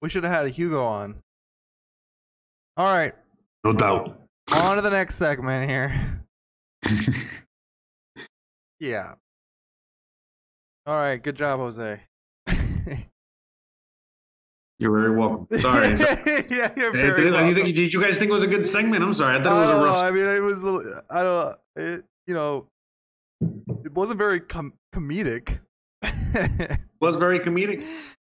We 0.00 0.08
should 0.08 0.24
have 0.24 0.32
had 0.32 0.46
a 0.46 0.48
Hugo 0.48 0.82
on. 0.82 1.16
All 2.76 2.86
right, 2.86 3.14
no 3.66 3.72
doubt. 3.72 4.20
on 4.54 4.76
to 4.76 4.82
the 4.82 4.90
next 4.90 5.16
segment 5.16 5.68
here. 5.68 6.22
Yeah. 8.78 9.14
All 10.84 10.94
right, 10.94 11.16
good 11.16 11.34
job, 11.34 11.58
Jose. 11.60 11.98
You're 14.78 14.94
very 14.94 15.16
welcome. 15.16 15.46
Sorry. 15.60 15.88
yeah, 16.50 16.70
you're 16.76 16.92
Did, 16.92 17.06
very 17.06 17.22
did- 17.22 17.32
welcome. 17.32 17.48
you 17.48 17.54
think- 17.54 17.74
did 17.74 17.94
you 17.94 18.02
guys 18.02 18.18
think 18.18 18.28
it 18.30 18.34
was 18.34 18.44
a 18.44 18.46
good 18.46 18.66
segment? 18.66 19.02
I'm 19.02 19.14
sorry. 19.14 19.36
I 19.38 19.42
thought 19.42 19.56
it 19.56 19.60
was 19.60 19.70
a 19.70 19.72
don't 19.72 19.80
know. 19.80 19.86
rough. 19.86 19.96
I 19.96 20.10
mean, 20.10 20.26
it 20.28 20.40
was. 20.40 20.62
little- 20.62 21.00
I 21.08 21.22
don't. 21.22 21.56
It, 21.76 22.04
you 22.26 22.34
know, 22.34 22.66
it 23.82 23.92
wasn't 23.94 24.18
very 24.18 24.40
com- 24.40 24.74
comedic. 24.94 25.58
Was 27.00 27.16
very 27.16 27.38
comedic. 27.38 27.82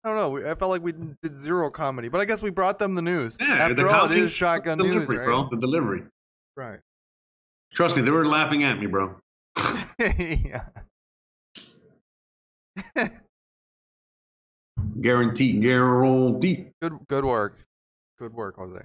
Don't 0.08 0.16
know. 0.16 0.30
we- 0.30 0.48
I 0.48 0.54
felt 0.54 0.70
like 0.70 0.82
we 0.82 0.92
did 0.92 1.34
zero 1.34 1.70
comedy, 1.70 2.08
but 2.08 2.20
I 2.20 2.24
guess 2.24 2.42
we 2.42 2.50
brought 2.50 2.78
them 2.78 2.94
the 2.94 3.02
news. 3.02 3.36
Yeah, 3.40 3.46
After 3.54 3.74
the 3.74 3.88
all, 3.88 4.06
it 4.10 4.18
is 4.18 4.32
shotgun 4.32 4.78
the 4.78 4.84
news, 4.84 4.94
delivery, 4.94 5.18
right? 5.18 5.24
bro. 5.26 5.48
The 5.50 5.56
delivery. 5.58 6.02
Right. 6.56 6.80
Trust 7.74 7.96
me, 7.96 8.02
they 8.02 8.10
were 8.10 8.26
laughing 8.26 8.64
at 8.64 8.78
me, 8.78 8.86
bro. 8.86 9.16
yeah. 9.98 10.64
Guarantee, 15.00 15.52
guarantee. 15.54 16.66
Good. 16.80 16.98
Good 17.08 17.24
work. 17.24 17.58
Good 18.18 18.34
work, 18.34 18.56
Jose. 18.56 18.80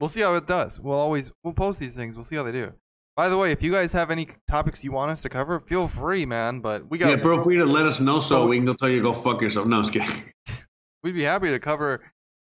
We'll 0.00 0.08
see 0.08 0.20
how 0.20 0.34
it 0.34 0.46
does. 0.46 0.78
We'll 0.78 0.98
always 0.98 1.32
we'll 1.42 1.54
post 1.54 1.80
these 1.80 1.94
things. 1.94 2.14
We'll 2.16 2.24
see 2.24 2.36
how 2.36 2.42
they 2.42 2.52
do. 2.52 2.72
By 3.16 3.30
the 3.30 3.38
way, 3.38 3.50
if 3.50 3.62
you 3.62 3.72
guys 3.72 3.94
have 3.94 4.10
any 4.10 4.28
topics 4.48 4.84
you 4.84 4.92
want 4.92 5.10
us 5.10 5.22
to 5.22 5.30
cover, 5.30 5.58
feel 5.60 5.88
free, 5.88 6.26
man. 6.26 6.60
But 6.60 6.90
we 6.90 6.98
got 6.98 7.08
Yeah, 7.08 7.16
bro. 7.16 7.36
feel 7.36 7.44
free 7.44 7.56
to 7.56 7.64
let 7.64 7.86
us 7.86 7.98
know 7.98 8.20
so 8.20 8.46
we 8.46 8.56
can 8.56 8.66
go 8.66 8.74
tell 8.74 8.90
you 8.90 8.98
to 8.98 9.02
go 9.02 9.14
fuck 9.14 9.40
yourself. 9.40 9.66
No, 9.66 9.78
I'm 9.78 9.88
kidding. 9.88 10.08
we'd 11.02 11.14
be 11.14 11.22
happy 11.22 11.48
to 11.48 11.58
cover 11.58 12.02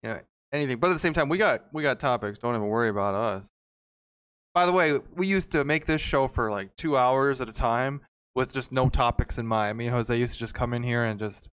you 0.03 0.11
know, 0.11 0.21
anything. 0.53 0.79
But 0.79 0.91
at 0.91 0.95
the 0.95 0.99
same 0.99 1.13
time, 1.13 1.29
we 1.29 1.39
got 1.39 1.67
we 1.73 1.83
got 1.85 2.01
topics. 2.01 2.41
Don't 2.41 2.57
even 2.57 2.67
worry 2.67 2.89
about 2.89 3.15
us. 3.15 3.49
By 4.53 4.67
the 4.67 4.73
way, 4.73 4.99
we 5.17 5.29
used 5.29 5.53
to 5.53 5.65
make 5.65 5.87
this 5.87 6.01
show 6.01 6.27
for 6.27 6.51
like 6.51 6.75
two 6.75 6.97
hours 6.97 7.41
at 7.41 7.49
a 7.49 7.53
time 7.53 8.01
with 8.35 8.53
just 8.53 8.73
no 8.73 8.89
topics 8.89 9.39
in 9.39 9.47
mind. 9.47 9.79
Me 9.79 9.87
and 9.87 9.95
Jose 9.95 10.17
used 10.17 10.33
to 10.33 10.39
just 10.41 10.55
come 10.55 10.75
in 10.75 10.83
here 10.83 11.05
and 11.05 11.21
just, 11.21 11.49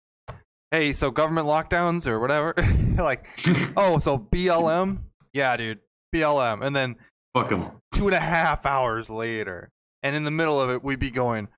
hey, 0.71 0.93
so 0.95 1.11
government 1.11 1.47
lockdowns 1.47 2.07
or 2.07 2.21
whatever. 2.21 2.55
like, 2.97 3.27
oh, 3.77 3.99
so 3.99 4.19
BLM? 4.19 5.01
Yeah, 5.35 5.55
dude, 5.59 5.81
BLM. 6.15 6.63
And 6.63 6.75
then 6.75 6.97
fuck 7.35 7.49
them. 7.51 7.71
two 7.93 8.07
and 8.07 8.15
a 8.15 8.21
half 8.21 8.65
hours 8.65 9.11
later, 9.11 9.71
and 10.03 10.17
in 10.17 10.25
the 10.25 10.31
middle 10.31 10.61
of 10.61 10.71
it, 10.71 10.83
we'd 10.83 10.99
be 10.99 11.11
going, 11.11 11.49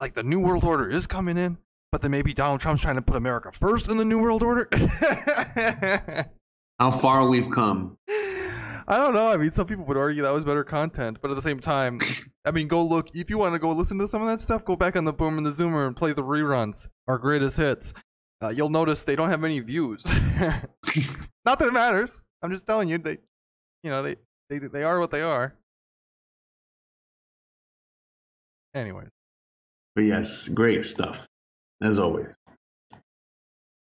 like, 0.00 0.14
the 0.14 0.22
New 0.22 0.40
World 0.40 0.64
Order 0.64 0.88
is 0.88 1.06
coming 1.06 1.36
in, 1.36 1.58
but 1.90 2.02
then 2.02 2.10
maybe 2.10 2.34
Donald 2.34 2.60
Trump's 2.60 2.82
trying 2.82 2.96
to 2.96 3.02
put 3.02 3.16
America 3.16 3.50
first 3.52 3.88
in 3.88 3.96
the 3.96 4.04
New 4.04 4.18
World 4.18 4.42
Order. 4.42 4.68
How 6.78 6.90
far 6.90 7.28
we've 7.28 7.50
come. 7.50 7.96
I 8.86 8.98
don't 8.98 9.14
know. 9.14 9.32
I 9.32 9.36
mean, 9.36 9.50
some 9.50 9.66
people 9.66 9.84
would 9.86 9.96
argue 9.96 10.22
that 10.22 10.32
was 10.32 10.44
better 10.44 10.64
content, 10.64 11.18
but 11.22 11.30
at 11.30 11.36
the 11.36 11.42
same 11.42 11.58
time, 11.58 11.98
I 12.44 12.50
mean, 12.50 12.68
go 12.68 12.84
look 12.84 13.08
if 13.14 13.30
you 13.30 13.38
want 13.38 13.54
to 13.54 13.58
go 13.58 13.70
listen 13.70 13.98
to 14.00 14.08
some 14.08 14.20
of 14.20 14.28
that 14.28 14.40
stuff. 14.40 14.64
Go 14.64 14.76
back 14.76 14.96
on 14.96 15.04
the 15.04 15.12
Boom 15.12 15.38
and 15.38 15.46
the 15.46 15.50
Zoomer 15.50 15.86
and 15.86 15.96
play 15.96 16.12
the 16.12 16.22
reruns, 16.22 16.88
our 17.08 17.16
greatest 17.16 17.56
hits. 17.56 17.94
Uh, 18.42 18.48
you'll 18.48 18.68
notice 18.68 19.04
they 19.04 19.16
don't 19.16 19.30
have 19.30 19.40
many 19.40 19.60
views. 19.60 20.04
Not 21.46 21.58
that 21.58 21.68
it 21.68 21.72
matters. 21.72 22.20
I'm 22.42 22.50
just 22.50 22.66
telling 22.66 22.90
you, 22.90 22.98
they, 22.98 23.16
you 23.82 23.90
know, 23.90 24.02
they 24.02 24.16
they 24.48 24.58
they 24.58 24.82
are 24.82 25.00
what 25.00 25.10
they 25.10 25.22
are. 25.22 25.54
Anyways, 28.74 29.08
But 29.94 30.02
yes, 30.04 30.48
great 30.48 30.84
stuff. 30.84 31.26
As 31.80 31.98
always. 31.98 32.34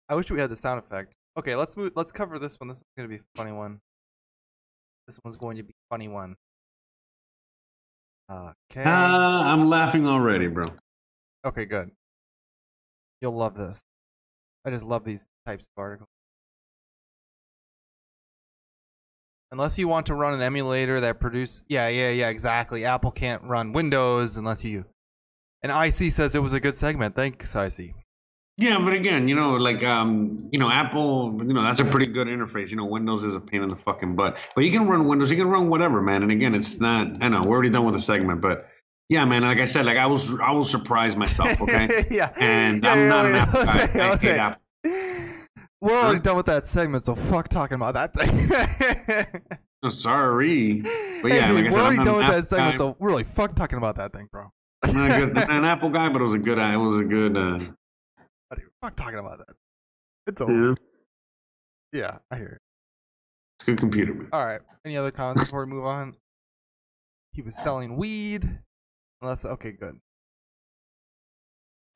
I 0.07 0.15
wish 0.15 0.29
we 0.29 0.39
had 0.39 0.51
the 0.51 0.55
sound 0.55 0.79
effect. 0.79 1.13
Okay, 1.37 1.55
let's 1.55 1.75
move. 1.75 1.91
Let's 1.95 2.11
cover 2.11 2.37
this 2.37 2.59
one. 2.59 2.67
This 2.67 2.77
is 2.77 2.83
gonna 2.95 3.09
be 3.09 3.15
a 3.15 3.19
funny 3.35 3.51
one. 3.51 3.79
This 5.07 5.19
one's 5.23 5.37
going 5.37 5.57
to 5.57 5.63
be 5.63 5.71
a 5.71 5.85
funny 5.89 6.07
one. 6.07 6.35
Okay. 8.29 8.83
Uh, 8.83 8.89
I'm 8.89 9.69
laughing 9.69 10.07
already, 10.07 10.47
bro. 10.47 10.67
Okay, 11.45 11.65
good. 11.65 11.91
You'll 13.21 13.35
love 13.35 13.55
this. 13.55 13.81
I 14.65 14.71
just 14.71 14.83
love 14.83 15.03
these 15.03 15.27
types 15.45 15.65
of 15.65 15.81
articles. 15.81 16.09
Unless 19.51 19.77
you 19.77 19.87
want 19.87 20.07
to 20.07 20.15
run 20.15 20.33
an 20.33 20.41
emulator 20.41 20.99
that 21.01 21.19
produce 21.19 21.63
yeah, 21.67 21.87
yeah, 21.87 22.09
yeah, 22.09 22.29
exactly. 22.29 22.85
Apple 22.85 23.11
can't 23.11 23.41
run 23.43 23.71
Windows 23.73 24.37
unless 24.37 24.63
you 24.65 24.85
and 25.65 25.71
IC 25.71 26.11
says 26.11 26.35
it 26.35 26.39
was 26.43 26.53
a 26.53 26.59
good 26.59 26.75
segment. 26.75 27.15
Thanks, 27.15 27.55
IC. 27.55 27.95
Yeah, 28.57 28.79
but 28.79 28.93
again, 28.93 29.27
you 29.27 29.35
know, 29.35 29.55
like 29.55 29.83
um, 29.83 30.37
you 30.51 30.59
know, 30.59 30.69
Apple, 30.69 31.41
you 31.45 31.53
know, 31.53 31.61
that's 31.63 31.81
a 31.81 31.85
pretty 31.85 32.05
good 32.05 32.27
interface. 32.27 32.69
You 32.69 32.77
know, 32.77 32.85
Windows 32.85 33.23
is 33.23 33.35
a 33.35 33.39
pain 33.39 33.63
in 33.63 33.69
the 33.69 33.75
fucking 33.75 34.15
butt. 34.15 34.37
But 34.55 34.63
you 34.63 34.71
can 34.71 34.87
run 34.87 35.07
Windows, 35.07 35.31
you 35.31 35.37
can 35.37 35.47
run 35.47 35.67
whatever, 35.69 36.01
man. 36.01 36.23
And 36.23 36.31
again, 36.31 36.53
it's 36.53 36.79
not 36.79 37.21
I 37.21 37.27
know, 37.29 37.41
we're 37.41 37.55
already 37.55 37.69
done 37.71 37.83
with 37.85 37.95
the 37.95 38.01
segment, 38.01 38.41
but 38.41 38.69
yeah, 39.09 39.25
man, 39.25 39.41
like 39.41 39.59
I 39.59 39.65
said, 39.65 39.85
like 39.85 39.97
I 39.97 40.05
was 40.05 40.33
I 40.39 40.51
was 40.51 40.69
surprised 40.69 41.17
myself, 41.17 41.59
okay? 41.61 42.05
yeah. 42.11 42.31
And 42.39 42.83
Yeah, 42.83 42.91
I'm 42.91 42.99
yeah, 42.99 43.07
not 43.07 43.25
an 43.25 43.33
yeah, 43.33 43.41
Apple 43.41 43.65
guy. 43.65 43.83
I 43.83 44.15
Jose. 44.15 44.27
hate 44.27 44.39
Apple. 44.39 44.61
We're 45.85 45.99
already 46.03 46.19
done 46.19 46.35
with 46.35 46.47
that 46.47 46.67
segment, 46.67 47.03
so 47.03 47.15
fuck 47.15 47.47
talking 47.47 47.75
about 47.75 47.93
that 47.93 48.13
thing. 48.13 49.41
Oh, 49.83 49.91
sorry. 49.91 50.81
But 51.21 51.31
Hey, 51.31 51.45
dude, 51.45 51.55
like 51.63 51.65
we're 51.65 51.71
said, 51.71 51.79
already 51.79 51.99
I'm 51.99 52.05
done 52.05 52.15
with 52.17 52.27
that 52.27 52.47
segment, 52.47 52.71
guy. 52.73 52.77
so 52.77 52.95
we're 52.97 53.09
really 53.09 53.23
fuck 53.23 53.53
talking 53.55 53.77
about 53.77 53.97
that 53.97 54.13
thing, 54.13 54.27
bro. 54.31 54.51
I'm 54.81 54.95
not, 54.95 55.19
good, 55.19 55.33
not 55.35 55.51
an 55.51 55.63
Apple 55.73 55.91
guy, 55.91 56.09
but 56.09 56.21
it 56.21 56.23
was 56.23 56.33
a 56.33 56.39
good. 56.39 56.57
It 56.57 56.77
was 56.77 56.97
a 56.97 57.03
good. 57.03 57.37
Uh, 57.37 57.59
Dude, 57.59 58.63
fuck 58.81 58.95
talking 58.95 59.19
about 59.19 59.37
that. 59.39 59.55
It's 60.25 60.41
over. 60.41 60.51
know, 60.51 60.75
Yeah, 61.93 62.17
I 62.31 62.37
hear 62.37 62.47
it. 62.47 62.61
it's 63.59 63.67
a 63.67 63.71
good 63.71 63.79
computer, 63.79 64.15
man. 64.15 64.27
All 64.33 64.43
right. 64.43 64.61
Any 64.85 64.97
other 64.97 65.11
comments 65.11 65.43
before 65.43 65.65
we 65.65 65.71
move 65.71 65.85
on? 65.85 66.15
He 67.33 67.43
was 67.43 67.55
selling 67.55 67.95
weed. 67.95 68.49
Unless 69.21 69.45
okay, 69.45 69.73
good. 69.73 69.99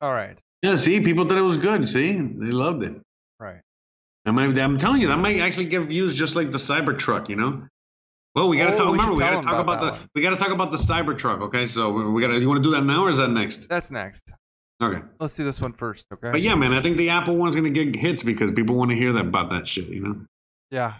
All 0.00 0.12
right. 0.12 0.40
Yeah, 0.62 0.76
see, 0.76 1.00
people 1.00 1.24
thought 1.24 1.38
it 1.38 1.42
was 1.42 1.56
good. 1.56 1.88
See, 1.88 2.12
they 2.12 2.52
loved 2.52 2.84
it. 2.84 3.00
Right. 3.40 3.62
I 4.26 4.30
might, 4.32 4.58
I'm 4.58 4.78
telling 4.78 5.00
you, 5.00 5.08
that 5.08 5.18
might 5.18 5.38
actually 5.40 5.64
get 5.66 5.80
views 5.82 6.14
just 6.14 6.36
like 6.36 6.52
the 6.52 6.58
Cybertruck. 6.58 7.28
You 7.28 7.36
know. 7.36 7.66
Well, 8.34 8.48
we 8.48 8.58
got 8.58 8.66
to 8.70 8.74
Oh, 8.74 8.76
talk. 8.76 8.92
Remember, 8.92 9.02
should 9.02 9.12
we 9.12 9.18
got 9.18 9.42
to 9.42 9.46
talk 9.48 9.60
about 9.62 9.78
about, 9.82 9.98
the. 10.00 10.08
We 10.14 10.22
got 10.22 10.30
to 10.30 10.36
talk 10.36 10.50
about 10.50 10.70
the 10.70 10.76
Cybertruck. 10.78 11.40
Okay, 11.42 11.66
so 11.66 11.90
we, 11.90 12.04
we 12.10 12.20
got. 12.22 12.28
to 12.28 12.38
You 12.40 12.48
want 12.48 12.62
to 12.62 12.68
do 12.68 12.70
that 12.76 12.84
now, 12.84 13.04
or 13.06 13.10
is 13.10 13.18
that 13.18 13.28
next? 13.30 13.68
That's 13.68 13.90
next. 13.90 14.30
Okay. 14.82 15.02
Let's 15.18 15.34
do 15.36 15.44
this 15.44 15.60
one 15.60 15.72
first, 15.74 16.06
okay? 16.12 16.30
But 16.30 16.40
yeah, 16.40 16.54
man, 16.54 16.72
I 16.72 16.80
think 16.80 16.96
the 16.96 17.10
Apple 17.10 17.36
one's 17.36 17.54
gonna 17.54 17.68
get 17.70 17.94
hits 17.94 18.22
because 18.22 18.50
people 18.52 18.76
want 18.76 18.90
to 18.90 18.96
hear 18.96 19.12
that 19.12 19.26
about 19.26 19.50
that 19.50 19.68
shit. 19.68 19.88
You 19.88 20.00
know. 20.00 20.24
Yeah. 20.70 20.94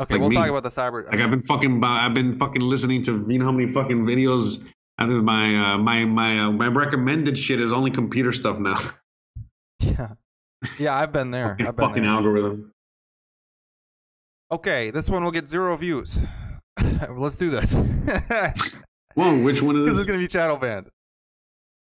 Okay, 0.00 0.14
Like 0.14 0.20
we'll 0.20 0.30
me. 0.30 0.36
talk 0.36 0.48
about 0.48 0.62
the 0.64 0.70
cyber. 0.70 1.04
Like 1.06 1.20
I've 1.20 1.30
been 1.30 1.42
fucking, 1.42 1.82
I've 1.82 2.14
been 2.14 2.36
fucking 2.38 2.60
listening 2.62 3.04
to 3.04 3.24
you 3.28 3.38
know 3.38 3.44
how 3.46 3.52
many 3.52 3.72
fucking 3.72 4.04
videos. 4.06 4.64
I 4.98 5.06
think 5.08 5.22
my 5.24 5.56
uh, 5.74 5.78
my 5.78 6.04
my 6.04 6.38
uh, 6.40 6.50
my 6.52 6.66
recommended 6.68 7.38
shit 7.38 7.60
is 7.60 7.72
only 7.72 7.90
computer 7.90 8.32
stuff 8.32 8.58
now. 8.58 8.78
yeah. 9.80 10.10
Yeah, 10.78 10.94
I've 10.94 11.12
been 11.12 11.30
there. 11.30 11.50
fucking 11.50 11.66
I've 11.66 11.76
been 11.76 11.88
fucking 11.88 12.02
there. 12.02 12.12
algorithm. 12.12 12.72
Okay, 14.50 14.90
this 14.90 15.08
one 15.10 15.24
will 15.24 15.30
get 15.30 15.48
zero 15.48 15.76
views. 15.76 16.20
Let's 17.10 17.36
do 17.36 17.50
this. 17.50 17.74
Whoa, 19.14 19.44
which 19.44 19.62
one 19.62 19.76
is 19.76 19.84
this? 19.86 19.92
this? 19.92 20.00
Is 20.00 20.06
gonna 20.06 20.18
be 20.18 20.26
channel 20.28 20.56
banned. 20.56 20.88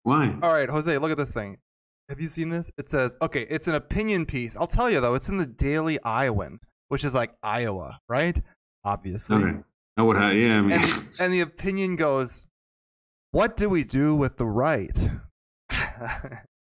Why? 0.04 0.36
All 0.42 0.52
right, 0.52 0.70
Jose, 0.70 0.98
look 0.98 1.12
at 1.12 1.18
this 1.18 1.32
thing. 1.32 1.58
Have 2.10 2.20
you 2.20 2.28
seen 2.28 2.50
this? 2.50 2.70
It 2.78 2.90
says, 2.90 3.18
okay, 3.22 3.44
it's 3.50 3.68
an 3.68 3.76
opinion 3.76 4.26
piece. 4.26 4.58
I'll 4.58 4.68
tell 4.68 4.90
you 4.90 5.00
though, 5.00 5.16
it's 5.16 5.30
in 5.30 5.38
the 5.38 5.46
Daily 5.48 5.98
Iowan, 6.04 6.60
which 6.90 7.04
is 7.04 7.14
like 7.14 7.34
Iowa, 7.42 8.00
right? 8.10 8.40
Obviously. 8.84 9.38
Okay. 9.38 9.58
I 9.98 10.02
would 10.04 10.18
have. 10.18 10.34
Yeah, 10.36 10.58
I 10.58 10.62
mean, 10.62 10.72
And 10.74 11.10
and 11.20 11.34
the 11.34 11.42
opinion 11.42 11.96
goes, 11.96 12.46
"What 13.32 13.56
do 13.58 13.70
we 13.70 13.84
do 13.84 14.16
with 14.16 14.38
the 14.38 14.46
right?" 14.48 14.98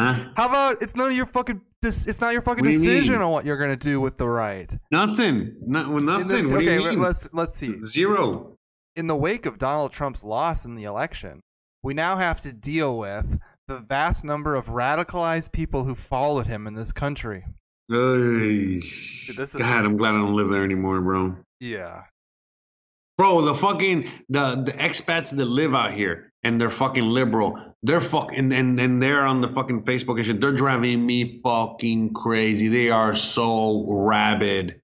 huh? 0.00 0.30
How 0.36 0.46
about 0.48 0.82
it's 0.82 0.94
none 0.96 1.08
of 1.10 1.16
your 1.16 1.26
fucking 1.26 1.60
it's 1.82 2.20
not 2.20 2.32
your 2.32 2.42
fucking 2.42 2.64
What 2.64 2.72
you 2.72 2.78
decision 2.78 3.14
mean? 3.16 3.22
on 3.22 3.30
what 3.32 3.44
you're 3.46 3.56
gonna 3.56 3.76
do 3.76 4.00
with 4.00 4.18
the 4.18 4.28
right. 4.28 4.70
Nothing. 4.90 5.54
In 5.66 5.66
nothing. 5.70 6.28
the- 6.28 6.42
what 6.48 6.56
okay, 6.56 6.76
do 6.78 6.82
you 6.84 6.90
mean? 6.90 7.00
let's 7.00 7.28
let's 7.32 7.54
see. 7.54 7.72
Zero. 7.84 8.56
In 8.96 9.06
the 9.06 9.16
wake 9.16 9.46
of 9.46 9.58
Donald 9.58 9.92
Trump's 9.92 10.22
loss 10.24 10.64
in 10.66 10.74
the 10.74 10.84
election, 10.84 11.40
we 11.82 11.94
now 11.94 12.16
have 12.16 12.40
to 12.42 12.52
deal 12.52 12.98
with 12.98 13.38
the 13.68 13.78
vast 13.78 14.24
number 14.24 14.56
of 14.56 14.66
radicalized 14.66 15.52
people 15.52 15.84
who 15.84 15.94
followed 15.94 16.46
him 16.46 16.66
in 16.66 16.74
this 16.74 16.92
country. 16.92 17.44
This 17.88 19.54
is- 19.54 19.54
God, 19.56 19.84
I'm 19.84 19.96
glad 19.96 20.10
I 20.14 20.18
don't 20.18 20.34
live 20.34 20.48
there 20.50 20.64
anymore, 20.64 21.00
bro. 21.00 21.36
Yeah. 21.60 22.02
Bro, 23.18 23.42
the 23.42 23.54
fucking 23.54 24.08
the 24.28 24.56
the 24.64 24.72
expats 24.72 25.34
that 25.36 25.44
live 25.44 25.74
out 25.74 25.92
here 25.92 26.29
and 26.42 26.60
they're 26.60 26.70
fucking 26.70 27.04
liberal. 27.06 27.58
They're 27.82 28.00
fucking 28.00 28.52
and 28.52 28.78
and 28.78 29.02
they're 29.02 29.22
on 29.24 29.40
the 29.40 29.48
fucking 29.48 29.84
Facebook 29.84 30.16
and 30.18 30.26
shit. 30.26 30.40
They're 30.40 30.52
driving 30.52 31.04
me 31.04 31.40
fucking 31.42 32.12
crazy. 32.14 32.68
They 32.68 32.90
are 32.90 33.14
so 33.14 33.84
rabid. 33.88 34.80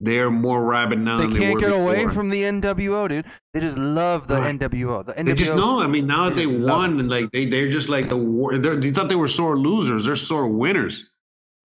They're 0.00 0.30
more 0.30 0.62
rabid 0.62 1.00
now 1.00 1.16
They 1.16 1.22
than 1.22 1.32
they 1.32 1.38
can't 1.38 1.54
were 1.54 1.60
get 1.60 1.72
away 1.72 1.94
before. 1.96 2.10
from 2.10 2.28
the 2.28 2.42
NWO, 2.42 3.08
dude. 3.08 3.24
They 3.54 3.60
just 3.60 3.78
love 3.78 4.28
the 4.28 4.36
Right. 4.36 4.58
NWO. 4.58 5.02
The 5.06 5.14
NWO. 5.14 5.24
They 5.24 5.32
just 5.34 5.54
know. 5.54 5.82
I 5.82 5.86
mean, 5.86 6.06
now 6.06 6.26
that 6.28 6.34
they 6.36 6.44
they 6.44 6.58
won, 6.58 7.00
and 7.00 7.08
like 7.08 7.30
they 7.32 7.46
they're 7.46 7.70
just 7.70 7.88
like 7.88 8.10
the 8.10 8.16
war. 8.18 8.58
They 8.58 8.90
thought 8.90 9.08
they 9.08 9.14
were 9.16 9.28
sore 9.28 9.56
losers. 9.56 10.04
They're 10.04 10.16
sore 10.16 10.48
winners. 10.48 11.04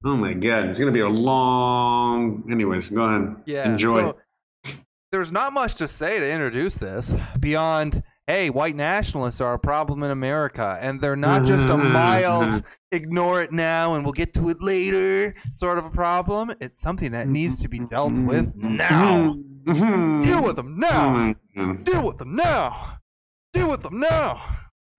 Oh 0.06 0.16
my 0.16 0.32
god, 0.34 0.66
it's 0.70 0.80
gonna 0.80 0.94
be 0.94 1.02
a 1.02 1.10
long. 1.10 2.44
Anyways, 2.50 2.90
go 2.90 3.04
ahead. 3.04 3.36
Yeah. 3.46 3.70
Enjoy. 3.70 4.14
so 4.66 4.74
there's 5.12 5.32
not 5.34 5.52
much 5.52 5.76
to 5.76 5.88
say 5.90 6.20
to 6.22 6.32
introduce 6.32 6.76
this 6.76 7.14
beyond, 7.40 8.02
hey, 8.32 8.50
white 8.50 8.78
nationalists 8.78 9.42
are 9.42 9.54
a 9.54 9.60
problem 9.60 10.04
in 10.04 10.12
America, 10.12 10.78
and 10.82 11.02
they're 11.02 11.18
not 11.18 11.46
just 11.46 11.68
a 11.68 11.74
mm-hmm. 11.74 11.92
mild 11.92 12.46
mm-hmm. 12.46 12.68
ignore 12.94 13.42
it 13.42 13.52
now 13.52 13.96
and 13.96 14.06
we'll 14.06 14.14
get 14.14 14.34
to 14.34 14.50
it 14.50 14.62
later 14.62 15.34
sort 15.50 15.78
of 15.78 15.86
a 15.86 15.90
problem. 15.90 16.50
It's 16.62 16.78
something 16.78 17.12
that 17.12 17.28
needs 17.28 17.62
to 17.62 17.68
be 17.68 17.80
mm-hmm. 17.80 17.88
dealt 17.88 18.18
with 18.20 18.56
now. 18.56 19.36
Deal 19.66 20.44
with 20.44 20.56
them 20.56 20.80
now. 20.80 21.36
Deal 21.84 22.08
with 22.08 22.18
them 22.18 22.36
now. 22.36 23.00
Deal 23.54 23.70
with 23.70 23.82
them 23.82 24.00
now. 24.00 24.42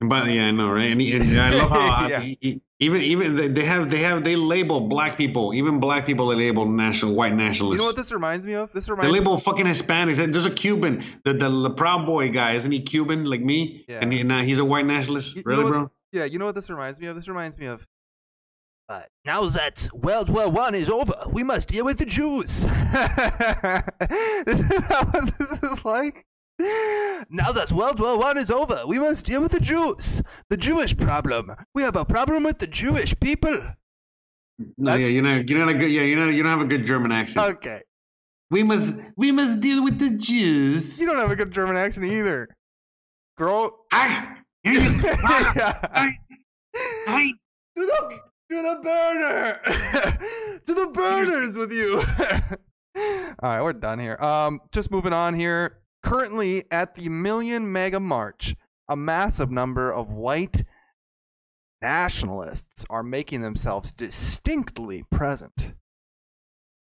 But 0.00 0.28
yeah, 0.28 0.48
I 0.48 0.50
know, 0.50 0.70
right? 0.70 0.90
And, 0.90 1.00
and 1.00 1.40
I 1.40 1.50
love 1.59 1.70
how 1.70 2.04
uh, 2.04 2.09
Yeah. 2.10 2.22
e- 2.22 2.38
e- 2.40 2.60
even 2.82 3.00
even 3.02 3.36
they- 3.36 3.48
they 3.48 3.64
have 3.64 3.90
they 3.90 4.00
have 4.09 4.22
they 4.24 4.36
label 4.36 4.78
black 4.94 5.16
people, 5.16 5.54
even 5.54 5.80
black 5.80 6.04
people 6.06 6.26
they 6.28 6.36
label 6.36 6.64
national 6.66 7.14
white 7.14 7.34
nationalists. 7.34 7.76
You 7.76 7.82
know 7.82 7.84
what 7.90 7.96
this 7.96 8.12
reminds 8.12 8.44
me 8.46 8.54
of? 8.54 8.72
This 8.72 8.88
reminds 8.88 9.06
me 9.06 9.12
they 9.12 9.18
label 9.18 9.38
fucking 9.38 9.66
Hispanics. 9.66 10.16
There's 10.32 10.46
a 10.46 10.50
Cuban, 10.50 11.02
the, 11.24 11.32
the 11.34 11.48
the 11.48 11.70
Proud 11.70 12.06
Boy 12.06 12.30
guy, 12.30 12.54
isn't 12.54 12.70
he 12.72 12.80
Cuban 12.80 13.24
like 13.24 13.40
me? 13.40 13.84
Yeah. 13.88 13.98
And 14.02 14.12
he, 14.12 14.22
now 14.22 14.42
he's 14.42 14.59
a 14.59 14.64
white 14.64 14.86
nationalist. 14.86 15.36
You- 15.36 15.42
you 15.46 15.50
know 15.52 15.59
really, 15.59 15.64
what- 15.64 15.72
bro? 15.72 15.90
Yeah, 16.12 16.24
you 16.26 16.38
know 16.38 16.44
what 16.46 16.54
this 16.54 16.68
reminds 16.68 17.00
me 17.00 17.06
of? 17.06 17.16
This 17.16 17.26
reminds 17.28 17.56
me 17.56 17.66
of. 17.66 17.86
Uh, 18.88 19.00
now 19.24 19.46
that 19.48 19.88
World 19.94 20.28
War 20.28 20.50
One 20.50 20.74
is 20.74 20.90
over, 20.90 21.14
we 21.30 21.42
must 21.42 21.68
deal 21.68 21.84
with 21.86 21.96
the 21.98 22.04
Jews. 22.04 22.64
Isn't 22.64 22.68
that 24.88 25.09
what 25.12 25.38
this 25.38 25.62
is 25.62 25.84
like? 25.84 26.26
Now 26.59 27.53
that 27.53 27.73
World 27.73 28.01
War 28.01 28.19
One 28.19 28.39
is 28.39 28.51
over, 28.51 28.83
we 28.87 28.99
must 28.99 29.27
deal 29.27 29.43
with 29.43 29.53
the 29.53 29.61
Jews. 29.61 30.23
The 30.51 30.57
Jewish 30.57 30.97
problem. 30.97 31.53
We 31.74 31.83
have 31.83 31.97
a 31.97 32.05
problem 32.05 32.45
with 32.45 32.59
the 32.59 32.66
Jewish 32.66 33.19
people. 33.20 33.59
No, 34.77 34.95
yeah, 34.95 35.07
you're 35.07 35.23
not. 35.23 35.49
You're 35.49 35.59
not 35.61 35.69
a 35.69 35.74
good. 35.74 35.91
Yeah, 35.91 36.03
you 36.03 36.16
know. 36.16 36.29
You 36.29 36.43
don't 36.43 36.53
have 36.53 36.61
a 36.61 36.66
good 36.66 36.87
German 36.87 37.11
accent. 37.12 37.57
Okay. 37.57 37.81
we 38.51 38.62
must. 38.62 38.99
We 39.16 39.33
must 39.33 39.61
deal 39.61 39.83
with 39.83 39.99
the 39.99 40.11
Jews. 40.11 41.01
You 41.01 41.07
don't 41.07 41.19
have 41.19 41.31
a 41.31 41.37
good 41.37 41.53
German 41.53 41.77
accent 41.77 42.07
either. 42.07 42.49
Girl. 43.39 43.79
I, 43.93 44.37
I, 47.07 47.33
to 47.77 47.87
the 47.87 48.20
to 48.51 48.62
the 48.62 48.81
burner 48.83 49.61
to 50.66 50.74
the 50.74 50.91
burners 50.93 51.57
with 51.57 51.73
you 51.73 52.03
all 53.43 53.51
right 53.51 53.62
we're 53.62 53.73
done 53.73 53.99
here 53.99 54.16
um 54.20 54.61
just 54.73 54.91
moving 54.91 55.12
on 55.12 55.35
here 55.35 55.79
currently 56.03 56.65
at 56.70 56.95
the 56.95 57.09
million 57.09 57.70
MAGA 57.73 58.01
march 58.01 58.55
a 58.89 58.97
massive 58.97 59.51
number 59.51 59.93
of 59.93 60.12
white 60.12 60.65
nationalists 61.81 62.85
are 62.91 63.03
making 63.03 63.41
themselves 63.41 63.93
distinctly 63.93 65.05
present 65.11 65.73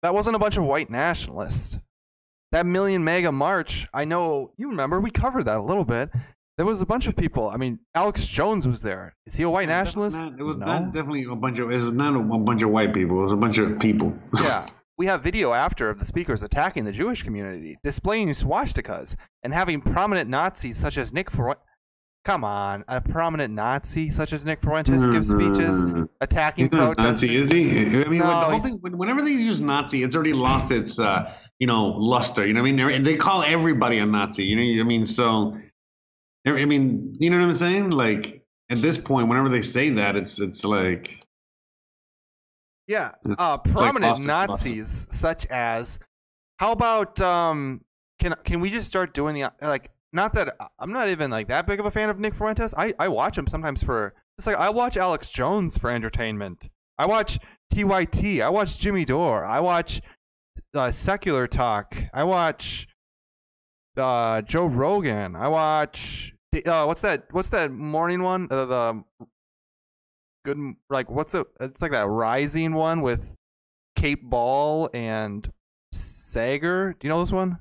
that 0.01 0.13
wasn't 0.13 0.35
a 0.35 0.39
bunch 0.39 0.57
of 0.57 0.63
white 0.63 0.89
nationalists 0.89 1.79
that 2.51 2.65
million 2.65 3.03
MAGA 3.03 3.31
march 3.31 3.87
i 3.93 4.03
know 4.03 4.51
you 4.57 4.69
remember 4.69 4.99
we 4.99 5.11
covered 5.11 5.45
that 5.45 5.59
a 5.59 5.63
little 5.63 5.85
bit 5.85 6.09
there 6.57 6.65
was 6.65 6.81
a 6.81 6.85
bunch 6.85 7.07
of 7.07 7.15
people 7.15 7.47
i 7.49 7.55
mean 7.55 7.79
alex 7.95 8.27
jones 8.27 8.67
was 8.67 8.81
there 8.81 9.15
is 9.25 9.35
he 9.35 9.43
a 9.43 9.49
white 9.49 9.69
nationalist 9.69 10.17
Not, 10.17 10.39
it 10.39 10.43
was 10.43 10.57
no. 10.57 10.65
not 10.65 10.93
definitely 10.93 11.23
a 11.23 11.35
bunch 11.35 11.57
of. 11.59 11.71
It 11.71 11.81
was 11.81 11.93
not 11.93 12.13
a, 12.13 12.19
a 12.19 12.39
bunch 12.39 12.61
of 12.61 12.69
white 12.69 12.93
people. 12.93 13.19
It 13.19 13.21
was 13.21 13.31
a 13.31 13.37
bunch 13.37 13.57
of 13.59 13.79
people. 13.79 14.13
yeah. 14.35 14.65
We 14.97 15.05
have 15.07 15.23
video 15.23 15.53
after 15.53 15.89
of 15.89 15.99
the 15.99 16.05
speakers 16.05 16.43
attacking 16.43 16.85
the 16.85 16.91
Jewish 16.91 17.23
community, 17.23 17.77
displaying 17.83 18.29
swastikas, 18.29 19.15
and 19.43 19.53
having 19.53 19.81
prominent 19.81 20.29
Nazis 20.29 20.77
such 20.77 20.97
as 20.97 21.11
Nick 21.11 21.31
Fuentes. 21.31 21.63
Come 22.23 22.43
on, 22.43 22.85
a 22.87 23.01
prominent 23.01 23.51
Nazi 23.51 24.11
such 24.11 24.31
as 24.31 24.45
Nick 24.45 24.61
Fuentes 24.61 25.07
gives 25.07 25.29
speeches 25.29 25.83
attacking 26.21 26.65
He's 26.65 26.71
not 26.71 26.91
a 26.91 26.95
protesters. 26.95 27.29
Nazi, 27.31 27.35
is 27.35 27.51
he? 27.51 28.03
I 28.03 28.07
mean, 28.07 28.19
No, 28.19 28.51
the 28.51 28.59
thing. 28.59 28.79
Whenever 28.79 29.23
they 29.23 29.31
use 29.31 29.59
Nazi, 29.59 30.03
it's 30.03 30.15
already 30.15 30.33
lost 30.33 30.69
its, 30.71 30.99
uh, 30.99 31.33
you 31.57 31.65
know, 31.65 31.87
luster. 31.87 32.45
You 32.45 32.53
know 32.53 32.61
what 32.61 32.69
I 32.69 32.73
mean? 32.73 33.03
They 33.03 33.17
call 33.17 33.41
everybody 33.41 33.97
a 33.97 34.05
Nazi. 34.05 34.43
You 34.43 34.55
know, 34.55 34.81
I 34.81 34.85
mean, 34.85 35.07
so. 35.07 35.57
I 36.45 36.65
mean, 36.65 37.15
you 37.19 37.29
know 37.31 37.39
what 37.39 37.45
I'm 37.45 37.55
saying? 37.55 37.89
Like 37.89 38.43
at 38.69 38.77
this 38.79 38.97
point, 38.97 39.27
whenever 39.27 39.49
they 39.49 39.61
say 39.61 39.89
that, 39.91 40.15
it's 40.15 40.39
it's 40.39 40.63
like 40.63 41.20
Yeah, 42.91 43.11
uh, 43.37 43.57
prominent 43.57 44.17
its 44.17 44.25
luster. 44.25 44.67
Nazis 44.67 45.07
such 45.09 45.45
as, 45.45 45.97
how 46.57 46.73
about 46.73 47.21
um, 47.21 47.79
can 48.19 48.35
can 48.43 48.59
we 48.59 48.69
just 48.69 48.89
start 48.89 49.13
doing 49.13 49.33
the 49.33 49.49
like? 49.61 49.91
Not 50.11 50.33
that 50.33 50.57
I'm 50.77 50.91
not 50.91 51.07
even 51.07 51.31
like 51.31 51.47
that 51.47 51.65
big 51.65 51.79
of 51.79 51.85
a 51.85 51.91
fan 51.91 52.09
of 52.09 52.19
Nick 52.19 52.35
Fuentes. 52.35 52.73
I 52.75 52.93
I 52.99 53.07
watch 53.07 53.37
him 53.37 53.47
sometimes 53.47 53.81
for 53.81 54.13
just 54.37 54.45
like 54.45 54.57
I 54.57 54.69
watch 54.69 54.97
Alex 54.97 55.29
Jones 55.29 55.77
for 55.77 55.89
entertainment. 55.89 56.67
I 56.97 57.05
watch 57.05 57.39
TYT. 57.73 58.41
I 58.41 58.49
watch 58.49 58.77
Jimmy 58.77 59.05
Dore. 59.05 59.45
I 59.45 59.61
watch 59.61 60.01
uh, 60.73 60.91
Secular 60.91 61.47
Talk. 61.47 61.95
I 62.13 62.25
watch 62.25 62.89
uh, 63.95 64.41
Joe 64.41 64.65
Rogan. 64.65 65.37
I 65.37 65.47
watch 65.47 66.33
uh, 66.65 66.83
what's 66.83 67.01
that? 67.01 67.23
What's 67.31 67.49
that 67.49 67.71
morning 67.71 68.21
one? 68.21 68.49
Uh, 68.51 68.65
the 68.65 69.03
good 70.43 70.57
like 70.89 71.09
what's 71.09 71.33
it? 71.33 71.45
It's 71.59 71.81
like 71.81 71.91
that 71.91 72.07
rising 72.07 72.73
one 72.73 73.01
with 73.01 73.35
Cape 73.95 74.23
Ball 74.23 74.89
and 74.93 75.51
Saagar. 75.93 76.97
Do 76.99 77.07
you 77.07 77.09
know 77.09 77.19
this 77.19 77.31
one? 77.31 77.59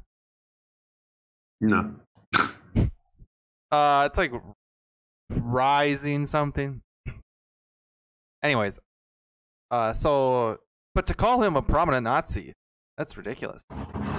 No. 1.61 1.94
Uh, 3.70 4.09
it's 4.09 4.19
like 4.19 4.32
rising 5.31 6.27
something. 6.27 6.81
Anyways, 8.43 8.81
uh, 9.70 9.93
so 9.93 10.57
but 10.94 11.07
to 11.07 11.15
call 11.15 11.43
him 11.43 11.57
a 11.57 11.62
prominent 11.62 12.05
Nazi, 12.05 12.52
that's 12.97 13.16
ridiculous. 13.16 13.62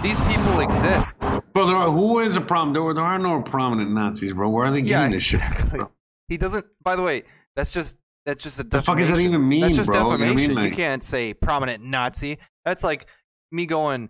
These 0.04 0.22
people 0.22 0.60
exist. 0.62 1.18
Bro, 1.54 1.68
there 1.68 1.76
are, 1.76 1.90
who 1.90 2.20
is 2.20 2.36
a 2.36 2.42
problem? 2.42 2.74
There, 2.74 2.94
there 2.94 3.04
are 3.04 3.20
no 3.20 3.42
prominent 3.42 3.92
Nazis, 3.92 4.34
bro. 4.34 4.50
Where 4.50 4.66
are 4.66 4.72
they 4.72 4.82
getting 4.82 5.12
Yeah, 5.12 5.16
this 5.16 5.22
shit? 5.24 5.42
bro? 5.70 5.92
He 6.28 6.38
doesn't. 6.38 6.66
By 6.84 6.96
the 6.96 7.02
way, 7.04 7.24
that's 7.56 7.72
just 7.72 7.98
that's 8.26 8.44
just 8.44 8.60
a 8.60 8.64
The 8.64 8.82
fuck 8.82 8.98
does 8.98 9.10
that 9.10 9.16
defamation. 9.16 9.34
even 9.34 9.48
mean, 9.50 9.62
That's 9.62 9.76
just 9.78 9.92
bro? 9.92 10.00
You 10.14 10.18
know 10.18 10.26
I 10.26 10.28
mean? 10.30 10.38
defamation. 10.38 10.64
You 10.64 10.72
can't 10.76 11.04
say 11.04 11.34
prominent 11.34 11.84
Nazi. 11.84 12.38
That's 12.66 12.84
like 12.84 13.06
me 13.52 13.66
going. 13.66 14.10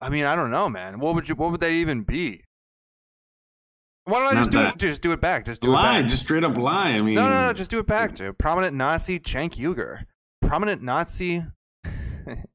I 0.00 0.08
mean, 0.10 0.24
I 0.26 0.36
don't 0.36 0.50
know, 0.50 0.68
man. 0.68 1.00
What 1.00 1.14
would 1.14 1.28
you? 1.28 1.34
What 1.34 1.50
would 1.50 1.60
that 1.60 1.70
even 1.72 2.02
be? 2.02 2.42
Why 4.04 4.20
don't 4.20 4.28
I 4.36 4.38
just 4.38 4.50
do 4.50 4.58
that. 4.58 4.74
it? 4.74 4.78
Just 4.78 5.02
do 5.02 5.12
it 5.12 5.20
back. 5.20 5.44
Just 5.44 5.60
do 5.60 5.68
Lie, 5.68 5.98
it 5.98 6.02
back. 6.02 6.10
just 6.10 6.22
straight 6.22 6.44
up 6.44 6.56
lie. 6.56 6.90
I 6.92 7.02
mean, 7.02 7.14
no, 7.16 7.28
no, 7.28 7.46
no. 7.48 7.52
Just 7.52 7.70
do 7.70 7.78
it 7.78 7.86
back, 7.86 8.14
dude. 8.14 8.38
Prominent 8.38 8.74
Nazi 8.74 9.18
Cenk 9.20 9.54
Uygur. 9.56 10.04
Prominent 10.40 10.82
Nazi. 10.82 11.42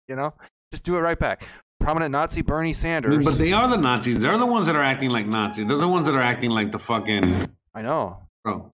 you 0.07 0.15
know, 0.15 0.34
just 0.71 0.84
do 0.84 0.95
it 0.95 0.99
right 1.01 1.19
back. 1.19 1.43
Prominent 1.80 2.11
Nazi 2.11 2.41
Bernie 2.41 2.69
I 2.69 2.73
Sanders. 2.73 3.17
mean, 3.17 3.23
but 3.25 3.38
they 3.38 3.51
are 3.53 3.67
the 3.67 3.77
Nazis. 3.77 4.21
They're 4.21 4.38
the 4.38 4.45
ones 4.45 4.65
that 4.67 4.75
are 4.75 4.81
acting 4.81 5.09
like 5.09 5.27
Nazis. 5.27 5.67
They're 5.67 5.77
the 5.77 5.88
ones 5.88 6.05
that 6.07 6.15
are 6.15 6.21
acting 6.21 6.49
like 6.49 6.71
the 6.71 6.80
fucking 6.80 7.47
I 7.75 7.81
know. 7.81 8.19
bro. 8.43 8.71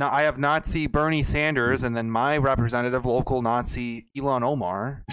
Now 0.00 0.10
I 0.10 0.22
have 0.22 0.38
Nazi 0.38 0.86
Bernie 0.86 1.22
Sanders, 1.22 1.82
and 1.82 1.94
then 1.94 2.10
my 2.10 2.38
representative, 2.38 3.04
local 3.04 3.42
Nazi 3.42 4.06
Ilhan 4.16 4.42
Omar. 4.42 5.04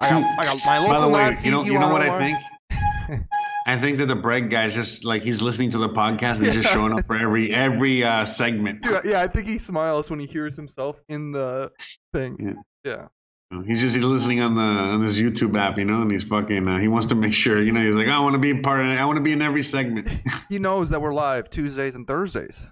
I 0.00 0.08
got, 0.08 0.38
I 0.38 0.44
got 0.46 0.58
my 0.64 0.78
local 0.78 0.94
By 0.94 1.00
the 1.00 1.08
way, 1.10 1.28
Nazi 1.28 1.48
you 1.48 1.54
know, 1.54 1.62
you 1.62 1.78
know 1.78 1.92
what 1.92 2.00
I 2.00 2.18
think? 2.18 2.38
I 3.66 3.76
think 3.76 3.98
that 3.98 4.06
the 4.06 4.16
Breg 4.16 4.48
guy's 4.48 4.72
just 4.72 5.04
like 5.04 5.22
he's 5.22 5.42
listening 5.42 5.68
to 5.72 5.78
the 5.78 5.90
podcast 5.90 6.36
and 6.36 6.46
he's 6.46 6.54
just 6.54 6.70
showing 6.70 6.98
up 6.98 7.06
for 7.06 7.16
every 7.16 7.52
every 7.52 8.02
uh, 8.02 8.24
segment. 8.24 8.82
Yeah, 8.82 9.00
yeah, 9.04 9.20
I 9.20 9.28
think 9.28 9.46
he 9.46 9.58
smiles 9.58 10.10
when 10.10 10.18
he 10.18 10.26
hears 10.26 10.56
himself 10.56 11.02
in 11.10 11.30
the 11.30 11.70
thing. 12.14 12.56
Yeah. 12.86 13.08
Yeah. 13.52 13.62
He's 13.66 13.82
just 13.82 13.94
he's 13.94 14.06
listening 14.06 14.40
on 14.40 14.54
the 14.54 14.62
on 14.62 15.04
this 15.04 15.18
YouTube 15.18 15.54
app, 15.58 15.76
you 15.76 15.84
know, 15.84 16.00
and 16.00 16.10
he's 16.10 16.24
fucking 16.24 16.66
uh, 16.66 16.78
he 16.78 16.88
wants 16.88 17.08
to 17.08 17.14
make 17.14 17.34
sure, 17.34 17.60
you 17.60 17.72
know, 17.72 17.84
he's 17.84 17.94
like, 17.94 18.08
I 18.08 18.18
want 18.20 18.32
to 18.32 18.38
be 18.38 18.52
a 18.52 18.62
part 18.62 18.80
of 18.80 18.86
it. 18.86 18.98
I 18.98 19.04
want 19.04 19.18
to 19.18 19.22
be 19.22 19.32
in 19.32 19.42
every 19.42 19.62
segment. 19.62 20.08
He 20.48 20.58
knows 20.58 20.88
that 20.90 21.00
we're 21.02 21.12
live 21.12 21.50
Tuesdays 21.50 21.94
and 21.94 22.06
Thursdays. 22.06 22.66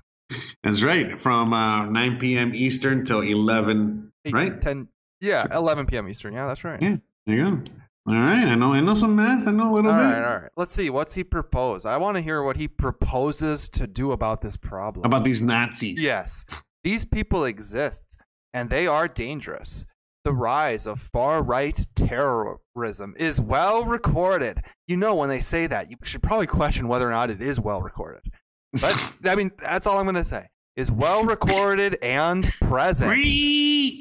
That's 0.63 0.83
right, 0.83 1.21
from 1.21 1.53
uh, 1.53 1.87
9 1.87 2.19
p.m. 2.19 2.53
Eastern 2.55 3.05
till 3.05 3.21
11. 3.21 4.13
Eight, 4.27 4.35
Right? 4.35 4.61
10, 4.61 4.89
yeah, 5.21 5.47
11 5.53 5.87
p.m. 5.87 6.09
Eastern. 6.09 6.35
Yeah, 6.35 6.47
that's 6.47 6.65
right. 6.65 6.81
Yeah. 6.81 6.97
There 7.27 7.37
you 7.37 7.51
go. 7.51 7.63
All 8.09 8.15
right, 8.15 8.47
I 8.47 8.55
know 8.55 8.73
I 8.73 8.81
know 8.81 8.95
some 8.95 9.15
math. 9.15 9.47
I 9.47 9.51
know 9.53 9.73
a 9.73 9.75
little 9.75 9.91
All 9.91 9.97
bit 9.97 10.03
right, 10.03 10.25
all 10.25 10.39
right. 10.41 10.51
Let's 10.57 10.73
see. 10.73 10.89
What's 10.89 11.15
he 11.15 11.23
propose? 11.23 11.85
I 11.85 11.99
want 11.99 12.17
to 12.17 12.23
hear 12.23 12.43
what 12.43 12.57
he 12.57 12.67
proposes 12.67 13.69
to 13.71 13.87
do 13.87 14.13
about 14.13 14.41
this 14.41 14.57
problem. 14.57 15.05
about 15.05 15.23
these 15.23 15.43
Nazis. 15.43 16.01
Yes, 16.01 16.45
these 16.83 17.05
people 17.05 17.45
exist, 17.45 18.19
and 18.55 18.71
they 18.71 18.87
are 18.87 19.07
dangerous. 19.07 19.85
The 20.25 20.33
rise 20.33 20.87
of 20.87 20.99
far 21.01 21.43
right 21.43 21.79
terrorism 21.95 23.15
is 23.19 23.41
well 23.41 23.85
recorded. 23.85 24.63
You 24.87 24.97
know, 24.97 25.15
when 25.15 25.29
they 25.29 25.41
say 25.41 25.67
that, 25.67 25.91
you 25.91 25.97
should 26.03 26.23
probably 26.23 26.47
question 26.47 26.89
whether 26.89 27.07
or 27.07 27.13
not 27.13 27.31
it 27.31 27.41
is 27.43 27.61
well 27.61 27.83
recorded. 27.83 28.23
But, 28.73 29.15
I 29.25 29.35
mean, 29.35 29.51
that's 29.59 29.87
all 29.87 29.99
I'm 29.99 30.05
going 30.05 30.15
to 30.17 30.25
say. 30.25 30.49
Is 30.77 30.91
well 30.91 31.25
recorded 31.25 31.99
and 32.03 32.45
present. 32.63 33.11
Free. 33.11 34.01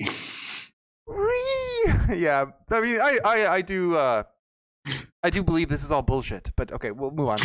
Whee! 1.08 1.94
Yeah, 2.16 2.46
I 2.72 2.82
mean, 2.82 3.00
I, 3.00 3.18
I, 3.24 3.54
I 3.56 3.62
do, 3.62 3.96
uh, 3.96 4.24
I 5.24 5.30
do 5.30 5.44
believe 5.44 5.70
this 5.70 5.84
is 5.84 5.92
all 5.92 6.02
bullshit. 6.02 6.52
But 6.56 6.72
okay, 6.72 6.92
we'll 6.92 7.12
move 7.12 7.30
on. 7.30 7.38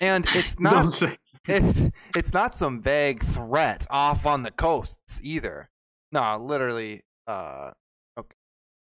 And 0.00 0.26
it's 0.34 0.58
not 0.60 0.72
Don't 0.72 0.90
say. 0.90 1.16
it's 1.48 1.88
it's 2.16 2.32
not 2.32 2.54
some 2.54 2.80
vague 2.82 3.22
threat 3.22 3.86
off 3.90 4.26
on 4.26 4.42
the 4.42 4.50
coasts 4.50 5.20
either. 5.22 5.68
No, 6.12 6.42
literally. 6.42 7.02
Uh, 7.26 7.70
okay. 8.18 8.34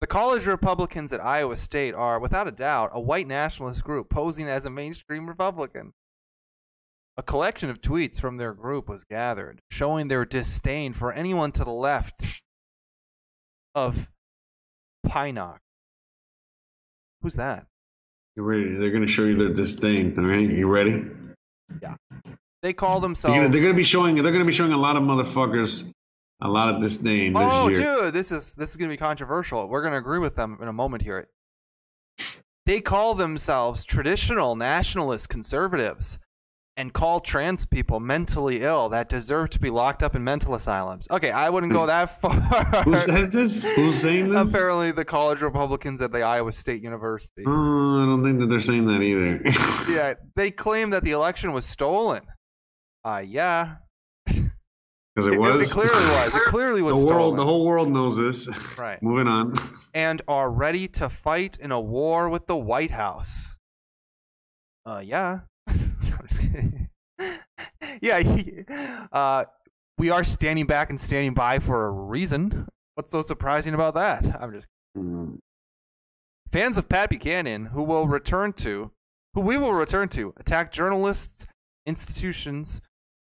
The 0.02 0.07
college 0.07 0.45
Republicans 0.45 1.11
at 1.14 1.23
Iowa 1.23 1.57
State 1.57 1.95
are, 1.95 2.19
without 2.19 2.48
a 2.48 2.52
doubt, 2.52 2.91
a 2.94 2.99
white 2.99 3.27
nationalist 3.27 3.84
group 3.84 4.10
posing 4.10 4.48
as 4.48 4.65
a 4.65 4.69
mainstream 4.69 5.27
Republican. 5.27 5.94
A 7.19 7.23
collection 7.23 7.69
of 7.69 7.81
tweets 7.81 8.19
from 8.19 8.38
their 8.38 8.53
group 8.53 8.88
was 8.88 9.03
gathered, 9.03 9.60
showing 9.72 10.07
their 10.07 10.23
disdain 10.23 10.94
for 10.94 11.11
anyone 11.11 11.52
to 11.53 11.64
the 11.64 11.72
left 11.72 12.44
of 13.73 14.10
Pinock. 15.07 15.57
Who's 17.22 17.35
that? 17.35 17.65
You 18.35 18.44
ready? 18.44 18.76
They're 18.76 18.91
gonna 18.91 19.07
show 19.07 19.23
you 19.23 19.35
their 19.35 19.49
disdain. 19.49 20.18
All 20.19 20.26
right, 20.26 20.48
you 20.48 20.68
ready? 20.68 21.07
Yeah. 21.81 21.95
They 22.61 22.73
call 22.73 22.99
They're 22.99 23.10
themselves. 23.10 23.52
they're 23.52 23.61
gonna 23.64 23.73
be 23.73 23.84
showing. 23.84 24.22
They're 24.22 24.31
gonna 24.31 24.45
be 24.45 24.53
showing 24.53 24.73
a 24.73 24.77
lot 24.77 24.95
of 24.95 25.02
motherfuckers 25.02 25.91
a 26.41 26.48
lot 26.48 26.76
of 26.76 26.81
disdain 26.81 27.34
this 27.34 27.44
oh, 27.44 27.69
year. 27.69 27.77
dude, 27.77 28.14
this 28.14 28.31
is 28.31 28.53
this 28.53 28.69
is 28.69 28.77
gonna 28.77 28.91
be 28.91 28.98
controversial. 28.98 29.68
We're 29.68 29.81
gonna 29.81 29.98
agree 29.98 30.19
with 30.19 30.35
them 30.35 30.60
in 30.61 30.68
a 30.68 30.73
moment 30.73 31.02
here. 31.02 31.27
They 32.68 32.80
call 32.80 33.15
themselves 33.15 33.84
traditional 33.84 34.56
nationalist 34.56 35.30
conservatives 35.30 36.19
and 36.78 36.94
call 36.94 37.20
trans 37.20 37.66
people 37.66 37.99
mentally 37.99 38.62
ill 38.62 38.88
that 38.90 39.10
deserve 39.10 39.49
to 39.49 39.60
be 39.60 39.70
locked 39.72 40.04
up 40.04 40.16
in 40.16 40.24
mental 40.24 40.54
asylums. 40.56 41.08
Okay, 41.12 41.32
I 41.32 41.49
wouldn't 41.49 41.74
go 41.74 41.88
that 41.88 42.22
far. 42.22 42.34
Who 42.84 42.95
says 42.95 43.34
this? 43.34 43.76
Who's 43.76 43.95
saying 43.99 44.30
this? 44.32 44.49
Apparently, 44.49 44.91
the 44.91 45.04
college 45.04 45.41
Republicans 45.41 46.02
at 46.02 46.12
the 46.12 46.22
Iowa 46.22 46.54
State 46.54 46.84
University. 46.84 47.44
Oh, 47.48 48.04
I 48.04 48.06
don't 48.06 48.24
think 48.24 48.40
that 48.40 48.45
they're 48.48 48.62
saying 48.62 48.86
that 48.88 49.02
either. 49.02 49.41
Yeah, 49.94 50.14
they 50.36 50.52
claim 50.52 50.91
that 50.91 51.04
the 51.04 51.12
election 51.12 51.52
was 51.52 51.66
stolen. 51.66 52.22
Uh, 53.04 53.24
yeah, 53.26 53.74
Because 54.26 55.28
it 55.28 55.34
it, 55.34 55.40
was. 55.40 55.64
it 55.64 55.70
clearly 55.74 55.91
was. 55.95 56.36
It 56.36 56.44
clearly 56.44 56.82
was 56.84 56.94
the 57.02 57.08
world, 57.08 57.22
stolen. 57.34 57.38
the 57.38 57.44
whole 57.45 57.66
world 57.66 57.90
knows 57.90 58.18
this. 58.18 58.78
Right. 58.78 59.02
Moving 59.02 59.28
on. 59.28 59.58
and 59.95 60.22
are 60.28 60.52
ready 60.52 60.88
to 60.90 61.10
fight 61.10 61.58
in 61.60 61.72
a 61.72 61.80
war 61.80 62.30
with 62.30 62.45
the 62.45 62.56
White 62.58 62.91
House. 62.91 63.56
Uh, 64.86 65.02
yeah. 65.04 65.40
I'm 66.39 66.51
just 66.51 66.53
kidding. 66.53 66.89
yeah, 68.01 68.19
he- 68.19 68.64
uh, 69.11 69.45
we 69.97 70.09
are 70.11 70.23
standing 70.23 70.65
back 70.68 70.89
and 70.89 70.99
standing 70.99 71.34
by 71.34 71.59
for 71.59 71.85
a 71.88 71.91
reason. 71.91 72.68
What's 72.95 73.11
so 73.11 73.22
surprising 73.22 73.73
about 73.73 73.93
that? 73.95 74.26
I'm 74.41 74.51
just 74.51 74.68
Mm. 74.97 75.38
fans 76.51 76.77
of 76.80 76.89
Pat 76.89 77.09
Buchanan, 77.11 77.65
who 77.68 77.84
will 77.84 78.07
return 78.07 78.53
to, 78.53 78.91
who 79.35 79.41
we 79.41 79.57
will 79.59 79.73
return 79.73 80.09
to, 80.09 80.34
attack 80.38 80.72
journalists, 80.72 81.45
institutions, 81.85 82.81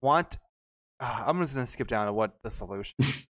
want. 0.00 0.38
Uh, 1.00 1.24
I'm 1.26 1.40
just 1.42 1.54
gonna 1.54 1.66
skip 1.66 1.88
down 1.88 2.06
to 2.06 2.12
what 2.14 2.32
the 2.42 2.50
solution. 2.50 2.94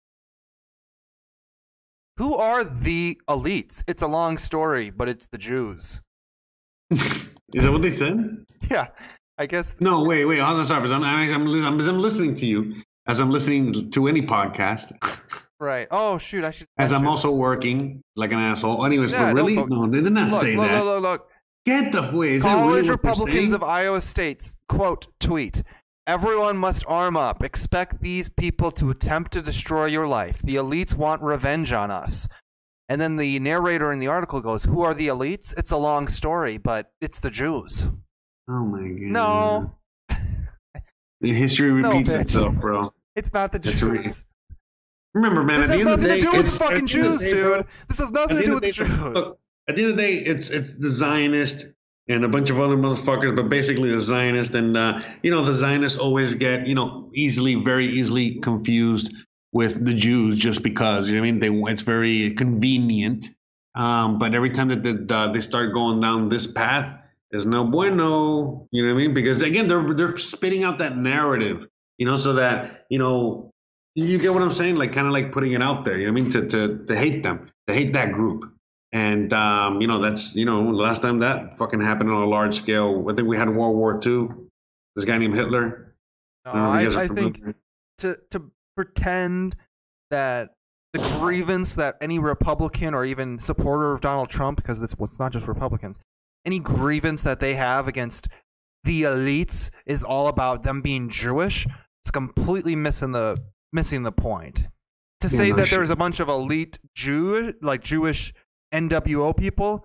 who 2.16 2.34
are 2.36 2.64
the 2.64 3.20
elites? 3.28 3.84
It's 3.86 4.02
a 4.02 4.06
long 4.08 4.38
story, 4.38 4.90
but 4.90 5.08
it's 5.08 5.28
the 5.28 5.38
Jews. 5.38 6.00
Is 6.90 7.62
that 7.62 7.70
what 7.72 7.82
they 7.82 7.90
said? 7.90 8.44
Yeah, 8.70 8.88
I 9.38 9.46
guess. 9.46 9.76
No, 9.80 10.04
wait, 10.04 10.24
wait. 10.24 10.38
Hold 10.38 10.60
on, 10.60 10.66
sorry. 10.66 10.80
because 10.80 10.92
I'm, 10.92 11.02
I'm, 11.04 11.48
I'm, 11.48 11.80
I'm, 11.80 11.98
listening 12.00 12.34
to 12.36 12.46
you 12.46 12.74
as 13.06 13.20
I'm 13.20 13.30
listening 13.30 13.90
to 13.90 14.08
any 14.08 14.22
podcast. 14.22 14.92
Right. 15.58 15.88
Oh 15.90 16.18
shoot! 16.18 16.44
I 16.44 16.50
should. 16.50 16.66
As 16.76 16.92
I'm 16.92 17.00
mention- 17.00 17.10
also 17.10 17.32
working 17.32 18.02
like 18.14 18.30
an 18.30 18.38
asshole. 18.38 18.84
Anyways, 18.84 19.12
Yeah, 19.12 19.32
but 19.32 19.36
really? 19.36 19.54
No, 19.54 19.86
they 19.86 20.02
did 20.02 20.12
not 20.12 20.30
Look, 20.30 20.42
say 20.42 20.54
look, 20.54 20.68
that. 20.68 20.84
look, 20.84 21.02
look, 21.02 21.02
look. 21.02 21.30
Get 21.64 21.92
the 21.92 22.14
way. 22.14 22.34
Is 22.34 22.42
that 22.42 22.52
really 22.56 22.62
College 22.66 22.88
Republicans 22.90 23.52
of 23.52 23.62
Iowa 23.62 24.02
State's 24.02 24.54
quote 24.68 25.06
tweet. 25.18 25.62
Everyone 26.06 26.58
must 26.58 26.84
arm 26.86 27.16
up. 27.16 27.42
Expect 27.42 28.02
these 28.02 28.28
people 28.28 28.70
to 28.72 28.90
attempt 28.90 29.32
to 29.32 29.40
destroy 29.40 29.86
your 29.86 30.06
life. 30.06 30.42
The 30.42 30.56
elites 30.56 30.94
want 30.94 31.22
revenge 31.22 31.72
on 31.72 31.90
us. 31.90 32.28
And 32.90 33.00
then 33.00 33.16
the 33.16 33.40
narrator 33.40 33.90
in 33.90 33.98
the 33.98 34.06
article 34.08 34.42
goes, 34.42 34.64
Who 34.64 34.82
are 34.82 34.92
the 34.94 35.08
elites? 35.08 35.56
It's 35.58 35.70
a 35.72 35.76
long 35.78 36.06
story, 36.06 36.58
but 36.58 36.90
it's 37.00 37.20
the 37.20 37.30
Jews. 37.30 37.88
Oh 38.48 38.64
my 38.64 38.88
god. 38.88 39.00
No, 39.00 39.74
The 41.20 41.32
history 41.32 41.70
repeats 41.82 42.10
bitch. 42.14 42.20
itself, 42.20 42.54
bro. 42.56 42.82
it's 43.16 43.32
not 43.32 43.52
the 43.52 43.58
Jews. 43.58 43.82
right. 43.82 44.24
Remember, 45.14 45.42
man. 45.42 45.60
This 45.60 45.70
at 45.70 45.78
has 45.78 45.84
the 45.84 45.90
end 45.90 45.94
of 45.94 46.00
the 46.02 46.08
day, 46.08 46.16
to 46.16 46.22
do 46.22 46.30
with 46.32 46.40
it's 46.40 46.52
the 46.58 46.64
fucking 46.64 46.84
at 46.84 46.90
the 46.90 46.98
end 46.98 47.06
of 47.06 47.12
Jews, 47.12 47.20
the 47.20 47.30
day, 47.30 47.42
bro, 47.42 47.56
dude. 47.58 47.66
This 47.88 47.98
has 47.98 48.10
nothing 48.12 48.36
to 48.36 48.44
do 48.44 48.54
with 48.54 48.62
the 48.64 48.72
Jews. 48.72 48.88
look, 49.00 49.38
at 49.68 49.74
the 49.76 49.82
end 49.82 49.90
of 49.92 49.96
the 49.96 50.02
day, 50.02 50.14
it's 50.16 50.50
it's 50.50 50.74
the 50.74 50.90
Zionist 50.90 51.74
and 52.08 52.24
a 52.24 52.28
bunch 52.28 52.50
of 52.50 52.60
other 52.60 52.76
motherfuckers, 52.76 53.34
but 53.34 53.48
basically 53.48 53.90
the 53.90 54.00
Zionist 54.00 54.54
and 54.54 54.76
uh, 54.76 55.00
you 55.22 55.30
know 55.30 55.42
the 55.42 55.54
Zionists 55.54 55.98
always 55.98 56.34
get 56.34 56.66
you 56.66 56.74
know 56.74 57.10
easily, 57.14 57.54
very 57.56 57.86
easily 57.86 58.34
confused 58.40 59.12
with 59.52 59.84
the 59.86 59.94
Jews 59.94 60.38
just 60.38 60.62
because 60.62 61.08
you 61.08 61.14
know 61.14 61.22
what 61.22 61.28
I 61.28 61.32
mean. 61.32 61.40
They 61.40 61.72
it's 61.72 61.82
very 61.82 62.32
convenient, 62.32 63.30
um, 63.74 64.18
but 64.18 64.34
every 64.34 64.50
time 64.50 64.68
that 64.68 64.82
the, 64.82 65.14
uh, 65.14 65.32
they 65.32 65.40
start 65.40 65.72
going 65.72 65.98
down 66.00 66.28
this 66.28 66.46
path, 66.46 66.98
is 67.36 67.46
no 67.46 67.64
bueno. 67.64 68.66
You 68.72 68.82
know 68.82 68.94
what 68.94 69.00
I 69.00 69.04
mean? 69.04 69.14
Because 69.14 69.42
again, 69.42 69.68
they're 69.68 69.94
they're 69.94 70.16
spitting 70.16 70.64
out 70.64 70.78
that 70.78 70.96
narrative, 70.96 71.66
you 71.98 72.06
know, 72.06 72.16
so 72.16 72.34
that 72.34 72.86
you 72.90 72.98
know 72.98 73.50
you 73.94 74.18
get 74.18 74.32
what 74.32 74.42
I'm 74.42 74.52
saying, 74.52 74.76
like 74.76 74.92
kind 74.92 75.06
of 75.06 75.12
like 75.12 75.32
putting 75.32 75.52
it 75.52 75.62
out 75.62 75.84
there. 75.84 75.98
You 75.98 76.06
know 76.06 76.12
what 76.12 76.20
I 76.20 76.24
mean? 76.24 76.32
To 76.32 76.48
to 76.48 76.84
to 76.86 76.96
hate 76.96 77.22
them, 77.22 77.50
to 77.66 77.74
hate 77.74 77.92
that 77.92 78.12
group. 78.12 78.52
And 78.92 79.32
um, 79.32 79.80
you 79.80 79.86
know 79.86 80.00
that's 80.00 80.34
you 80.34 80.44
know 80.44 80.64
the 80.64 80.72
last 80.72 81.02
time 81.02 81.18
that 81.20 81.54
fucking 81.54 81.80
happened 81.80 82.10
on 82.10 82.22
a 82.22 82.26
large 82.26 82.56
scale. 82.56 83.04
I 83.08 83.14
think 83.14 83.28
we 83.28 83.36
had 83.36 83.48
World 83.48 83.76
War 83.76 84.00
II. 84.04 84.28
This 84.94 85.04
guy 85.04 85.18
named 85.18 85.34
Hitler. 85.34 85.94
No, 86.44 86.52
I, 86.52 86.84
are 86.84 86.98
I 86.98 87.08
think 87.08 87.42
to 87.98 88.16
to 88.30 88.50
pretend 88.76 89.56
that 90.10 90.50
the 90.92 91.18
grievance 91.18 91.74
that 91.74 91.96
any 92.00 92.18
Republican 92.18 92.94
or 92.94 93.04
even 93.04 93.38
supporter 93.38 93.92
of 93.92 94.00
Donald 94.00 94.28
Trump, 94.28 94.56
because 94.56 94.82
it's, 94.82 94.96
well, 94.98 95.06
it's 95.06 95.18
not 95.18 95.32
just 95.32 95.46
Republicans, 95.46 95.98
any 96.46 96.58
grievance 96.60 97.22
that 97.22 97.40
they 97.40 97.54
have 97.54 97.88
against 97.88 98.28
the 98.84 99.02
elites 99.02 99.70
is 99.84 100.04
all 100.04 100.28
about 100.28 100.62
them 100.62 100.80
being 100.80 101.08
Jewish. 101.08 101.66
It's 102.02 102.10
completely 102.10 102.76
missing 102.76 103.12
the 103.12 103.36
missing 103.72 104.02
the 104.04 104.12
point. 104.12 104.64
To 105.20 105.28
say 105.28 105.50
that 105.56 105.70
there's 105.70 105.90
a 105.90 105.96
bunch 105.96 106.20
of 106.20 106.28
elite 106.28 106.78
Jew 106.94 107.52
like 107.62 107.82
Jewish 107.82 108.32
NWO 108.72 109.36
people. 109.36 109.84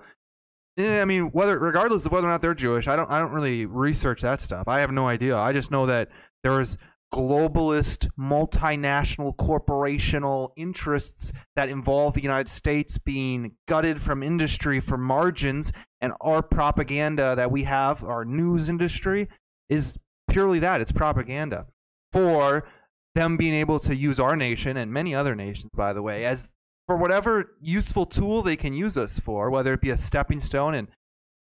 eh, 0.78 1.02
I 1.02 1.06
mean, 1.06 1.32
whether 1.32 1.58
regardless 1.58 2.06
of 2.06 2.12
whether 2.12 2.28
or 2.28 2.32
not 2.32 2.42
they're 2.42 2.54
Jewish, 2.54 2.88
I 2.88 2.96
don't 2.96 3.10
I 3.10 3.18
don't 3.20 3.32
really 3.32 3.66
research 3.66 4.22
that 4.22 4.40
stuff. 4.40 4.68
I 4.68 4.82
have 4.82 4.92
no 4.92 5.08
idea. 5.08 5.38
I 5.38 5.52
just 5.54 5.72
know 5.72 5.88
that 5.88 6.10
there 6.44 6.60
is 6.62 6.78
globalist, 7.14 8.08
multinational, 8.18 9.36
corporational 9.36 10.52
interests 10.56 11.34
that 11.56 11.70
involve 11.70 12.14
the 12.14 12.22
United 12.22 12.50
States 12.50 12.98
being 12.98 13.56
gutted 13.68 14.02
from 14.02 14.24
industry 14.24 14.80
for 14.80 14.98
margins, 14.98 15.72
and 16.00 16.14
our 16.22 16.42
propaganda 16.42 17.36
that 17.36 17.52
we 17.52 17.64
have, 17.64 18.04
our 18.04 18.26
news 18.26 18.70
industry, 18.70 19.28
is 19.70 19.98
purely 20.30 20.60
that. 20.60 20.82
It's 20.82 20.92
propaganda 20.92 21.68
for 22.14 22.68
them 23.16 23.38
being 23.38 23.54
able 23.54 23.80
to 23.80 23.96
use 23.96 24.20
our 24.20 24.36
nation 24.36 24.78
and 24.78 24.92
many 24.92 25.14
other 25.14 25.36
nations, 25.36 25.72
by 25.74 25.94
the 25.94 26.02
way, 26.02 26.26
as 26.26 26.52
for 26.88 26.98
whatever 26.98 27.56
useful 27.62 28.06
tool 28.06 28.42
they 28.42 28.56
can 28.56 28.74
use 28.74 28.98
us 28.98 29.20
for, 29.20 29.50
whether 29.50 29.74
it 29.74 29.82
be 29.82 29.90
a 29.92 29.98
stepping 29.98 30.40
stone, 30.40 30.76
and 30.76 30.88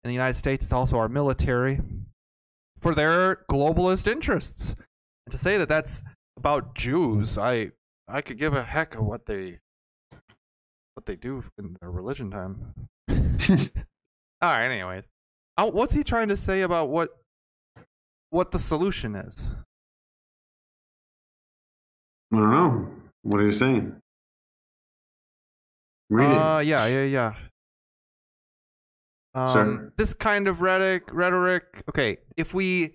in 0.05 0.09
the 0.09 0.15
United 0.15 0.35
States, 0.35 0.67
it's 0.67 0.73
also 0.73 0.97
our 0.97 1.09
military 1.09 1.81
for 2.81 2.95
their 2.95 3.45
globalist 3.51 4.07
interests. 4.07 4.77
And 5.27 5.33
to 5.33 5.39
say 5.39 5.59
that 5.59 5.69
that's 5.69 6.03
about 6.37 6.75
Jews, 6.75 7.37
I 7.37 7.73
I 8.09 8.21
could 8.21 8.39
give 8.39 8.55
a 8.55 8.63
heck 8.63 8.95
of 8.95 9.05
what 9.05 9.27
they 9.27 9.59
what 10.95 11.05
they 11.07 11.17
do 11.17 11.43
in 11.59 11.77
their 11.81 11.91
religion 11.91 12.31
time. 12.31 12.73
All 13.09 14.51
right, 14.53 14.65
anyways, 14.71 15.09
Uh, 15.57 15.71
what's 15.71 15.93
he 15.93 16.05
trying 16.05 16.29
to 16.29 16.37
say 16.37 16.63
about 16.63 16.89
what 16.89 17.11
what 18.31 18.51
the 18.53 18.59
solution 18.59 19.17
is? 19.17 19.49
I 22.33 22.37
don't 22.39 22.51
know. 22.51 22.91
What 23.23 23.41
are 23.41 23.45
you 23.45 23.53
saying? 23.53 23.97
Read 26.11 26.27
Uh, 26.27 26.61
yeah, 26.61 26.87
yeah, 26.87 27.05
yeah. 27.05 27.35
Um, 29.35 29.93
this 29.97 30.15
kind 30.15 30.49
of 30.49 30.61
rhetoric, 30.61 31.05
rhetoric. 31.13 31.83
Okay, 31.89 32.17
if 32.37 32.55
we 32.55 32.95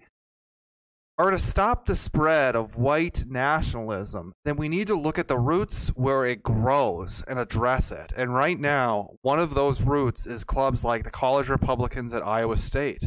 are 1.18 1.30
to 1.32 1.38
stop 1.40 1.86
the 1.86 1.96
spread 1.96 2.56
of 2.56 2.78
white 2.78 3.26
nationalism, 3.28 4.34
then 4.46 4.56
we 4.56 4.68
need 4.70 4.88
to 4.88 4.96
look 4.96 5.20
at 5.20 5.28
the 5.28 5.38
roots 5.38 5.90
where 5.90 6.26
it 6.26 6.42
grows 6.42 7.24
and 7.28 7.38
address 7.38 7.92
it. 7.92 8.12
And 8.18 8.34
right 8.34 8.60
now, 8.60 9.12
one 9.22 9.38
of 9.40 9.54
those 9.54 9.84
roots 9.84 10.26
is 10.26 10.44
clubs 10.44 10.84
like 10.84 11.04
the 11.04 11.12
College 11.12 11.50
Republicans 11.50 12.14
at 12.14 12.26
Iowa 12.26 12.58
State. 12.58 13.04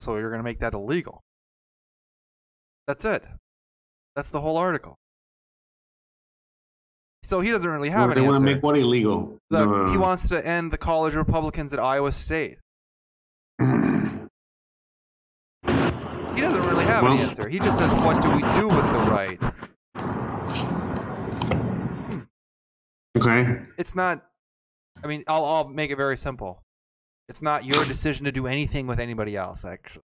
So 0.00 0.16
you're 0.16 0.30
going 0.30 0.40
to 0.40 0.44
make 0.44 0.58
that 0.60 0.74
illegal. 0.74 1.20
That's 2.88 3.04
it. 3.04 3.26
That's 4.16 4.30
the 4.30 4.40
whole 4.40 4.56
article. 4.56 4.96
So 7.22 7.40
he 7.40 7.52
doesn't 7.52 7.70
really 7.70 7.88
have 7.90 8.08
Well, 8.08 8.10
an 8.10 8.16
they 8.16 8.22
want 8.22 8.38
to 8.38 8.42
make 8.44 8.62
what 8.64 8.76
illegal? 8.76 9.38
The- 9.50 9.64
The- 9.64 9.90
he 9.92 9.96
wants 9.96 10.28
to 10.30 10.44
end 10.44 10.72
the 10.72 10.78
college 10.78 11.14
Republicans 11.14 11.72
at 11.72 11.78
Iowa 11.78 12.10
State. 12.10 12.58
He 16.34 16.40
doesn't 16.40 16.62
really 16.62 16.84
have 16.84 17.04
an 17.04 17.12
answer. 17.12 17.48
He 17.48 17.58
just 17.58 17.78
says, 17.78 17.92
"What 17.92 18.22
do 18.22 18.30
we 18.30 18.40
do 18.52 18.68
with 18.68 18.92
the 18.92 19.00
right?" 19.10 19.38
okay. 23.18 23.62
It's 23.78 23.94
not. 23.94 24.24
I 25.04 25.06
mean, 25.06 25.24
I'll 25.28 25.44
I'll 25.44 25.68
make 25.68 25.90
it 25.90 25.96
very 25.96 26.16
simple. 26.16 26.62
It's 27.28 27.42
not 27.42 27.64
your 27.64 27.84
decision 27.84 28.24
to 28.24 28.32
do 28.32 28.46
anything 28.46 28.86
with 28.86 28.98
anybody 28.98 29.36
else. 29.36 29.64
Actually, 29.64 30.02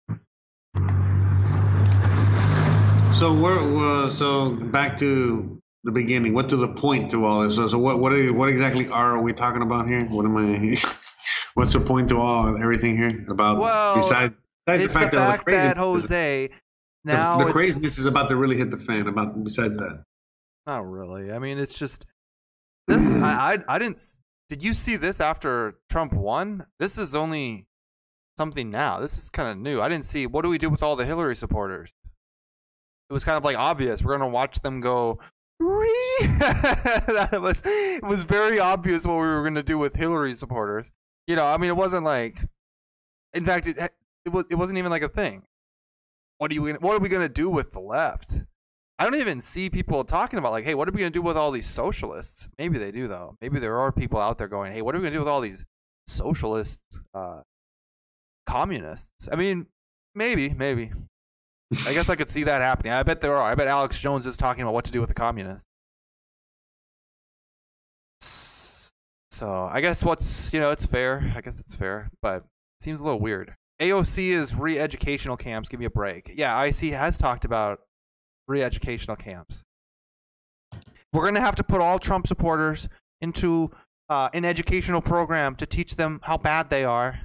So 3.14 3.34
we're 3.34 4.06
uh, 4.06 4.10
so 4.10 4.52
back 4.52 4.98
to 5.00 5.62
the 5.84 5.92
beginning. 5.92 6.34
What 6.34 6.50
to 6.50 6.58
the 6.58 6.68
point 6.68 7.12
to 7.12 7.26
all 7.26 7.44
this? 7.44 7.56
So, 7.56 7.68
so 7.68 7.78
what 7.78 8.00
what 8.00 8.14
are, 8.14 8.34
what 8.34 8.50
exactly 8.50 8.88
are 8.90 9.22
we 9.22 9.32
talking 9.32 9.62
about 9.62 9.88
here? 9.88 10.02
What 10.06 10.26
am 10.26 10.38
I? 10.38 10.76
What's 11.54 11.72
the 11.72 11.80
point 11.80 12.10
to 12.10 12.20
all 12.20 12.58
everything 12.58 12.98
here 12.98 13.26
about? 13.30 13.60
Well, 13.60 13.96
besides, 13.96 14.45
besides 14.66 14.84
it's 14.86 14.94
the 14.94 15.00
fact, 15.00 15.16
that, 15.16 15.46
the 15.46 15.52
that 15.52 15.78
Jose 15.78 16.50
now 17.04 17.36
the, 17.38 17.42
it's- 17.42 17.54
craziness 17.54 17.98
is 17.98 18.06
about 18.06 18.30
to 18.30 18.36
really 18.36 18.58
hit 18.58 18.72
the 18.72 18.78
fan. 18.78 19.08
About 19.08 19.44
besides 19.44 19.78
that, 19.78 20.04
Not 20.66 20.90
really. 20.90 21.32
I 21.32 21.40
mean, 21.40 21.60
it's 21.60 21.78
just 21.78 22.06
this. 22.88 23.16
I, 23.18 23.54
I 23.54 23.58
I 23.76 23.80
didn't. 23.80 24.02
Did 24.50 24.64
you 24.64 24.74
see 24.74 24.96
this 24.96 25.20
after 25.22 25.76
Trump 25.90 26.14
won? 26.14 26.66
This 26.80 26.98
is 26.98 27.16
only 27.16 27.66
something 28.38 28.70
now. 28.70 29.00
This 29.00 29.18
is 29.18 29.30
kind 29.30 29.50
of 29.50 29.58
new. 29.58 29.82
I 29.82 29.90
didn't 29.90 30.06
see. 30.06 30.28
What 30.28 30.42
do 30.44 30.50
we 30.50 30.58
do 30.58 30.70
with 30.70 30.84
all 30.84 30.96
the 30.96 31.06
Hillary 31.06 31.36
supporters? 31.36 31.92
It 33.10 33.14
was 33.14 33.24
kind 33.24 33.38
of 33.38 33.44
like 33.44 33.58
obvious. 33.58 34.02
We're 34.02 34.18
gonna 34.18 34.30
watch 34.30 34.60
them 34.62 34.82
go. 34.82 35.20
That 36.20 37.40
was 37.42 37.62
it 37.66 38.04
was 38.04 38.24
very 38.24 38.60
obvious 38.60 39.06
what 39.06 39.16
we 39.16 39.22
were 39.28 39.44
gonna 39.44 39.64
do 39.64 39.78
with 39.78 39.96
Hillary 39.96 40.34
supporters. 40.34 40.92
You 41.28 41.36
know, 41.36 41.46
I 41.46 41.58
mean, 41.58 41.70
it 41.70 41.78
wasn't 41.78 42.04
like. 42.04 42.40
In 43.34 43.46
fact, 43.46 43.68
it 43.68 43.94
it 44.26 44.32
was 44.32 44.46
it 44.50 44.56
wasn't 44.56 44.78
even 44.78 44.92
like 44.92 45.04
a 45.04 45.10
thing. 45.10 45.44
What 46.38 46.52
are 46.52 46.54
you 46.54 46.66
gonna, 46.66 46.80
What 46.80 46.96
are 46.96 47.00
we 47.00 47.10
gonna 47.10 47.30
do 47.30 47.50
with 47.50 47.72
the 47.72 47.80
left? 47.80 48.42
I 48.98 49.04
don't 49.04 49.16
even 49.16 49.42
see 49.42 49.70
people 49.70 50.04
talking 50.04 50.40
about 50.40 50.52
like, 50.52 50.64
hey, 50.64 50.74
what 50.74 50.88
are 50.88 50.92
we 50.92 51.00
gonna 51.00 51.10
do 51.10 51.22
with 51.22 51.38
all 51.38 51.52
these 51.52 51.68
socialists? 51.68 52.48
Maybe 52.58 52.78
they 52.78 52.92
do 52.92 53.08
though. 53.08 53.36
Maybe 53.42 53.60
there 53.60 53.78
are 53.80 53.92
people 53.92 54.20
out 54.20 54.38
there 54.38 54.48
going, 54.48 54.74
hey, 54.74 54.82
what 54.82 54.96
are 54.96 55.00
we 55.00 55.04
gonna 55.04 55.16
do 55.16 55.20
with 55.20 55.28
all 55.28 55.42
these 55.42 55.66
socialists, 56.08 57.02
uh, 57.14 57.42
communists? 58.46 59.30
I 59.32 59.36
mean, 59.36 59.68
maybe, 60.14 60.50
maybe. 60.50 60.92
I 61.88 61.94
guess 61.94 62.10
I 62.10 62.16
could 62.16 62.30
see 62.30 62.44
that 62.44 62.62
happening. 62.62 62.94
I 62.94 63.04
bet 63.04 63.22
there 63.22 63.36
are. 63.36 63.52
I 63.52 63.56
bet 63.56 63.68
Alex 63.68 64.00
Jones 64.00 64.26
is 64.26 64.38
talking 64.38 64.62
about 64.62 64.74
what 64.74 64.86
to 64.86 64.92
do 64.92 65.00
with 65.00 65.10
the 65.10 65.16
communists. 65.16 65.66
So 69.32 69.68
I 69.70 69.82
guess 69.82 70.04
what's 70.04 70.54
you 70.54 70.60
know 70.62 70.72
it's 70.72 70.86
fair. 70.86 71.34
I 71.36 71.42
guess 71.42 71.60
it's 71.60 71.76
fair, 71.76 72.10
but 72.22 72.38
it 72.38 72.44
seems 72.80 73.02
a 73.02 73.04
little 73.04 73.20
weird. 73.20 73.56
AOC 73.82 74.30
is 74.32 74.56
re-educational 74.56 75.38
camps. 75.38 75.70
Give 75.70 75.80
me 75.80 75.86
a 75.86 75.90
break. 75.90 76.32
Yeah, 76.36 76.62
IC 76.64 76.92
has 76.94 77.18
talked 77.18 77.46
about 77.46 77.80
re-educational 78.48 79.18
camps. 79.18 79.64
We're 81.14 81.26
gonna 81.26 81.42
have 81.42 81.56
to 81.56 81.64
put 81.64 81.82
all 81.82 81.98
Trump 82.00 82.28
supporters 82.28 82.88
into 83.22 83.72
uh, 84.10 84.30
an 84.34 84.46
educational 84.46 85.02
program 85.02 85.56
to 85.56 85.66
teach 85.66 85.96
them 85.96 86.20
how 86.24 86.38
bad 86.38 86.70
they 86.70 86.84
are. 86.84 87.20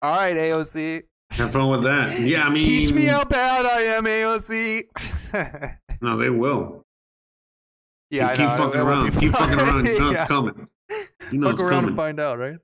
All 0.00 0.14
right, 0.16 0.34
AOC, 0.36 1.02
have 1.32 1.52
fun 1.52 1.68
with 1.70 1.82
that. 1.84 2.18
Yeah, 2.20 2.44
I 2.46 2.50
mean, 2.52 2.64
teach 2.68 2.92
me 2.92 3.04
how 3.04 3.24
bad 3.24 3.66
I 3.66 3.82
am, 3.82 4.04
AOC. 4.04 5.76
No, 6.02 6.16
they 6.16 6.30
will. 6.30 6.82
yeah, 8.10 8.26
I 8.28 8.34
keep 8.34 8.40
know. 8.44 8.56
fucking 8.56 8.80
it 8.80 8.84
won't 8.84 9.14
around. 9.14 9.20
Keep 9.20 9.32
fucking 9.32 9.58
around. 9.58 9.86
You 9.86 10.00
know 10.00 10.10
yeah. 10.10 10.22
it's 10.22 10.28
coming. 10.28 10.68
You 11.30 11.38
know 11.38 11.46
Fuck 11.46 11.54
it's 11.54 11.62
around 11.62 11.70
coming. 11.72 11.88
and 11.90 11.96
find 11.96 12.20
out, 12.20 12.38
right? 12.40 12.56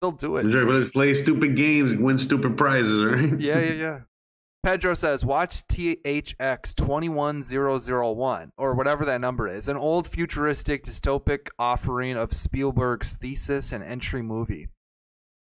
They'll 0.00 0.12
do 0.12 0.36
it. 0.38 0.44
Right, 0.44 0.66
but 0.66 0.74
let's 0.74 0.90
play 0.90 1.12
stupid 1.14 1.56
games, 1.56 1.94
win 1.94 2.16
stupid 2.18 2.56
prizes, 2.56 3.04
right? 3.04 3.32
Yeah, 3.40 3.60
yeah, 3.60 3.72
yeah. 3.72 4.00
Pedro 4.62 4.94
says, 4.94 5.24
watch 5.24 5.66
THX 5.68 6.74
21001, 6.74 8.52
or 8.58 8.74
whatever 8.74 9.06
that 9.06 9.20
number 9.20 9.48
is, 9.48 9.68
an 9.68 9.76
old 9.78 10.06
futuristic 10.06 10.84
dystopic 10.84 11.48
offering 11.58 12.16
of 12.16 12.34
Spielberg's 12.34 13.16
thesis 13.16 13.72
and 13.72 13.82
entry 13.82 14.20
movie. 14.20 14.68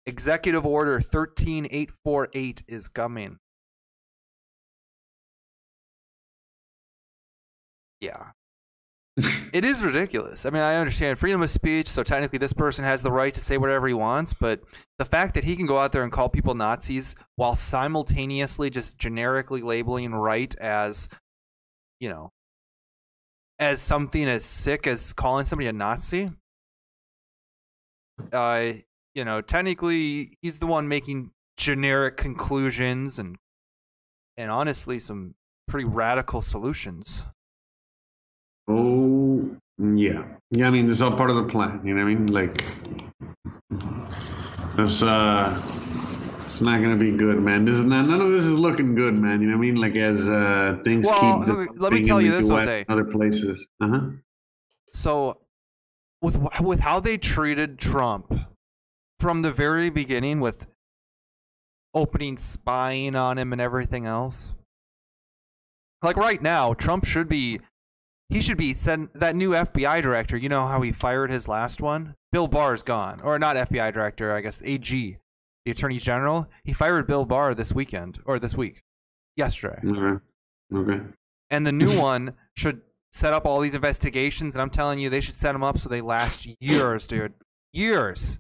Executive 0.06 0.66
Order 0.66 1.02
13848 1.02 2.64
is 2.68 2.88
coming. 2.88 3.40
Yeah. 8.00 8.32
It 9.52 9.66
is 9.66 9.84
ridiculous. 9.84 10.46
I 10.46 10.52
mean, 10.52 10.62
I 10.62 10.76
understand 10.76 11.18
freedom 11.18 11.42
of 11.42 11.50
speech, 11.50 11.88
so 11.88 12.04
technically 12.04 12.38
this 12.38 12.54
person 12.54 12.86
has 12.86 13.02
the 13.02 13.12
right 13.12 13.34
to 13.34 13.42
say 13.42 13.58
whatever 13.58 13.88
he 13.88 13.94
wants, 13.94 14.34
but 14.34 14.62
the 15.00 15.06
fact 15.06 15.34
that 15.34 15.44
he 15.44 15.56
can 15.56 15.66
go 15.66 15.80
out 15.80 15.92
there 15.92 16.04
and 16.04 16.12
call 16.12 16.30
people 16.30 16.54
Nazis 16.54 17.16
while 17.36 17.56
simultaneously 17.56 18.70
just 18.70 18.98
generically 19.00 19.62
labeling 19.62 20.14
right 20.14 20.56
as, 20.60 21.10
you 22.00 22.10
know, 22.10 22.32
as 23.58 23.82
something 23.82 24.26
as 24.26 24.46
sick 24.46 24.86
as 24.86 25.14
calling 25.14 25.46
somebody 25.46 25.68
a 25.68 25.74
Nazi, 25.74 26.32
uh, 28.32 28.72
you 29.16 29.26
know, 29.26 29.42
technically 29.42 30.38
he's 30.44 30.60
the 30.60 30.68
one 30.68 30.88
making 30.88 31.32
generic 31.58 32.18
conclusions 32.18 33.18
and 33.18 33.36
and 34.38 34.52
honestly 34.52 35.00
some 35.00 35.34
pretty 35.68 35.86
radical 35.86 36.40
solutions. 36.40 37.26
Oh 38.68 39.50
Yeah, 39.78 40.26
yeah. 40.52 40.68
I 40.68 40.70
mean, 40.70 40.90
it's 40.90 41.02
all 41.02 41.16
part 41.16 41.30
of 41.30 41.36
the 41.38 41.44
plan. 41.46 41.82
You 41.86 41.94
know 41.96 42.04
what 42.04 42.12
I 42.12 42.16
mean? 42.16 42.28
Like, 42.28 42.62
it's 44.80 45.02
uh, 45.02 45.62
it's 46.46 46.62
not 46.62 46.82
gonna 46.82 46.98
be 46.98 47.12
good, 47.12 47.40
man. 47.42 47.66
This 47.66 47.76
is 47.76 47.86
not. 47.86 48.08
None 48.08 48.20
of 48.20 48.30
this 48.32 48.46
is 48.46 48.60
looking 48.60 48.96
good, 48.96 49.14
man. 49.14 49.42
You 49.42 49.48
know 49.48 49.58
what 49.58 49.64
I 49.64 49.72
mean? 49.72 49.76
Like 49.76 49.96
as 49.96 50.28
uh 50.28 50.80
things 50.84 51.06
Well, 51.06 51.46
keep. 51.46 51.58
me- 51.58 51.68
let 51.78 51.94
me 51.94 52.02
tell 52.02 52.22
you 52.22 52.32
this, 52.32 52.50
Jose. 52.50 52.86
Other 52.90 53.06
places. 53.06 53.68
Uh 53.82 53.88
huh. 53.88 54.02
So, 54.94 55.40
with 56.22 56.38
with 56.62 56.80
how 56.80 57.00
they 57.00 57.18
treated 57.18 57.78
Trump 57.78 58.34
from 59.20 59.44
the 59.44 59.52
very 59.52 59.90
beginning, 59.90 60.40
with 60.40 60.68
opening 61.94 62.38
spying 62.38 63.16
on 63.16 63.38
him 63.38 63.54
and 63.54 63.62
everything 63.62 64.06
else, 64.06 64.56
like 66.02 66.18
right 66.18 66.42
now, 66.42 66.74
Trump 66.74 67.06
should 67.06 67.30
be 67.30 67.60
he 68.30 68.42
should 68.42 68.58
be 68.58 68.74
sent 68.74 69.14
that 69.14 69.36
new 69.36 69.52
FBI 69.52 70.02
director. 70.02 70.36
You 70.38 70.50
know 70.50 70.68
how 70.68 70.82
he 70.82 70.92
fired 70.92 71.32
his 71.32 71.48
last 71.48 71.82
one? 71.82 72.16
Bill 72.32 72.48
Barr's 72.48 72.84
gone, 72.84 73.22
or 73.22 73.40
not 73.40 73.56
FBI 73.56 73.94
director, 73.94 74.32
I 74.34 74.42
guess 74.42 74.62
AG, 74.64 75.18
the 75.66 75.72
Attorney 75.72 75.98
General. 75.98 76.48
He 76.64 76.74
fired 76.74 77.08
Bill 77.08 77.26
Barr 77.26 77.54
this 77.56 77.74
weekend 77.74 78.20
or 78.26 78.38
this 78.40 78.56
week, 78.58 78.82
yesterday 79.38 79.80
Okay. 79.86 80.24
Okay. 80.76 81.02
and 81.50 81.66
the 81.66 81.72
new 81.72 81.98
one 82.02 82.34
should 82.56 82.82
set 83.14 83.34
up 83.34 83.46
all 83.46 83.62
these 83.62 83.74
investigations 83.74 84.54
and 84.54 84.62
i'm 84.62 84.70
telling 84.70 85.00
you 85.00 85.10
they 85.10 85.22
should 85.22 85.36
set 85.36 85.54
them 85.54 85.64
up 85.64 85.78
so 85.78 85.88
they 85.88 86.02
last 86.02 86.46
years 86.60 87.08
dude 87.08 87.34
years 87.72 88.38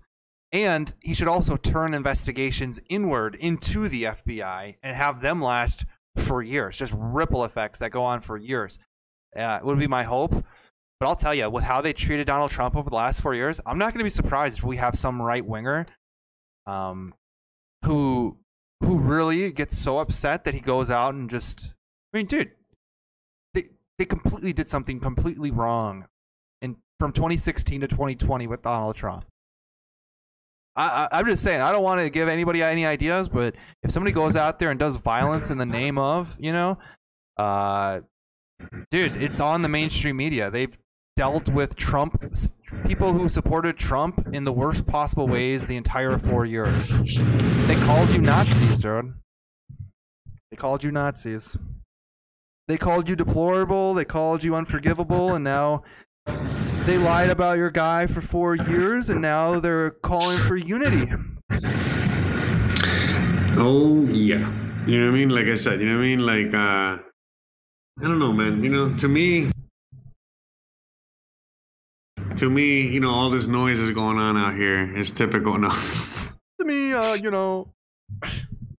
and 0.52 0.94
he 1.02 1.14
should 1.14 1.30
also 1.30 1.56
turn 1.56 1.94
investigations 1.94 2.78
inward 2.90 3.36
into 3.36 3.88
the 3.88 4.04
fbi 4.04 4.76
and 4.84 4.94
have 4.96 5.22
them 5.22 5.42
last 5.42 5.86
for 6.18 6.44
years 6.44 6.78
just 6.78 6.94
ripple 6.98 7.46
effects 7.46 7.80
that 7.80 7.92
go 7.92 8.04
on 8.04 8.20
for 8.20 8.36
years 8.38 8.78
uh, 9.36 9.60
it 9.62 9.66
would 9.66 9.80
be 9.80 9.88
my 9.88 10.04
hope 10.04 10.32
but 10.32 11.08
i'll 11.08 11.16
tell 11.16 11.34
you 11.34 11.50
with 11.50 11.64
how 11.64 11.82
they 11.82 11.94
treated 11.94 12.28
donald 12.28 12.52
trump 12.52 12.76
over 12.76 12.90
the 12.90 12.96
last 12.96 13.22
four 13.22 13.36
years 13.36 13.60
i'm 13.66 13.78
not 13.78 13.94
going 13.94 14.00
to 14.00 14.04
be 14.04 14.10
surprised 14.10 14.58
if 14.58 14.64
we 14.64 14.76
have 14.76 14.98
some 14.98 15.22
right 15.22 15.46
winger 15.46 15.86
um, 16.66 17.14
who 17.86 18.38
who 18.82 18.98
really 18.98 19.52
gets 19.52 19.78
so 19.78 19.98
upset 19.98 20.44
that 20.44 20.54
he 20.54 20.60
goes 20.60 20.90
out 20.90 21.14
and 21.14 21.30
just 21.30 21.74
i 22.14 22.18
mean 22.18 22.26
dude 22.26 22.52
they 23.54 23.64
they 23.98 24.06
completely 24.06 24.54
did 24.54 24.68
something 24.68 25.00
completely 25.00 25.52
wrong 25.52 26.06
in 26.62 26.76
from 27.00 27.12
2016 27.12 27.82
to 27.82 27.88
2020 27.88 28.48
with 28.48 28.62
Donald 28.62 28.96
Trump. 28.96 29.26
I, 30.76 31.08
I 31.12 31.20
I'm 31.20 31.26
just 31.26 31.44
saying 31.44 31.62
I 31.62 31.72
don't 31.72 31.84
want 31.84 32.02
to 32.02 32.10
give 32.10 32.28
anybody 32.28 32.62
any 32.62 32.86
ideas, 32.86 33.30
but 33.30 33.56
if 33.84 33.92
somebody 33.92 34.14
goes 34.14 34.36
out 34.36 34.60
there 34.60 34.72
and 34.72 34.80
does 34.80 34.96
violence 34.96 35.50
in 35.50 35.58
the 35.58 35.66
name 35.66 35.98
of, 35.98 36.36
you 36.40 36.54
know, 36.54 36.78
uh, 37.38 38.02
dude, 38.92 39.16
it's 39.18 39.40
on 39.40 39.62
the 39.62 39.70
mainstream 39.70 40.18
media. 40.18 40.50
They've 40.52 40.78
dealt 41.16 41.50
with 41.50 41.76
Trump 41.76 42.22
people 42.86 43.14
who 43.14 43.30
supported 43.30 43.78
Trump 43.78 44.28
in 44.34 44.44
the 44.44 44.52
worst 44.52 44.86
possible 44.86 45.28
ways 45.28 45.66
the 45.66 45.76
entire 45.76 46.18
four 46.18 46.46
years. 46.46 46.90
They 47.68 47.76
called 47.76 48.10
you 48.10 48.22
Nazis, 48.22 48.80
dude. 48.80 49.14
They 50.52 50.58
called 50.58 50.84
you 50.84 50.92
Nazis. 50.92 51.58
They 52.68 52.78
called 52.78 53.08
you 53.08 53.16
deplorable, 53.16 53.94
they 53.94 54.04
called 54.06 54.44
you 54.44 54.56
unforgivable, 54.56 55.36
and 55.36 55.44
now 55.44 55.84
they 56.86 56.98
lied 56.98 57.30
about 57.30 57.58
your 57.58 57.70
guy 57.70 58.08
for 58.08 58.20
four 58.20 58.56
years, 58.56 59.10
and 59.10 59.22
now 59.22 59.60
they're 59.60 59.92
calling 59.92 60.38
for 60.40 60.58
unity. 60.58 61.12
Oh 63.60 64.04
yeah. 64.10 64.54
You 64.86 65.00
know 65.00 65.06
what 65.08 65.16
I 65.16 65.20
mean? 65.20 65.30
Like 65.30 65.48
I 65.48 65.56
said, 65.56 65.80
you 65.80 65.88
know 65.88 65.96
what 65.96 66.04
I 66.04 66.08
mean? 66.08 66.20
Like 66.20 66.54
uh 66.54 67.00
I 68.00 68.04
don't 68.04 68.20
know, 68.20 68.32
man. 68.32 68.64
You 68.64 68.70
know, 68.70 68.94
to 68.98 69.08
me 69.08 69.52
to 72.38 72.50
me, 72.50 72.82
you 72.88 73.00
know, 73.00 73.10
all 73.10 73.30
this 73.30 73.48
noise 73.48 73.80
is 73.80 73.92
going 73.92 74.18
on 74.18 74.38
out 74.38 74.56
here. 74.56 74.96
It's 74.98 75.12
typical. 75.12 75.58
No. 75.68 75.70
To 76.60 76.66
me, 76.66 76.94
uh, 76.94 77.14
you 77.14 77.30
know, 77.30 77.72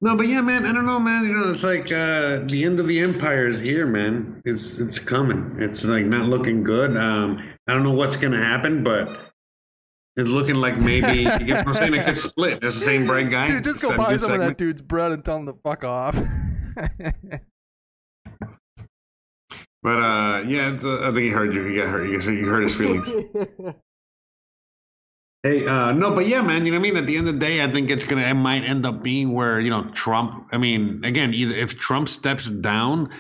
No, 0.01 0.17
but 0.17 0.27
yeah, 0.27 0.41
man, 0.41 0.65
I 0.65 0.73
don't 0.73 0.87
know, 0.87 0.99
man. 0.99 1.25
You 1.25 1.33
know, 1.33 1.49
it's 1.49 1.63
like 1.63 1.93
uh, 1.93 2.41
the 2.47 2.63
end 2.65 2.81
of 2.81 2.87
the 2.89 3.01
empire 3.01 3.47
is 3.47 3.59
here, 3.61 3.87
man. 3.87 4.43
It's 4.45 4.79
it's 4.79 4.99
coming. 4.99 5.57
It's 5.59 5.85
like 5.85 6.05
not 6.05 6.27
looking 6.27 6.63
good. 6.63 6.97
Um, 6.97 7.43
I 7.67 7.75
don't 7.75 7.83
know 7.83 7.93
what's 7.93 8.17
gonna 8.17 8.43
happen, 8.43 8.83
but 8.83 9.09
it's 10.17 10.29
looking 10.29 10.57
like 10.57 10.79
maybe 10.79 11.19
you 11.19 11.39
get 11.39 11.65
what 11.65 11.69
I'm 11.69 11.75
saying. 11.75 11.95
It 11.95 12.05
could 12.05 12.19
split. 12.19 12.61
That's 12.61 12.79
the 12.79 12.85
same 12.85 13.07
bright 13.07 13.31
guy. 13.31 13.49
dude, 13.49 13.65
just 13.65 13.81
go 13.81 13.97
buy 13.97 14.17
some 14.17 14.33
of 14.33 14.41
that 14.41 14.59
dude's 14.59 14.83
bread 14.83 15.13
and 15.13 15.25
tell 15.25 15.37
him 15.37 15.47
to 15.47 15.55
fuck 15.65 15.85
off. 15.85 16.17
But 19.89 20.01
uh, 20.01 20.45
yeah, 20.47 20.75
it's, 20.75 20.85
uh, 20.85 21.01
I 21.01 21.15
think 21.15 21.21
he 21.21 21.29
heard 21.31 21.55
you. 21.55 21.65
He 21.65 21.75
got 21.75 21.89
hurt. 21.89 22.11
You 22.11 22.21
you 22.21 22.47
hurt 22.47 22.63
his 22.63 22.77
feelings. 22.77 23.11
Hey, 25.45 25.65
uh, 25.65 25.93
no, 25.93 26.11
but 26.17 26.27
yeah, 26.27 26.43
man, 26.43 26.67
you 26.67 26.73
know 26.73 26.81
what 26.81 26.89
I 26.89 26.91
mean? 26.91 26.97
At 26.97 27.07
the 27.07 27.17
end 27.17 27.29
of 27.29 27.35
the 27.35 27.39
day, 27.39 27.63
I 27.63 27.73
think 27.73 27.93
it's 27.93 28.05
to, 28.05 28.19
it 28.19 28.35
might 28.35 28.65
end 28.65 28.85
up 28.85 29.05
being 29.05 29.33
where, 29.33 29.61
you 29.61 29.71
know, 29.71 29.89
Trump, 29.91 30.49
I 30.51 30.59
mean, 30.59 31.05
again, 31.05 31.33
either 31.33 31.55
if 31.55 31.79
Trump 31.79 32.09
steps 32.09 32.51
down, 32.51 33.11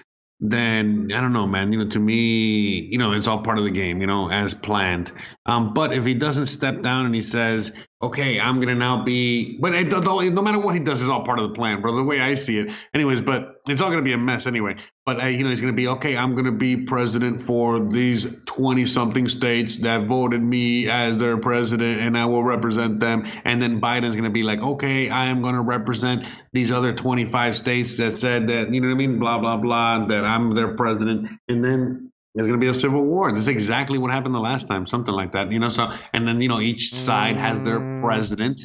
then 0.40 1.12
I 1.14 1.20
don't 1.20 1.32
know, 1.32 1.46
man, 1.46 1.72
you 1.72 1.78
know, 1.78 1.88
to 1.90 1.98
me, 2.00 2.80
you 2.80 2.98
know, 2.98 3.12
it's 3.12 3.28
all 3.28 3.42
part 3.42 3.58
of 3.58 3.64
the 3.64 3.70
game, 3.70 4.00
you 4.00 4.08
know, 4.08 4.28
as 4.28 4.52
planned. 4.52 5.12
Um, 5.46 5.74
but 5.74 5.92
if 5.92 6.04
he 6.04 6.14
doesn't 6.14 6.46
step 6.46 6.82
down 6.82 7.06
and 7.06 7.14
he 7.14 7.22
says, 7.22 7.72
okay, 8.00 8.38
I'm 8.38 8.56
going 8.56 8.68
to 8.68 8.76
now 8.76 9.02
be, 9.02 9.58
but 9.58 9.74
it, 9.74 9.88
no 9.88 10.42
matter 10.42 10.60
what 10.60 10.74
he 10.74 10.80
does, 10.80 11.02
is 11.02 11.08
all 11.08 11.24
part 11.24 11.40
of 11.40 11.48
the 11.48 11.54
plan, 11.54 11.80
bro, 11.80 11.96
the 11.96 12.04
way 12.04 12.20
I 12.20 12.34
see 12.34 12.58
it. 12.58 12.72
Anyways, 12.94 13.22
but 13.22 13.60
it's 13.68 13.80
all 13.80 13.88
going 13.88 13.98
to 13.98 14.04
be 14.04 14.12
a 14.12 14.18
mess 14.18 14.46
anyway. 14.46 14.76
But, 15.04 15.20
uh, 15.20 15.26
you 15.26 15.42
know, 15.42 15.50
he's 15.50 15.60
going 15.60 15.72
to 15.72 15.76
be, 15.76 15.88
okay, 15.88 16.16
I'm 16.16 16.34
going 16.34 16.44
to 16.44 16.52
be 16.52 16.76
president 16.76 17.40
for 17.40 17.80
these 17.80 18.40
20 18.44 18.86
something 18.86 19.26
states 19.26 19.78
that 19.78 20.02
voted 20.02 20.40
me 20.40 20.88
as 20.88 21.18
their 21.18 21.38
president 21.38 22.00
and 22.00 22.16
I 22.16 22.26
will 22.26 22.44
represent 22.44 23.00
them. 23.00 23.26
And 23.44 23.60
then 23.60 23.80
Biden's 23.80 24.14
going 24.14 24.24
to 24.24 24.30
be 24.30 24.44
like, 24.44 24.60
okay, 24.60 25.10
I 25.10 25.26
am 25.26 25.42
going 25.42 25.54
to 25.54 25.62
represent 25.62 26.24
these 26.52 26.70
other 26.70 26.92
25 26.92 27.56
states 27.56 27.96
that 27.96 28.12
said 28.12 28.46
that, 28.48 28.72
you 28.72 28.80
know 28.80 28.88
what 28.88 28.94
I 28.94 28.96
mean? 28.96 29.18
Blah, 29.18 29.38
blah, 29.38 29.56
blah, 29.56 30.06
that 30.06 30.24
I'm 30.24 30.54
their 30.54 30.74
president. 30.76 31.28
And 31.48 31.64
then 31.64 32.07
there's 32.38 32.46
going 32.46 32.60
to 32.60 32.64
be 32.64 32.70
a 32.70 32.74
civil 32.74 33.04
war. 33.04 33.32
This 33.32 33.40
is 33.40 33.48
exactly 33.48 33.98
what 33.98 34.12
happened 34.12 34.32
the 34.32 34.38
last 34.38 34.68
time, 34.68 34.86
something 34.86 35.12
like 35.12 35.32
that, 35.32 35.50
you 35.50 35.58
know? 35.58 35.70
So, 35.70 35.90
and 36.12 36.24
then, 36.26 36.40
you 36.40 36.46
know, 36.46 36.60
each 36.60 36.94
side 36.94 37.36
has 37.36 37.62
their 37.62 37.80
Mm. 37.80 38.00
president 38.00 38.62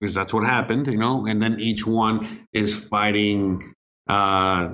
because 0.00 0.14
that's 0.14 0.32
what 0.32 0.44
happened, 0.44 0.86
you 0.86 0.96
know? 0.96 1.26
And 1.26 1.42
then 1.42 1.58
each 1.58 1.84
one 1.84 2.46
is 2.52 2.72
fighting, 2.72 3.74
uh, 4.08 4.68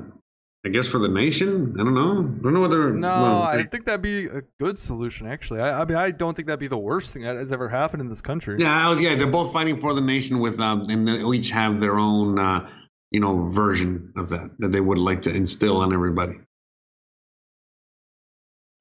I 0.67 0.69
guess 0.71 0.87
for 0.87 0.99
the 0.99 1.09
nation. 1.09 1.75
I 1.81 1.83
don't 1.83 1.95
know. 1.95 2.11
I 2.11 2.43
don't 2.43 2.53
know 2.53 2.61
whether. 2.61 2.93
no, 2.93 3.23
well, 3.23 3.43
I 3.43 3.63
think 3.63 3.87
that'd 3.87 4.03
be 4.03 4.27
a 4.27 4.43
good 4.61 4.79
solution, 4.79 5.27
actually. 5.27 5.61
I, 5.61 5.81
I 5.81 5.85
mean, 5.87 5.97
I 5.97 6.11
don't 6.11 6.35
think 6.37 6.47
that'd 6.47 6.61
be 6.61 6.69
the 6.69 6.77
worst 6.77 7.15
thing 7.15 7.23
that 7.23 7.37
has 7.37 7.53
ever 7.53 7.71
happened 7.71 8.03
in 8.03 8.11
this 8.11 8.21
country. 8.21 8.57
Yeah, 8.59 8.95
yeah, 8.99 9.17
they're 9.17 9.27
both 9.29 9.51
fighting 9.55 9.81
for 9.81 9.95
the 9.95 10.03
nation 10.03 10.41
with, 10.41 10.61
um, 10.61 10.83
and 10.91 11.09
they 11.09 11.25
each 11.25 11.49
have 11.49 11.81
their 11.81 11.99
own, 11.99 12.39
uh, 12.39 12.69
you 13.11 13.21
know, 13.21 13.49
version 13.49 14.13
of 14.15 14.29
that 14.29 14.51
that 14.59 14.73
they 14.73 14.81
would 14.83 14.99
like 14.99 15.23
to 15.23 15.35
instill 15.35 15.79
on 15.79 15.95
everybody. 15.95 16.35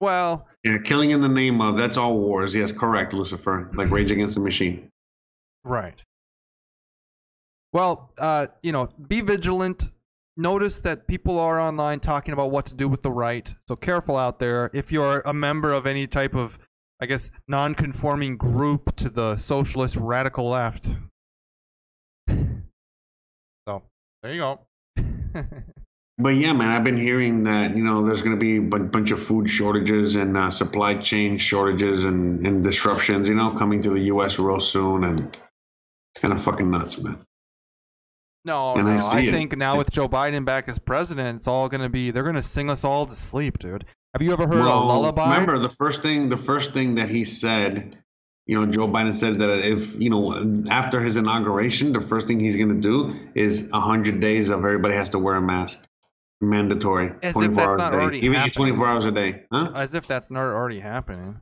Well, 0.01 0.47
Yeah, 0.63 0.79
killing 0.83 1.11
in 1.11 1.21
the 1.21 1.29
name 1.29 1.61
of 1.61 1.77
that's 1.77 1.95
all 1.95 2.19
wars. 2.19 2.55
Yes, 2.55 2.71
correct, 2.71 3.13
Lucifer. 3.13 3.69
Like 3.73 3.91
Rage 3.91 4.09
Against 4.11 4.33
the 4.35 4.41
Machine. 4.41 4.89
Right. 5.63 6.03
Well, 7.71 8.11
uh, 8.17 8.47
you 8.63 8.71
know, 8.71 8.89
be 9.07 9.21
vigilant. 9.21 9.85
Notice 10.37 10.79
that 10.79 11.07
people 11.07 11.37
are 11.39 11.59
online 11.59 11.99
talking 11.99 12.33
about 12.33 12.49
what 12.51 12.65
to 12.67 12.73
do 12.73 12.89
with 12.89 13.03
the 13.03 13.11
right. 13.11 13.53
So 13.67 13.75
careful 13.75 14.17
out 14.17 14.39
there. 14.39 14.71
If 14.73 14.91
you're 14.91 15.21
a 15.21 15.33
member 15.33 15.71
of 15.71 15.85
any 15.85 16.07
type 16.07 16.35
of, 16.35 16.57
I 16.99 17.05
guess, 17.05 17.29
non-conforming 17.47 18.37
group 18.37 18.95
to 18.97 19.09
the 19.09 19.37
socialist 19.37 19.95
radical 19.97 20.49
left. 20.49 20.91
So 23.67 23.83
there 24.23 24.33
you 24.33 24.39
go. 24.39 24.59
But 26.21 26.35
yeah, 26.35 26.53
man, 26.53 26.69
I've 26.69 26.83
been 26.83 26.97
hearing 26.97 27.43
that 27.45 27.75
you 27.77 27.83
know 27.83 28.05
there's 28.05 28.21
going 28.21 28.37
to 28.37 28.39
be 28.39 28.57
a 28.57 28.79
bunch 28.79 29.11
of 29.11 29.21
food 29.23 29.49
shortages 29.49 30.15
and 30.15 30.37
uh, 30.37 30.51
supply 30.51 30.95
chain 30.95 31.37
shortages 31.37 32.05
and, 32.05 32.45
and 32.45 32.63
disruptions, 32.63 33.27
you 33.27 33.35
know, 33.35 33.51
coming 33.51 33.81
to 33.83 33.89
the 33.89 34.01
U.S. 34.01 34.37
real 34.39 34.59
soon, 34.59 35.03
and 35.03 35.19
it's 35.19 36.21
kind 36.21 36.33
of 36.33 36.41
fucking 36.41 36.69
nuts, 36.69 36.97
man. 36.97 37.17
no, 38.45 38.73
And 38.75 38.87
I 38.87 38.97
no, 38.97 39.05
I 39.13 39.19
it. 39.21 39.31
think 39.31 39.57
now 39.57 39.77
with 39.77 39.91
Joe 39.91 40.07
Biden 40.09 40.45
back 40.45 40.67
as 40.67 40.79
president, 40.79 41.37
it's 41.37 41.47
all 41.47 41.69
gonna 41.69 41.89
be. 41.89 42.11
They're 42.11 42.23
gonna 42.23 42.43
sing 42.43 42.69
us 42.69 42.83
all 42.83 43.05
to 43.05 43.13
sleep, 43.13 43.57
dude. 43.59 43.85
Have 44.13 44.21
you 44.21 44.33
ever 44.33 44.45
heard 44.45 44.59
a 44.59 44.65
lullaby? 44.65 45.37
Remember 45.39 45.57
the 45.59 45.73
first 45.75 46.01
thing 46.01 46.29
the 46.29 46.37
first 46.37 46.73
thing 46.73 46.95
that 46.95 47.09
he 47.09 47.23
said, 47.23 47.95
you 48.45 48.59
know, 48.59 48.69
Joe 48.69 48.87
Biden 48.87 49.15
said 49.15 49.39
that 49.39 49.59
if 49.65 49.99
you 49.99 50.09
know 50.09 50.63
after 50.69 50.99
his 50.99 51.15
inauguration, 51.17 51.93
the 51.93 52.01
first 52.01 52.27
thing 52.27 52.39
he's 52.39 52.57
going 52.57 52.81
to 52.81 52.81
do 52.81 53.13
is 53.33 53.69
hundred 53.71 54.19
days 54.19 54.49
of 54.49 54.59
everybody 54.59 54.95
has 54.95 55.09
to 55.09 55.19
wear 55.19 55.35
a 55.35 55.41
mask, 55.41 55.87
mandatory, 56.41 57.07
As 57.21 57.29
if 57.29 57.33
twenty 57.33 57.47
four 57.49 57.55
that's 57.55 57.67
hours 57.69 57.77
not 57.79 57.93
a 57.93 57.97
day, 57.97 58.01
already 58.03 58.17
even 58.19 58.33
happening. 58.33 58.53
twenty 58.53 58.75
four 58.75 58.87
hours 58.87 59.05
a 59.05 59.11
day, 59.11 59.43
huh? 59.51 59.71
as 59.75 59.93
if 59.93 60.07
that's 60.07 60.29
not 60.31 60.41
already 60.41 60.79
happening. 60.79 61.39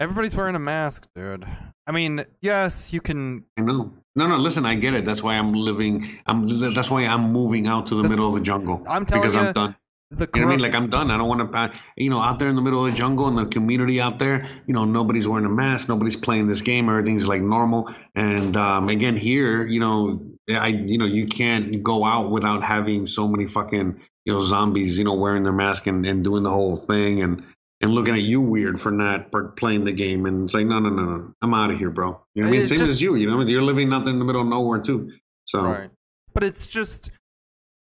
Everybody's 0.00 0.34
wearing 0.34 0.56
a 0.56 0.58
mask, 0.58 1.06
dude. 1.14 1.46
I 1.86 1.92
mean, 1.92 2.24
yes, 2.40 2.92
you 2.92 3.00
can. 3.00 3.44
I 3.56 3.62
know. 3.62 3.92
No, 4.16 4.26
no. 4.26 4.36
Listen, 4.36 4.66
I 4.66 4.74
get 4.74 4.94
it. 4.94 5.04
That's 5.04 5.22
why 5.22 5.36
I'm 5.36 5.52
living. 5.52 6.08
I'm. 6.26 6.48
That's 6.74 6.90
why 6.90 7.02
I'm 7.06 7.32
moving 7.32 7.66
out 7.66 7.86
to 7.88 7.94
the 7.94 8.02
That's- 8.02 8.10
middle 8.10 8.28
of 8.28 8.34
the 8.34 8.40
jungle. 8.40 8.82
I'm 8.88 9.06
telling 9.06 9.22
because 9.22 9.34
you, 9.34 9.40
I'm 9.42 9.52
done. 9.52 9.76
The 10.16 10.28
You 10.34 10.40
know 10.40 10.46
what 10.46 10.52
I 10.52 10.56
mean? 10.56 10.62
Like 10.62 10.74
I'm 10.74 10.90
done. 10.90 11.10
I 11.10 11.16
don't 11.16 11.28
want 11.28 11.52
to, 11.52 11.72
you 11.96 12.10
know, 12.10 12.20
out 12.20 12.38
there 12.38 12.48
in 12.48 12.56
the 12.56 12.62
middle 12.62 12.84
of 12.84 12.90
the 12.92 12.96
jungle 12.96 13.28
in 13.28 13.34
the 13.34 13.46
community 13.46 14.00
out 14.00 14.18
there, 14.18 14.44
you 14.66 14.74
know, 14.74 14.84
nobody's 14.84 15.26
wearing 15.26 15.46
a 15.46 15.50
mask, 15.50 15.88
nobody's 15.88 16.16
playing 16.16 16.46
this 16.46 16.60
game, 16.60 16.88
everything's 16.88 17.26
like 17.26 17.42
normal. 17.42 17.92
And 18.14 18.56
um, 18.56 18.88
again, 18.88 19.16
here, 19.16 19.66
you 19.66 19.80
know, 19.80 20.22
I, 20.50 20.68
you 20.68 20.98
know, 20.98 21.06
you 21.06 21.26
can't 21.26 21.82
go 21.82 22.04
out 22.04 22.30
without 22.30 22.62
having 22.62 23.06
so 23.06 23.26
many 23.28 23.48
fucking, 23.48 24.00
you 24.24 24.32
know, 24.32 24.40
zombies, 24.40 24.98
you 24.98 25.04
know, 25.04 25.14
wearing 25.14 25.42
their 25.42 25.52
mask 25.52 25.86
and, 25.86 26.04
and 26.06 26.22
doing 26.22 26.42
the 26.42 26.50
whole 26.50 26.76
thing 26.76 27.22
and 27.22 27.42
and 27.80 27.90
looking 27.92 28.14
at 28.14 28.20
you 28.22 28.40
weird 28.40 28.80
for 28.80 28.92
not 28.92 29.32
playing 29.56 29.84
the 29.84 29.92
game. 29.92 30.24
And 30.26 30.44
it's 30.44 30.54
like, 30.54 30.66
no, 30.66 30.78
no, 30.78 30.88
no, 30.88 31.02
no, 31.02 31.34
I'm 31.42 31.52
out 31.52 31.72
of 31.72 31.78
here, 31.78 31.90
bro. 31.90 32.20
You 32.34 32.42
know 32.42 32.46
what 32.46 32.48
I 32.48 32.52
mean? 32.52 32.60
It's 32.60 32.68
Same 32.68 32.78
just- 32.78 32.92
as 32.92 33.02
you. 33.02 33.16
You 33.16 33.28
know, 33.28 33.40
you're 33.42 33.60
living 33.60 33.92
out 33.92 34.04
there 34.04 34.12
in 34.12 34.20
the 34.20 34.24
middle 34.24 34.40
of 34.40 34.46
nowhere 34.46 34.80
too. 34.80 35.12
So 35.44 35.62
Right. 35.64 35.90
But 36.32 36.44
it's 36.44 36.66
just 36.66 37.10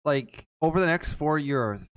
like 0.05 0.45
over 0.61 0.79
the 0.79 0.85
next 0.85 1.13
four 1.13 1.37
years, 1.37 1.89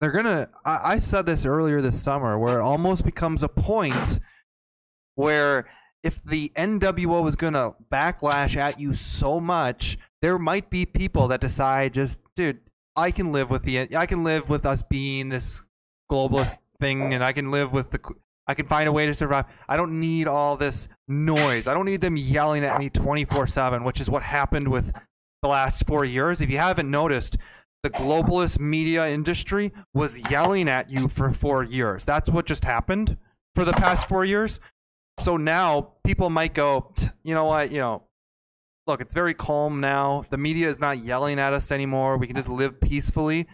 they're 0.00 0.10
gonna. 0.10 0.48
I, 0.64 0.80
I 0.84 0.98
said 0.98 1.26
this 1.26 1.44
earlier 1.44 1.80
this 1.80 2.00
summer, 2.00 2.38
where 2.38 2.58
it 2.58 2.62
almost 2.62 3.04
becomes 3.04 3.42
a 3.42 3.48
point 3.48 4.20
where 5.14 5.68
if 6.02 6.22
the 6.24 6.50
NWO 6.56 7.26
is 7.28 7.36
gonna 7.36 7.72
backlash 7.92 8.56
at 8.56 8.78
you 8.78 8.92
so 8.92 9.40
much, 9.40 9.98
there 10.22 10.38
might 10.38 10.70
be 10.70 10.86
people 10.86 11.28
that 11.28 11.40
decide, 11.40 11.94
just 11.94 12.20
dude, 12.34 12.60
I 12.96 13.10
can 13.10 13.32
live 13.32 13.50
with 13.50 13.62
the. 13.62 13.94
I 13.96 14.06
can 14.06 14.24
live 14.24 14.48
with 14.48 14.66
us 14.66 14.82
being 14.82 15.28
this 15.28 15.62
globalist 16.10 16.56
thing, 16.80 17.12
and 17.12 17.22
I 17.22 17.32
can 17.32 17.50
live 17.50 17.72
with 17.72 17.90
the. 17.90 18.00
I 18.48 18.54
can 18.54 18.66
find 18.66 18.88
a 18.88 18.92
way 18.92 19.06
to 19.06 19.14
survive. 19.14 19.46
I 19.68 19.76
don't 19.76 19.98
need 19.98 20.28
all 20.28 20.56
this 20.56 20.88
noise. 21.08 21.66
I 21.66 21.74
don't 21.74 21.84
need 21.84 22.00
them 22.00 22.16
yelling 22.16 22.64
at 22.64 22.78
me 22.78 22.88
24 22.88 23.48
7, 23.48 23.84
which 23.84 24.00
is 24.00 24.08
what 24.08 24.22
happened 24.22 24.68
with 24.68 24.92
the 25.46 25.52
last 25.52 25.86
four 25.86 26.04
years. 26.04 26.40
If 26.40 26.50
you 26.50 26.58
haven't 26.58 26.90
noticed, 26.90 27.38
the 27.84 27.90
globalist 27.90 28.58
media 28.58 29.08
industry 29.08 29.72
was 29.94 30.28
yelling 30.28 30.68
at 30.68 30.90
you 30.90 31.06
for 31.06 31.30
four 31.30 31.62
years. 31.62 32.04
That's 32.04 32.28
what 32.28 32.46
just 32.46 32.64
happened 32.64 33.16
for 33.54 33.64
the 33.64 33.72
past 33.72 34.08
four 34.08 34.24
years. 34.24 34.58
So 35.20 35.36
now 35.36 35.92
people 36.04 36.30
might 36.30 36.52
go, 36.52 36.92
you 37.22 37.32
know 37.32 37.44
what, 37.44 37.70
you 37.70 37.78
know, 37.78 38.02
look, 38.88 39.00
it's 39.00 39.14
very 39.14 39.34
calm 39.34 39.80
now. 39.80 40.24
The 40.30 40.36
media 40.36 40.68
is 40.68 40.80
not 40.80 40.98
yelling 40.98 41.38
at 41.38 41.52
us 41.52 41.70
anymore. 41.70 42.16
We 42.16 42.26
can 42.26 42.34
just 42.34 42.48
live 42.48 42.80
peacefully 42.80 43.46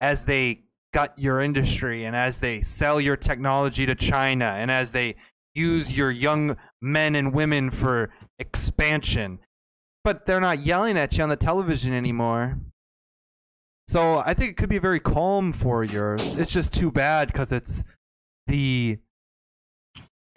as 0.00 0.24
they 0.24 0.62
gut 0.92 1.18
your 1.18 1.40
industry 1.40 2.04
and 2.04 2.14
as 2.14 2.38
they 2.38 2.60
sell 2.60 3.00
your 3.00 3.16
technology 3.16 3.86
to 3.86 3.96
China 3.96 4.54
and 4.56 4.70
as 4.70 4.92
they 4.92 5.16
use 5.56 5.96
your 5.96 6.12
young 6.12 6.56
men 6.80 7.16
and 7.16 7.34
women 7.34 7.70
for 7.70 8.10
expansion. 8.38 9.40
But 10.04 10.26
they're 10.26 10.40
not 10.40 10.58
yelling 10.60 10.98
at 10.98 11.16
you 11.16 11.22
on 11.22 11.30
the 11.30 11.36
television 11.36 11.92
anymore. 11.94 12.58
So 13.88 14.18
I 14.18 14.34
think 14.34 14.50
it 14.50 14.56
could 14.56 14.68
be 14.68 14.78
very 14.78 15.00
calm 15.00 15.52
for 15.52 15.82
yours. 15.82 16.38
It's 16.38 16.52
just 16.52 16.72
too 16.74 16.90
bad 16.90 17.28
because 17.28 17.52
it's 17.52 17.82
the 18.46 18.98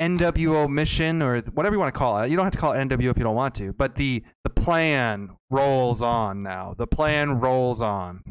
NWO 0.02 0.70
mission 0.70 1.22
or 1.22 1.40
whatever 1.54 1.76
you 1.76 1.80
want 1.80 1.94
to 1.94 1.98
call 1.98 2.22
it. 2.22 2.30
You 2.30 2.36
don't 2.36 2.46
have 2.46 2.54
to 2.54 2.60
call 2.60 2.74
it 2.74 2.78
NWO 2.78 3.10
if 3.10 3.18
you 3.18 3.24
don't 3.24 3.36
want 3.36 3.56
to, 3.56 3.74
but 3.74 3.96
the 3.96 4.24
the 4.44 4.50
plan 4.50 5.32
rolls 5.50 6.02
on 6.02 6.44
now. 6.44 6.74
The 6.78 6.88
plan 6.88 7.40
rolls 7.40 7.82
on. 7.82 8.24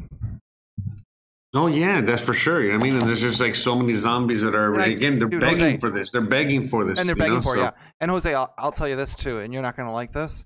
Oh 1.55 1.67
yeah, 1.67 2.01
that's 2.01 2.21
for 2.21 2.33
sure. 2.33 2.61
You 2.61 2.69
know 2.69 2.77
what 2.77 2.81
I 2.81 2.89
mean? 2.89 2.99
And 2.99 3.07
there's 3.07 3.21
just 3.21 3.39
like 3.41 3.55
so 3.55 3.75
many 3.75 3.95
zombies 3.95 4.41
that 4.41 4.53
are 4.55 4.79
I- 4.79 4.87
again 4.87 5.17
they're 5.19 5.27
dude, 5.27 5.41
begging 5.41 5.59
Jose- 5.59 5.77
for 5.77 5.89
this. 5.89 6.11
They're 6.11 6.21
begging 6.21 6.67
for 6.67 6.85
this. 6.85 6.99
and 6.99 7.09
they're 7.09 7.15
you 7.15 7.19
know? 7.21 7.27
begging 7.27 7.41
for 7.41 7.55
it, 7.55 7.59
So- 7.59 7.63
yeah. 7.63 7.71
And 7.99 8.11
Jose, 8.11 8.33
I'll, 8.33 8.53
I'll 8.57 8.71
tell 8.71 8.87
you 8.87 8.95
this 8.95 9.15
too, 9.15 9.39
and 9.39 9.51
you're 9.53 9.63
not 9.63 9.75
going 9.75 9.87
to 9.87 9.93
like 9.93 10.11
this. 10.11 10.45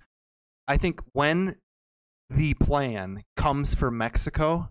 I 0.71 0.77
think 0.77 1.01
when 1.11 1.57
the 2.29 2.53
plan 2.53 3.23
comes 3.35 3.75
for 3.75 3.91
Mexico, 3.91 4.69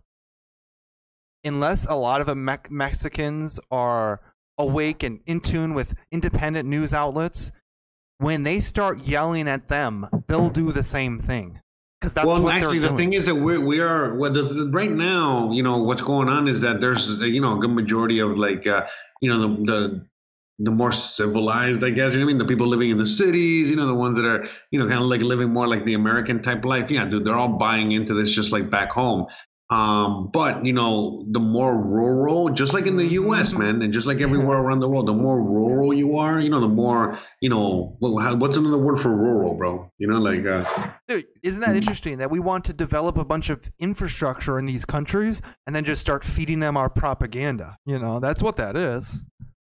unless 1.44 1.85
a 1.85 1.94
lot 1.94 2.22
of 2.22 2.27
the 2.27 2.35
Me- 2.35 2.70
Mexicans 2.70 3.60
are 3.70 4.22
awake 4.56 5.02
and 5.02 5.20
in 5.27 5.40
tune 5.43 5.74
with 5.74 5.93
independent 6.10 6.66
news 6.66 6.94
outlets, 6.94 7.52
when 8.16 8.44
they 8.44 8.60
start 8.60 9.01
yelling 9.01 9.47
at 9.47 9.68
them, 9.68 10.09
they'll 10.27 10.48
do 10.48 10.72
the 10.72 10.82
same 10.82 11.18
thing. 11.18 11.60
Because 12.01 12.14
that's 12.14 12.27
well, 12.27 12.40
what 12.40 12.55
actually, 12.55 12.78
the 12.78 12.86
doing. 12.86 12.97
thing 12.97 13.12
is 13.12 13.27
that 13.27 13.35
we 13.35 13.59
we 13.59 13.81
are 13.81 14.16
well, 14.16 14.32
the, 14.32 14.44
the, 14.44 14.70
right 14.70 14.90
now. 14.90 15.52
You 15.52 15.62
know 15.62 15.82
what's 15.82 16.01
going 16.01 16.31
on 16.31 16.48
is 16.48 16.62
that 16.62 16.81
there's 16.81 17.10
you 17.20 17.43
know 17.43 17.59
a 17.59 17.60
good 17.60 17.72
majority 17.72 18.20
of 18.20 18.39
like 18.39 18.66
uh, 18.66 18.86
you 19.20 19.28
know 19.28 19.39
the 19.39 19.48
the 19.70 20.06
the 20.62 20.70
more 20.70 20.93
civilized, 20.93 21.82
I 21.82 21.91
guess. 21.91 22.12
You 22.12 22.20
know 22.20 22.27
what 22.27 22.31
I 22.31 22.35
mean? 22.35 22.39
The 22.39 22.45
people 22.45 22.66
living 22.66 22.91
in 22.91 22.99
the 22.99 23.07
cities, 23.07 23.70
you 23.70 23.77
know, 23.77 23.87
the 23.87 23.95
ones 23.95 24.16
that 24.19 24.27
are, 24.27 24.47
you 24.70 24.78
know, 24.78 24.87
kind 24.87 25.01
of 25.01 25.07
like 25.07 25.23
living 25.23 25.49
more 25.49 25.66
like 25.66 25.85
the 25.85 25.95
American 25.95 26.43
type 26.43 26.65
life. 26.65 26.91
Yeah, 26.91 27.07
dude, 27.07 27.24
they're 27.24 27.35
all 27.35 27.57
buying 27.57 27.93
into 27.93 28.12
this 28.12 28.31
just 28.31 28.53
like 28.53 28.70
back 28.70 28.91
home. 28.91 29.27
Um, 29.70 30.31
but 30.32 30.66
you 30.66 30.73
know, 30.73 31.24
the 31.31 31.39
more 31.39 31.81
rural, 31.81 32.49
just 32.49 32.74
like 32.74 32.87
in 32.87 32.97
the 32.97 33.07
U.S., 33.07 33.53
man, 33.53 33.81
and 33.81 33.93
just 33.93 34.07
like 34.07 34.20
everywhere 34.20 34.59
around 34.62 34.81
the 34.81 34.89
world, 34.89 35.07
the 35.07 35.15
more 35.15 35.41
rural 35.41 35.95
you 35.95 36.19
are, 36.19 36.41
you 36.41 36.51
know, 36.51 36.59
the 36.59 36.69
more, 36.69 37.16
you 37.41 37.49
know, 37.49 37.97
well, 38.01 38.19
how, 38.19 38.35
what's 38.35 38.59
another 38.59 38.78
word 38.78 38.99
for 38.99 39.16
rural, 39.16 39.55
bro? 39.55 39.91
You 39.99 40.09
know, 40.09 40.19
like, 40.19 40.45
uh, 40.45 40.65
Dude, 41.07 41.24
isn't 41.45 41.61
that 41.61 41.77
interesting 41.77 42.19
that 42.19 42.32
we 42.32 42.41
want 42.41 42.65
to 42.65 42.73
develop 42.73 43.16
a 43.16 43.24
bunch 43.24 43.49
of 43.49 43.70
infrastructure 43.78 44.59
in 44.59 44.66
these 44.66 44.85
countries 44.85 45.41
and 45.66 45.74
then 45.74 45.85
just 45.85 46.01
start 46.01 46.24
feeding 46.24 46.59
them 46.59 46.77
our 46.77 46.91
propaganda? 46.91 47.77
You 47.87 48.01
know, 48.01 48.19
that's 48.19 48.43
what 48.43 48.57
that 48.57 48.77
is. 48.77 49.23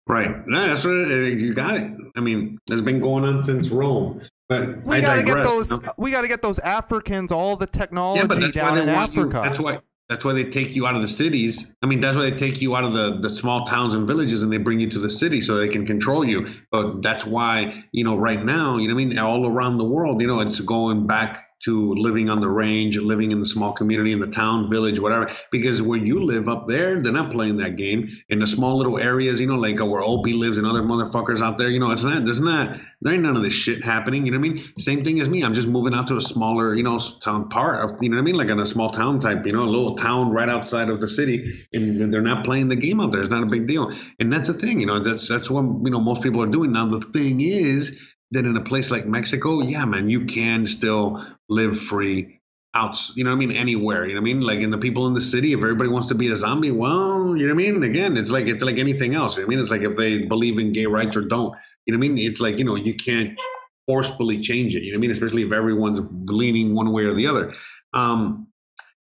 Right? 0.08 0.30
Yeah, 0.48 0.66
that's 0.66 0.84
what 0.84 0.94
it, 0.94 1.38
you 1.38 1.54
got 1.54 1.76
it. 1.76 1.92
I 2.16 2.20
mean, 2.20 2.58
it's 2.68 2.80
been 2.80 3.00
going 3.00 3.24
on 3.24 3.42
since 3.42 3.70
Rome. 3.70 4.20
But 4.48 4.82
We 4.84 5.00
gotta 5.00 5.22
get 5.22 5.44
those. 5.44 5.70
you 5.70 5.80
know? 5.80 5.92
We 5.98 6.10
gotta 6.10 6.28
get 6.28 6.42
those 6.42 6.58
Africans 6.58 7.32
all 7.32 7.56
the 7.56 7.66
technology 7.66 8.20
Yeah, 8.20 8.26
but 8.26 8.40
that's 8.40 8.56
why 8.56 8.62
down 8.62 8.78
in 8.78 8.88
Africa. 8.88 9.20
you. 9.20 9.42
That's 9.42 9.60
why. 9.60 9.80
That's 10.08 10.24
why 10.24 10.32
they 10.32 10.44
take 10.44 10.74
you 10.74 10.86
out 10.86 10.94
of 10.94 11.02
the 11.02 11.08
cities. 11.08 11.76
I 11.82 11.86
mean, 11.86 12.00
that's 12.00 12.16
why 12.16 12.30
they 12.30 12.34
take 12.34 12.62
you 12.62 12.74
out 12.74 12.82
of 12.82 12.94
the, 12.94 13.18
the 13.20 13.28
small 13.28 13.66
towns 13.66 13.92
and 13.92 14.06
villages 14.06 14.42
and 14.42 14.50
they 14.50 14.56
bring 14.56 14.80
you 14.80 14.88
to 14.88 14.98
the 14.98 15.10
city 15.10 15.42
so 15.42 15.58
they 15.58 15.68
can 15.68 15.84
control 15.84 16.24
you. 16.24 16.46
But 16.70 17.02
that's 17.02 17.26
why, 17.26 17.84
you 17.92 18.04
know, 18.04 18.16
right 18.16 18.42
now, 18.42 18.78
you 18.78 18.88
know 18.88 18.94
I 18.94 18.96
mean? 18.96 19.18
All 19.18 19.46
around 19.46 19.76
the 19.76 19.84
world, 19.84 20.22
you 20.22 20.26
know, 20.26 20.40
it's 20.40 20.60
going 20.60 21.06
back 21.06 21.47
to 21.60 21.94
living 21.94 22.30
on 22.30 22.40
the 22.40 22.48
range, 22.48 22.96
living 22.98 23.32
in 23.32 23.40
the 23.40 23.46
small 23.46 23.72
community, 23.72 24.12
in 24.12 24.20
the 24.20 24.26
town, 24.26 24.70
village, 24.70 25.00
whatever. 25.00 25.30
Because 25.50 25.82
where 25.82 25.98
you 25.98 26.22
live 26.22 26.48
up 26.48 26.68
there, 26.68 27.02
they're 27.02 27.12
not 27.12 27.30
playing 27.30 27.56
that 27.58 27.76
game. 27.76 28.08
In 28.28 28.38
the 28.38 28.46
small 28.46 28.76
little 28.76 28.98
areas, 28.98 29.40
you 29.40 29.46
know, 29.46 29.56
like 29.56 29.78
where 29.78 30.02
Opie 30.02 30.34
lives 30.34 30.58
and 30.58 30.66
other 30.66 30.82
motherfuckers 30.82 31.40
out 31.40 31.58
there, 31.58 31.68
you 31.68 31.80
know, 31.80 31.90
it's 31.90 32.04
not, 32.04 32.24
there's 32.24 32.40
not, 32.40 32.78
there 33.00 33.12
ain't 33.12 33.22
none 33.22 33.36
of 33.36 33.42
this 33.42 33.52
shit 33.52 33.82
happening. 33.82 34.24
You 34.26 34.32
know 34.32 34.38
what 34.38 34.50
I 34.50 34.54
mean? 34.54 34.78
Same 34.78 35.04
thing 35.04 35.20
as 35.20 35.28
me. 35.28 35.42
I'm 35.42 35.54
just 35.54 35.68
moving 35.68 35.94
out 35.94 36.06
to 36.08 36.16
a 36.16 36.22
smaller, 36.22 36.74
you 36.74 36.82
know, 36.82 37.00
town 37.20 37.48
part 37.48 37.80
of, 37.80 38.02
you 38.02 38.08
know 38.08 38.16
what 38.16 38.22
I 38.22 38.24
mean? 38.24 38.36
Like 38.36 38.48
in 38.48 38.58
a 38.58 38.66
small 38.66 38.90
town 38.90 39.20
type, 39.20 39.46
you 39.46 39.52
know, 39.52 39.62
a 39.62 39.64
little 39.64 39.96
town 39.96 40.30
right 40.30 40.48
outside 40.48 40.88
of 40.88 41.00
the 41.00 41.08
city. 41.08 41.52
And 41.72 42.12
they're 42.12 42.22
not 42.22 42.44
playing 42.44 42.68
the 42.68 42.76
game 42.76 43.00
out 43.00 43.12
there. 43.12 43.20
It's 43.20 43.30
not 43.30 43.42
a 43.42 43.46
big 43.46 43.66
deal. 43.66 43.92
And 44.18 44.32
that's 44.32 44.48
the 44.48 44.54
thing, 44.54 44.80
you 44.80 44.86
know, 44.86 44.98
that's, 44.98 45.28
that's 45.28 45.50
what, 45.50 45.62
you 45.62 45.90
know, 45.90 46.00
most 46.00 46.22
people 46.22 46.42
are 46.42 46.46
doing. 46.46 46.72
Now, 46.72 46.86
the 46.86 47.00
thing 47.00 47.40
is, 47.40 48.07
that 48.32 48.44
in 48.44 48.56
a 48.56 48.62
place 48.62 48.90
like 48.90 49.06
Mexico, 49.06 49.60
yeah, 49.60 49.84
man, 49.84 50.08
you 50.08 50.26
can 50.26 50.66
still 50.66 51.24
live 51.48 51.78
free 51.78 52.40
out, 52.74 52.96
you 53.16 53.24
know 53.24 53.30
what 53.30 53.36
I 53.36 53.46
mean, 53.46 53.52
anywhere. 53.52 54.06
You 54.06 54.14
know 54.14 54.20
what 54.20 54.30
I 54.30 54.34
mean? 54.34 54.40
Like 54.40 54.60
in 54.60 54.70
the 54.70 54.78
people 54.78 55.06
in 55.06 55.14
the 55.14 55.20
city, 55.20 55.52
if 55.52 55.58
everybody 55.58 55.88
wants 55.88 56.08
to 56.08 56.14
be 56.14 56.30
a 56.30 56.36
zombie, 56.36 56.70
well, 56.70 57.36
you 57.36 57.46
know 57.46 57.54
what 57.54 57.64
I 57.64 57.70
mean? 57.70 57.82
Again, 57.82 58.16
it's 58.16 58.30
like 58.30 58.46
it's 58.46 58.62
like 58.62 58.78
anything 58.78 59.14
else. 59.14 59.36
You 59.36 59.42
know 59.42 59.46
what 59.46 59.54
I 59.54 59.56
mean? 59.56 59.60
It's 59.60 59.70
like 59.70 59.82
if 59.82 59.96
they 59.96 60.26
believe 60.26 60.58
in 60.58 60.72
gay 60.72 60.86
rights 60.86 61.16
or 61.16 61.22
don't. 61.22 61.56
You 61.86 61.94
know 61.94 61.98
what 61.98 62.04
I 62.04 62.08
mean? 62.08 62.18
It's 62.18 62.40
like, 62.40 62.58
you 62.58 62.64
know, 62.64 62.74
you 62.74 62.94
can't 62.94 63.40
forcefully 63.86 64.38
change 64.38 64.76
it. 64.76 64.82
You 64.82 64.92
know 64.92 64.96
what 64.96 65.00
I 65.00 65.02
mean? 65.02 65.10
Especially 65.12 65.42
if 65.42 65.52
everyone's 65.52 66.00
leaning 66.30 66.74
one 66.74 66.92
way 66.92 67.04
or 67.04 67.14
the 67.14 67.26
other. 67.26 67.54
Um, 67.94 68.48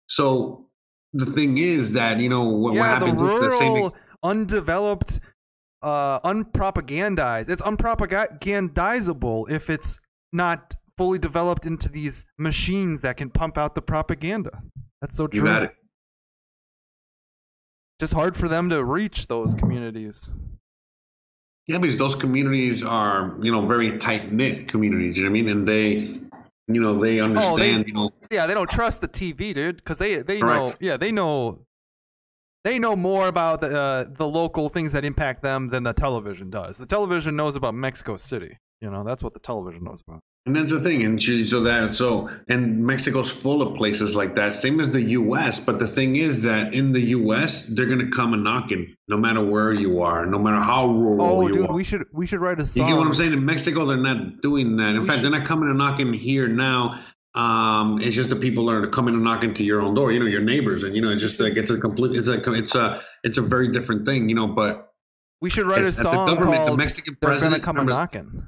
so 0.09 0.67
the 1.13 1.27
thing 1.27 1.59
is 1.59 1.93
that, 1.93 2.19
you 2.19 2.29
know, 2.29 2.49
what, 2.49 2.73
what 2.73 2.75
yeah, 2.75 2.99
the 2.99 3.07
happens 3.07 3.23
is 3.23 3.41
the 3.41 3.51
same 3.53 3.73
rural, 3.75 3.97
undeveloped, 4.25 5.21
uh, 5.83 6.21
unpropagandized. 6.21 7.49
It's 7.49 7.63
unpropagandizable 7.63 9.51
if 9.51 9.71
it's 9.71 9.99
not 10.33 10.75
fully 10.97 11.19
developed 11.19 11.67
into 11.67 11.89
these 11.89 12.27
machines 12.39 13.01
that 13.03 13.17
can 13.17 13.31
pump 13.31 13.59
out 13.59 13.75
the 13.75 13.83
propaganda. 13.83 14.63
That's 15.01 15.17
so 15.17 15.25
you 15.25 15.41
true. 15.41 15.45
got 15.45 15.63
it. 15.65 15.75
Just 17.99 18.15
hard 18.15 18.37
for 18.37 18.49
them 18.49 18.69
to 18.71 18.83
reach 18.85 19.29
those 19.29 19.55
communities. 19.55 20.29
Yeah, 21.67 21.79
because 21.79 21.99
those 21.99 22.17
communities 22.17 22.83
are, 22.83 23.37
you 23.41 23.53
know, 23.53 23.65
very 23.67 23.97
tight 23.99 24.33
knit 24.33 24.67
communities. 24.67 25.17
You 25.17 25.25
know 25.25 25.31
what 25.31 25.39
I 25.39 25.43
mean? 25.43 25.49
And 25.49 25.69
they, 25.69 25.93
you 26.67 26.81
know, 26.81 26.99
they 26.99 27.21
understand. 27.21 27.87
you 27.87 27.95
know, 27.95 28.11
Yeah, 28.31 28.47
they 28.47 28.55
don't 28.55 28.71
trust 28.71 29.01
the 29.01 29.09
TV, 29.09 29.55
dude, 29.55 29.77
because 29.77 29.99
they 29.99 30.17
they 30.23 30.41
know. 30.41 30.75
Yeah, 30.81 30.97
they 30.97 31.13
know. 31.13 31.61
They 32.65 32.79
know 32.79 32.95
more 32.95 33.27
about 33.29 33.61
the 33.61 33.77
uh, 33.79 34.05
the 34.09 34.27
local 34.29 34.69
things 34.69 34.93
that 34.93 35.05
impact 35.05 35.43
them 35.43 35.69
than 35.69 35.83
the 35.83 35.93
television 35.93 36.49
does. 36.51 36.79
The 36.79 36.87
television 36.87 37.35
knows 37.37 37.57
about 37.57 37.75
Mexico 37.75 38.17
City. 38.17 38.57
You 38.81 38.91
know, 38.91 39.03
that's 39.05 39.23
what 39.23 39.33
the 39.35 39.41
television 39.41 39.85
knows 39.85 40.03
about. 40.07 40.21
and 40.47 40.57
that's 40.57 40.73
the 40.73 40.81
thing. 40.81 41.05
And 41.05 41.21
so 41.23 41.61
that 41.61 41.95
so 41.95 42.31
and 42.49 42.85
Mexico's 42.85 43.31
full 43.31 43.63
of 43.63 43.77
places 43.77 44.15
like 44.15 44.35
that. 44.37 44.55
Same 44.55 44.79
as 44.81 44.91
the 44.91 45.03
U.S. 45.03 45.59
But 45.61 45.79
the 45.81 45.87
thing 45.89 46.17
is 46.17 46.43
that 46.45 46.73
in 46.75 46.93
the 46.93 47.01
U.S. 47.19 47.67
they're 47.67 47.87
gonna 47.87 48.11
come 48.11 48.33
a 48.33 48.37
knocking, 48.37 48.95
no 49.09 49.17
matter 49.17 49.45
where 49.45 49.73
you 49.73 50.01
are, 50.01 50.25
no 50.27 50.39
matter 50.39 50.61
how 50.61 50.87
rural 50.89 51.17
you 51.17 51.23
are. 51.23 51.45
Oh, 51.45 51.49
dude, 51.49 51.71
are. 51.71 51.75
we 51.75 51.83
should 51.85 52.05
we 52.13 52.27
should 52.27 52.41
write 52.41 52.61
a 52.61 52.67
song. 52.67 52.87
You 52.87 52.93
get 52.95 52.99
what 52.99 53.07
I'm 53.09 53.15
saying? 53.15 53.33
In 53.33 53.45
Mexico, 53.45 53.85
they're 53.87 53.97
not 53.97 54.41
doing 54.41 54.77
that. 54.77 54.95
In 54.95 55.01
We 55.03 55.07
fact, 55.09 55.19
should- 55.21 55.33
they're 55.33 55.39
not 55.41 55.47
coming 55.49 55.69
and 55.69 55.79
knocking 55.79 56.13
here 56.13 56.47
now. 56.49 57.01
Um, 57.35 57.99
it's 58.01 58.15
just 58.15 58.29
the 58.29 58.37
people 58.37 58.69
are 58.71 58.87
coming 58.87 59.15
and 59.15 59.25
knocking 59.25 59.55
to 59.55 59.65
your 59.65 59.81
own 59.81 59.95
door. 59.95 60.13
You 60.13 60.21
know, 60.21 60.27
your 60.27 60.43
neighbors, 60.43 60.83
and 60.83 60.95
you 60.95 61.01
know, 61.01 61.09
it's 61.11 61.23
just 61.23 61.41
like 61.41 61.57
it's 61.57 61.71
a 61.71 61.79
complete. 61.79 62.15
It's 62.17 62.29
a 62.29 62.41
it's 62.53 62.75
a 62.75 63.01
it's 63.25 63.39
a 63.39 63.43
very 63.43 63.69
different 63.69 64.05
thing. 64.07 64.29
You 64.29 64.35
know, 64.35 64.47
but 64.49 64.93
We 65.41 65.49
should 65.51 65.67
write 65.67 65.81
a 65.81 65.85
that 65.85 65.97
the 65.97 66.03
song 66.03 66.27
government, 66.27 66.67
the 66.67 66.77
Mexican 66.77 67.17
"They're 67.21 67.31
Gonna 67.31 67.39
president- 67.41 67.63
Come 67.63 67.77
remember- 67.77 67.93
Knocking." 67.93 68.45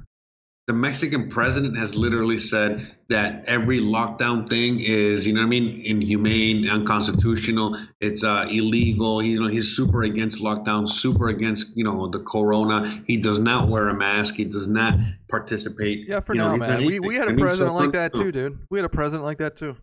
The 0.67 0.73
Mexican 0.73 1.29
president 1.29 1.77
has 1.77 1.95
literally 1.95 2.39
said 2.39 2.95
that 3.07 3.45
every 3.45 3.79
lockdown 3.79 4.49
thing 4.49 4.79
is, 4.79 5.27
you 5.27 5.33
know 5.33 5.41
what 5.41 5.45
I 5.45 5.49
mean, 5.49 5.81
inhumane, 5.85 6.67
unconstitutional. 6.67 7.77
It's 8.01 8.23
uh, 8.23 8.47
illegal. 8.49 9.21
You 9.21 9.41
know, 9.41 9.47
he's 9.47 9.75
super 9.75 10.01
against 10.03 10.41
lockdown, 10.41 10.89
super 10.89 11.27
against, 11.27 11.77
you 11.77 11.83
know, 11.83 12.07
the 12.07 12.19
corona. 12.19 13.03
He 13.05 13.17
does 13.17 13.37
not 13.37 13.69
wear 13.69 13.89
a 13.89 13.93
mask. 13.93 14.35
He 14.35 14.45
does 14.45 14.67
not 14.67 14.95
participate. 15.29 16.07
Yeah, 16.07 16.19
for 16.19 16.33
you 16.33 16.41
now, 16.41 16.53
he's 16.53 16.61
not 16.61 16.79
man. 16.79 16.85
We, 16.87 16.99
we 16.99 17.15
had 17.15 17.27
a 17.27 17.35
president 17.35 17.75
like 17.75 17.91
that 17.91 18.15
too, 18.15 18.31
dude. 18.31 18.57
We 18.71 18.79
had 18.79 18.85
a 18.85 18.89
president 18.89 19.23
like 19.23 19.37
that 19.37 19.55
too. 19.55 19.77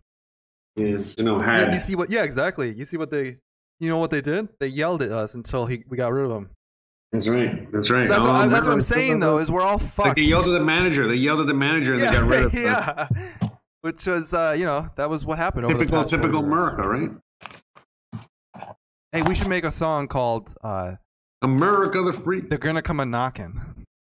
Yeah, 0.75 0.97
you 1.17 1.23
know, 1.23 1.39
Yeah, 1.39 1.71
you 1.71 1.79
see 1.79 1.95
what? 1.95 2.09
Yeah, 2.09 2.23
exactly. 2.23 2.73
You 2.73 2.83
see 2.83 2.97
what 2.97 3.09
they? 3.09 3.37
You 3.79 3.89
know 3.89 3.97
what 3.97 4.11
they 4.11 4.21
did? 4.21 4.49
They 4.59 4.67
yelled 4.67 5.01
at 5.01 5.11
us 5.11 5.33
until 5.33 5.65
he 5.65 5.83
we 5.87 5.95
got 5.95 6.11
rid 6.11 6.25
of 6.25 6.31
him. 6.31 6.49
That's 7.13 7.27
right. 7.29 7.71
That's 7.71 7.89
right. 7.89 8.03
So 8.03 8.09
that's, 8.09 8.25
Oh, 8.25 8.27
what, 8.27 8.49
that's 8.49 8.67
what 8.67 8.73
I'm 8.73 8.81
saying 8.81 9.19
though. 9.21 9.37
Is 9.37 9.49
we're 9.49 9.61
all 9.61 9.77
Like 9.77 9.81
fucked. 9.83 10.15
they 10.17 10.23
yelled 10.23 10.47
at 10.47 10.51
the 10.51 10.59
manager. 10.63 11.07
They 11.07 11.15
yelled 11.15 11.39
at 11.39 11.47
the 11.47 11.53
manager 11.53 11.93
and 11.93 12.01
they 12.01 12.07
got 12.11 12.27
rid 12.27 12.43
of 12.45 12.51
him. 12.51 12.63
yeah. 12.63 13.07
Which 13.81 14.05
was, 14.07 14.33
uh, 14.33 14.55
you 14.57 14.65
know, 14.65 14.89
that 14.97 15.09
was 15.09 15.25
what 15.25 15.37
happened 15.37 15.65
over 15.65 15.75
the 15.77 15.85
Typical, 15.85 16.03
typical. 16.05 16.39
America, 16.43 16.87
right? 16.87 17.09
Hey, 19.11 19.21
we 19.21 19.35
should 19.35 19.47
make 19.49 19.63
a 19.63 19.71
song 19.71 20.07
called 20.07 20.53
uh, 20.63 20.95
America 21.41 22.01
the 22.01 22.13
free. 22.13 22.41
"They're 22.41 22.57
Gonna 22.57 22.81
Come 22.81 22.99
a 22.99 23.05
Knocking." 23.05 23.61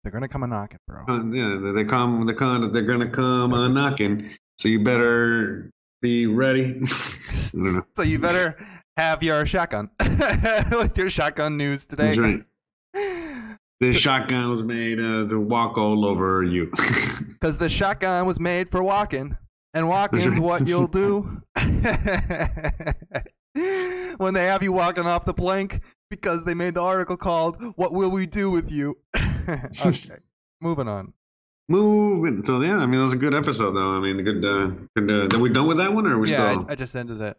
They're 0.03 0.13
gonna 0.13 0.29
come 0.29 0.43
a 0.43 0.47
knocking, 0.47 0.79
bro. 0.89 1.05
Uh, 1.07 1.23
yeah, 1.27 1.59
they, 1.61 1.73
they 1.73 1.85
come. 1.85 2.25
They 2.27 2.33
come. 2.33 2.73
They're 2.73 2.83
gonna 2.83 3.09
come 3.11 3.53
a 3.53 3.69
knocking. 3.69 4.31
So 4.59 4.69
you 4.69 4.83
better 4.83 5.71
be 6.01 6.27
ready. 6.27 6.81
I 6.91 7.51
don't 7.53 7.75
know. 7.75 7.83
So 7.95 8.03
you 8.03 8.19
better 8.19 8.57
have 8.97 9.23
your 9.23 9.45
shotgun 9.45 9.91
with 10.01 10.97
your 10.97 11.11
shotgun 11.11 11.57
news 11.59 11.85
today. 11.87 12.07
That's 12.09 12.19
right. 12.19 12.43
This 13.81 13.97
shotgun 13.97 14.51
was 14.51 14.63
made 14.63 15.01
uh, 15.01 15.27
to 15.29 15.41
walk 15.41 15.79
all 15.79 16.05
over 16.05 16.43
you. 16.43 16.71
Because 17.41 17.57
the 17.57 17.71
shotgun 17.71 18.27
was 18.27 18.39
made 18.39 18.71
for 18.71 18.83
walking, 18.83 19.35
and 19.73 19.89
walking's 19.89 20.39
what 20.39 20.67
you'll 20.69 20.87
do 20.87 21.41
when 24.19 24.35
they 24.35 24.45
have 24.45 24.63
you 24.63 24.73
walking 24.73 25.07
off 25.07 25.25
the 25.25 25.33
plank 25.33 25.81
because 26.11 26.45
they 26.45 26.53
made 26.53 26.75
the 26.75 26.83
article 26.83 27.17
called 27.17 27.57
"What 27.77 27.95
Will 27.95 28.11
We 28.11 28.27
Do 28.27 28.51
with 28.51 28.71
You." 28.71 28.99
okay, 29.17 30.17
moving 30.61 30.87
on. 30.87 31.15
Moving. 31.71 32.45
So 32.45 32.61
yeah, 32.61 32.77
I 32.77 32.85
mean, 32.85 33.01
it 33.01 33.05
was 33.05 33.15
a 33.15 33.17
good 33.17 33.33
episode, 33.33 33.73
though. 33.73 33.97
I 33.97 34.01
mean, 34.01 34.23
good. 34.23 34.45
Uh, 34.45 34.73
good. 34.95 35.11
Uh, 35.33 35.35
are 35.35 35.41
we 35.41 35.49
done 35.49 35.67
with 35.67 35.79
that 35.79 35.95
one, 35.95 36.07
or 36.07 36.17
are 36.17 36.19
we 36.19 36.31
Yeah, 36.31 36.51
still? 36.51 36.67
I, 36.69 36.73
I 36.73 36.75
just 36.75 36.95
ended 36.95 37.23
it. 37.23 37.39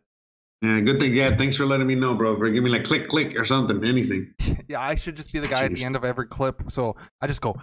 Yeah, 0.61 0.79
good 0.81 0.99
thing. 0.99 1.13
Yeah, 1.13 1.35
thanks 1.35 1.57
for 1.57 1.65
letting 1.65 1.87
me 1.87 1.95
know, 1.95 2.13
bro. 2.13 2.37
For 2.37 2.49
give 2.49 2.63
me 2.63 2.69
like 2.69 2.83
click, 2.83 3.07
click, 3.07 3.37
or 3.37 3.45
something, 3.45 3.83
anything. 3.83 4.33
Yeah, 4.67 4.81
I 4.81 4.95
should 4.95 5.17
just 5.17 5.33
be 5.33 5.39
the 5.39 5.47
guy 5.47 5.65
at 5.65 5.73
the 5.73 5.83
end 5.83 5.95
of 5.95 6.05
every 6.05 6.27
clip, 6.27 6.71
so 6.71 6.95
I 7.21 7.27
just 7.27 7.41
go 7.41 7.55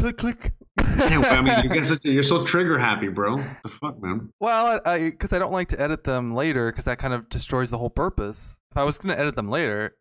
click, 0.00 0.16
click. 0.16 0.52
Yeah, 0.98 1.18
well, 1.18 1.38
I 1.38 1.42
mean, 1.42 1.62
you 1.62 1.68
guys, 1.68 1.98
you're 2.04 2.22
so 2.22 2.44
trigger 2.44 2.78
happy, 2.78 3.08
bro. 3.08 3.36
The 3.36 3.68
fuck, 3.68 4.00
man. 4.02 4.32
Well, 4.40 4.80
I 4.84 5.10
because 5.10 5.32
I, 5.32 5.38
don't 5.38 5.52
like 5.52 5.68
to 5.68 5.80
edit 5.80 6.04
them 6.04 6.34
later 6.34 6.70
because 6.70 6.86
that 6.86 6.98
kind 6.98 7.14
of 7.14 7.28
destroys 7.28 7.70
the 7.70 7.78
whole 7.78 7.90
purpose. 7.90 8.56
If 8.70 8.76
I 8.76 8.84
was 8.84 8.98
going 8.98 9.14
to 9.14 9.20
edit 9.20 9.36
them 9.36 9.50
later, 9.50 9.96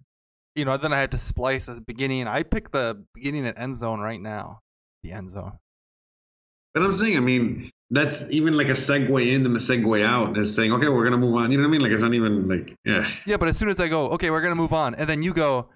you 0.56 0.66
know, 0.66 0.78
then 0.78 0.94
I 0.94 1.00
had 1.00 1.12
to 1.12 1.18
splice 1.18 1.68
a 1.68 1.82
beginning. 1.82 2.28
I 2.28 2.44
pick 2.44 2.72
the 2.72 3.04
beginning 3.14 3.46
and 3.46 3.58
end 3.58 3.76
zone 3.76 4.00
right 4.00 4.22
now. 4.22 4.62
The 5.04 5.12
end 5.12 5.32
zone. 5.32 5.60
But 6.74 6.84
I'm 6.84 6.94
saying, 6.94 7.18
I 7.18 7.20
mean, 7.20 7.72
that's 7.92 8.30
even 8.32 8.56
like 8.56 8.68
a 8.68 8.74
segue 8.74 9.34
in 9.34 9.46
and 9.46 9.56
a 9.56 9.60
segue 9.60 10.06
out. 10.06 10.38
Is 10.38 10.56
saying, 10.56 10.72
okay, 10.74 10.90
we're 10.90 11.04
gonna 11.04 11.18
move 11.18 11.36
on. 11.36 11.52
You 11.52 11.58
know 11.58 11.64
what 11.64 11.70
I 11.70 11.72
mean? 11.72 11.82
Like 11.82 11.92
it's 11.92 12.04
not 12.04 12.14
even 12.14 12.48
like, 12.48 12.76
yeah. 12.86 13.10
Yeah, 13.26 13.38
but 13.38 13.48
as 13.48 13.58
soon 13.58 13.70
as 13.70 13.80
I 13.80 13.88
go, 13.88 14.10
okay, 14.12 14.30
we're 14.30 14.42
gonna 14.42 14.56
move 14.56 14.74
on, 14.74 14.96
and 14.96 15.10
then 15.10 15.22
you 15.22 15.34
go, 15.34 15.70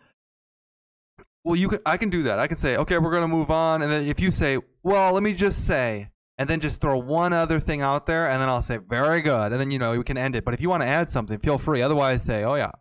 well, 1.44 1.56
you 1.56 1.68
can, 1.68 1.80
I 1.86 1.98
can 1.98 2.10
do 2.10 2.24
that. 2.24 2.40
I 2.40 2.48
can 2.48 2.58
say, 2.58 2.78
okay, 2.78 2.98
we're 2.98 3.12
gonna 3.12 3.28
move 3.28 3.52
on, 3.52 3.82
and 3.82 3.92
then 3.92 4.06
if 4.06 4.20
you 4.20 4.32
say, 4.32 4.60
well, 4.84 5.14
let 5.14 5.24
me 5.24 5.34
just 5.34 5.66
say, 5.66 6.10
and 6.38 6.50
then 6.50 6.60
just 6.60 6.82
throw 6.82 6.98
one 6.98 7.34
other 7.34 7.60
thing 7.60 7.82
out 7.82 8.06
there, 8.06 8.30
and 8.30 8.42
then 8.42 8.50
I'll 8.50 8.62
say, 8.62 8.78
very 8.78 9.22
good, 9.22 9.52
and 9.52 9.60
then 9.60 9.72
you 9.72 9.80
know 9.80 9.98
we 9.98 10.04
can 10.04 10.18
end 10.18 10.36
it. 10.36 10.46
But 10.46 10.54
if 10.54 10.62
you 10.62 10.70
want 10.70 10.84
to 10.84 10.88
add 10.88 11.10
something, 11.10 11.40
feel 11.40 11.58
free. 11.58 11.82
Otherwise, 11.82 12.24
say, 12.24 12.44
oh 12.44 12.56
yeah, 12.56 12.72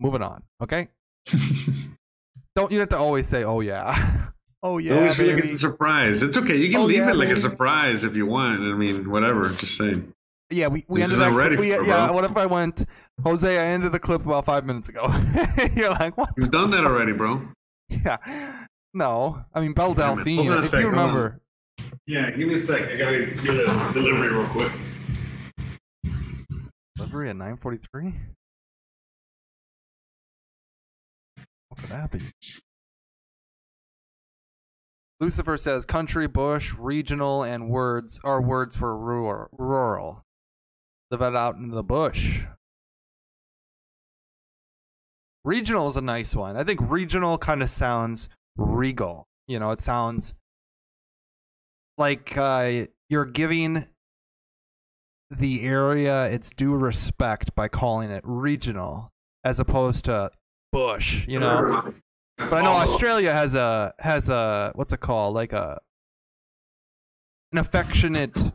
moving 0.00 0.22
on. 0.22 0.42
Okay. 0.62 0.88
Don't 2.56 2.72
you 2.72 2.80
have 2.80 2.88
to 2.88 2.98
always 2.98 3.28
say, 3.28 3.44
oh 3.44 3.60
yeah, 3.60 4.28
oh 4.62 4.78
yeah, 4.78 4.94
always 4.96 5.16
feel 5.16 5.34
like 5.34 5.44
it's 5.44 5.52
a 5.52 5.58
surprise. 5.58 6.22
It's 6.22 6.36
okay. 6.36 6.56
You 6.56 6.70
can 6.70 6.80
Oh, 6.80 6.84
leave 6.84 6.98
yeah, 6.98 7.10
it 7.10 7.16
like 7.16 7.28
baby. 7.28 7.38
a 7.40 7.42
surprise 7.42 8.04
if 8.04 8.16
you 8.16 8.26
want. 8.26 8.60
I 8.60 8.74
mean, 8.74 9.10
whatever. 9.10 9.48
Just 9.50 9.76
saying. 9.76 10.12
Yeah, 10.50 10.68
we, 10.68 10.84
we 10.88 11.02
ended 11.02 11.18
that. 11.20 11.34
ready 11.34 11.56
we, 11.56 11.68
yeah, 11.70 12.10
what 12.10 12.24
if 12.24 12.34
I 12.36 12.46
went, 12.46 12.86
Jose? 13.22 13.46
I 13.58 13.66
ended 13.72 13.92
the 13.92 13.98
clip 14.00 14.24
about 14.24 14.46
five 14.46 14.64
minutes 14.64 14.88
ago. 14.88 15.02
You're 15.76 15.90
like, 15.90 16.16
what? 16.16 16.30
You've 16.38 16.50
done 16.50 16.70
that 16.70 16.84
already, 16.86 17.12
bro. 17.12 17.42
Yeah. 17.90 18.16
No, 18.94 19.44
I 19.54 19.60
mean 19.60 19.74
Belle 19.74 19.94
minute. 19.94 20.16
Delphine. 20.16 20.36
Hold 20.38 20.48
on 20.48 20.54
a 20.54 20.60
If 20.60 20.68
sec, 20.68 20.80
you 20.80 20.88
remember, 20.88 21.38
Yeah, 22.06 22.30
give 22.30 22.48
me 22.48 22.54
a 22.54 22.58
sec. 22.58 22.82
I 22.88 22.96
gotta 22.96 23.26
get 23.26 23.56
a 23.56 23.90
delivery 23.92 24.28
real 24.30 24.46
quick. 24.48 24.72
delivery 26.96 27.28
at 27.28 27.36
nine 27.36 27.58
forty-three. 27.58 28.14
What 31.68 31.80
could 31.80 31.90
that 31.90 32.10
be? 32.10 32.18
Lucifer 35.20 35.56
says 35.56 35.84
country, 35.84 36.28
bush, 36.28 36.74
regional, 36.78 37.42
and 37.42 37.68
words 37.68 38.20
are 38.22 38.40
words 38.40 38.76
for 38.76 38.96
rural. 38.96 40.22
Live 41.10 41.22
out 41.22 41.56
in 41.56 41.70
the 41.70 41.82
bush. 41.82 42.44
Regional 45.44 45.88
is 45.88 45.96
a 45.96 46.02
nice 46.02 46.36
one. 46.36 46.56
I 46.56 46.64
think 46.64 46.80
regional 46.90 47.38
kind 47.38 47.62
of 47.62 47.70
sounds 47.70 48.28
regal. 48.56 49.26
You 49.46 49.58
know, 49.58 49.70
it 49.70 49.80
sounds 49.80 50.34
like 51.96 52.36
uh, 52.36 52.84
you're 53.08 53.24
giving 53.24 53.86
the 55.30 55.62
area 55.62 56.26
its 56.26 56.50
due 56.50 56.74
respect 56.74 57.54
by 57.54 57.68
calling 57.68 58.10
it 58.10 58.22
regional 58.24 59.10
as 59.44 59.58
opposed 59.58 60.04
to 60.06 60.30
bush. 60.70 61.26
You 61.26 61.40
know, 61.40 61.94
but 62.38 62.52
I 62.52 62.62
know 62.62 62.72
Australia 62.72 63.32
has 63.32 63.54
a 63.54 63.92
has 63.98 64.28
a 64.28 64.72
what's 64.74 64.92
it 64.92 65.00
called 65.00 65.34
like 65.34 65.52
a 65.52 65.78
an 67.52 67.58
affectionate 67.58 68.52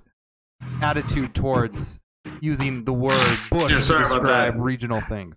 attitude 0.82 1.34
towards 1.34 2.00
using 2.42 2.86
the 2.86 2.94
word 2.94 3.38
bush 3.50 3.72
Yeah, 3.72 3.98
to 3.98 4.04
describe 4.04 4.56
regional 4.58 5.02
things 5.02 5.36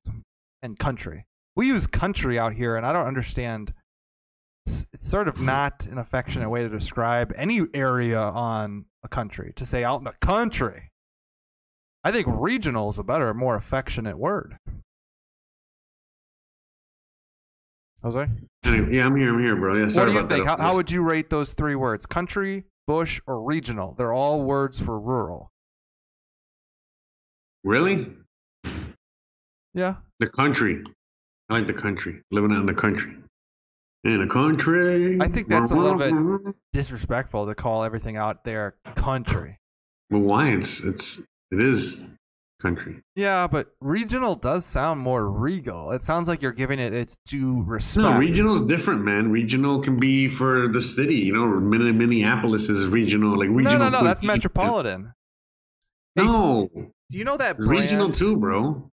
and 0.63 0.79
country. 0.79 1.27
We 1.55 1.69
use 1.69 1.87
country 1.87 2.39
out 2.39 2.53
here, 2.53 2.77
and 2.77 2.85
I 2.85 2.93
don't 2.93 3.07
understand. 3.07 3.73
It's, 4.67 4.87
it's 4.93 5.09
sort 5.09 5.29
of 5.29 5.41
not 5.41 5.87
an 5.87 5.99
affectionate 5.99 6.51
way 6.51 6.63
to 6.63 6.69
describe 6.69 7.33
any 7.37 7.63
area 7.73 8.21
on 8.21 8.87
a 9.03 9.09
country. 9.09 9.53
To 9.57 9.65
say 9.65 9.85
out 9.85 9.99
in 9.99 10.05
the 10.05 10.15
country, 10.21 10.91
I 12.05 12.13
think 12.13 12.27
regional 12.29 12.91
is 12.91 12.99
a 12.99 13.05
better, 13.05 13.33
more 13.33 13.57
affectionate 13.57 14.19
word. 14.19 14.59
Jose, 18.07 18.29
Anyway, 18.65 18.95
yeah, 18.97 19.07
I'm 19.07 19.17
here. 19.17 19.35
I'm 19.35 19.41
here, 19.41 19.57
bro. 19.57 19.75
Yeah, 19.75 19.89
sorry 19.89 20.07
what 20.07 20.07
do 20.07 20.13
you 20.13 20.19
about 20.21 20.29
that. 20.29 20.35
think? 20.37 20.47
How, 20.47 20.57
how 20.59 20.75
would 20.77 20.93
you 20.93 21.03
rate 21.03 21.29
those 21.29 21.55
three 21.55 21.75
words? 21.75 22.07
Country, 22.07 22.63
bush, 22.87 23.21
or 23.27 23.43
regional? 23.43 23.95
They're 23.99 24.13
all 24.13 24.43
words 24.43 24.79
for 24.79 24.99
rural. 25.01 25.51
really? 27.65 28.13
Yeah. 29.75 29.97
The 30.21 30.29
country. 30.29 30.85
I 31.51 31.55
like 31.55 31.67
the 31.67 31.73
country. 31.75 32.23
Living 32.31 32.53
out 32.53 32.61
in 32.61 32.67
the 32.67 32.75
country. 32.75 33.13
In 34.05 34.21
the 34.21 34.33
country. 34.33 35.19
I 35.21 35.27
think 35.27 35.49
that's 35.49 35.73
a 35.73 35.75
little 35.75 35.99
bit- 36.45 36.55
Disrespectful 36.73 37.47
to 37.47 37.57
call 37.57 37.83
everything 37.83 38.17
out 38.17 38.45
there 38.45 38.77
country. 38.95 39.59
Well, 40.11 40.23
why? 40.23 40.51
It's 40.51 40.81
it's 40.81 41.19
it 41.51 41.61
is 41.61 42.05
country. 42.61 43.03
Yeah, 43.15 43.47
but 43.47 43.69
regional 43.81 44.35
does 44.35 44.65
sound 44.65 45.01
more 45.03 45.31
regal. 45.31 45.93
It 45.93 46.03
sounds 46.03 46.29
like 46.29 46.43
you're 46.43 46.53
giving 46.53 46.79
it 46.79 46.93
its 46.93 47.17
due 47.27 47.63
respect. 47.63 48.03
No, 48.03 48.19
regional 48.19 48.55
is 48.57 48.63
different, 48.63 49.03
man. 49.03 49.31
Regional 49.31 49.81
can 49.81 49.99
be 49.99 50.29
for 50.29 50.69
the 50.69 50.83
city. 50.83 51.17
You 51.17 51.35
know, 51.35 51.47
Min- 51.47 51.99
Minneapolis 51.99 52.69
is 52.69 52.87
regional. 52.87 53.39
Like 53.39 53.49
regional. 53.51 53.79
no, 53.79 53.89
no. 53.89 53.99
no, 53.99 54.05
That's 54.05 54.23
metropolitan. 54.23 55.13
No, 56.17 56.69
Do 57.11 57.19
you 57.19 57.25
know 57.25 57.37
that 57.37 57.59
brand? 57.59 57.71
regional 57.71 58.11
too, 58.11 58.37
bro. 58.37 58.91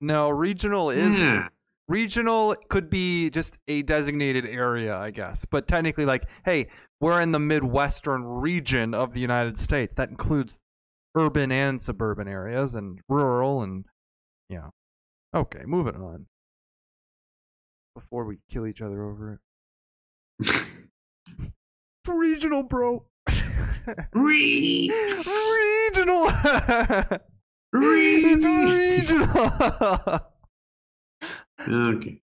No, 0.00 0.30
regional 0.30 0.90
is 0.90 1.18
yeah. 1.18 1.48
regional 1.88 2.54
could 2.68 2.88
be 2.88 3.30
just 3.30 3.58
a 3.68 3.82
designated 3.82 4.46
area, 4.46 4.96
I 4.96 5.10
guess. 5.10 5.44
But 5.44 5.68
technically, 5.68 6.06
like, 6.06 6.26
hey, 6.44 6.68
we're 7.00 7.20
in 7.20 7.32
the 7.32 7.38
midwestern 7.38 8.24
region 8.24 8.94
of 8.94 9.12
the 9.12 9.20
United 9.20 9.58
States. 9.58 9.94
That 9.96 10.08
includes 10.10 10.58
urban 11.14 11.52
and 11.52 11.80
suburban 11.80 12.28
areas 12.28 12.74
and 12.74 13.00
rural 13.08 13.62
and 13.62 13.84
yeah. 14.48 14.68
Okay, 15.34 15.62
moving 15.66 15.96
on. 15.96 16.26
Before 17.94 18.24
we 18.24 18.38
kill 18.50 18.66
each 18.66 18.82
other 18.82 19.04
over 19.04 19.40
it. 20.40 20.66
Regional, 22.08 22.64
bro. 22.64 23.06
Re- 24.12 24.90
regional. 24.92 26.26
it's 27.72 28.44
regional. 28.44 29.30
okay. 31.68 32.20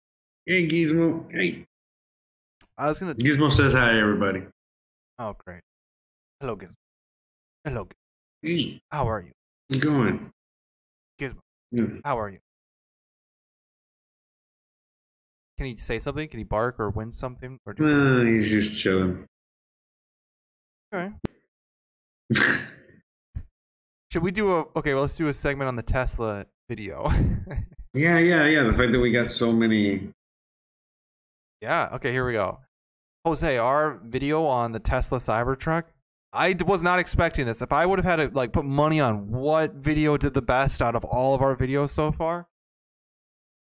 Hey, 0.45 0.67
Gizmo. 0.67 1.31
Hey. 1.31 1.65
I 2.77 2.87
was 2.87 2.99
gonna. 2.99 3.15
Gizmo 3.15 3.51
says 3.51 3.73
hi, 3.73 3.99
everybody. 3.99 4.43
Oh, 5.19 5.35
great. 5.45 5.61
Hello, 6.41 6.55
Gizmo. 6.55 6.75
Hello. 7.63 7.85
Gizmo. 7.85 7.98
Hey, 8.41 8.79
How 8.91 9.09
are 9.09 9.21
you, 9.21 9.31
you 9.69 9.79
going? 9.81 10.31
Gizmo? 11.19 11.39
Yeah. 11.71 11.83
Mm. 11.83 12.01
How 12.05 12.19
are 12.19 12.29
you? 12.29 12.39
Can 15.57 15.67
he 15.67 15.75
say 15.75 15.99
something? 15.99 16.27
Can 16.29 16.37
he 16.37 16.45
bark 16.45 16.79
or 16.79 16.89
win 16.89 17.11
something? 17.11 17.59
Or 17.65 17.73
just 17.73 17.91
Nah, 17.91 18.23
he's 18.23 18.49
just 18.49 18.79
chilling. 18.79 19.25
okay. 20.93 21.11
Should 24.11 24.23
we 24.23 24.31
do 24.31 24.55
a 24.55 24.65
okay? 24.77 24.93
Well, 24.93 25.01
let's 25.03 25.17
do 25.17 25.27
a 25.27 25.33
segment 25.33 25.67
on 25.67 25.75
the 25.75 25.83
Tesla 25.83 26.45
video. 26.69 27.11
yeah, 27.93 28.17
yeah, 28.19 28.45
yeah. 28.47 28.63
The 28.63 28.73
fact 28.73 28.91
that 28.93 28.99
we 28.99 29.11
got 29.11 29.29
so 29.29 29.51
many. 29.51 30.09
yeah. 31.61 31.89
Okay. 31.93 32.11
Here 32.11 32.25
we 32.25 32.31
go. 32.33 32.59
Jose, 33.25 33.57
our 33.57 33.99
video 34.03 34.45
on 34.45 34.71
the 34.71 34.79
Tesla 34.79 35.17
Cybertruck. 35.19 35.83
I 36.31 36.55
was 36.65 36.83
not 36.83 36.99
expecting 36.99 37.45
this. 37.45 37.61
If 37.61 37.71
I 37.71 37.85
would 37.85 37.99
have 37.99 38.05
had 38.05 38.15
to 38.17 38.37
like 38.37 38.53
put 38.53 38.65
money 38.65 38.99
on 38.99 39.29
what 39.31 39.73
video 39.73 40.15
did 40.17 40.33
the 40.33 40.41
best 40.41 40.81
out 40.81 40.95
of 40.95 41.03
all 41.03 41.33
of 41.33 41.41
our 41.41 41.55
videos 41.55 41.89
so 41.89 42.11
far, 42.11 42.47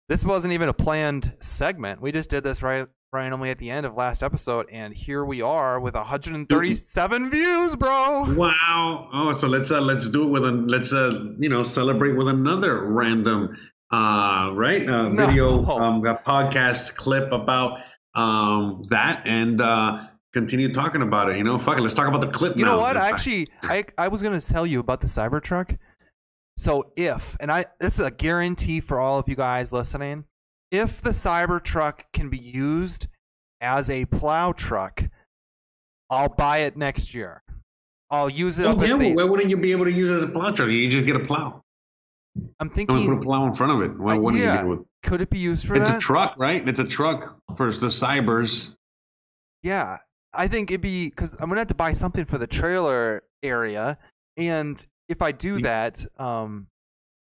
this 0.07 0.23
wasn't 0.23 0.53
even 0.53 0.69
a 0.69 0.73
planned 0.73 1.36
segment. 1.40 2.02
We 2.02 2.11
just 2.11 2.30
did 2.30 2.44
this 2.44 2.61
right 2.64 2.88
randomly 3.11 3.49
at 3.49 3.57
the 3.57 3.69
end 3.69 3.86
of 3.86 3.95
last 3.98 4.23
episode, 4.23 4.68
and 4.72 4.94
here 4.94 5.26
we 5.26 5.41
are 5.41 5.80
with 5.80 5.95
137 5.95 7.30
views, 7.30 7.76
bro. 7.76 8.23
Wow. 8.36 9.10
Oh, 9.14 9.34
so 9.34 9.48
let's 9.48 9.72
uh, 9.72 9.82
let's 9.82 10.10
do 10.10 10.23
it 10.27 10.32
with 10.32 10.45
a 10.45 10.52
let's 10.52 10.94
uh 10.94 11.34
you 11.40 11.49
know 11.49 11.64
celebrate 11.64 12.14
with 12.14 12.27
another 12.27 12.86
random 12.86 13.57
uh 13.91 14.52
right 14.53 14.88
uh, 14.90 15.10
No. 15.10 15.26
video 15.27 15.65
um 15.65 16.06
a 16.06 16.15
podcast 16.15 16.95
clip 16.95 17.32
about 17.32 17.82
um 18.15 18.84
that 18.90 19.27
and 19.27 19.60
uh 19.61 20.07
continue 20.36 20.72
talking 20.72 21.02
about 21.02 21.30
it. 21.30 21.38
You 21.38 21.44
know, 21.44 21.57
fuck 21.57 21.78
it. 21.78 21.82
Let's 21.82 21.94
talk 21.94 22.07
about 22.07 22.22
the 22.22 22.28
clip. 22.28 22.57
You 22.57 22.66
now. 22.66 22.72
know 22.74 22.80
what? 22.80 22.98
Actually, 22.98 23.48
I 23.64 23.86
I 23.98 24.10
was 24.10 24.22
gonna 24.22 24.41
tell 24.41 24.68
you 24.68 24.80
about 24.80 25.02
the 25.02 25.07
Cybertruck. 25.07 25.78
So 26.57 26.91
if 26.95 27.36
and 27.40 27.52
I 27.52 27.66
this 27.80 27.99
is 27.99 28.06
a 28.06 28.12
guarantee 28.12 28.82
for 28.82 28.99
all 28.99 29.18
of 29.18 29.28
you 29.30 29.36
guys 29.36 29.72
listening, 29.72 30.26
if 30.72 31.02
the 31.02 31.12
Cybertruck 31.12 32.02
can 32.14 32.30
be 32.30 32.38
used 32.38 33.07
as 33.62 33.90
a 33.90 34.06
plow 34.06 34.52
truck, 34.52 35.03
I'll 36.10 36.30
buy 36.30 36.60
it 36.60 36.78
next 36.78 37.14
year. 37.14 37.41
I'll 38.12 38.30
use 38.30 38.60
it 38.60 38.68
Oh, 38.68 38.80
yeah, 38.82 38.98
the, 38.98 39.16
why 39.16 39.24
wouldn't 39.24 39.49
you 39.49 39.57
be 39.57 39.72
able 39.72 39.86
to 39.86 39.91
use 39.91 40.12
it 40.12 40.16
as 40.16 40.24
a 40.24 40.28
plow 40.28 40.52
truck? 40.52 40.70
You 40.70 40.90
just 40.90 41.06
get 41.06 41.16
a 41.16 41.20
plow. 41.20 41.64
I'm 42.60 42.68
want 42.68 42.76
to 42.76 42.86
put 42.86 42.95
thinking, 42.95 43.18
a 43.18 43.22
plow 43.22 43.48
in 43.48 43.53
front 43.53 43.72
of 43.72 43.82
it. 43.82 43.98
Why 43.98 44.18
wouldn't 44.18 44.44
yeah. 44.44 44.64
you 44.64 44.74
it? 44.74 44.80
could 45.03 45.22
it 45.22 45.30
be 45.30 45.40
used 45.40 45.66
for 45.66 45.76
It's 45.76 45.90
that? 45.90 45.98
a 45.98 45.99
truck, 45.99 46.36
right? 46.38 46.68
It's 46.68 46.80
a 46.80 46.86
truck 46.86 47.38
for 47.57 47.72
the 47.72 47.88
cybers. 47.88 48.76
Yeah, 49.64 49.98
I 50.38 50.48
think 50.48 50.72
it'd 50.72 50.82
be 50.82 51.10
because 51.10 51.36
I'm 51.36 51.49
gonna 51.49 51.62
have 51.62 51.68
to 51.70 51.76
buy 51.76 51.94
something 51.94 52.26
for 52.26 52.38
the 52.38 52.48
trailer 52.48 53.24
area, 53.44 53.98
and 54.38 54.84
if 55.10 55.22
I 55.22 55.32
do 55.32 55.60
that, 55.62 56.06
um, 56.18 56.68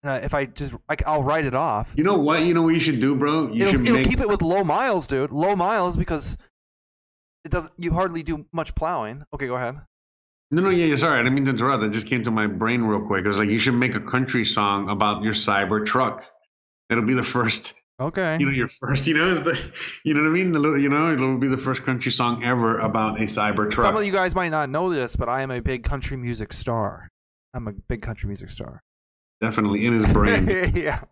uh, 0.02 0.20
if 0.22 0.34
I 0.34 0.46
just 0.46 0.74
like 0.88 1.06
I, 1.06 1.16
will 1.16 1.24
write 1.24 1.44
it 1.44 1.54
off. 1.54 1.92
You 1.96 2.04
know 2.04 2.18
what? 2.18 2.42
You 2.42 2.54
know 2.54 2.62
what 2.62 2.74
you 2.74 2.80
should 2.80 3.00
do, 3.00 3.14
bro? 3.14 3.48
You 3.48 3.66
it'll, 3.66 3.72
should 3.72 3.80
it'll 3.82 3.94
make 3.94 4.08
keep 4.08 4.20
it 4.20 4.28
with 4.28 4.42
low 4.42 4.64
miles, 4.64 5.06
dude. 5.06 5.30
Low 5.30 5.54
miles 5.54 5.96
because 5.96 6.38
it 7.44 7.50
doesn't. 7.50 7.72
You 7.78 7.92
hardly 7.92 8.22
do 8.22 8.46
much 8.52 8.74
plowing. 8.74 9.24
Okay, 9.34 9.46
go 9.46 9.56
ahead. 9.56 9.80
No, 10.50 10.62
no, 10.62 10.70
yeah, 10.70 10.86
yeah. 10.86 10.96
Sorry, 10.96 11.18
I 11.18 11.22
didn't 11.22 11.34
mean 11.34 11.44
to 11.44 11.50
interrupt. 11.50 11.82
That 11.82 11.92
just 11.92 12.06
came 12.06 12.24
to 12.24 12.30
my 12.30 12.46
brain 12.46 12.82
real 12.82 13.06
quick. 13.06 13.24
It 13.24 13.28
was 13.28 13.38
like 13.38 13.48
you 13.48 13.58
should 13.58 13.74
make 13.74 13.94
a 13.94 14.00
country 14.00 14.44
song 14.44 14.90
about 14.90 15.22
your 15.22 15.34
cyber 15.34 15.84
truck. 15.84 16.24
It'll 16.88 17.04
be 17.04 17.14
the 17.14 17.22
first, 17.36 17.74
Okay. 18.00 18.38
you 18.40 18.46
know, 18.46 18.52
your 18.52 18.68
first, 18.68 19.06
you 19.06 19.14
know, 19.14 19.32
it's 19.32 19.42
the, 19.42 19.72
you 20.04 20.14
know 20.14 20.22
what 20.22 20.28
I 20.28 20.32
mean? 20.32 20.52
The 20.52 20.58
little, 20.58 20.80
you 20.80 20.88
know, 20.88 21.12
it'll 21.12 21.36
be 21.36 21.48
the 21.48 21.58
first 21.58 21.84
country 21.84 22.10
song 22.10 22.42
ever 22.42 22.78
about 22.78 23.20
a 23.20 23.24
cyber 23.24 23.70
truck. 23.70 23.86
Some 23.86 23.96
of 23.96 24.04
you 24.04 24.12
guys 24.12 24.34
might 24.34 24.48
not 24.48 24.70
know 24.70 24.88
this, 24.88 25.16
but 25.16 25.28
I 25.28 25.42
am 25.42 25.50
a 25.50 25.60
big 25.60 25.84
country 25.84 26.16
music 26.16 26.54
star. 26.54 27.10
I'm 27.52 27.68
a 27.68 27.72
big 27.88 28.00
country 28.00 28.28
music 28.28 28.48
star. 28.48 28.82
Definitely 29.42 29.84
in 29.84 29.92
his 29.92 30.10
brain. 30.12 30.48
yeah. 30.74 31.02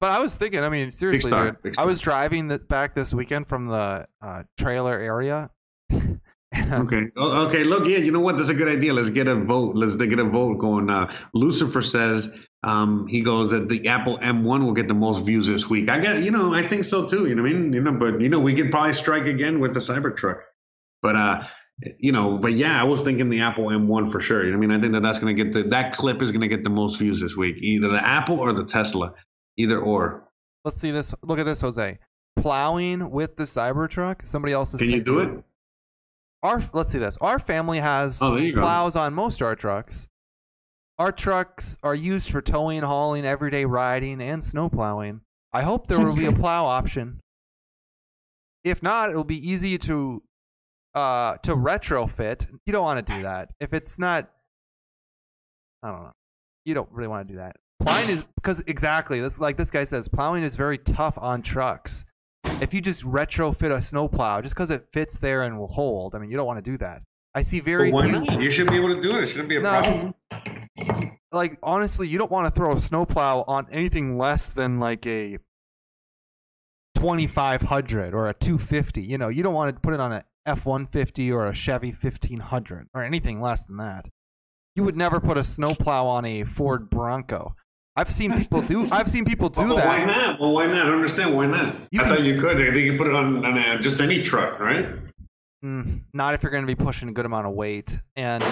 But 0.00 0.10
I 0.10 0.20
was 0.20 0.36
thinking, 0.36 0.60
I 0.60 0.68
mean, 0.68 0.92
seriously, 0.92 1.30
star, 1.30 1.58
dude. 1.62 1.78
I 1.78 1.86
was 1.86 2.00
driving 2.00 2.46
the, 2.46 2.58
back 2.58 2.94
this 2.94 3.12
weekend 3.12 3.48
from 3.48 3.66
the 3.66 4.06
uh, 4.22 4.42
trailer 4.58 4.98
area. 4.98 5.50
Okay. 6.72 7.06
Oh, 7.16 7.48
okay. 7.48 7.64
Look, 7.64 7.86
yeah. 7.86 7.98
You 7.98 8.12
know 8.12 8.20
what? 8.20 8.36
That's 8.36 8.48
a 8.48 8.54
good 8.54 8.68
idea. 8.68 8.92
Let's 8.94 9.10
get 9.10 9.26
a 9.26 9.34
vote. 9.34 9.74
Let's 9.74 9.96
get 9.96 10.18
a 10.20 10.24
vote 10.24 10.58
going. 10.58 10.88
Uh, 10.88 11.12
Lucifer 11.32 11.82
says 11.82 12.30
um, 12.64 13.06
he 13.06 13.20
goes 13.20 13.50
that 13.50 13.68
the 13.68 13.88
Apple 13.88 14.16
M1 14.18 14.64
will 14.64 14.72
get 14.72 14.88
the 14.88 14.94
most 14.94 15.20
views 15.24 15.46
this 15.46 15.68
week. 15.68 15.90
I 15.90 16.00
got, 16.00 16.22
you 16.22 16.30
know, 16.30 16.54
I 16.54 16.62
think 16.62 16.84
so 16.84 17.06
too. 17.06 17.26
You 17.26 17.34
know 17.34 17.42
what 17.42 17.50
I 17.50 17.54
mean? 17.54 17.72
You 17.74 17.82
know, 17.82 17.92
but 17.92 18.20
you 18.20 18.30
know, 18.30 18.40
we 18.40 18.54
could 18.54 18.70
probably 18.70 18.94
strike 18.94 19.26
again 19.26 19.60
with 19.60 19.74
the 19.74 19.80
Cybertruck. 19.80 20.40
But 21.02 21.16
uh, 21.16 21.44
you 21.98 22.10
know, 22.10 22.38
but 22.38 22.54
yeah, 22.54 22.80
I 22.80 22.84
was 22.84 23.02
thinking 23.02 23.28
the 23.28 23.40
Apple 23.40 23.66
M1 23.66 24.10
for 24.10 24.18
sure. 24.18 24.42
You 24.44 24.50
know 24.50 24.56
I 24.56 24.60
mean? 24.60 24.70
I 24.70 24.80
think 24.80 24.94
that 24.94 25.02
that's 25.02 25.18
going 25.18 25.36
to 25.36 25.44
get 25.44 25.52
the 25.52 25.64
that 25.64 25.94
clip 25.94 26.22
is 26.22 26.30
going 26.32 26.40
to 26.40 26.48
get 26.48 26.64
the 26.64 26.70
most 26.70 26.98
views 26.98 27.20
this 27.20 27.36
week. 27.36 27.56
Either 27.60 27.88
the 27.88 28.02
Apple 28.04 28.40
or 28.40 28.52
the 28.52 28.64
Tesla. 28.64 29.12
Either 29.58 29.78
or. 29.78 30.26
Let's 30.64 30.78
see 30.78 30.90
this. 30.90 31.14
Look 31.22 31.38
at 31.38 31.44
this, 31.44 31.60
Jose. 31.60 31.98
Plowing 32.36 33.10
with 33.10 33.36
the 33.36 33.44
Cybertruck. 33.44 34.24
Somebody 34.24 34.54
else's. 34.54 34.80
Can 34.80 34.90
you 34.90 35.02
do 35.02 35.20
it? 35.20 35.44
Our 36.42 36.62
let's 36.72 36.92
see 36.92 36.98
this. 36.98 37.16
Our 37.20 37.38
family 37.38 37.78
has 37.78 38.20
Oh, 38.22 38.38
plows 38.52 38.96
on 38.96 39.12
most 39.14 39.40
of 39.40 39.46
our 39.46 39.56
trucks. 39.56 40.08
Our 40.98 41.10
trucks 41.10 41.76
are 41.82 41.94
used 41.94 42.30
for 42.30 42.40
towing, 42.40 42.82
hauling, 42.82 43.26
everyday 43.26 43.64
riding, 43.64 44.20
and 44.22 44.42
snow 44.42 44.68
plowing. 44.68 45.20
I 45.52 45.62
hope 45.62 45.86
there 45.86 46.00
will 46.00 46.16
be 46.16 46.26
a 46.26 46.32
plow 46.42 46.66
option. 46.66 47.20
If 48.62 48.82
not, 48.82 49.10
it'll 49.10 49.24
be 49.24 49.50
easy 49.50 49.78
to 49.78 50.22
uh 50.94 51.36
to 51.38 51.54
retrofit. 51.56 52.46
You 52.66 52.72
don't 52.72 52.84
want 52.84 53.04
to 53.04 53.12
do 53.12 53.22
that. 53.22 53.50
If 53.60 53.72
it's 53.74 53.98
not 53.98 54.30
I 55.82 55.90
don't 55.90 56.02
know. 56.04 56.12
You 56.64 56.74
don't 56.74 56.90
really 56.90 57.08
want 57.08 57.26
to 57.26 57.32
do 57.32 57.38
that. 57.38 57.56
Plowing 57.80 58.08
is 58.08 58.24
because 58.36 58.60
exactly 58.66 59.20
this 59.20 59.38
like 59.38 59.56
this 59.56 59.70
guy 59.70 59.84
says, 59.84 60.08
plowing 60.08 60.42
is 60.44 60.56
very 60.56 60.78
tough 60.78 61.18
on 61.18 61.42
trucks. 61.42 62.04
If 62.60 62.72
you 62.72 62.80
just 62.80 63.02
retrofit 63.04 63.74
a 63.74 63.82
snowplow 63.82 64.40
just 64.42 64.54
because 64.54 64.70
it 64.70 64.86
fits 64.92 65.18
there 65.18 65.42
and 65.42 65.58
will 65.58 65.66
hold, 65.66 66.14
I 66.14 66.18
mean, 66.18 66.30
you 66.30 66.36
don't 66.36 66.46
want 66.46 66.64
to 66.64 66.70
do 66.70 66.78
that. 66.78 67.02
I 67.34 67.42
see 67.42 67.58
very 67.58 67.90
few. 67.90 68.40
You 68.40 68.50
should 68.52 68.68
be 68.68 68.76
able 68.76 68.94
to 68.94 69.02
do 69.02 69.18
it. 69.18 69.24
It 69.24 69.26
shouldn't 69.26 69.48
be 69.48 69.56
a 69.56 69.60
No, 69.60 69.70
problem. 69.70 70.14
Like 71.32 71.58
honestly, 71.62 72.08
you 72.08 72.18
don't 72.18 72.30
want 72.30 72.46
to 72.46 72.50
throw 72.52 72.72
a 72.72 72.80
snowplow 72.80 73.44
on 73.46 73.66
anything 73.70 74.16
less 74.18 74.50
than 74.50 74.78
like 74.80 75.06
a 75.06 75.38
2500 76.96 78.14
or 78.14 78.28
a 78.28 78.34
250. 78.34 79.02
You 79.02 79.18
know, 79.18 79.28
you 79.28 79.42
don't 79.42 79.54
want 79.54 79.74
to 79.74 79.80
put 79.80 79.94
it 79.94 80.00
on 80.00 80.12
a 80.12 80.22
F150 80.46 81.32
or 81.32 81.46
a 81.46 81.54
Chevy 81.54 81.88
1500 81.90 82.88
or 82.94 83.02
anything 83.02 83.40
less 83.40 83.64
than 83.64 83.78
that. 83.78 84.08
You 84.76 84.84
would 84.84 84.96
never 84.96 85.20
put 85.20 85.36
a 85.38 85.44
snowplow 85.44 86.06
on 86.06 86.24
a 86.24 86.44
Ford 86.44 86.90
Bronco. 86.90 87.54
I've 87.96 88.10
seen 88.10 88.32
people 88.36 88.60
do. 88.60 88.88
I've 88.92 89.08
seen 89.10 89.24
people 89.24 89.48
do 89.48 89.60
well, 89.62 89.76
Why 89.76 89.98
that. 89.98 90.06
not? 90.06 90.40
Well, 90.40 90.52
why 90.52 90.66
not? 90.66 90.78
I 90.78 90.84
don't 90.86 90.94
understand. 90.94 91.34
Why 91.36 91.46
not? 91.46 91.76
You 91.92 92.00
I 92.00 92.04
can- 92.04 92.16
thought 92.16 92.24
you 92.24 92.40
could. 92.40 92.60
I 92.60 92.72
think 92.72 92.84
you 92.86 92.96
put 92.98 93.06
it 93.06 93.14
on, 93.14 93.44
on 93.44 93.56
a, 93.56 93.80
just 93.80 94.00
any 94.00 94.22
truck, 94.22 94.58
right? 94.58 94.88
Mm, 95.64 96.02
not 96.12 96.34
if 96.34 96.42
you're 96.42 96.50
going 96.50 96.66
to 96.66 96.66
be 96.66 96.74
pushing 96.74 97.08
a 97.08 97.12
good 97.12 97.24
amount 97.24 97.46
of 97.46 97.54
weight. 97.54 97.98
And 98.16 98.42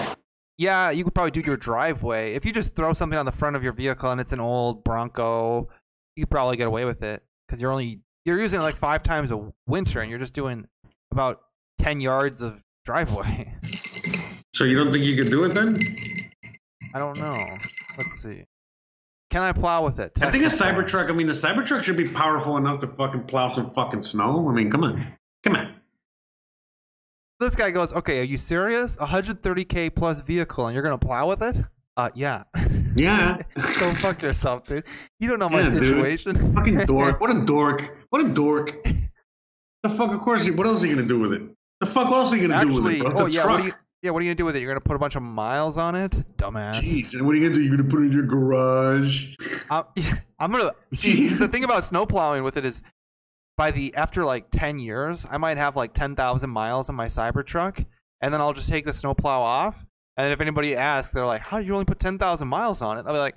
yeah, 0.57 0.91
you 0.91 1.03
could 1.03 1.15
probably 1.15 1.31
do 1.31 1.41
your 1.41 1.57
driveway. 1.57 2.33
If 2.33 2.45
you 2.45 2.53
just 2.53 2.75
throw 2.75 2.93
something 2.93 3.17
on 3.17 3.25
the 3.25 3.31
front 3.31 3.55
of 3.55 3.63
your 3.63 3.73
vehicle 3.73 4.11
and 4.11 4.21
it's 4.21 4.33
an 4.33 4.39
old 4.39 4.83
Bronco, 4.83 5.69
you 6.15 6.25
probably 6.25 6.57
get 6.57 6.67
away 6.67 6.85
with 6.85 7.01
it 7.01 7.23
because 7.47 7.61
you're 7.61 7.71
only 7.71 8.01
you're 8.25 8.39
using 8.39 8.59
it 8.59 8.63
like 8.63 8.75
five 8.75 9.03
times 9.03 9.31
a 9.31 9.51
winter 9.67 10.01
and 10.01 10.09
you're 10.09 10.19
just 10.19 10.33
doing 10.33 10.67
about 11.11 11.41
ten 11.77 12.01
yards 12.01 12.41
of 12.41 12.61
driveway. 12.85 13.53
So 14.55 14.65
you 14.65 14.75
don't 14.75 14.93
think 14.93 15.03
you 15.03 15.15
could 15.15 15.31
do 15.31 15.43
it 15.45 15.55
then? 15.55 15.97
I 16.93 16.99
don't 16.99 17.17
know. 17.17 17.43
Let's 17.97 18.21
see. 18.21 18.43
Can 19.31 19.41
I 19.41 19.51
plow 19.51 19.83
with 19.83 19.97
it? 19.97 20.13
Test 20.13 20.27
I 20.27 20.31
think 20.31 20.43
a 20.43 20.47
Cybertruck. 20.47 21.09
I 21.09 21.13
mean, 21.13 21.25
the 21.25 21.33
Cybertruck 21.33 21.81
should 21.81 21.97
be 21.97 22.05
powerful 22.05 22.55
enough 22.57 22.79
to 22.81 22.87
fucking 22.87 23.23
plow 23.23 23.49
some 23.49 23.71
fucking 23.71 24.03
snow. 24.03 24.47
I 24.47 24.53
mean, 24.53 24.69
come 24.69 24.83
on, 24.83 25.07
come 25.43 25.55
on. 25.55 25.73
This 27.43 27.55
guy 27.55 27.71
goes, 27.71 27.93
"Okay, 27.93 28.19
are 28.21 28.23
you 28.23 28.37
serious? 28.37 28.97
130k 28.97 29.93
plus 29.95 30.21
vehicle 30.21 30.67
and 30.67 30.73
you're 30.73 30.83
gonna 30.83 30.97
plow 30.97 31.27
with 31.27 31.41
it?" 31.43 31.57
Uh, 31.95 32.09
yeah. 32.15 32.43
Yeah. 32.95 33.37
Go 33.55 33.93
fuck 33.95 34.21
yourself, 34.21 34.65
dude. 34.65 34.85
You 35.19 35.29
don't 35.29 35.39
know 35.39 35.49
my 35.49 35.61
Yeah, 35.61 35.69
dude. 35.71 35.85
situation. 35.85 36.53
fucking 36.53 36.77
dork. 36.87 37.21
What 37.21 37.29
a 37.35 37.41
dork. 37.45 37.97
What 38.09 38.25
a 38.25 38.29
dork. 38.29 38.83
The 39.83 39.89
fuck? 39.89 40.11
Of 40.11 40.21
course. 40.21 40.49
What 40.49 40.65
else 40.65 40.83
are 40.83 40.87
you 40.87 40.95
gonna 40.95 41.07
do 41.07 41.19
with 41.19 41.33
it? 41.33 41.43
The 41.81 41.85
fuck 41.87 42.09
what 42.09 42.17
else 42.19 42.33
are 42.33 42.37
you 42.37 42.47
gonna 42.47 42.65
do 42.65 42.81
with 42.81 42.93
it? 42.93 43.01
Bro? 43.01 43.11
Oh 43.15 43.25
yeah, 43.27 43.43
truck. 43.43 43.51
what 43.51 43.61
are 43.61 43.65
you? 43.67 43.73
Yeah, 44.01 44.11
what 44.11 44.21
are 44.21 44.25
you 44.25 44.29
gonna 44.31 44.35
do 44.37 44.45
with 44.45 44.55
it? 44.55 44.61
You're 44.61 44.69
gonna 44.71 44.81
put 44.81 44.95
a 44.95 44.99
bunch 44.99 45.15
of 45.15 45.21
miles 45.23 45.77
on 45.77 45.95
it, 45.95 46.11
dumbass. 46.37 46.75
Jeez, 46.79 47.13
and 47.13 47.25
what 47.25 47.33
are 47.33 47.37
you 47.37 47.43
gonna 47.47 47.55
do? 47.55 47.61
You're 47.61 47.77
gonna 47.77 47.89
put 47.89 48.01
it 48.01 48.05
in 48.07 48.11
your 48.11 48.23
garage? 48.23 49.35
I'm, 49.69 49.83
I'm 50.39 50.51
gonna 50.51 50.71
see. 50.93 51.27
the 51.27 51.47
thing 51.47 51.63
about 51.63 51.83
snowplowing 51.83 52.43
with 52.43 52.57
it 52.57 52.65
is, 52.65 52.81
by 53.57 53.71
the 53.71 53.95
after 53.95 54.25
like 54.25 54.49
ten 54.51 54.79
years, 54.79 55.25
I 55.29 55.37
might 55.37 55.57
have 55.57 55.75
like 55.75 55.93
ten 55.93 56.15
thousand 56.15 56.49
miles 56.49 56.89
on 56.89 56.95
my 56.95 57.07
Cybertruck, 57.07 57.85
and 58.21 58.33
then 58.33 58.41
I'll 58.41 58.53
just 58.53 58.69
take 58.69 58.85
the 58.85 58.93
snowplow 58.93 59.41
off. 59.41 59.85
And 60.17 60.31
if 60.31 60.41
anybody 60.41 60.75
asks, 60.75 61.13
they're 61.13 61.25
like, 61.25 61.41
"How 61.41 61.57
did 61.57 61.67
you 61.67 61.73
only 61.73 61.85
put 61.85 61.99
ten 61.99 62.17
thousand 62.17 62.47
miles 62.47 62.81
on 62.81 62.97
it?" 62.97 63.05
I'll 63.07 63.13
be 63.13 63.19
like, 63.19 63.35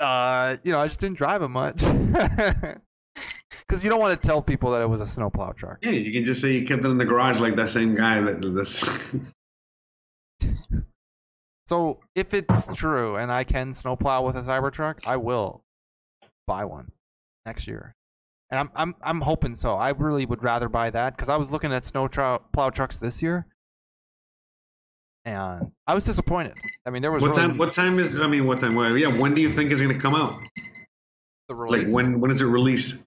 "Uh, 0.00 0.56
you 0.64 0.72
know, 0.72 0.78
I 0.78 0.86
just 0.86 1.00
didn't 1.00 1.18
drive 1.18 1.42
it 1.42 1.48
much." 1.48 1.82
Because 3.66 3.84
you 3.84 3.90
don't 3.90 4.00
want 4.00 4.18
to 4.18 4.26
tell 4.26 4.40
people 4.40 4.70
that 4.70 4.80
it 4.80 4.88
was 4.88 5.02
a 5.02 5.06
snowplow 5.06 5.52
truck. 5.52 5.78
Yeah, 5.82 5.90
you 5.90 6.10
can 6.10 6.24
just 6.24 6.40
say 6.40 6.54
you 6.54 6.66
kept 6.66 6.86
it 6.86 6.88
in 6.88 6.96
the 6.96 7.04
garage 7.04 7.38
like 7.38 7.54
that 7.56 7.68
same 7.68 7.94
guy 7.94 8.18
that 8.20 8.40
this. 8.54 9.14
So 11.68 12.00
if 12.14 12.32
it's 12.32 12.72
true 12.74 13.16
and 13.16 13.30
I 13.30 13.44
can 13.44 13.74
snowplow 13.74 14.22
with 14.22 14.36
a 14.36 14.40
Cybertruck, 14.40 15.06
I 15.06 15.18
will 15.18 15.62
buy 16.46 16.64
one 16.64 16.90
next 17.44 17.66
year. 17.66 17.94
And 18.50 18.60
I'm 18.60 18.70
I'm 18.74 18.94
I'm 19.02 19.20
hoping 19.20 19.54
so. 19.54 19.76
I 19.76 19.90
really 19.90 20.24
would 20.24 20.42
rather 20.42 20.68
buy 20.68 20.90
that 20.90 21.16
because 21.16 21.28
I 21.28 21.36
was 21.36 21.52
looking 21.52 21.72
at 21.72 21.84
snow 21.84 22.08
trou- 22.08 22.38
plow 22.52 22.70
trucks 22.70 22.96
this 22.96 23.22
year, 23.22 23.46
and 25.24 25.70
I 25.86 25.94
was 25.94 26.04
disappointed. 26.04 26.54
I 26.86 26.90
mean, 26.90 27.02
there 27.02 27.12
was 27.12 27.20
what 27.20 27.36
really 27.36 27.48
time 27.48 27.58
what 27.58 27.74
time 27.74 27.98
is 27.98 28.18
I 28.18 28.26
mean 28.26 28.46
what 28.46 28.60
time 28.60 28.74
well, 28.74 28.96
yeah, 28.96 29.20
when 29.20 29.34
do 29.34 29.42
you 29.42 29.50
think 29.50 29.70
it's 29.70 29.82
gonna 29.82 29.98
come 29.98 30.14
out? 30.14 30.38
the 31.48 31.54
release. 31.54 31.86
Like 31.86 31.94
when 31.94 32.20
when 32.20 32.30
is 32.30 32.40
it 32.42 32.46
released? 32.46 33.02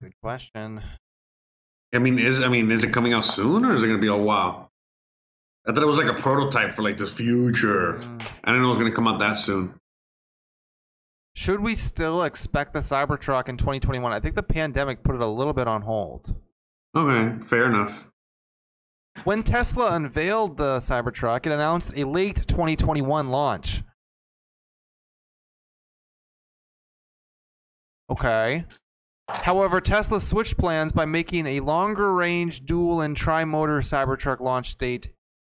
Good 0.00 0.12
question. 0.22 0.80
I 1.94 1.98
mean, 1.98 2.18
is 2.18 2.42
I 2.42 2.48
mean, 2.48 2.70
is 2.70 2.84
it 2.84 2.92
coming 2.92 3.12
out 3.12 3.24
soon 3.24 3.64
or 3.64 3.74
is 3.74 3.82
it 3.82 3.86
gonna 3.86 3.98
be 3.98 4.08
a 4.08 4.16
while? 4.16 4.70
I 5.66 5.72
thought 5.72 5.82
it 5.82 5.86
was 5.86 5.98
like 5.98 6.06
a 6.06 6.14
prototype 6.14 6.72
for 6.72 6.82
like 6.82 6.96
this 6.96 7.12
future. 7.12 7.94
Mm. 7.94 8.22
I 8.44 8.52
didn't 8.52 8.62
know 8.62 8.70
it's 8.70 8.78
gonna 8.78 8.92
come 8.92 9.08
out 9.08 9.18
that 9.18 9.34
soon. 9.34 9.77
Should 11.38 11.60
we 11.60 11.76
still 11.76 12.24
expect 12.24 12.72
the 12.72 12.80
Cybertruck 12.80 13.48
in 13.48 13.56
2021? 13.56 14.12
I 14.12 14.18
think 14.18 14.34
the 14.34 14.42
pandemic 14.42 15.04
put 15.04 15.14
it 15.14 15.20
a 15.20 15.26
little 15.26 15.52
bit 15.52 15.68
on 15.68 15.82
hold. 15.82 16.34
Okay, 16.96 17.40
fair 17.46 17.66
enough. 17.66 18.10
When 19.22 19.44
Tesla 19.44 19.94
unveiled 19.94 20.56
the 20.56 20.78
Cybertruck, 20.78 21.46
it 21.46 21.52
announced 21.52 21.96
a 21.96 22.02
late 22.02 22.44
2021 22.48 23.30
launch. 23.30 23.84
Okay. 28.10 28.64
However, 29.28 29.80
Tesla 29.80 30.20
switched 30.20 30.58
plans 30.58 30.90
by 30.90 31.04
making 31.04 31.46
a 31.46 31.60
longer 31.60 32.14
range 32.14 32.64
dual 32.64 33.02
and 33.02 33.16
tri 33.16 33.44
motor 33.44 33.78
Cybertruck 33.78 34.40
launch 34.40 34.76
date 34.76 35.10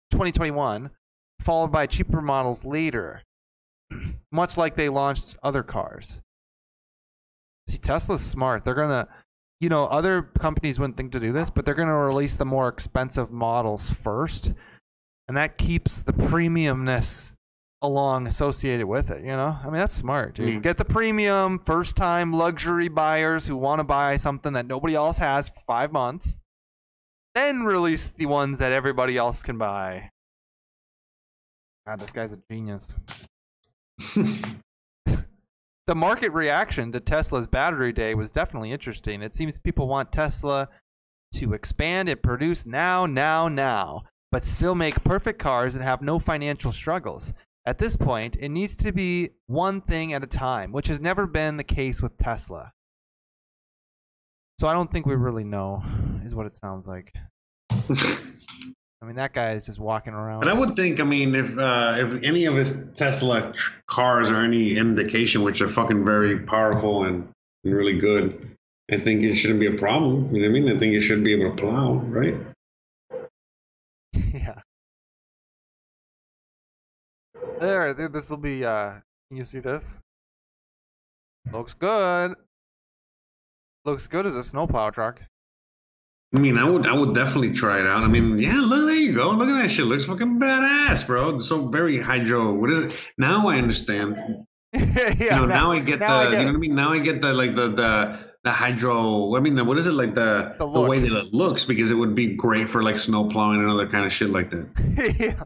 2021, 0.09 0.89
followed 1.41 1.71
by 1.71 1.85
cheaper 1.85 2.23
models 2.23 2.65
later, 2.65 3.21
much 4.31 4.57
like 4.57 4.75
they 4.75 4.89
launched 4.89 5.37
other 5.43 5.63
cars. 5.63 6.21
See, 7.67 7.77
Tesla's 7.77 8.23
smart. 8.23 8.63
They're 8.63 8.75
going 8.75 8.89
to, 8.89 9.07
you 9.59 9.69
know, 9.69 9.85
other 9.85 10.21
companies 10.21 10.79
wouldn't 10.79 10.97
think 10.97 11.11
to 11.13 11.19
do 11.19 11.31
this, 11.31 11.49
but 11.49 11.65
they're 11.65 11.73
going 11.73 11.87
to 11.87 11.93
release 11.93 12.35
the 12.35 12.45
more 12.45 12.67
expensive 12.67 13.31
models 13.31 13.89
first. 13.91 14.53
And 15.27 15.35
that 15.37 15.57
keeps 15.57 16.03
the 16.03 16.13
premiumness 16.13 17.33
along 17.81 18.27
associated 18.27 18.85
with 18.85 19.09
it, 19.09 19.21
you 19.21 19.31
know? 19.31 19.57
I 19.61 19.65
mean, 19.65 19.75
that's 19.75 19.93
smart, 19.93 20.35
dude. 20.35 20.59
Mm. 20.59 20.63
Get 20.63 20.77
the 20.77 20.85
premium 20.85 21.59
first 21.59 21.95
time 21.95 22.31
luxury 22.31 22.89
buyers 22.89 23.47
who 23.47 23.55
want 23.55 23.79
to 23.79 23.83
buy 23.83 24.17
something 24.17 24.53
that 24.53 24.67
nobody 24.67 24.95
else 24.95 25.17
has 25.17 25.49
for 25.49 25.61
five 25.61 25.91
months. 25.91 26.39
Then 27.33 27.63
release 27.63 28.09
the 28.09 28.27
ones 28.27 28.59
that 28.59 28.71
everybody 28.71 29.17
else 29.17 29.43
can 29.43 29.57
buy. 29.57 30.09
God, 31.85 31.99
this 31.99 32.11
guy's 32.11 32.33
a 32.33 32.39
genius. 32.49 32.95
The 35.87 35.95
market 35.95 36.31
reaction 36.31 36.91
to 36.91 36.99
Tesla's 36.99 37.47
battery 37.47 37.93
day 37.93 38.15
was 38.15 38.29
definitely 38.31 38.71
interesting. 38.71 39.21
It 39.21 39.35
seems 39.35 39.59
people 39.59 39.87
want 39.87 40.11
Tesla 40.11 40.69
to 41.35 41.53
expand 41.53 42.09
and 42.09 42.21
produce 42.21 42.65
now, 42.65 43.05
now, 43.05 43.47
now, 43.47 44.03
but 44.31 44.43
still 44.43 44.75
make 44.75 45.03
perfect 45.03 45.39
cars 45.39 45.75
and 45.75 45.83
have 45.83 46.01
no 46.01 46.19
financial 46.19 46.71
struggles. 46.71 47.33
At 47.65 47.79
this 47.79 47.95
point, 47.97 48.37
it 48.39 48.49
needs 48.49 48.75
to 48.77 48.91
be 48.91 49.29
one 49.47 49.81
thing 49.81 50.13
at 50.13 50.23
a 50.23 50.27
time, 50.27 50.71
which 50.71 50.87
has 50.87 51.01
never 51.01 51.25
been 51.25 51.57
the 51.57 51.63
case 51.63 52.01
with 52.01 52.17
Tesla. 52.17 52.71
So 54.59 54.67
I 54.67 54.73
don't 54.73 54.91
think 54.91 55.05
we 55.05 55.15
really 55.15 55.43
know, 55.43 55.83
is 56.23 56.35
what 56.35 56.45
it 56.45 56.53
sounds 56.53 56.87
like. 56.87 57.13
I 59.05 59.07
mean, 59.07 59.17
that 59.17 59.33
guy 59.33 59.51
is 59.51 59.67
just 59.67 59.79
walking 59.79 60.13
around. 60.13 60.41
And 60.41 60.49
I 60.49 60.55
would 60.55 60.75
think, 60.75 60.99
I 60.99 61.03
mean, 61.03 61.35
if 61.35 61.55
uh, 61.59 61.93
if 61.99 62.23
any 62.23 62.45
of 62.45 62.55
his 62.55 62.89
Tesla 62.95 63.53
cars 63.85 64.31
are 64.31 64.43
any 64.43 64.77
indication, 64.77 65.43
which 65.43 65.61
are 65.61 65.69
fucking 65.69 66.03
very 66.03 66.39
powerful 66.39 67.03
and, 67.03 67.29
and 67.63 67.75
really 67.75 67.99
good, 67.99 68.57
I 68.91 68.97
think 68.97 69.21
it 69.21 69.35
shouldn't 69.35 69.59
be 69.59 69.67
a 69.67 69.77
problem. 69.77 70.31
You 70.31 70.41
know 70.41 70.49
what 70.49 70.57
I 70.57 70.59
mean? 70.59 70.75
I 70.75 70.79
think 70.79 70.93
you 70.93 71.01
should 71.01 71.23
be 71.23 71.33
able 71.33 71.55
to 71.55 71.55
plow, 71.55 71.93
right? 71.93 72.35
yeah. 74.33 74.61
There, 77.59 77.93
this 77.93 78.31
will 78.31 78.37
be. 78.37 78.65
uh 78.65 78.93
Can 79.29 79.37
you 79.37 79.45
see 79.45 79.59
this? 79.59 79.99
Looks 81.53 81.75
good. 81.75 82.33
Looks 83.85 84.07
good 84.07 84.25
as 84.25 84.35
a 84.35 84.43
snowplow 84.43 84.89
truck. 84.89 85.21
I 86.35 86.39
mean, 86.39 86.57
I 86.57 86.69
would 86.69 86.85
I 86.85 86.93
would 86.93 87.15
definitely 87.15 87.53
try 87.53 87.79
it 87.79 87.87
out. 87.87 88.03
I 88.03 88.07
mean, 88.07 88.37
yeah, 88.37 88.59
look, 88.59 88.87
there 88.87 88.95
you 88.95 89.13
go. 89.13 89.29
Look 89.31 89.47
at 89.47 89.61
that 89.61 89.69
shit. 89.69 89.85
Looks 89.85 90.05
fucking 90.05 90.39
badass, 90.39 91.07
bro. 91.07 91.35
It's 91.35 91.47
so 91.47 91.67
very 91.67 91.97
hydro. 91.97 92.51
What 92.51 92.69
is 92.71 92.85
it? 92.85 92.95
Now 93.17 93.47
I 93.47 93.57
understand. 93.57 94.45
yeah. 94.73 95.13
you 95.17 95.29
know, 95.29 95.45
now, 95.45 95.71
I 95.71 95.79
get 95.79 95.99
now 95.99 96.17
I 96.17 96.25
the. 96.25 96.31
get 96.31 96.39
you 96.39 96.45
know 96.45 96.51
what 96.51 96.57
I 96.57 96.59
mean? 96.59 96.75
Now 96.75 96.91
I 96.91 96.99
get 96.99 97.21
the 97.21 97.33
like 97.33 97.55
the 97.55 97.69
the 97.69 98.19
the 98.43 98.51
hydro. 98.51 99.35
I 99.37 99.39
mean, 99.39 99.65
what 99.65 99.77
is 99.77 99.87
it 99.87 99.93
like 99.93 100.13
the 100.13 100.55
The 100.59 100.67
the, 100.67 100.81
way 100.81 100.99
that 100.99 101.11
it 101.11 101.33
looks? 101.33 101.63
Because 101.63 101.89
it 101.89 101.95
would 101.95 102.15
be 102.15 102.35
great 102.35 102.67
for 102.67 102.83
like 102.83 102.97
snow 102.97 103.29
plowing 103.29 103.61
and 103.61 103.69
other 103.69 103.87
kind 103.87 104.05
of 104.05 104.11
shit 104.11 104.29
like 104.29 104.49
that. 104.49 104.69
yeah. 105.19 105.43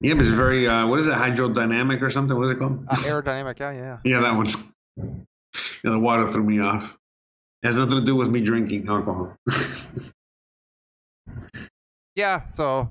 Yeah, 0.00 0.14
but 0.14 0.22
it's 0.22 0.30
very. 0.30 0.68
Uh, 0.68 0.86
what 0.86 1.00
is 1.00 1.08
it? 1.08 1.14
Hydrodynamic 1.14 2.02
or 2.02 2.10
something? 2.10 2.36
What 2.36 2.44
is 2.44 2.50
it 2.52 2.58
called? 2.60 2.86
Uh, 2.88 2.94
aerodynamic, 2.96 3.58
yeah, 3.58 3.72
yeah. 3.72 3.98
Yeah, 4.04 4.20
that 4.24 4.36
one's. 4.36 4.56
Yeah, 4.96 5.90
the 5.90 5.98
water 5.98 6.26
threw 6.28 6.44
me 6.44 6.60
off. 6.60 6.96
It 7.66 7.70
has 7.70 7.80
nothing 7.80 7.96
to 7.96 8.04
do 8.04 8.14
with 8.14 8.28
me 8.28 8.40
drinking 8.42 8.88
alcohol. 8.88 9.36
Yeah, 12.14 12.46
so 12.46 12.90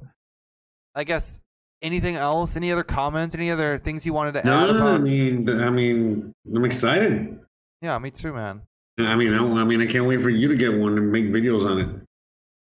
I 0.94 1.04
guess 1.04 1.40
anything 1.82 2.16
else? 2.16 2.56
Any 2.56 2.72
other 2.72 2.84
comments? 2.84 3.34
Any 3.34 3.50
other 3.50 3.80
things 3.80 4.06
you 4.06 4.14
wanted 4.14 4.34
to 4.34 4.40
add 4.42 4.46
no, 4.46 4.88
I 4.88 4.98
mean, 5.00 5.50
I 5.50 5.72
mean, 5.72 6.32
I'm 6.54 6.64
excited. 6.64 7.40
Yeah, 7.82 7.98
me 7.98 8.12
too, 8.12 8.34
man. 8.34 8.62
I 9.00 9.16
mean, 9.16 9.34
I, 9.34 9.40
I 9.40 9.64
mean, 9.64 9.82
I 9.82 9.88
can't 9.88 10.06
wait 10.06 10.22
for 10.22 10.30
you 10.30 10.48
to 10.48 10.56
get 10.56 10.78
one 10.78 10.96
and 11.00 11.12
make 11.12 11.26
videos 11.26 11.66
on 11.66 11.80
it. 11.80 11.90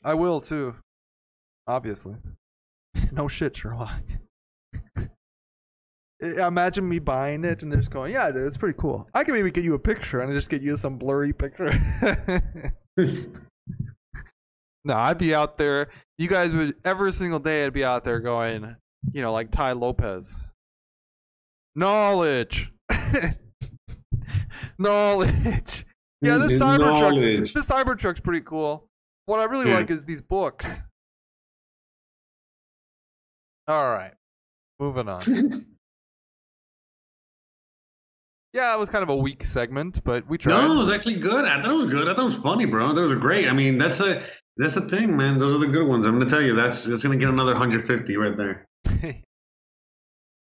I 0.02 0.14
will 0.14 0.40
too. 0.40 0.74
Obviously. 1.68 2.16
no 3.12 3.28
shit, 3.28 3.56
Sherlock. 3.56 4.02
Imagine 6.22 6.86
me 6.88 6.98
buying 6.98 7.44
it 7.44 7.62
and 7.62 7.72
they're 7.72 7.78
just 7.80 7.90
going, 7.90 8.12
yeah, 8.12 8.30
dude, 8.30 8.46
it's 8.46 8.56
pretty 8.58 8.76
cool. 8.78 9.08
I 9.14 9.24
can 9.24 9.32
maybe 9.34 9.50
get 9.50 9.64
you 9.64 9.72
a 9.74 9.78
picture 9.78 10.20
and 10.20 10.30
I 10.30 10.34
just 10.34 10.50
get 10.50 10.60
you 10.60 10.76
some 10.76 10.98
blurry 10.98 11.32
picture. 11.32 11.72
no, 14.84 14.94
I'd 14.94 15.16
be 15.18 15.34
out 15.34 15.56
there. 15.56 15.88
You 16.18 16.28
guys 16.28 16.54
would 16.54 16.74
every 16.84 17.12
single 17.12 17.38
day. 17.38 17.64
I'd 17.64 17.72
be 17.72 17.84
out 17.84 18.04
there 18.04 18.20
going, 18.20 18.76
you 19.12 19.22
know, 19.22 19.32
like 19.32 19.50
Tai 19.50 19.72
Lopez. 19.72 20.36
Knowledge, 21.74 22.72
knowledge. 24.78 25.86
Yeah, 26.20 26.36
this 26.36 26.60
Cybertruck's 26.60 27.00
Knowledge. 27.22 27.54
this 27.54 27.66
Cybertruck's 27.70 28.20
pretty 28.20 28.42
cool. 28.44 28.86
What 29.26 29.40
I 29.40 29.44
really 29.44 29.70
Yeah. 29.70 29.76
like 29.76 29.90
is 29.90 30.04
these 30.04 30.20
books. 30.20 30.82
All 33.68 33.88
right, 33.88 34.12
moving 34.78 35.08
on. 35.08 35.22
Yeah, 38.52 38.74
it 38.74 38.78
was 38.80 38.90
kind 38.90 39.02
of 39.02 39.08
a 39.10 39.16
weak 39.16 39.44
segment, 39.44 40.02
but 40.02 40.28
we 40.28 40.36
tried. 40.36 40.66
No, 40.66 40.74
it 40.74 40.78
was 40.78 40.90
actually 40.90 41.16
good. 41.16 41.44
I 41.44 41.62
thought 41.62 41.70
it 41.70 41.74
was 41.74 41.86
good. 41.86 42.08
I 42.08 42.14
thought 42.14 42.22
it 42.22 42.24
was 42.24 42.36
funny, 42.36 42.64
bro. 42.64 42.86
I 42.86 42.88
thought 42.88 42.98
it 42.98 43.06
was 43.06 43.14
great. 43.14 43.48
I 43.48 43.52
mean, 43.52 43.78
that's 43.78 44.00
a 44.00 44.22
that's 44.56 44.74
the 44.74 44.80
thing, 44.82 45.16
man. 45.16 45.38
Those 45.38 45.56
are 45.56 45.66
the 45.66 45.72
good 45.72 45.86
ones. 45.86 46.06
I'm 46.06 46.18
gonna 46.18 46.28
tell 46.28 46.42
you, 46.42 46.54
that's 46.54 46.84
that's 46.84 47.02
gonna 47.04 47.16
get 47.16 47.28
another 47.28 47.52
150 47.52 48.16
right 48.16 48.36
there. 48.36 48.66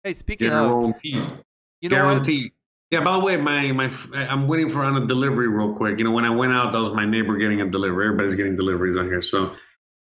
hey, 0.04 0.14
speaking 0.14 0.52
of, 0.52 0.96
you 1.04 1.14
know 1.14 2.04
what? 2.04 2.12
Guaranteed. 2.24 2.52
Yeah. 2.92 3.04
By 3.04 3.14
the 3.14 3.24
way, 3.24 3.38
my 3.38 3.72
my 3.72 3.90
I'm 4.14 4.48
waiting 4.50 4.70
for 4.70 4.84
on 4.84 5.02
a 5.02 5.08
delivery 5.08 5.48
real 5.48 5.74
quick. 5.74 5.98
You 5.98 6.04
know, 6.04 6.12
when 6.12 6.26
I 6.26 6.36
went 6.36 6.52
out, 6.52 6.74
that 6.74 6.82
was 6.82 6.92
my 6.92 7.06
neighbor 7.06 7.38
getting 7.38 7.62
a 7.62 7.66
delivery. 7.66 8.06
Everybody's 8.08 8.36
getting 8.36 8.56
deliveries 8.56 8.98
on 8.98 9.06
here, 9.06 9.22
so. 9.22 9.56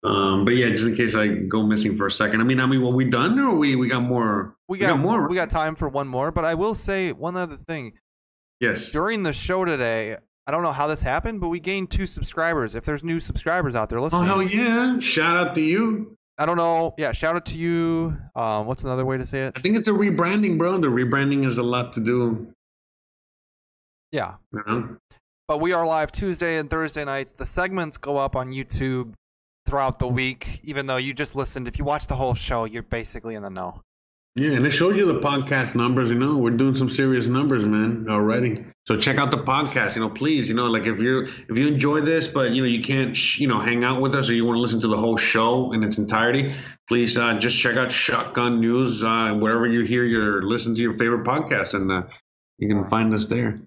Um, 0.02 0.46
but 0.46 0.54
yeah, 0.54 0.70
just 0.70 0.86
in 0.86 0.96
case 0.96 1.14
I 1.14 1.28
go 1.28 1.62
missing 1.62 1.98
for 1.98 2.06
a 2.06 2.10
second. 2.10 2.40
I 2.40 2.44
mean, 2.44 2.58
I 2.58 2.64
mean, 2.64 2.80
were 2.80 2.94
we 2.94 3.04
done 3.04 3.38
or 3.38 3.58
we 3.58 3.76
we 3.76 3.88
got 3.88 4.02
more? 4.02 4.56
We 4.70 4.78
got, 4.78 5.00
more. 5.00 5.28
We 5.28 5.34
got 5.34 5.50
time 5.50 5.74
for 5.74 5.88
one 5.88 6.06
more, 6.06 6.30
but 6.30 6.44
I 6.44 6.54
will 6.54 6.76
say 6.76 7.10
one 7.12 7.36
other 7.36 7.56
thing. 7.56 7.94
yes. 8.60 8.92
During 8.92 9.24
the 9.24 9.32
show 9.32 9.64
today, 9.64 10.16
I 10.46 10.52
don't 10.52 10.62
know 10.62 10.70
how 10.70 10.86
this 10.86 11.02
happened, 11.02 11.40
but 11.40 11.48
we 11.48 11.58
gained 11.58 11.90
two 11.90 12.06
subscribers. 12.06 12.76
If 12.76 12.84
there's 12.84 13.02
new 13.02 13.18
subscribers 13.18 13.74
out 13.74 13.90
there 13.90 14.00
listen. 14.00 14.20
Oh 14.20 14.22
hell 14.22 14.42
yeah! 14.44 15.00
Shout 15.00 15.36
out 15.36 15.56
to 15.56 15.60
you. 15.60 16.16
I 16.38 16.46
don't 16.46 16.56
know. 16.56 16.94
Yeah, 16.96 17.10
shout 17.10 17.34
out 17.34 17.46
to 17.46 17.58
you. 17.58 18.16
Um, 18.36 18.66
what's 18.66 18.84
another 18.84 19.04
way 19.04 19.18
to 19.18 19.26
say 19.26 19.46
it? 19.46 19.54
I 19.56 19.60
think 19.60 19.76
it's 19.76 19.88
a 19.88 19.92
rebranding, 19.92 20.56
bro. 20.56 20.78
The 20.78 20.86
rebranding 20.86 21.44
is 21.46 21.58
a 21.58 21.64
lot 21.64 21.90
to 21.92 22.00
do. 22.00 22.54
Yeah, 24.12 24.34
but 25.48 25.60
we 25.60 25.72
are 25.72 25.84
live 25.84 26.12
Tuesday 26.12 26.58
and 26.58 26.70
Thursday 26.70 27.04
nights. 27.04 27.32
The 27.32 27.44
segments 27.44 27.98
go 27.98 28.16
up 28.16 28.36
on 28.36 28.52
YouTube 28.52 29.14
throughout 29.66 29.98
the 29.98 30.06
week, 30.06 30.60
even 30.62 30.86
though 30.86 30.96
you 30.96 31.12
just 31.12 31.34
listened. 31.34 31.66
If 31.66 31.76
you 31.76 31.84
watch 31.84 32.06
the 32.06 32.14
whole 32.14 32.34
show, 32.34 32.66
you're 32.66 32.84
basically 32.84 33.34
in 33.34 33.42
the 33.42 33.50
know. 33.50 33.80
Yeah, 34.36 34.52
and 34.52 34.64
it 34.64 34.70
showed 34.70 34.96
you 34.96 35.06
the 35.06 35.18
podcast 35.18 35.74
numbers. 35.74 36.08
You 36.08 36.14
know, 36.14 36.38
we're 36.38 36.50
doing 36.50 36.76
some 36.76 36.88
serious 36.88 37.26
numbers, 37.26 37.66
man, 37.66 38.06
already. 38.08 38.54
So 38.86 38.96
check 38.96 39.18
out 39.18 39.32
the 39.32 39.38
podcast. 39.38 39.96
You 39.96 40.02
know, 40.02 40.08
please. 40.08 40.48
You 40.48 40.54
know, 40.54 40.66
like 40.66 40.86
if 40.86 41.00
you 41.00 41.24
if 41.48 41.58
you 41.58 41.66
enjoy 41.66 42.00
this, 42.00 42.28
but 42.28 42.52
you 42.52 42.62
know 42.62 42.68
you 42.68 42.80
can't, 42.80 43.16
sh- 43.16 43.40
you 43.40 43.48
know, 43.48 43.58
hang 43.58 43.82
out 43.82 44.00
with 44.00 44.14
us, 44.14 44.30
or 44.30 44.34
you 44.34 44.44
want 44.44 44.56
to 44.56 44.60
listen 44.60 44.80
to 44.82 44.88
the 44.88 44.96
whole 44.96 45.16
show 45.16 45.72
in 45.72 45.82
its 45.82 45.98
entirety, 45.98 46.54
please 46.88 47.16
uh, 47.16 47.38
just 47.40 47.58
check 47.58 47.76
out 47.76 47.90
Shotgun 47.90 48.60
News 48.60 49.02
uh, 49.02 49.34
wherever 49.34 49.66
you 49.66 49.82
hear 49.82 50.04
your 50.04 50.42
listen 50.42 50.76
to 50.76 50.80
your 50.80 50.96
favorite 50.96 51.26
podcast, 51.26 51.74
and 51.74 51.90
uh, 51.90 52.04
you 52.58 52.68
can 52.68 52.84
find 52.84 53.12
us 53.12 53.26
there. 53.26 53.60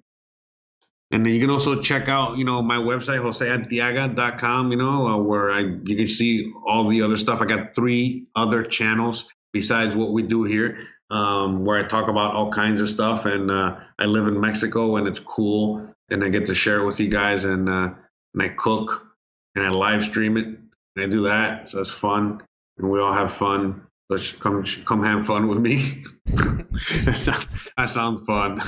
And 1.11 1.25
then 1.25 1.33
you 1.33 1.41
can 1.41 1.51
also 1.51 1.81
check 1.81 2.07
out, 2.07 2.37
you 2.37 2.45
know, 2.45 2.61
my 2.61 2.77
website, 2.77 3.19
joseantiaga.com, 3.19 4.71
you 4.71 4.77
know, 4.77 5.07
uh, 5.07 5.17
where 5.17 5.51
I 5.51 5.59
you 5.59 5.95
can 5.97 6.07
see 6.07 6.51
all 6.65 6.87
the 6.87 7.01
other 7.01 7.17
stuff. 7.17 7.41
I 7.41 7.45
got 7.45 7.75
three 7.75 8.27
other 8.35 8.63
channels 8.63 9.25
besides 9.53 9.95
what 9.95 10.11
we 10.11 10.23
do 10.23 10.43
here, 10.43 10.79
um, 11.09 11.63
where 11.63 11.79
I 11.79 11.87
talk 11.87 12.09
about 12.09 12.33
all 12.33 12.51
kinds 12.51 12.81
of 12.81 12.89
stuff. 12.89 13.25
And 13.25 13.49
uh, 13.49 13.77
I 13.99 14.05
live 14.05 14.27
in 14.27 14.39
Mexico, 14.39 14.97
and 14.97 15.07
it's 15.07 15.19
cool. 15.19 15.87
And 16.09 16.23
I 16.23 16.29
get 16.29 16.47
to 16.47 16.55
share 16.55 16.81
it 16.81 16.85
with 16.85 16.99
you 16.99 17.07
guys, 17.07 17.45
and 17.45 17.69
uh, 17.69 17.93
and 18.33 18.43
I 18.43 18.49
cook, 18.49 19.07
and 19.55 19.65
I 19.65 19.69
live 19.69 20.03
stream 20.03 20.37
it, 20.37 20.45
and 20.45 20.97
I 20.97 21.07
do 21.07 21.23
that, 21.23 21.69
so 21.69 21.79
it's 21.79 21.89
fun, 21.89 22.41
and 22.77 22.89
we 22.89 22.99
all 22.99 23.13
have 23.13 23.33
fun. 23.33 23.87
So 24.11 24.37
come 24.37 24.63
come 24.85 25.03
have 25.03 25.25
fun 25.25 25.47
with 25.47 25.59
me. 25.59 26.03
that, 26.25 27.15
sounds, 27.15 27.57
that 27.77 27.89
sounds 27.89 28.21
fun. 28.27 28.61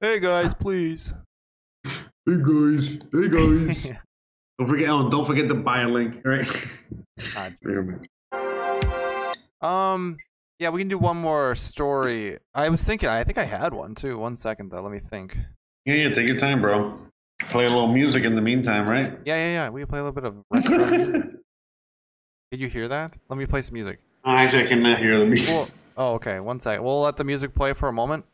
Hey 0.00 0.18
guys, 0.20 0.54
please. 0.54 1.12
Hey 1.84 2.38
guys, 2.42 2.98
hey 3.12 3.28
guys. 3.28 3.84
don't 4.58 4.68
forget, 4.68 4.88
oh, 4.88 5.10
don't 5.10 5.26
forget 5.26 5.48
to 5.48 5.54
buy 5.54 5.82
a 5.82 5.88
link, 5.88 6.22
right? 6.24 6.84
God. 7.34 8.08
Wait 9.62 9.68
a 9.68 9.70
minute. 9.70 9.94
Um, 9.94 10.16
yeah, 10.58 10.70
we 10.70 10.80
can 10.80 10.88
do 10.88 10.98
one 10.98 11.16
more 11.16 11.54
story. 11.54 12.38
I 12.54 12.68
was 12.68 12.82
thinking, 12.82 13.08
I 13.08 13.24
think 13.24 13.38
I 13.38 13.44
had 13.44 13.72
one 13.72 13.94
too. 13.94 14.18
One 14.18 14.36
second 14.36 14.70
though, 14.70 14.82
let 14.82 14.92
me 14.92 14.98
think. 14.98 15.38
Yeah, 15.84 15.94
yeah, 15.94 16.12
take 16.12 16.28
your 16.28 16.38
time, 16.38 16.60
bro. 16.60 16.98
Play 17.48 17.66
a 17.66 17.68
little 17.68 17.88
music 17.88 18.24
in 18.24 18.34
the 18.34 18.40
meantime, 18.40 18.88
right? 18.88 19.12
Yeah, 19.24 19.36
yeah, 19.36 19.52
yeah. 19.52 19.68
We 19.70 19.80
can 19.80 19.88
play 19.88 20.00
a 20.00 20.02
little 20.02 20.20
bit 20.20 20.24
of 20.24 20.36
retro 20.50 20.90
music. 20.90 21.30
Did 22.50 22.60
you 22.60 22.68
hear 22.68 22.88
that? 22.88 23.16
Let 23.28 23.38
me 23.38 23.46
play 23.46 23.62
some 23.62 23.74
music. 23.74 24.00
Actually, 24.24 24.64
I 24.64 24.66
cannot 24.66 24.98
hear 24.98 25.18
the 25.18 25.26
music. 25.26 25.54
Well, 25.54 25.68
oh, 25.96 26.14
okay. 26.14 26.40
One 26.40 26.60
second. 26.60 26.84
We'll 26.84 27.00
let 27.00 27.16
the 27.16 27.24
music 27.24 27.54
play 27.54 27.72
for 27.72 27.88
a 27.88 27.92
moment. 27.92 28.24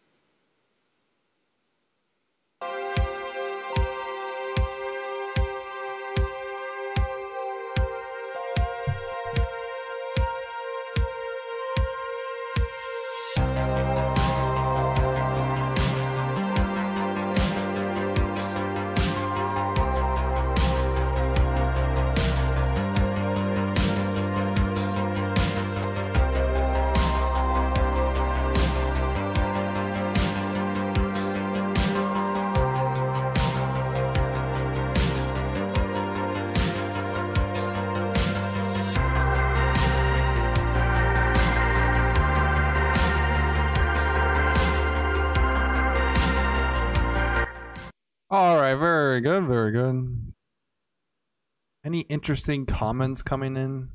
Any 51.94 52.00
interesting 52.08 52.66
comments 52.66 53.22
coming 53.22 53.56
in? 53.56 53.90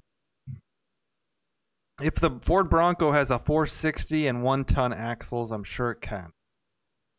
If 2.02 2.16
the 2.16 2.40
Ford 2.44 2.70
Bronco 2.70 3.12
has 3.12 3.30
a 3.30 3.38
460 3.38 4.28
and 4.28 4.42
one 4.42 4.64
ton 4.64 4.94
axles, 4.94 5.52
I'm 5.52 5.66
sure 5.66 5.92
it 5.92 6.00
can. 6.00 6.32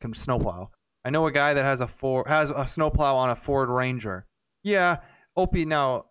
Can 0.01 0.15
snowplow. 0.15 0.71
I 1.05 1.11
know 1.11 1.27
a 1.27 1.33
guy 1.33 1.53
that 1.53 1.63
has 1.63 1.83
a 1.83 1.87
four 1.87 2.25
has 2.27 2.49
a 2.49 2.67
snowplow 2.67 3.15
on 3.15 3.29
a 3.29 3.37
Ford 3.37 3.69
Ranger. 3.69 4.25
Yeah, 4.65 4.97
Opie. 5.37 5.67
Now, 5.67 6.07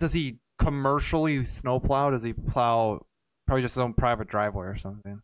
does 0.00 0.12
he 0.12 0.40
commercially 0.58 1.44
snowplow? 1.44 2.10
Does 2.10 2.24
he 2.24 2.32
plow 2.32 3.06
probably 3.46 3.62
just 3.62 3.76
his 3.76 3.82
own 3.82 3.94
private 3.94 4.26
driveway 4.26 4.66
or 4.66 4.76
something? 4.76 5.22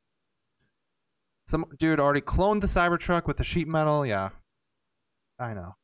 Some 1.48 1.64
dude 1.76 1.98
already 1.98 2.20
cloned 2.20 2.60
the 2.60 2.68
Cybertruck 2.68 3.26
with 3.26 3.38
the 3.38 3.42
sheet 3.42 3.66
metal. 3.66 4.06
Yeah, 4.06 4.28
I 5.40 5.54
know. 5.54 5.74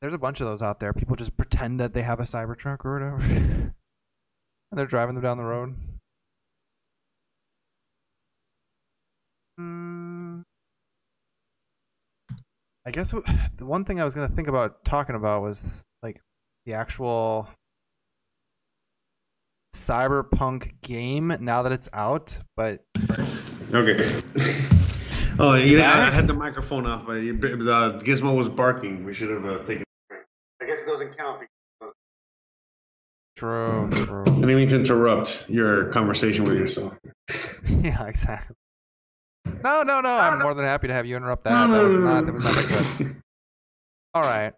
There's 0.00 0.14
a 0.14 0.18
bunch 0.18 0.40
of 0.40 0.46
those 0.46 0.62
out 0.62 0.80
there. 0.80 0.92
People 0.92 1.16
just 1.16 1.36
pretend 1.36 1.80
that 1.80 1.92
they 1.92 2.02
have 2.02 2.20
a 2.20 2.24
Cybertruck 2.24 2.84
or 2.84 2.94
whatever. 2.94 3.22
and 3.22 3.72
they're 4.72 4.86
driving 4.86 5.14
them 5.14 5.22
down 5.22 5.36
the 5.36 5.44
road. 5.44 5.74
Mm. 9.60 10.42
I 12.86 12.90
guess 12.90 13.10
the 13.58 13.66
one 13.66 13.84
thing 13.84 14.00
I 14.00 14.04
was 14.04 14.14
going 14.14 14.26
to 14.28 14.34
think 14.34 14.48
about 14.48 14.84
talking 14.84 15.16
about 15.16 15.42
was 15.42 15.82
like 16.02 16.20
the 16.64 16.72
actual 16.72 17.48
cyberpunk 19.74 20.80
game 20.80 21.32
now 21.40 21.62
that 21.62 21.72
it's 21.72 21.88
out, 21.92 22.40
but 22.56 22.80
Okay. 23.72 24.20
oh, 25.38 25.54
yeah, 25.54 25.92
I 25.92 26.10
had 26.10 26.26
the 26.26 26.34
microphone 26.34 26.86
off, 26.86 27.06
but 27.06 27.22
you, 27.22 27.34
uh, 27.34 28.00
Gizmo 28.00 28.36
was 28.36 28.48
barking. 28.48 29.04
We 29.04 29.14
should 29.14 29.30
have 29.30 29.44
uh, 29.44 29.58
taken. 29.64 29.84
I 30.90 30.92
doesn't 30.92 31.16
count. 31.16 31.42
true, 33.36 33.86
hmm. 33.86 34.04
true. 34.04 34.22
I 34.26 34.30
didn't 34.30 34.56
mean 34.56 34.68
to 34.68 34.76
interrupt 34.76 35.48
your 35.48 35.86
conversation 35.92 36.44
with 36.44 36.54
yourself. 36.54 36.98
yeah, 37.68 38.06
exactly. 38.06 38.56
No, 39.62 39.82
no, 39.82 40.00
no. 40.00 40.08
I'm 40.08 40.40
more 40.40 40.54
than 40.54 40.64
happy 40.64 40.88
to 40.88 40.92
have 40.92 41.06
you 41.06 41.16
interrupt 41.16 41.44
that. 41.44 41.68
That 41.68 41.82
was 41.82 41.96
not. 41.96 42.26
That 42.26 42.34
was 42.34 42.44
not 42.44 42.98
good. 42.98 43.16
All 44.14 44.22
right. 44.22 44.52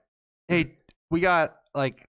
Hey, 0.49 0.77
we 1.11 1.21
got 1.21 1.57
like 1.75 2.09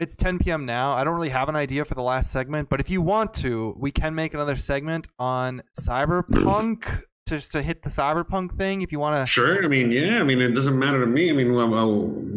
it's 0.00 0.14
10 0.16 0.38
p.m. 0.38 0.66
now. 0.66 0.92
I 0.92 1.04
don't 1.04 1.14
really 1.14 1.30
have 1.30 1.48
an 1.48 1.56
idea 1.56 1.84
for 1.84 1.94
the 1.94 2.02
last 2.02 2.30
segment, 2.30 2.68
but 2.68 2.80
if 2.80 2.90
you 2.90 3.00
want 3.00 3.32
to, 3.34 3.74
we 3.78 3.90
can 3.90 4.14
make 4.14 4.34
another 4.34 4.56
segment 4.56 5.08
on 5.18 5.62
cyberpunk 5.80 7.04
just 7.28 7.52
to 7.52 7.62
hit 7.62 7.82
the 7.82 7.90
cyberpunk 7.90 8.52
thing. 8.52 8.82
If 8.82 8.92
you 8.92 8.98
want 8.98 9.22
to, 9.22 9.30
Sure. 9.30 9.64
I 9.64 9.68
mean, 9.68 9.90
yeah. 9.90 10.20
I 10.20 10.22
mean, 10.22 10.40
it 10.40 10.54
doesn't 10.54 10.78
matter 10.78 11.00
to 11.00 11.06
me. 11.06 11.30
I 11.30 11.32
mean, 11.32 11.52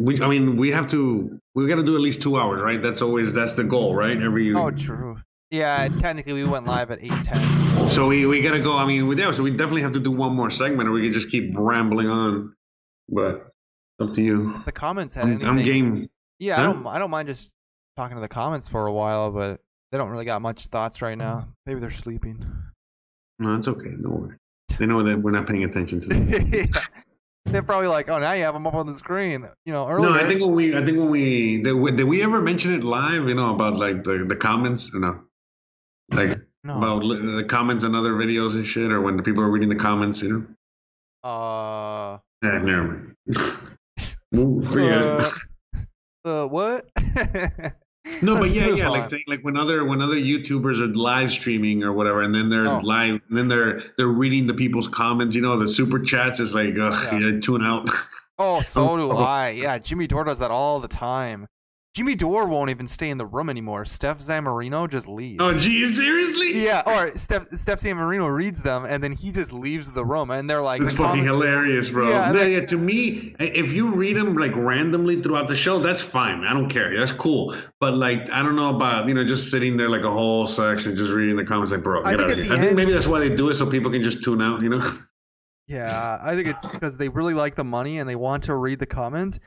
we. 0.04 0.20
I 0.20 0.28
mean, 0.28 0.56
we 0.56 0.70
have 0.70 0.90
to. 0.90 1.40
We 1.54 1.66
got 1.66 1.76
to 1.76 1.82
do 1.82 1.94
at 1.94 2.00
least 2.00 2.22
two 2.22 2.38
hours, 2.38 2.60
right? 2.62 2.80
That's 2.80 3.02
always 3.02 3.32
that's 3.34 3.54
the 3.54 3.64
goal, 3.64 3.94
right? 3.94 4.16
Every. 4.16 4.54
oh, 4.54 4.70
true. 4.70 5.18
Yeah, 5.50 5.88
technically 5.98 6.32
we 6.32 6.44
went 6.44 6.66
live 6.66 6.90
at 6.90 7.00
8:10. 7.00 7.90
So 7.90 8.08
we, 8.08 8.26
we 8.26 8.42
gotta 8.42 8.58
go. 8.58 8.76
I 8.76 8.84
mean, 8.84 9.06
we 9.06 9.16
yeah, 9.16 9.30
so 9.30 9.44
we 9.44 9.50
definitely 9.50 9.82
have 9.82 9.92
to 9.92 10.00
do 10.00 10.10
one 10.10 10.34
more 10.34 10.50
segment, 10.50 10.88
or 10.88 10.92
we 10.92 11.02
could 11.02 11.12
just 11.12 11.30
keep 11.30 11.56
rambling 11.56 12.08
on. 12.08 12.54
But 13.08 13.52
up 14.00 14.12
to 14.14 14.22
you. 14.22 14.56
If 14.56 14.64
the 14.64 14.72
comments 14.72 15.14
had 15.14 15.24
I'm, 15.24 15.30
anything, 15.34 15.48
I'm 15.48 15.64
game. 15.64 16.08
yeah, 16.40 16.60
I 16.60 16.64
don't, 16.64 16.86
I 16.86 16.98
don't 16.98 17.10
mind 17.10 17.28
just 17.28 17.52
talking 17.96 18.16
to 18.16 18.20
the 18.20 18.28
comments 18.28 18.68
for 18.68 18.86
a 18.86 18.92
while, 18.92 19.30
but 19.30 19.60
they 19.92 19.98
don't 19.98 20.10
really 20.10 20.24
got 20.24 20.42
much 20.42 20.66
thoughts 20.66 21.00
right 21.00 21.16
now. 21.16 21.48
Maybe 21.64 21.78
they're 21.80 21.90
sleeping. 21.90 22.44
No, 23.38 23.54
it's 23.54 23.68
okay. 23.68 23.90
Don't 24.00 24.20
worry. 24.20 24.36
They 24.78 24.86
know 24.86 25.02
that 25.02 25.18
we're 25.18 25.30
not 25.30 25.46
paying 25.46 25.64
attention 25.64 26.00
to 26.00 26.08
them. 26.08 26.28
Yeah. 26.52 27.52
They're 27.52 27.62
probably 27.62 27.86
like, 27.86 28.10
oh, 28.10 28.18
now 28.18 28.32
you 28.32 28.42
have 28.42 28.54
them 28.54 28.66
up 28.66 28.74
on 28.74 28.88
the 28.88 28.94
screen. 28.96 29.48
You 29.64 29.72
know, 29.72 29.88
earlier. 29.88 30.10
No, 30.10 30.16
I 30.16 30.26
think 30.26 30.40
when 30.40 30.52
we, 30.52 30.76
I 30.76 30.84
think 30.84 30.98
when 30.98 31.10
we, 31.10 31.62
did 31.62 31.74
we, 31.74 31.92
did 31.92 32.02
we 32.02 32.20
ever 32.24 32.42
mention 32.42 32.74
it 32.74 32.82
live? 32.82 33.28
You 33.28 33.36
know 33.36 33.54
about 33.54 33.76
like 33.76 34.02
the 34.02 34.24
the 34.28 34.34
comments, 34.34 34.92
you 34.92 34.98
know, 34.98 35.20
like 36.10 36.40
no. 36.64 36.76
about 36.78 37.02
the 37.02 37.44
comments 37.48 37.84
on 37.84 37.94
other 37.94 38.14
videos 38.14 38.56
and 38.56 38.66
shit, 38.66 38.90
or 38.90 39.00
when 39.00 39.16
the 39.16 39.22
people 39.22 39.44
are 39.44 39.48
reading 39.48 39.68
the 39.68 39.76
comments, 39.76 40.22
you 40.22 40.46
know. 41.22 41.30
Uh, 41.30 42.18
Eh, 42.42 42.58
never 42.58 42.84
mind. 42.84 43.16
Well, 44.32 44.60
forget 44.70 45.02
it. 45.02 45.32
uh, 46.24 46.44
uh, 46.44 46.46
what? 46.48 46.84
No, 48.22 48.36
but 48.36 48.50
yeah, 48.50 48.68
yeah, 48.68 48.86
on. 48.86 48.92
like 48.92 49.06
saying 49.08 49.24
like 49.26 49.40
when 49.42 49.56
other 49.56 49.84
when 49.84 50.00
other 50.00 50.16
YouTubers 50.16 50.80
are 50.80 50.92
live 50.94 51.30
streaming 51.32 51.82
or 51.82 51.92
whatever, 51.92 52.22
and 52.22 52.34
then 52.34 52.48
they're 52.48 52.66
Oh. 52.68 52.78
live, 52.82 53.20
and 53.28 53.36
then 53.38 53.48
they're 53.48 53.82
they're 53.98 54.06
reading 54.08 54.46
the 54.46 54.54
people's 54.54 54.88
comments. 54.88 55.34
You 55.36 55.42
know, 55.42 55.58
the 55.58 55.68
super 55.68 55.98
chats 55.98 56.40
is 56.40 56.54
like, 56.54 56.74
ugh, 56.80 57.12
Yeah. 57.12 57.18
yeah, 57.30 57.40
tune 57.40 57.62
out. 57.64 57.88
Oh, 58.38 58.60
so 58.62 58.88
oh. 58.90 58.96
do 58.96 59.10
Oh. 59.12 59.16
I. 59.18 59.50
Yeah, 59.50 59.78
Jimmy 59.78 60.06
Dore 60.06 60.24
does 60.24 60.38
that 60.38 60.50
all 60.50 60.80
the 60.80 60.88
time. 60.88 61.46
Jimmy 61.96 62.14
Dore 62.14 62.46
won't 62.46 62.68
even 62.68 62.86
stay 62.86 63.08
in 63.08 63.16
the 63.16 63.24
room 63.24 63.48
anymore. 63.48 63.84
Stef 63.84 64.18
Zamorano 64.18 64.86
just 64.86 65.08
leaves. 65.08 65.38
Oh, 65.40 65.58
geez, 65.58 65.96
seriously? 65.96 66.62
Yeah, 66.62 66.82
or 66.84 67.16
Steph 67.16 67.48
Stef 67.48 67.80
Zamorano 67.80 68.30
reads 68.30 68.60
them 68.60 68.84
and 68.84 69.02
then 69.02 69.12
he 69.12 69.32
just 69.32 69.50
leaves 69.50 69.94
the 69.94 70.04
room 70.04 70.30
and 70.30 70.48
they're 70.50 70.60
like 70.60 70.82
It's 70.82 70.92
the 70.92 70.98
fucking 70.98 71.24
hilarious, 71.24 71.88
bro. 71.88 72.10
Yeah, 72.10 72.34
Yeah, 72.34 72.44
yeah, 72.44 72.66
to 72.66 72.76
me, 72.76 73.34
if 73.38 73.72
you 73.72 73.94
read 73.94 74.16
them 74.16 74.34
like 74.36 74.54
randomly 74.54 75.22
throughout 75.22 75.48
the 75.48 75.56
show, 75.56 75.78
that's 75.78 76.02
fine. 76.02 76.44
I 76.44 76.52
don't 76.52 76.68
care. 76.68 76.94
That's 76.94 77.12
cool. 77.12 77.56
But 77.80 77.94
like, 77.94 78.30
I 78.30 78.42
don't 78.42 78.56
know 78.56 78.76
about 78.76 79.08
you 79.08 79.14
know 79.14 79.24
just 79.24 79.50
sitting 79.50 79.78
there 79.78 79.88
like 79.88 80.02
a 80.02 80.10
whole 80.10 80.46
section, 80.46 80.96
just 80.96 81.12
reading 81.12 81.36
the 81.36 81.46
comments. 81.46 81.72
Like, 81.72 81.82
bro, 81.82 82.02
I 82.04 82.14
get 82.14 82.18
think 82.18 82.30
out 82.30 82.38
of 82.38 82.44
here. 82.44 82.54
I 82.54 82.58
think 82.58 82.76
maybe 82.76 82.92
that's 82.92 83.06
why 83.06 83.20
they 83.20 83.34
do 83.34 83.48
it 83.48 83.54
so 83.54 83.64
people 83.70 83.90
can 83.90 84.02
just 84.02 84.22
tune 84.22 84.42
out. 84.42 84.60
You 84.60 84.68
know, 84.68 84.98
Yeah, 85.66 86.18
I 86.22 86.34
think 86.34 86.48
it's 86.48 86.66
because 86.66 86.96
they 86.98 87.08
really 87.08 87.34
like 87.34 87.54
the 87.54 87.64
money 87.64 87.98
and 87.98 88.08
they 88.08 88.16
want 88.16 88.42
to 88.44 88.54
read 88.54 88.80
the 88.80 88.86
comment. 88.86 89.38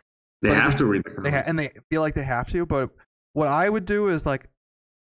They 0.41 0.53
have 0.53 0.77
to 0.77 0.85
read 0.85 1.03
the 1.03 1.09
They 1.09 1.15
comments. 1.15 1.37
ha- 1.37 1.43
and 1.47 1.59
they 1.59 1.71
feel 1.89 2.01
like 2.01 2.13
they 2.15 2.23
have 2.23 2.49
to. 2.51 2.65
But 2.65 2.89
what 3.33 3.47
I 3.47 3.69
would 3.69 3.85
do 3.85 4.07
is 4.09 4.25
like, 4.25 4.47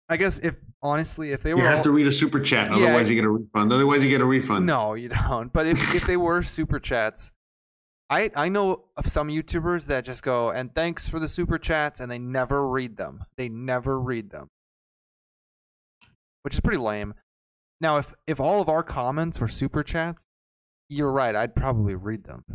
I 0.09 0.17
guess 0.17 0.39
if 0.39 0.55
honestly, 0.81 1.31
if 1.31 1.41
they 1.43 1.53
were 1.53 1.61
you 1.61 1.65
have 1.67 1.79
all- 1.79 1.83
to 1.85 1.91
read 1.91 2.07
a 2.07 2.11
super 2.13 2.39
chat, 2.39 2.69
Yeah. 2.71 2.77
otherwise 2.85 3.09
you 3.09 3.15
get 3.15 3.25
a 3.25 3.29
refund. 3.29 3.71
Otherwise 3.73 4.03
you 4.03 4.09
get 4.09 4.21
a 4.21 4.25
refund. 4.25 4.65
No, 4.65 4.93
you 4.93 5.09
don't. 5.09 5.51
But 5.51 5.67
if, 5.67 5.95
if 5.95 6.07
they 6.07 6.17
were 6.27 6.43
super 6.43 6.79
chats, 6.79 7.31
I 8.09 8.31
I 8.35 8.47
know 8.49 8.85
of 8.95 9.07
some 9.07 9.27
YouTubers 9.27 9.87
that 9.87 10.05
just 10.05 10.23
go 10.23 10.49
and 10.51 10.73
thanks 10.73 11.09
for 11.09 11.19
the 11.19 11.27
super 11.27 11.57
chats 11.57 11.99
and 11.99 12.09
they 12.09 12.19
never 12.19 12.65
read 12.67 12.95
them. 12.95 13.25
They 13.37 13.49
never 13.49 13.99
read 13.99 14.29
them. 14.29 14.47
Which 16.43 16.53
is 16.53 16.61
pretty 16.61 16.77
lame. 16.79 17.13
Now 17.81 17.97
if 17.97 18.13
if 18.25 18.39
all 18.39 18.61
of 18.61 18.69
our 18.69 18.81
comments 18.83 19.39
were 19.41 19.49
super 19.49 19.83
chats, 19.83 20.23
you're 20.89 21.11
right, 21.11 21.35
I'd 21.35 21.53
probably 21.55 21.95
read 21.95 22.23
them. 22.23 22.45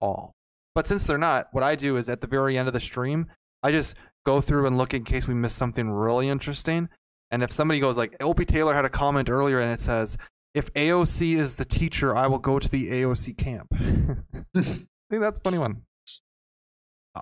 All. 0.00 0.32
But 0.76 0.86
since 0.86 1.04
they're 1.04 1.16
not, 1.16 1.48
what 1.52 1.64
I 1.64 1.74
do 1.74 1.96
is 1.96 2.10
at 2.10 2.20
the 2.20 2.26
very 2.26 2.58
end 2.58 2.68
of 2.68 2.74
the 2.74 2.80
stream, 2.80 3.28
I 3.62 3.72
just 3.72 3.96
go 4.26 4.42
through 4.42 4.66
and 4.66 4.76
look 4.76 4.92
in 4.92 5.04
case 5.04 5.26
we 5.26 5.32
miss 5.32 5.54
something 5.54 5.88
really 5.88 6.28
interesting. 6.28 6.90
And 7.30 7.42
if 7.42 7.50
somebody 7.50 7.80
goes 7.80 7.96
like 7.96 8.14
Opie 8.22 8.44
Taylor 8.44 8.74
had 8.74 8.84
a 8.84 8.90
comment 8.90 9.30
earlier 9.30 9.58
and 9.58 9.72
it 9.72 9.80
says, 9.80 10.18
if 10.54 10.70
AOC 10.74 11.38
is 11.38 11.56
the 11.56 11.64
teacher, 11.64 12.14
I 12.14 12.26
will 12.26 12.38
go 12.38 12.58
to 12.58 12.68
the 12.68 12.90
AOC 12.90 13.38
camp. 13.38 13.68
I 13.74 14.60
think 14.60 14.86
that's 15.22 15.38
a 15.38 15.42
funny 15.42 15.56
one. 15.56 15.80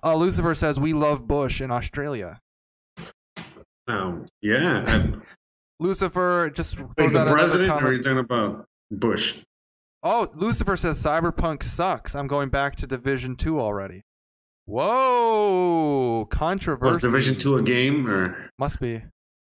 Uh, 0.02 0.16
Lucifer 0.16 0.56
says 0.56 0.80
we 0.80 0.92
love 0.92 1.28
Bush 1.28 1.60
in 1.60 1.70
Australia. 1.70 2.40
Um, 3.86 4.26
yeah. 4.42 5.06
Lucifer 5.78 6.50
just 6.52 6.80
Like 6.80 7.12
the 7.12 7.24
president, 7.30 7.70
or 7.70 7.86
are 7.86 7.92
you 7.92 8.02
talking 8.02 8.18
about 8.18 8.66
Bush? 8.90 9.36
Oh, 10.06 10.28
Lucifer 10.34 10.76
says 10.76 11.02
Cyberpunk 11.02 11.62
sucks. 11.62 12.14
I'm 12.14 12.26
going 12.26 12.50
back 12.50 12.76
to 12.76 12.86
Division 12.86 13.36
Two 13.36 13.58
already. 13.58 14.02
Whoa, 14.66 16.26
controversy. 16.30 16.94
Was 16.94 16.98
Division 16.98 17.36
Two 17.36 17.56
a 17.56 17.62
game 17.62 18.06
or? 18.08 18.50
Must 18.58 18.78
be. 18.80 19.02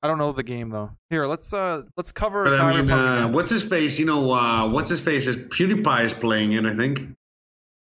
I 0.03 0.07
don't 0.07 0.19
know 0.19 0.33
the 0.33 0.43
game 0.43 0.69
though. 0.69 0.91
Here, 1.09 1.27
let's 1.27 1.55
uh 1.55 1.83
let's 1.97 2.13
cover 2.13 2.45
But 2.45 2.61
I 2.61 2.73
Cyberpunk. 2.75 2.81
mean, 2.83 2.91
uh, 2.91 3.29
what's 3.29 3.51
his 3.51 3.63
face? 3.63 3.99
You 3.99 4.05
know, 4.05 4.33
uh, 4.33 4.69
what's 4.69 4.91
his 4.91 5.01
face? 5.01 5.27
Is 5.27 5.39
PewDiePie 5.39 6.05
is 6.05 6.13
playing 6.13 6.53
it? 6.53 6.67
I 6.67 6.75
think. 6.75 7.09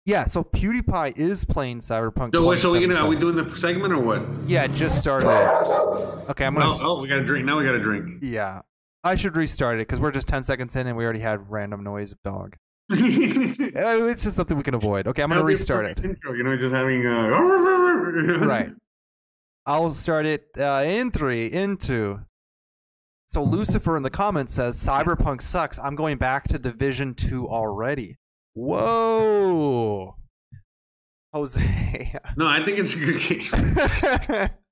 Yeah, 0.05 0.25
so 0.25 0.43
PewDiePie 0.43 1.17
is 1.17 1.43
playing 1.45 1.79
Cyberpunk. 1.79 2.35
So, 2.35 2.45
wait, 2.45 2.59
so 2.59 2.71
we 2.71 2.85
gonna, 2.85 2.99
are 2.99 3.07
we 3.07 3.15
doing 3.15 3.35
the 3.35 3.57
segment 3.57 3.91
or 3.91 3.99
what? 3.99 4.21
Yeah, 4.45 4.65
it 4.65 4.73
just 4.73 4.99
started. 4.99 5.27
Okay, 6.29 6.45
I'm 6.45 6.53
gonna. 6.53 6.67
Oh, 6.69 6.79
oh, 6.97 7.01
we 7.01 7.07
got 7.07 7.15
to 7.15 7.23
drink. 7.23 7.43
Now 7.43 7.57
we 7.57 7.63
got 7.63 7.71
to 7.71 7.79
drink. 7.79 8.19
Yeah, 8.21 8.61
I 9.05 9.15
should 9.15 9.37
restart 9.37 9.75
it 9.75 9.87
because 9.87 9.99
we're 9.99 10.11
just 10.11 10.27
ten 10.27 10.41
seconds 10.41 10.75
in 10.75 10.87
and 10.87 10.97
we 10.97 11.03
already 11.03 11.19
had 11.19 11.49
random 11.49 11.83
noise 11.83 12.11
of 12.11 12.21
dog. 12.23 12.55
It's 12.89 14.23
just 14.23 14.35
something 14.35 14.57
we 14.57 14.63
can 14.63 14.73
avoid. 14.73 15.07
Okay, 15.07 15.21
I'm 15.21 15.29
gonna 15.29 15.41
That'll 15.41 15.47
restart 15.47 15.85
it. 15.85 16.03
Intro, 16.03 16.33
you 16.33 16.43
know, 16.43 16.57
just 16.57 16.73
having 16.73 17.05
uh, 17.05 17.29
Right. 18.45 18.69
I'll 19.67 19.91
start 19.91 20.25
it 20.25 20.47
uh, 20.57 20.83
in 20.85 21.11
three, 21.11 21.47
in 21.47 21.77
two. 21.77 22.19
So 23.27 23.43
Lucifer 23.43 23.95
in 23.97 24.03
the 24.03 24.09
comments 24.09 24.53
says 24.53 24.75
Cyberpunk 24.83 25.41
sucks. 25.41 25.79
I'm 25.79 25.95
going 25.95 26.17
back 26.17 26.45
to 26.49 26.59
Division 26.59 27.13
Two 27.13 27.47
already. 27.47 28.17
Whoa, 28.53 30.15
Jose. 31.33 32.13
No, 32.37 32.47
I 32.47 32.63
think 32.63 32.79
it's 32.79 32.93
a 32.93 32.97
good 32.97 33.19
game. 33.21 34.49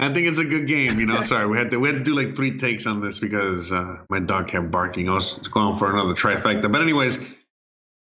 I 0.00 0.12
think 0.12 0.26
it's 0.26 0.38
a 0.38 0.44
good 0.44 0.66
game. 0.66 0.98
You 0.98 1.06
know, 1.06 1.22
sorry, 1.22 1.46
we 1.46 1.58
had 1.58 1.70
to 1.70 1.78
we 1.78 1.88
had 1.88 1.98
to 1.98 2.04
do 2.04 2.14
like 2.14 2.34
three 2.34 2.56
takes 2.56 2.86
on 2.86 3.00
this 3.00 3.18
because 3.18 3.70
uh, 3.70 3.98
my 4.08 4.20
dog 4.20 4.48
kept 4.48 4.70
barking. 4.70 5.08
I 5.08 5.14
was 5.14 5.38
going 5.48 5.76
for 5.76 5.90
another 5.90 6.14
trifecta. 6.14 6.70
But 6.70 6.82
anyways, 6.82 7.18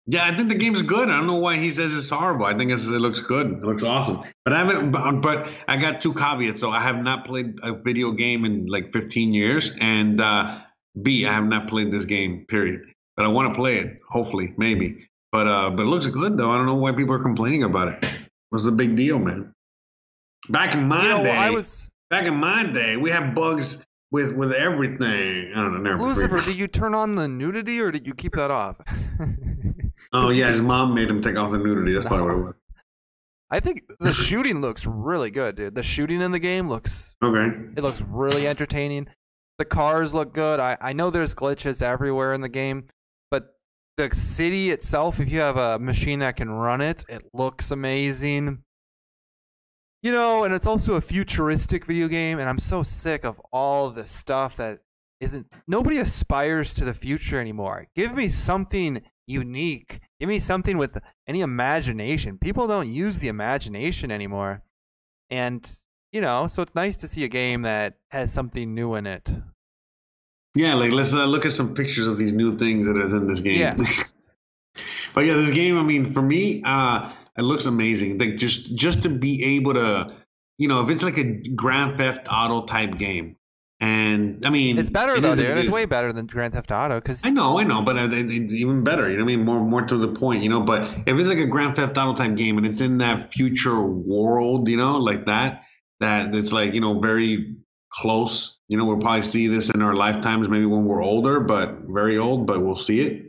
yeah, 0.08 0.26
I 0.26 0.36
think 0.36 0.50
the 0.50 0.56
game's 0.56 0.82
good. 0.82 1.10
I 1.10 1.18
don't 1.18 1.28
know 1.28 1.38
why 1.38 1.58
he 1.58 1.70
says 1.70 1.96
it's 1.96 2.10
horrible. 2.10 2.46
I 2.46 2.56
think 2.56 2.72
it's, 2.72 2.86
it 2.88 3.00
looks 3.00 3.20
good. 3.20 3.52
It 3.52 3.64
looks 3.64 3.84
awesome. 3.84 4.24
But 4.44 4.54
I 4.54 4.60
haven't. 4.60 4.92
But, 4.92 5.22
but 5.22 5.50
I 5.68 5.78
got 5.78 6.02
two 6.02 6.14
caveats. 6.14 6.60
So 6.60 6.72
I 6.72 6.80
have 6.80 7.04
not 7.04 7.26
played 7.26 7.60
a 7.62 7.74
video 7.74 8.12
game 8.12 8.46
in 8.46 8.66
like 8.66 8.92
15 8.92 9.34
years, 9.34 9.72
and 9.80 10.20
uh, 10.20 10.60
B, 11.00 11.28
I 11.28 11.34
have 11.34 11.46
not 11.46 11.68
played 11.68 11.92
this 11.92 12.06
game. 12.06 12.46
Period. 12.48 12.82
But 13.18 13.26
I 13.26 13.30
want 13.30 13.54
to 13.54 13.60
play 13.60 13.78
it. 13.78 14.00
Hopefully, 14.10 14.54
maybe. 14.58 15.08
But 15.32 15.48
uh, 15.48 15.70
but 15.70 15.84
it 15.84 15.90
looks 15.90 16.08
good 16.08 16.38
though. 16.38 16.50
I 16.50 16.58
don't 16.58 16.66
know 16.66 16.78
why 16.78 16.92
people 16.92 17.14
are 17.14 17.22
complaining 17.22 17.64
about 17.64 17.90
it. 17.90 18.12
What's 18.50 18.66
the 18.66 18.72
big 18.72 18.96
deal, 18.96 19.20
man? 19.20 19.54
Back 20.50 20.74
in 20.74 20.88
my 20.88 21.04
you 21.04 21.10
know, 21.10 21.24
day, 21.24 21.36
I 21.36 21.50
was 21.50 21.90
back 22.10 22.26
in 22.26 22.36
my 22.36 22.64
day, 22.64 22.96
we 22.98 23.10
had 23.10 23.36
bugs 23.36 23.86
with 24.12 24.34
with 24.36 24.54
everything. 24.54 25.52
I 25.54 25.62
don't 25.62 25.74
know. 25.84 25.92
Never 25.92 26.04
Lucifer. 26.04 26.40
Did 26.40 26.58
you 26.58 26.68
turn 26.68 26.96
on 26.96 27.16
the 27.16 27.28
nudity 27.28 27.82
or 27.82 27.92
did 27.92 28.08
you 28.08 28.14
keep 28.14 28.34
that 28.36 28.52
off? 28.52 28.78
Oh 30.12 30.30
yeah, 30.32 30.48
his 30.48 30.62
mom 30.62 30.96
made 30.96 31.08
him 31.10 31.22
take 31.22 31.38
off 31.38 31.52
the 31.52 31.60
nudity. 31.60 31.94
That's 31.94 32.06
probably 32.06 32.26
what 32.26 32.34
it 32.34 32.44
was. 32.46 32.54
I 33.52 33.60
think 33.60 33.84
the 34.00 34.12
shooting 34.12 34.62
looks 34.62 34.86
really 34.86 35.30
good, 35.30 35.56
dude. 35.56 35.76
The 35.76 35.84
shooting 35.84 36.22
in 36.22 36.32
the 36.32 36.40
game 36.40 36.68
looks 36.68 37.16
Okay. 37.24 37.56
it 37.78 37.82
looks 37.84 38.02
really 38.02 38.48
entertaining. 38.48 39.08
The 39.60 39.66
cars 39.66 40.14
look 40.14 40.34
good. 40.34 40.60
I, 40.60 40.78
I 40.82 40.94
know 40.94 41.10
there's 41.10 41.36
glitches 41.36 41.82
everywhere 41.84 42.34
in 42.34 42.42
the 42.42 42.50
game, 42.50 42.86
but 43.30 43.56
the 43.98 44.10
city 44.16 44.72
itself, 44.72 45.20
if 45.20 45.30
you 45.32 45.42
have 45.42 45.58
a 45.58 45.78
machine 45.78 46.20
that 46.20 46.38
can 46.38 46.50
run 46.50 46.82
it, 46.82 47.04
it 47.10 47.24
looks 47.34 47.70
amazing. 47.72 48.64
You 50.02 50.14
know, 50.14 50.46
and 50.46 50.54
it's 50.54 50.68
also 50.68 50.96
a 50.96 51.02
futuristic 51.02 51.86
video 51.86 52.08
game, 52.08 52.40
and 52.40 52.48
I'm 52.48 52.60
so 52.60 52.84
sick 52.84 53.26
of 53.26 53.40
all 53.52 53.90
the 53.90 54.08
stuff 54.08 54.56
that 54.56 54.80
isn't 55.20 55.52
nobody 55.68 55.98
aspires 55.98 56.74
to 56.76 56.86
the 56.86 56.94
future 56.94 57.40
anymore. 57.40 57.88
Give 57.96 58.16
me 58.16 58.30
something 58.30 59.02
unique. 59.28 60.00
Give 60.20 60.30
me 60.30 60.40
something 60.40 60.78
with 60.78 60.98
any 61.28 61.42
imagination. 61.42 62.38
People 62.38 62.68
don't 62.68 62.88
use 62.88 63.20
the 63.20 63.28
imagination 63.28 64.12
anymore. 64.12 64.64
And, 65.30 65.70
you 66.12 66.22
know, 66.22 66.48
so 66.48 66.62
it's 66.62 66.76
nice 66.76 66.96
to 66.98 67.08
see 67.08 67.24
a 67.26 67.28
game 67.28 67.62
that 67.64 67.96
has 68.10 68.34
something 68.34 68.74
new 68.74 68.96
in 68.96 69.06
it. 69.06 69.30
Yeah, 70.56 70.74
like 70.74 70.92
let's 70.92 71.14
uh, 71.14 71.26
look 71.26 71.46
at 71.46 71.52
some 71.52 71.76
pictures 71.76 72.08
of 72.08 72.18
these 72.18 72.34
new 72.34 72.58
things 72.58 72.88
that 72.88 72.98
is 72.98 73.14
in 73.14 73.28
this 73.28 73.40
game. 73.40 73.60
Yes. 73.60 74.12
but 75.14 75.26
yeah, 75.26 75.34
this 75.34 75.52
game. 75.52 75.78
I 75.78 75.84
mean, 75.84 76.12
for 76.12 76.22
me, 76.22 76.64
uh, 76.66 77.12
it 77.40 77.44
looks 77.44 77.66
amazing. 77.66 78.18
Like 78.20 78.38
just 78.38 78.76
just 78.76 79.04
to 79.04 79.10
be 79.10 79.44
able 79.58 79.74
to, 79.74 80.14
you 80.58 80.68
know, 80.68 80.84
if 80.84 80.90
it's 80.90 81.04
like 81.04 81.18
a 81.18 81.24
Grand 81.56 81.98
Theft 81.98 82.28
Auto 82.32 82.66
type 82.66 82.98
game, 82.98 83.38
and 83.82 84.46
I 84.46 84.50
mean, 84.50 84.78
It's 84.78 84.90
better 84.90 85.16
it 85.16 85.22
though, 85.22 85.32
is- 85.32 85.38
dude. 85.38 85.48
it 85.48 85.58
It's 85.60 85.68
is- 85.68 85.74
way 85.74 85.86
better 85.86 86.12
than 86.12 86.26
Grand 86.28 86.54
Theft 86.54 86.72
Auto 86.72 86.96
because 87.00 87.26
I 87.26 87.30
know, 87.30 87.58
I 87.60 87.64
know, 87.64 87.82
but 87.82 87.98
uh, 87.98 88.10
it- 88.12 88.30
it's 88.32 88.54
even 88.54 88.84
better. 88.84 89.10
You 89.10 89.18
know 89.18 89.24
what 89.24 89.32
I 89.32 89.36
mean? 89.38 89.46
More, 89.46 89.62
more 89.62 89.82
to 89.84 89.98
the 89.98 90.10
point. 90.10 90.44
You 90.44 90.50
know, 90.50 90.62
but 90.62 90.84
if 91.08 91.18
it's 91.18 91.30
like 91.30 91.38
a 91.38 91.46
Grand 91.48 91.76
Theft 91.78 91.98
Auto 91.98 92.14
type 92.14 92.36
game 92.36 92.58
and 92.58 92.68
it's 92.68 92.82
in 92.82 92.98
that 93.00 93.32
future 93.32 93.80
world, 93.82 94.68
you 94.68 94.78
know, 94.78 94.98
like 94.98 95.26
that, 95.28 95.64
that 96.02 96.36
it's 96.36 96.52
like 96.52 96.74
you 96.74 96.82
know 96.82 97.00
very 97.00 97.56
close. 97.94 98.58
You 98.68 98.78
know, 98.78 98.86
we'll 98.86 98.98
probably 98.98 99.24
see 99.24 99.48
this 99.48 99.70
in 99.70 99.82
our 99.82 99.96
lifetimes, 99.96 100.48
maybe 100.48 100.66
when 100.66 100.86
we're 100.86 101.02
older, 101.04 101.40
but 101.40 101.72
very 101.88 102.18
old, 102.20 102.46
but 102.46 102.62
we'll 102.64 102.76
see 102.76 103.00
it. 103.00 103.29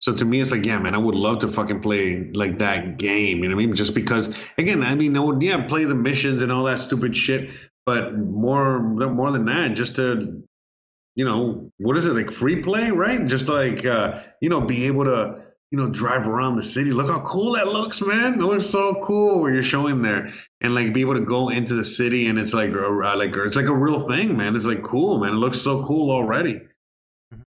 So 0.00 0.14
to 0.14 0.24
me, 0.24 0.40
it's 0.40 0.50
like, 0.50 0.64
yeah, 0.64 0.78
man, 0.78 0.94
I 0.94 0.98
would 0.98 1.14
love 1.14 1.40
to 1.40 1.48
fucking 1.48 1.80
play 1.82 2.30
like 2.30 2.58
that 2.58 2.98
game. 2.98 3.42
You 3.42 3.50
know 3.50 3.56
what 3.56 3.62
I 3.62 3.66
mean? 3.66 3.74
Just 3.74 3.94
because, 3.94 4.34
again, 4.58 4.82
I 4.82 4.94
mean, 4.94 5.16
I 5.16 5.20
would, 5.20 5.42
yeah, 5.42 5.66
play 5.66 5.84
the 5.84 5.94
missions 5.94 6.42
and 6.42 6.50
all 6.50 6.64
that 6.64 6.78
stupid 6.78 7.14
shit, 7.14 7.50
but 7.84 8.14
more, 8.14 8.80
more 8.80 9.30
than 9.30 9.44
that, 9.44 9.74
just 9.74 9.96
to 9.96 10.42
you 11.16 11.24
know, 11.24 11.70
what 11.78 11.96
is 11.96 12.06
it 12.06 12.14
like 12.14 12.30
free 12.30 12.62
play, 12.62 12.90
right? 12.90 13.26
Just 13.26 13.48
like 13.48 13.84
uh, 13.84 14.22
you 14.40 14.48
know, 14.48 14.60
be 14.60 14.86
able 14.86 15.04
to 15.04 15.42
you 15.70 15.78
know 15.78 15.88
drive 15.88 16.26
around 16.26 16.56
the 16.56 16.62
city. 16.62 16.92
Look 16.92 17.08
how 17.08 17.20
cool 17.20 17.52
that 17.52 17.68
looks, 17.68 18.00
man. 18.00 18.34
It 18.34 18.42
looks 18.42 18.66
so 18.66 19.02
cool 19.02 19.42
when 19.42 19.54
you're 19.54 19.62
showing 19.62 20.02
there, 20.02 20.32
and 20.60 20.74
like 20.74 20.94
be 20.94 21.00
able 21.00 21.14
to 21.14 21.20
go 21.20 21.48
into 21.48 21.74
the 21.74 21.84
city 21.84 22.28
and 22.28 22.38
it's 22.38 22.54
like 22.54 22.70
uh, 22.70 23.16
like 23.16 23.36
it's 23.36 23.56
like 23.56 23.66
a 23.66 23.74
real 23.74 24.08
thing, 24.08 24.36
man. 24.36 24.56
It's 24.56 24.66
like 24.66 24.82
cool, 24.82 25.18
man. 25.18 25.34
It 25.34 25.36
looks 25.36 25.60
so 25.60 25.84
cool 25.84 26.10
already. 26.10 26.62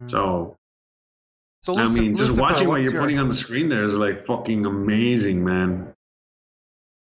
So 0.07 0.57
so 1.63 1.75
I 1.79 1.87
mean, 1.89 2.15
just 2.17 2.31
Lucifer, 2.31 2.41
watching 2.43 2.69
what 2.69 2.83
you're 2.83 2.93
your- 2.93 3.01
putting 3.03 3.19
on 3.19 3.29
the 3.29 3.35
screen 3.35 3.69
there 3.69 3.85
is 3.85 3.95
like 3.97 4.25
fucking 4.27 4.67
amazing, 4.67 5.45
man. 5.45 5.95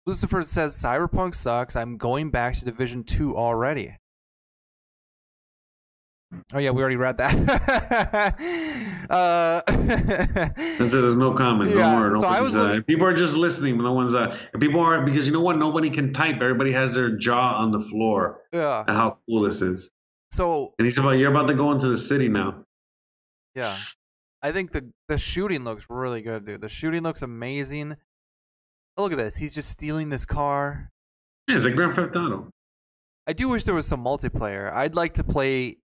Lucifer 0.06 0.42
says 0.42 0.76
Cyberpunk 0.76 1.36
sucks. 1.36 1.76
I'm 1.76 1.98
going 1.98 2.30
back 2.32 2.56
to 2.56 2.66
Division 2.66 3.04
Two 3.04 3.36
already. 3.38 3.96
Oh 6.54 6.60
yeah, 6.60 6.70
we 6.72 6.80
already 6.82 6.96
read 6.96 7.18
that. 7.18 7.36
uh, 9.10 9.62
That's 9.68 10.94
it. 10.94 11.02
There's 11.02 11.16
no 11.16 11.34
comments. 11.34 11.76
Yeah, 11.76 11.92
Don't 11.92 12.00
worry. 12.02 12.20
so 12.22 12.28
I 12.28 12.40
was 12.40 12.56
uh, 12.56 12.64
look- 12.76 12.88
people 12.88 13.06
are 13.06 13.14
just 13.14 13.36
listening. 13.36 13.76
but 13.78 13.84
No 13.84 13.94
one's. 13.94 14.14
Uh, 14.16 14.36
people 14.60 14.80
are 14.80 15.04
because 15.04 15.28
you 15.28 15.34
know 15.34 15.42
what? 15.42 15.58
Nobody 15.58 15.90
can 15.90 16.14
type. 16.14 16.36
Everybody 16.42 16.72
has 16.72 16.94
their 16.94 17.10
jaw 17.18 17.56
on 17.58 17.72
the 17.72 17.82
floor. 17.82 18.40
yeah. 18.54 18.86
At 18.88 18.96
how 18.96 19.18
cool 19.30 19.42
this 19.42 19.62
is. 19.62 19.92
So 20.32 20.74
And 20.80 20.86
he's 20.86 20.98
about. 20.98 21.18
You're 21.18 21.32
about 21.32 21.48
to 21.48 21.54
go 21.54 21.72
into 21.74 21.90
the 21.90 21.98
city 21.98 22.30
now. 22.30 22.64
yeah, 23.54 23.76
I 24.44 24.52
think 24.52 24.72
the 24.72 24.90
the 25.08 25.18
shooting 25.18 25.64
looks 25.64 25.86
really 25.90 26.22
good, 26.22 26.46
dude. 26.46 26.62
The 26.62 26.70
shooting 26.70 27.04
looks 27.04 27.22
amazing. 27.22 27.96
Look 28.98 29.12
at 29.12 29.18
this. 29.18 29.36
He's 29.36 29.54
just 29.54 29.70
stealing 29.70 30.10
this 30.10 30.26
car. 30.26 30.90
Yeah, 31.48 31.56
it's 31.58 31.66
like 31.66 31.76
Grand 31.76 31.96
Theft 31.96 32.16
Auto. 32.16 32.50
I 33.28 33.34
do 33.34 33.50
wish 33.50 33.64
there 33.64 33.76
was 33.76 33.88
some 33.88 34.04
multiplayer. 34.04 34.72
I'd 34.72 34.96
like 34.96 35.14
to 35.16 35.24
play 35.24 35.78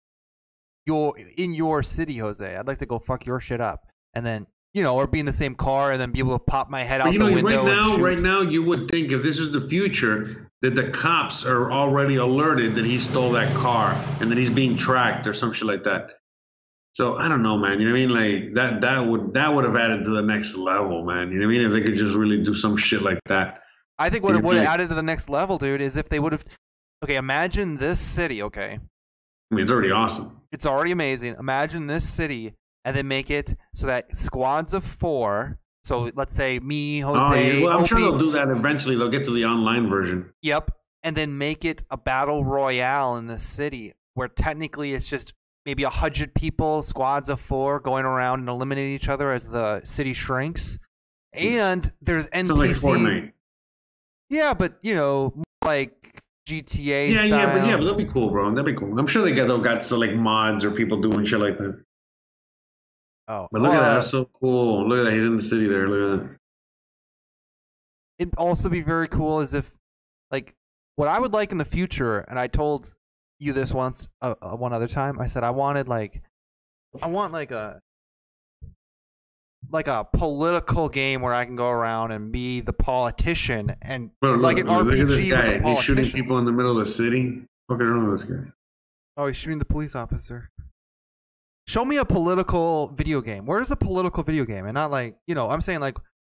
your 0.86 1.14
in 1.36 1.54
your 1.54 1.82
city, 1.82 2.18
Jose. 2.18 2.56
I'd 2.56 2.66
like 2.66 2.78
to 2.78 2.86
go 2.86 2.98
fuck 2.98 3.26
your 3.26 3.40
shit 3.40 3.60
up, 3.60 3.86
and 4.14 4.24
then 4.24 4.46
you 4.74 4.82
know, 4.82 4.96
or 4.96 5.06
be 5.06 5.20
in 5.20 5.26
the 5.26 5.32
same 5.32 5.54
car, 5.54 5.92
and 5.92 6.00
then 6.00 6.10
be 6.10 6.18
able 6.18 6.38
to 6.38 6.44
pop 6.44 6.68
my 6.68 6.82
head 6.82 7.00
out 7.00 7.12
you 7.12 7.18
the 7.18 7.28
know, 7.30 7.34
window. 7.34 7.64
right 7.64 7.66
now, 7.66 7.96
right 7.96 8.18
now, 8.20 8.40
you 8.42 8.62
would 8.62 8.90
think 8.90 9.10
if 9.10 9.22
this 9.22 9.38
is 9.38 9.50
the 9.50 9.60
future, 9.68 10.50
that 10.62 10.74
the 10.74 10.90
cops 10.90 11.44
are 11.44 11.70
already 11.70 12.16
alerted 12.16 12.74
that 12.76 12.84
he 12.84 12.98
stole 12.98 13.32
that 13.32 13.54
car 13.56 13.92
and 14.20 14.30
that 14.30 14.36
he's 14.36 14.50
being 14.50 14.76
tracked 14.76 15.26
or 15.26 15.32
some 15.32 15.52
shit 15.52 15.66
like 15.66 15.84
that. 15.84 16.10
So 16.96 17.16
I 17.16 17.28
don't 17.28 17.42
know, 17.42 17.58
man. 17.58 17.78
You 17.78 17.84
know 17.84 17.92
what 17.92 17.98
I 17.98 18.06
mean? 18.06 18.44
Like 18.44 18.54
that, 18.54 18.80
that 18.80 19.06
would 19.06 19.34
that 19.34 19.52
would 19.52 19.66
have 19.66 19.76
added 19.76 20.02
to 20.04 20.08
the 20.08 20.22
next 20.22 20.56
level, 20.56 21.04
man. 21.04 21.30
You 21.30 21.40
know 21.40 21.46
what 21.46 21.54
I 21.54 21.58
mean? 21.58 21.66
If 21.66 21.72
they 21.72 21.82
could 21.82 21.94
just 21.94 22.16
really 22.16 22.42
do 22.42 22.54
some 22.54 22.74
shit 22.74 23.02
like 23.02 23.20
that. 23.26 23.60
I 23.98 24.08
think 24.08 24.24
what 24.24 24.34
it 24.34 24.42
You'd 24.42 24.54
have 24.54 24.66
added 24.66 24.88
to 24.88 24.94
the 24.94 25.02
next 25.02 25.28
level, 25.28 25.58
dude, 25.58 25.82
is 25.82 25.98
if 25.98 26.08
they 26.08 26.20
would 26.20 26.32
have. 26.32 26.42
Okay, 27.04 27.16
imagine 27.16 27.76
this 27.76 28.00
city. 28.00 28.42
Okay, 28.42 28.78
I 28.80 29.54
mean, 29.54 29.62
it's 29.62 29.70
already 29.70 29.90
awesome. 29.90 30.40
it's 30.52 30.64
already 30.64 30.90
amazing. 30.90 31.36
Imagine 31.38 31.86
this 31.86 32.08
city, 32.08 32.54
and 32.86 32.96
then 32.96 33.06
make 33.06 33.30
it 33.30 33.54
so 33.74 33.86
that 33.88 34.16
squads 34.16 34.72
of 34.72 34.82
four. 34.82 35.58
So 35.84 36.08
let's 36.14 36.34
say 36.34 36.60
me, 36.60 37.04
oh, 37.04 37.12
Jose. 37.12 37.20
Oh, 37.20 37.58
yeah. 37.58 37.62
Well, 37.62 37.78
I'm 37.78 37.84
sure 37.84 38.00
they'll 38.00 38.18
do 38.18 38.32
that 38.32 38.48
eventually. 38.48 38.96
They'll 38.96 39.10
get 39.10 39.26
to 39.26 39.34
the 39.34 39.44
online 39.44 39.90
version. 39.90 40.32
Yep, 40.40 40.70
and 41.02 41.14
then 41.14 41.36
make 41.36 41.66
it 41.66 41.84
a 41.90 41.98
battle 41.98 42.42
royale 42.42 43.18
in 43.18 43.26
the 43.26 43.38
city, 43.38 43.92
where 44.14 44.28
technically 44.28 44.94
it's 44.94 45.10
just 45.10 45.34
maybe 45.66 45.82
a 45.82 45.90
hundred 45.90 46.32
people, 46.34 46.82
squads 46.82 47.28
of 47.28 47.40
four, 47.40 47.80
going 47.80 48.04
around 48.06 48.40
and 48.40 48.48
eliminating 48.48 48.94
each 48.94 49.08
other 49.08 49.32
as 49.32 49.50
the 49.50 49.84
city 49.84 50.14
shrinks. 50.14 50.78
And 51.34 51.90
there's 52.00 52.28
NPC. 52.30 52.74
Sounds 52.74 53.02
like 53.02 53.34
Yeah, 54.30 54.54
but 54.54 54.78
you 54.82 54.94
know, 54.94 55.34
like 55.64 56.22
GTA. 56.48 57.10
Yeah, 57.10 57.24
yeah, 57.24 57.46
but 57.46 57.56
style. 57.58 57.66
yeah, 57.68 57.76
but 57.76 57.84
that'd 57.84 57.98
be 57.98 58.10
cool, 58.10 58.30
bro. 58.30 58.48
That'd 58.50 58.64
be 58.64 58.72
cool. 58.72 58.98
I'm 58.98 59.06
sure 59.06 59.22
they 59.22 59.32
get 59.32 59.48
they'll 59.48 59.58
got 59.58 59.84
so 59.84 59.98
like 59.98 60.14
mods 60.14 60.64
or 60.64 60.70
people 60.70 60.98
doing 61.00 61.26
shit 61.26 61.40
like 61.40 61.58
that. 61.58 61.82
Oh, 63.28 63.48
But 63.50 63.60
look 63.60 63.72
at 63.72 63.80
that, 63.80 63.90
uh, 63.90 63.94
that's 63.94 64.06
so 64.06 64.24
cool. 64.26 64.88
Look 64.88 65.00
at 65.00 65.04
that, 65.06 65.12
he's 65.12 65.24
in 65.24 65.36
the 65.36 65.42
city 65.42 65.66
there. 65.66 65.88
Look 65.88 66.20
at 66.20 66.20
that. 66.28 66.36
it'd 68.20 68.34
also 68.38 68.68
be 68.68 68.82
very 68.82 69.08
cool 69.08 69.40
as 69.40 69.52
if 69.52 69.76
like 70.30 70.54
what 70.94 71.08
i 71.08 71.18
would 71.18 71.32
like 71.34 71.52
in 71.52 71.58
the 71.58 71.64
future 71.64 72.20
and 72.28 72.38
i 72.38 72.46
told 72.46 72.94
you 73.38 73.52
this 73.52 73.72
once 73.72 74.08
uh, 74.22 74.34
uh, 74.40 74.56
one 74.56 74.72
other 74.72 74.86
time. 74.88 75.20
I 75.20 75.26
said 75.26 75.44
i 75.44 75.50
wanted 75.50 75.88
like 75.88 76.22
i 77.02 77.06
want 77.06 77.32
like 77.32 77.50
a 77.50 77.80
like 79.70 79.88
a 79.88 80.06
political 80.12 80.88
game 80.88 81.20
where 81.20 81.34
i 81.34 81.44
can 81.44 81.56
go 81.56 81.68
around 81.68 82.12
and 82.12 82.30
be 82.30 82.60
the 82.60 82.72
politician 82.72 83.74
and 83.82 84.10
look, 84.22 84.40
like 84.40 84.58
an 84.58 84.66
look, 84.66 84.86
rpg 84.86 84.90
look 84.90 84.98
at 84.98 85.08
this 85.08 85.30
guy. 85.30 85.68
He's 85.68 85.82
shooting 85.82 86.04
people 86.10 86.38
in 86.38 86.44
the 86.44 86.52
middle 86.52 86.78
of 86.78 86.84
the 86.84 86.90
city. 86.90 87.42
Fucking 87.68 87.86
wrong 87.86 88.04
with 88.04 88.12
this 88.12 88.24
guy. 88.24 88.50
oh 89.16 89.26
he's 89.26 89.36
shooting 89.36 89.58
the 89.58 89.64
police 89.64 89.94
officer. 89.94 90.50
Show 91.68 91.84
me 91.84 91.96
a 91.96 92.04
political 92.04 92.88
video 92.94 93.20
game. 93.20 93.44
Where's 93.44 93.72
a 93.72 93.76
political 93.76 94.22
video 94.22 94.44
game? 94.44 94.66
And 94.66 94.74
not 94.74 94.90
like 94.90 95.16
you 95.26 95.34
know 95.34 95.50
i'm 95.50 95.60
saying 95.60 95.80
like 95.80 95.96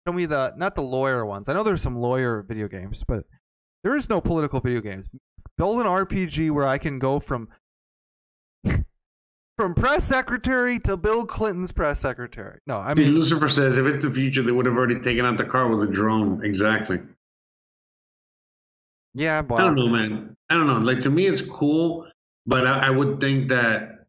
show 0.07 0.13
me 0.13 0.25
the 0.25 0.53
not 0.55 0.75
the 0.75 0.81
lawyer 0.81 1.25
ones. 1.25 1.49
I 1.49 1.53
know 1.53 1.63
there's 1.63 1.81
some 1.81 1.99
lawyer 1.99 2.43
video 2.47 2.67
games 2.67 3.03
but 3.07 3.25
there 3.83 3.95
is 3.95 4.09
no 4.09 4.21
political 4.21 4.59
video 4.59 4.81
games 4.81 5.09
build 5.57 5.79
an 5.79 5.87
rpg 5.87 6.51
where 6.51 6.67
i 6.67 6.77
can 6.77 6.99
go 6.99 7.19
from 7.19 7.49
from 9.57 9.73
press 9.73 10.03
secretary 10.03 10.79
to 10.79 10.95
bill 10.97 11.25
clinton's 11.25 11.71
press 11.71 11.99
secretary 11.99 12.59
no 12.67 12.77
i 12.77 12.93
mean 12.93 13.13
Lucifer 13.15 13.49
says 13.49 13.77
if 13.77 13.85
it's 13.85 14.03
the 14.03 14.11
future, 14.11 14.41
they 14.41 14.51
would 14.51 14.65
have 14.65 14.75
already 14.75 14.99
taken 14.99 15.25
out 15.25 15.37
the 15.37 15.45
car 15.45 15.67
with 15.67 15.81
a 15.83 15.91
drone. 15.91 16.43
Exactly. 16.45 16.99
yeah 19.13 19.39
I 19.39 19.61
don't 19.61 19.75
know, 19.75 19.87
man. 19.87 20.35
I 20.49 20.55
don't 20.55 20.67
know. 20.67 20.79
Like 20.79 21.01
to 21.01 21.09
me, 21.09 21.25
it's 21.25 21.41
cool, 21.41 22.07
but 22.45 22.65
I, 22.65 22.87
I 22.87 22.89
would 22.91 23.19
think 23.19 23.49
that 23.49 24.05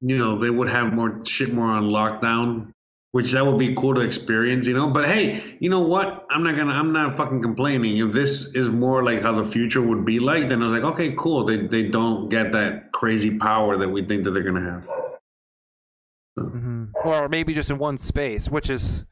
you 0.00 0.18
know 0.18 0.36
they 0.38 0.50
would 0.50 0.68
have 0.68 0.92
more 0.92 1.24
shit 1.24 1.52
more 1.52 1.66
on 1.66 1.84
lockdown, 1.84 2.73
which 3.14 3.30
that 3.30 3.46
would 3.46 3.60
be 3.60 3.72
cool 3.76 3.94
to 3.94 4.00
experience, 4.00 4.66
you 4.66 4.74
know. 4.74 4.88
But 4.88 5.04
hey, 5.06 5.56
you 5.60 5.70
know 5.70 5.82
what? 5.86 6.26
I'm 6.30 6.42
not 6.42 6.56
gonna. 6.56 6.72
I'm 6.72 6.92
not 6.92 7.16
fucking 7.16 7.40
complaining. 7.42 7.96
If 7.96 8.12
this 8.12 8.46
is 8.56 8.70
more 8.70 9.04
like 9.04 9.22
how 9.22 9.30
the 9.30 9.46
future 9.46 9.80
would 9.80 10.04
be 10.04 10.18
like, 10.18 10.48
then 10.48 10.60
I 10.60 10.64
was 10.66 10.72
like, 10.74 10.82
okay, 10.94 11.14
cool. 11.16 11.44
They 11.44 11.58
they 11.58 11.88
don't 11.88 12.28
get 12.28 12.50
that 12.50 12.90
crazy 12.90 13.38
power 13.38 13.76
that 13.76 13.88
we 13.88 14.02
think 14.02 14.24
that 14.24 14.32
they're 14.32 14.42
gonna 14.42 14.68
have. 14.72 14.88
mhm. 16.38 16.90
or 17.04 17.28
maybe 17.28 17.54
just 17.54 17.70
in 17.70 17.78
one 17.78 17.96
space 17.96 18.48
which 18.50 18.68
is 18.68 19.04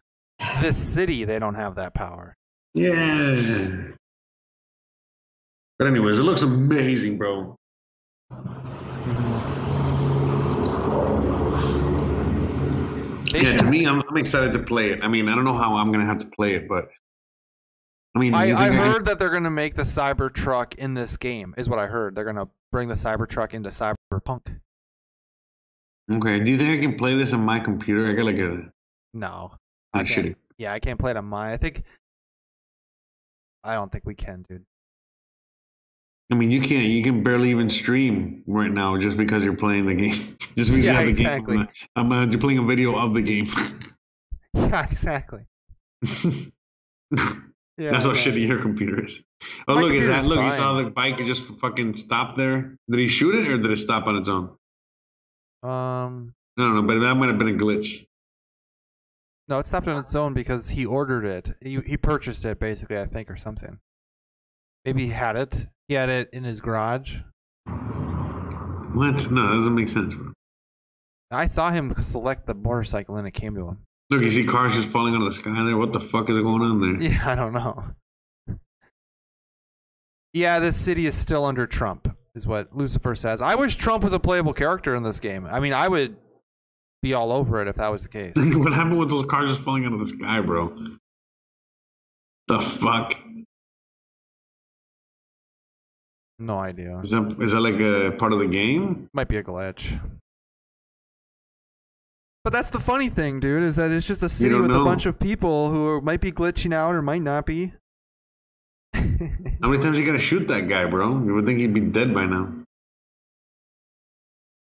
this 0.60 0.76
city 0.76 1.24
they 1.24 1.38
don't 1.38 1.54
have 1.54 1.76
that 1.76 1.94
power 1.94 2.34
Yeah. 2.74 3.90
But 5.78 5.86
anyways, 5.86 6.18
it 6.18 6.24
looks 6.24 6.42
amazing, 6.42 7.18
bro. 7.18 7.54
They 11.00 11.31
yeah, 13.32 13.56
to 13.56 13.64
me, 13.64 13.86
I'm, 13.86 14.02
I'm 14.08 14.16
excited 14.16 14.52
to 14.54 14.62
play 14.62 14.90
it. 14.90 15.00
I 15.02 15.08
mean, 15.08 15.28
I 15.28 15.34
don't 15.34 15.44
know 15.44 15.56
how 15.56 15.76
I'm 15.76 15.90
gonna 15.92 16.06
have 16.06 16.18
to 16.18 16.26
play 16.26 16.54
it, 16.54 16.68
but 16.68 16.88
I 18.14 18.18
mean, 18.18 18.34
I, 18.34 18.52
I 18.52 18.68
heard 18.70 19.04
that 19.06 19.18
they're 19.18 19.30
gonna 19.30 19.50
make 19.50 19.74
the 19.74 19.82
Cybertruck 19.84 20.74
in 20.76 20.94
this 20.94 21.16
game. 21.16 21.54
Is 21.56 21.68
what 21.68 21.78
I 21.78 21.86
heard. 21.86 22.14
They're 22.14 22.24
gonna 22.24 22.48
bring 22.70 22.88
the 22.88 22.94
Cybertruck 22.94 23.54
into 23.54 23.70
Cyberpunk. 23.70 24.58
Okay, 26.10 26.40
do 26.40 26.50
you 26.50 26.58
think 26.58 26.78
I 26.78 26.82
can 26.82 26.96
play 26.96 27.14
this 27.16 27.32
on 27.32 27.44
my 27.44 27.58
computer? 27.60 28.08
I 28.08 28.12
gotta 28.12 28.32
get 28.32 28.50
it. 28.50 28.64
No, 29.14 29.52
Ah, 29.94 30.00
I 30.00 30.02
shitty. 30.04 30.34
Yeah, 30.58 30.72
I 30.72 30.78
can't 30.80 30.98
play 30.98 31.10
it 31.12 31.16
on 31.16 31.24
mine. 31.24 31.52
I 31.52 31.56
think. 31.56 31.82
I 33.64 33.74
don't 33.74 33.90
think 33.92 34.04
we 34.04 34.14
can, 34.14 34.44
dude. 34.48 34.64
I 36.32 36.34
mean, 36.34 36.50
you 36.50 36.60
can't. 36.62 36.86
You 36.86 37.02
can 37.02 37.22
barely 37.22 37.50
even 37.50 37.68
stream 37.68 38.42
right 38.46 38.70
now 38.70 38.96
just 38.96 39.18
because 39.18 39.44
you're 39.44 39.54
playing 39.54 39.84
the 39.84 39.94
game. 39.94 40.14
just 40.56 40.72
because 40.72 40.84
Yeah, 40.84 40.92
you 40.92 40.92
have 40.92 41.04
the 41.04 41.10
exactly. 41.10 41.56
game. 41.58 41.68
I'm 41.94 42.10
uh, 42.10 42.24
you're 42.26 42.40
playing 42.40 42.58
a 42.58 42.64
video 42.64 42.96
of 42.96 43.12
the 43.14 43.22
game. 43.22 43.46
Yeah, 44.54 44.84
exactly. 44.84 45.46
Yeah, 47.78 47.90
That's 47.90 48.04
how 48.04 48.12
shitty 48.12 48.46
your 48.46 48.58
computer 48.60 49.02
is. 49.02 49.22
Oh, 49.66 49.74
My 49.76 49.80
look, 49.82 49.92
is 49.92 50.06
that 50.06 50.24
look? 50.26 50.38
You 50.44 50.50
saw 50.52 50.74
the 50.74 50.90
bike 50.90 51.16
just 51.18 51.42
fucking 51.58 51.94
stop 51.94 52.36
there. 52.36 52.76
Did 52.90 53.00
he 53.00 53.08
shoot 53.08 53.34
it 53.34 53.48
or 53.48 53.56
did 53.56 53.70
it 53.70 53.76
stop 53.78 54.06
on 54.06 54.16
its 54.16 54.28
own? 54.28 54.50
Um, 55.62 56.34
I 56.58 56.62
don't 56.62 56.74
know, 56.74 56.82
but 56.82 57.00
that 57.00 57.14
might 57.14 57.28
have 57.28 57.38
been 57.38 57.48
a 57.48 57.58
glitch. 57.58 58.06
no, 59.48 59.58
it 59.58 59.66
stopped 59.66 59.88
on 59.88 59.98
its 59.98 60.14
own 60.14 60.34
because 60.34 60.68
he 60.68 60.84
ordered 60.84 61.24
it. 61.24 61.50
He 61.62 61.80
he 61.86 61.96
purchased 61.96 62.44
it 62.44 62.60
basically, 62.60 62.98
I 62.98 63.06
think, 63.06 63.30
or 63.30 63.36
something. 63.36 63.78
Maybe 64.84 65.06
he 65.06 65.10
had 65.10 65.36
it. 65.36 65.66
He 65.88 65.94
had 65.94 66.08
it 66.08 66.30
in 66.32 66.44
his 66.44 66.60
garage. 66.60 67.18
What? 67.66 69.30
No, 69.30 69.42
that 69.46 69.54
doesn't 69.54 69.74
make 69.74 69.88
sense, 69.88 70.14
bro. 70.14 70.32
I 71.30 71.46
saw 71.46 71.70
him 71.70 71.94
select 71.94 72.46
the 72.46 72.54
motorcycle 72.54 73.16
and 73.16 73.26
it 73.26 73.30
came 73.30 73.54
to 73.54 73.68
him. 73.68 73.78
Look, 74.10 74.22
you 74.22 74.30
see 74.30 74.44
cars 74.44 74.74
just 74.74 74.88
falling 74.88 75.14
out 75.14 75.20
of 75.20 75.26
the 75.26 75.32
sky 75.32 75.64
there. 75.64 75.76
What 75.76 75.94
the 75.94 76.00
fuck 76.00 76.28
is 76.28 76.36
going 76.36 76.62
on 76.62 76.80
there? 76.80 77.10
Yeah, 77.10 77.22
I 77.24 77.34
don't 77.34 77.54
know. 77.54 77.84
Yeah, 80.34 80.58
this 80.58 80.76
city 80.76 81.06
is 81.06 81.14
still 81.14 81.44
under 81.44 81.66
Trump, 81.66 82.14
is 82.34 82.46
what 82.46 82.74
Lucifer 82.74 83.14
says. 83.14 83.40
I 83.40 83.54
wish 83.54 83.76
Trump 83.76 84.04
was 84.04 84.12
a 84.12 84.18
playable 84.18 84.52
character 84.52 84.94
in 84.94 85.02
this 85.02 85.20
game. 85.20 85.46
I 85.46 85.60
mean, 85.60 85.72
I 85.72 85.88
would 85.88 86.16
be 87.02 87.14
all 87.14 87.32
over 87.32 87.62
it 87.62 87.68
if 87.68 87.76
that 87.76 87.88
was 87.88 88.02
the 88.02 88.08
case. 88.08 88.32
what 88.36 88.72
happened 88.72 88.98
with 88.98 89.10
those 89.10 89.24
cars 89.26 89.50
just 89.50 89.62
falling 89.62 89.86
out 89.86 89.92
of 89.92 89.98
the 89.98 90.06
sky, 90.06 90.40
bro? 90.40 90.76
The 92.48 92.60
fuck? 92.60 93.14
No 96.42 96.58
idea. 96.58 96.98
Is 96.98 97.10
that 97.12 97.36
is 97.40 97.52
that 97.52 97.60
like 97.60 97.80
a 97.80 98.16
part 98.18 98.32
of 98.32 98.40
the 98.40 98.48
game? 98.48 99.08
Might 99.12 99.28
be 99.28 99.36
a 99.36 99.44
glitch. 99.44 99.98
But 102.42 102.52
that's 102.52 102.70
the 102.70 102.80
funny 102.80 103.08
thing, 103.08 103.38
dude, 103.38 103.62
is 103.62 103.76
that 103.76 103.92
it's 103.92 104.04
just 104.04 104.24
a 104.24 104.28
city 104.28 104.56
with 104.56 104.72
a 104.72 104.80
bunch 104.80 105.06
of 105.06 105.20
people 105.20 105.70
who 105.70 105.86
are, 105.86 106.00
might 106.00 106.20
be 106.20 106.32
glitching 106.32 106.74
out 106.74 106.96
or 106.96 107.00
might 107.00 107.22
not 107.22 107.46
be. 107.46 107.72
How 108.92 109.68
many 109.68 109.80
times 109.80 110.00
you 110.00 110.04
gotta 110.04 110.18
shoot 110.18 110.48
that 110.48 110.68
guy, 110.68 110.86
bro? 110.86 111.22
You 111.22 111.34
would 111.34 111.46
think 111.46 111.60
he'd 111.60 111.72
be 111.72 111.80
dead 111.80 112.12
by 112.12 112.26
now. 112.26 112.52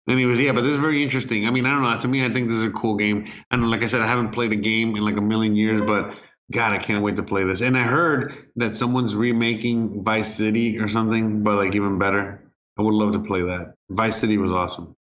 Anyways, 0.08 0.40
yeah, 0.40 0.52
but 0.52 0.62
this 0.62 0.72
is 0.72 0.78
very 0.78 1.02
interesting. 1.02 1.48
I 1.48 1.50
mean, 1.50 1.66
I 1.66 1.74
don't 1.74 1.82
know. 1.82 2.00
To 2.00 2.08
me, 2.08 2.24
I 2.24 2.30
think 2.30 2.50
this 2.50 2.58
is 2.58 2.66
a 2.66 2.72
cool 2.72 2.96
game. 2.96 3.26
And 3.50 3.72
like 3.72 3.82
I 3.82 3.88
said, 3.88 4.02
I 4.02 4.08
haven't 4.08 4.30
played 4.30 4.52
a 4.52 4.56
game 4.56 4.96
in 4.96 5.04
like 5.04 5.18
a 5.18 5.22
million 5.22 5.56
years, 5.56 5.82
but 5.82 6.14
God, 6.52 6.74
I 6.74 6.78
can't 6.78 7.04
wait 7.04 7.16
to 7.16 7.24
play 7.24 7.44
this. 7.44 7.62
And 7.62 7.78
I 7.78 7.84
heard 7.84 8.34
that 8.58 8.76
someone's 8.76 9.16
remaking 9.16 10.04
Vice 10.04 10.34
City 10.34 10.80
or 10.80 10.88
something, 10.88 11.44
but 11.44 11.56
like 11.56 11.76
even 11.76 11.98
better. 11.98 12.42
I 12.78 12.82
would 12.82 12.94
love 12.94 13.14
to 13.14 13.20
play 13.20 13.42
that. 13.42 13.76
Vice 13.90 14.18
City 14.18 14.38
was 14.38 14.52
awesome. 14.52 14.96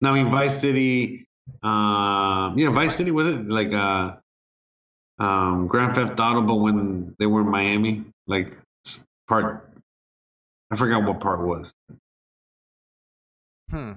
No, 0.00 0.10
I 0.10 0.22
mean 0.22 0.30
Vice 0.30 0.60
City. 0.60 1.26
Um, 1.62 2.58
yeah, 2.58 2.70
Vice 2.70 2.96
City 2.96 3.10
was 3.10 3.28
it 3.28 3.48
like 3.48 3.72
uh, 3.72 4.16
um, 5.18 5.68
Grand 5.68 5.94
Theft 5.94 6.18
Auto, 6.20 6.42
but 6.42 6.56
when 6.56 7.14
they 7.18 7.26
were 7.26 7.40
in 7.42 7.50
Miami, 7.50 8.04
like 8.26 8.56
part. 9.28 9.70
I 10.70 10.76
forgot 10.76 11.06
what 11.06 11.20
part 11.20 11.46
was. 11.46 11.72
Hmm. 13.70 13.92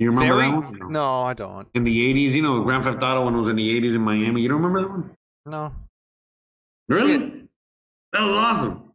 You 0.00 0.10
remember 0.10 0.34
Very? 0.34 0.50
that 0.50 0.80
one? 0.80 0.92
No, 0.92 1.22
I 1.24 1.34
don't. 1.34 1.68
In 1.74 1.84
the 1.84 2.14
'80s, 2.14 2.30
you 2.32 2.40
know, 2.40 2.62
Grand 2.62 2.84
Theft 2.84 3.02
Auto 3.02 3.26
when 3.26 3.34
it 3.34 3.38
was 3.38 3.50
in 3.50 3.56
the 3.56 3.80
'80s 3.80 3.94
in 3.94 4.00
Miami. 4.00 4.40
You 4.40 4.48
don't 4.48 4.62
remember 4.62 4.80
that 4.80 4.88
one? 4.88 5.10
No. 5.44 5.74
Really? 6.88 7.18
That 8.14 8.22
was 8.22 8.32
awesome. 8.32 8.94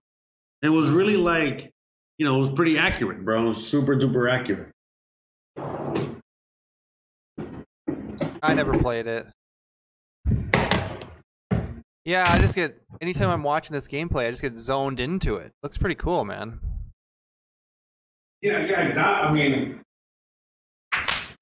It 0.63 0.69
was 0.69 0.89
really 0.89 1.15
like, 1.15 1.71
you 2.17 2.25
know, 2.25 2.35
it 2.37 2.39
was 2.39 2.49
pretty 2.49 2.79
accurate, 2.79 3.23
bro. 3.23 3.43
It 3.43 3.45
was 3.45 3.67
super 3.67 3.95
duper 3.95 4.31
accurate. 4.31 4.71
I 8.41 8.55
never 8.55 8.75
played 8.79 9.05
it. 9.05 9.27
Yeah, 12.03 12.25
I 12.27 12.39
just 12.39 12.55
get 12.55 12.81
anytime 12.99 13.29
I'm 13.29 13.43
watching 13.43 13.75
this 13.75 13.87
gameplay, 13.87 14.25
I 14.25 14.31
just 14.31 14.41
get 14.41 14.53
zoned 14.53 14.99
into 14.99 15.35
it. 15.35 15.51
Looks 15.61 15.77
pretty 15.77 15.95
cool, 15.95 16.25
man. 16.25 16.59
Yeah, 18.41 18.65
yeah, 18.65 18.87
exactly. 18.87 19.27
I 19.27 19.31
mean, 19.31 19.84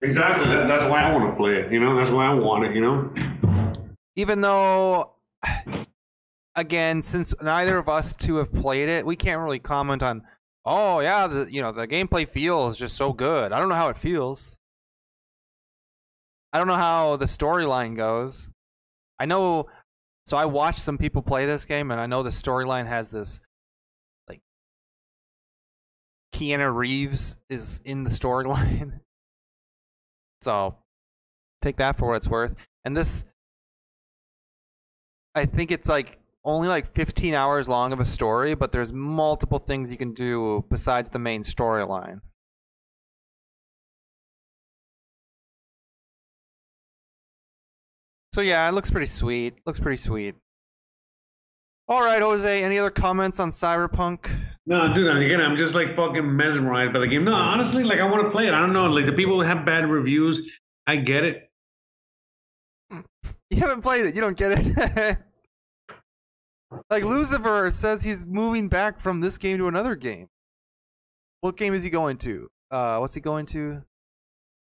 exactly. 0.03 0.45
That, 0.47 0.67
that's 0.67 0.85
why 0.85 1.01
I 1.01 1.11
want 1.11 1.29
to 1.29 1.35
play 1.35 1.55
it. 1.55 1.71
You 1.71 1.79
know, 1.79 1.95
that's 1.95 2.11
why 2.11 2.27
I 2.27 2.33
want 2.33 2.65
it. 2.65 2.75
You 2.75 2.81
know. 2.81 3.13
Even 4.15 4.41
though, 4.41 5.13
again, 6.55 7.01
since 7.01 7.33
neither 7.41 7.77
of 7.77 7.89
us 7.89 8.13
two 8.13 8.35
have 8.35 8.53
played 8.53 8.89
it, 8.89 9.05
we 9.05 9.15
can't 9.15 9.41
really 9.41 9.59
comment 9.59 10.03
on. 10.03 10.23
Oh 10.65 10.99
yeah, 10.99 11.27
the 11.27 11.47
you 11.51 11.61
know 11.61 11.71
the 11.71 11.87
gameplay 11.87 12.27
feels 12.27 12.77
just 12.77 12.95
so 12.95 13.11
good. 13.11 13.51
I 13.51 13.59
don't 13.59 13.69
know 13.69 13.75
how 13.75 13.89
it 13.89 13.97
feels. 13.97 14.57
I 16.53 16.59
don't 16.59 16.67
know 16.67 16.75
how 16.75 17.15
the 17.15 17.25
storyline 17.25 17.95
goes. 17.95 18.49
I 19.19 19.25
know. 19.25 19.67
So 20.25 20.37
I 20.37 20.45
watched 20.45 20.79
some 20.79 20.97
people 20.97 21.21
play 21.21 21.45
this 21.45 21.65
game, 21.65 21.91
and 21.91 21.99
I 21.99 22.05
know 22.05 22.23
the 22.23 22.29
storyline 22.29 22.85
has 22.85 23.09
this 23.09 23.41
like 24.29 24.41
Keanu 26.33 26.73
Reeves 26.73 27.35
is 27.49 27.81
in 27.83 28.03
the 28.03 28.11
storyline. 28.11 28.99
so 30.43 30.75
take 31.61 31.77
that 31.77 31.97
for 31.97 32.09
what 32.09 32.15
it's 32.17 32.27
worth. 32.27 32.55
And 32.85 32.95
this 32.95 33.25
I 35.35 35.45
think 35.45 35.71
it's 35.71 35.89
like 35.89 36.19
only 36.45 36.67
like 36.67 36.93
15 36.93 37.33
hours 37.33 37.67
long 37.67 37.93
of 37.93 37.99
a 37.99 38.05
story, 38.05 38.55
but 38.55 38.71
there's 38.71 38.93
multiple 38.93 39.59
things 39.59 39.91
you 39.91 39.97
can 39.97 40.13
do 40.13 40.65
besides 40.69 41.09
the 41.09 41.19
main 41.19 41.43
storyline. 41.43 42.21
So 48.33 48.41
yeah, 48.41 48.67
it 48.67 48.73
looks 48.73 48.89
pretty 48.89 49.05
sweet. 49.07 49.59
Looks 49.65 49.79
pretty 49.79 49.97
sweet. 49.97 50.35
All 51.87 52.01
right, 52.01 52.21
Jose. 52.21 52.63
Any 52.63 52.79
other 52.79 52.89
comments 52.89 53.39
on 53.39 53.49
Cyberpunk? 53.49 54.29
No, 54.65 54.93
dude. 54.93 55.15
Again, 55.17 55.41
I'm 55.41 55.57
just 55.57 55.75
like 55.75 55.95
fucking 55.95 56.35
mesmerized 56.35 56.93
by 56.93 56.99
the 56.99 57.07
game. 57.07 57.25
No, 57.25 57.33
honestly, 57.33 57.83
like 57.83 57.99
I 57.99 58.09
want 58.09 58.23
to 58.23 58.29
play 58.29 58.47
it. 58.47 58.53
I 58.53 58.59
don't 58.59 58.73
know. 58.73 58.87
Like 58.89 59.05
the 59.05 59.13
people 59.13 59.35
who 59.35 59.41
have 59.41 59.65
bad 59.65 59.89
reviews, 59.89 60.59
I 60.87 60.95
get 60.97 61.25
it. 61.25 61.49
You 63.49 63.59
haven't 63.59 63.81
played 63.81 64.05
it. 64.05 64.15
You 64.15 64.21
don't 64.21 64.37
get 64.37 64.57
it. 64.57 65.17
like 66.89 67.03
Lucifer 67.03 67.69
says 67.71 68.01
he's 68.01 68.25
moving 68.25 68.67
back 68.67 68.99
from 68.99 69.21
this 69.21 69.37
game 69.37 69.57
to 69.59 69.67
another 69.67 69.95
game. 69.95 70.27
What 71.41 71.57
game 71.57 71.73
is 71.73 71.83
he 71.83 71.89
going 71.89 72.17
to? 72.19 72.49
Uh, 72.71 72.97
what's 72.97 73.13
he 73.13 73.21
going 73.21 73.45
to? 73.47 73.83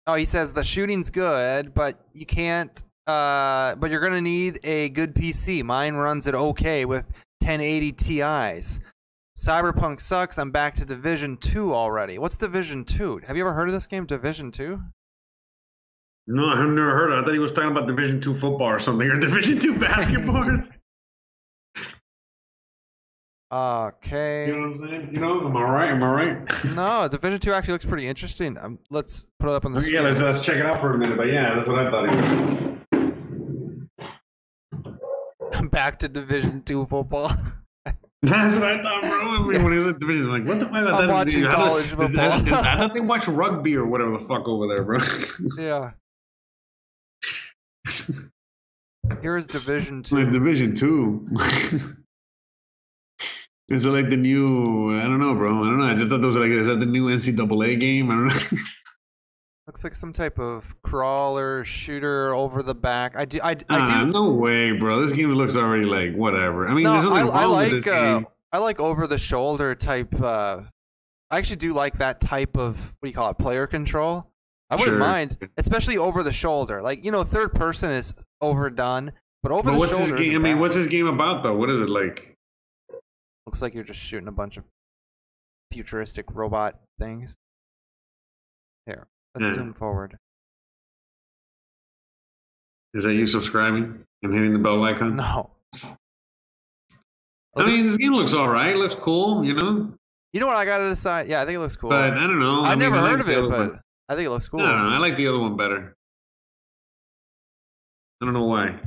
Oh, 0.07 0.15
he 0.15 0.25
says 0.25 0.53
the 0.53 0.63
shooting's 0.63 1.11
good, 1.11 1.75
but 1.75 1.99
you 2.13 2.25
can't. 2.25 2.83
Uh, 3.09 3.75
but 3.77 3.91
you're 3.91 4.01
gonna 4.01 4.21
need 4.21 4.61
a 4.65 4.91
good 4.91 5.15
PC. 5.15 5.65
Mine 5.65 5.95
runs 5.95 6.27
it 6.27 6.35
okay 6.35 6.85
with 6.85 7.07
1080 7.41 7.93
Ti's. 7.93 8.81
Cyberpunk 9.37 10.01
sucks. 10.01 10.39
I'm 10.39 10.51
back 10.51 10.75
to 10.75 10.85
Division 10.85 11.37
2 11.39 11.73
already. 11.73 12.19
What's 12.19 12.37
Division 12.37 12.85
2? 12.85 13.23
Have 13.27 13.37
you 13.37 13.45
ever 13.45 13.55
heard 13.55 13.69
of 13.69 13.73
this 13.73 13.87
game, 13.87 14.05
Division 14.05 14.51
2? 14.53 14.79
No, 16.27 16.47
I've 16.49 16.59
never 16.69 16.91
heard. 16.91 17.11
Of 17.13 17.19
it. 17.19 17.23
I 17.23 17.25
thought 17.25 17.33
he 17.33 17.39
was 17.39 17.53
talking 17.53 17.71
about 17.71 17.87
Division 17.87 18.21
Two 18.21 18.35
football 18.35 18.69
or 18.69 18.79
something, 18.79 19.09
or 19.11 19.19
Division 19.21 19.59
Two 19.59 19.79
basketball. 19.79 20.45
Okay. 23.51 24.47
You 24.49 24.53
know 24.61 24.69
what 24.69 24.81
I'm 24.83 24.91
saying? 24.91 25.09
You 25.15 25.21
know, 25.21 25.47
am 25.47 25.57
I 25.57 25.63
right? 25.63 25.89
Am 25.91 26.03
I 26.03 26.11
right? 26.13 26.65
No, 26.77 27.09
Division 27.09 27.41
Two 27.41 27.53
actually 27.55 27.73
looks 27.73 27.87
pretty 27.87 28.07
interesting. 28.07 28.59
Um, 28.59 28.79
let's 28.91 29.25
put 29.41 29.49
it 29.49 29.55
up 29.55 29.65
on 29.65 29.73
the 29.73 29.79
Okay, 29.79 29.87
screen. 29.89 30.03
yeah, 30.03 30.09
let's, 30.11 30.21
let's 30.21 30.41
check 30.43 30.57
it 30.57 30.67
out 30.67 30.83
for 30.83 30.93
a 30.93 30.99
minute. 30.99 31.17
But 31.17 31.29
yeah, 31.29 31.55
that's 31.55 31.67
what 31.67 31.79
I 31.79 31.91
thought. 31.91 32.78
Back 35.71 35.99
to 36.01 36.09
Division 36.09 36.63
Two 36.63 36.87
football. 36.87 37.29
That's 38.23 38.55
what 38.57 38.65
I 38.65 38.83
thought, 38.83 39.03
bro. 39.03 39.47
When 39.63 39.73
he 39.73 39.79
was 39.79 39.87
at 39.87 39.99
Division, 40.01 40.25
I'm 40.27 40.31
like, 40.31 40.49
what 40.49 40.59
the 40.59 40.67
fuck? 40.67 40.75
I 40.75 40.91
thought- 40.91 41.09
watching 41.09 41.43
how 41.43 41.55
college 41.55 41.85
does- 41.97 42.11
football. 42.11 42.33
is- 42.41 42.47
is- 42.47 42.53
I 42.53 42.77
thought 42.77 42.95
they 42.95 43.01
watch 43.01 43.29
rugby 43.29 43.77
or 43.77 43.87
whatever 43.87 44.11
the 44.13 44.19
fuck 44.21 44.49
over 44.49 44.67
there, 44.67 44.83
bro. 44.83 44.99
yeah. 45.59 45.91
Here's 49.23 49.47
Division 49.47 49.99
like 50.11 50.27
Two. 50.27 50.31
Division 50.33 50.75
Two. 50.75 51.29
Is 53.69 53.85
it 53.85 53.91
like 53.91 54.09
the 54.09 54.17
new? 54.17 54.99
I 54.99 55.03
don't 55.05 55.19
know, 55.21 55.35
bro. 55.35 55.63
I 55.63 55.67
don't 55.67 55.79
know. 55.79 55.85
I 55.87 55.95
just 55.95 56.11
thought 56.11 56.21
those 56.23 56.35
were 56.37 56.43
like, 56.43 56.51
is 56.51 56.67
that 56.67 56.81
the 56.81 56.87
new 56.87 57.07
NCAA 57.09 57.79
game? 57.79 58.11
I 58.11 58.15
don't 58.15 58.27
know. 58.29 58.59
Looks 59.69 59.85
like 59.85 59.95
some 59.95 60.15
type 60.15 60.39
of 60.39 60.75
crawler 60.83 61.63
shooter 61.63 62.33
over 62.35 62.63
the 62.63 62.75
back. 62.75 63.15
I 63.17 63.27
do. 63.27 63.39
I, 63.43 63.51
I 63.51 63.57
Ah, 63.69 64.05
do. 64.07 64.13
no 64.13 64.31
way, 64.31 64.73
bro. 64.73 64.99
This 65.03 65.13
game 65.13 65.29
looks 65.35 65.57
already 65.57 65.85
like 65.85 66.15
whatever. 66.15 66.67
I 66.67 66.73
mean, 66.73 66.85
no, 66.85 66.95
there's 66.95 67.05
I, 67.05 67.09
nothing 67.23 67.35
I 67.35 67.43
wrong 67.43 67.53
like. 67.53 67.73
with 67.73 67.85
this 67.85 67.93
Uh, 67.93 68.15
game. 68.21 68.27
I 68.51 68.59
like 68.59 68.81
over 68.81 69.07
the 69.07 69.19
shoulder 69.19 69.75
type. 69.75 70.19
Uh, 70.19 70.63
I 71.31 71.37
actually 71.37 71.57
do 71.57 71.75
like 71.75 71.99
that 71.99 72.19
type 72.23 72.57
of 72.57 72.79
what 72.81 72.97
do 73.03 73.09
you 73.11 73.15
call 73.15 73.29
it? 73.31 73.37
Player 73.37 73.67
control. 73.67 74.27
I 74.71 74.77
wouldn't 74.77 74.93
Sure. 74.93 74.99
mind, 74.99 75.37
especially 75.59 75.99
over 75.99 76.23
the 76.23 76.33
shoulder. 76.33 76.81
Like 76.81 77.05
you 77.05 77.11
know, 77.13 77.23
third 77.23 77.53
person 77.53 77.91
is 77.91 78.15
overdone, 78.41 79.13
but 79.43 79.53
over 79.53 79.65
But 79.65 79.73
the 79.73 79.79
what's 79.81 79.93
shoulder. 79.93 80.13
this 80.17 80.19
game? 80.21 80.35
I 80.35 80.39
mean, 80.39 80.55
bad. 80.55 80.61
what's 80.63 80.77
this 80.77 80.87
game 80.89 81.07
about 81.07 81.43
though? 81.43 81.55
What 81.55 81.69
is 81.69 81.79
it 81.83 81.91
like? 81.91 82.35
Looks 83.47 83.61
like 83.61 83.75
you're 83.75 83.85
just 83.85 84.01
shooting 84.01 84.29
a 84.29 84.33
bunch 84.33 84.57
of 84.57 84.65
futuristic 85.75 86.25
robot 86.35 86.81
things. 86.99 87.37
Here, 88.87 89.07
let's 89.39 89.57
Yeah. 89.57 89.63
zoom 89.65 89.73
forward. 89.73 90.19
Is 92.95 93.05
that 93.05 93.15
you 93.15 93.27
subscribing 93.27 94.05
and 94.23 94.35
hitting 94.35 94.53
the 94.53 94.59
bell 94.59 94.83
icon? 94.85 95.17
No. 95.17 95.51
I 97.57 97.67
mean, 97.67 97.87
this 97.87 97.97
game 97.97 98.13
looks 98.13 98.35
all 98.35 98.49
right. 98.49 98.75
Looks 98.77 98.95
cool, 98.95 99.45
you 99.45 99.55
know. 99.55 99.93
you 100.33 100.41
know 100.41 100.47
what 100.47 100.57
I 100.57 100.65
gotta 100.65 100.89
decide? 100.89 101.29
Yeah, 101.29 101.43
I 101.43 101.45
think 101.45 101.57
it 101.57 101.61
looks 101.61 101.77
cool. 101.77 101.91
But 101.91 102.15
I 102.17 102.27
don't 102.27 102.39
know. 102.39 102.63
I 102.63 102.69
I've 102.71 102.79
mean, 102.79 102.91
never 102.91 102.97
I 102.97 103.01
like 103.03 103.11
heard 103.13 103.21
of 103.21 103.29
it, 103.29 103.51
but 103.51 103.71
one. 103.71 103.81
I 104.09 104.15
think 104.15 104.27
it 104.27 104.31
looks 104.31 104.49
cool. 104.49 104.61
I 104.61 104.73
don't 104.73 104.89
know. 104.89 104.95
I 104.95 104.99
like 104.99 105.17
the 105.17 105.27
other 105.27 105.39
one 105.39 105.57
better. 105.57 105.95
I 108.21 108.25
don't 108.25 108.35
know 108.35 108.45
why. 108.45 108.79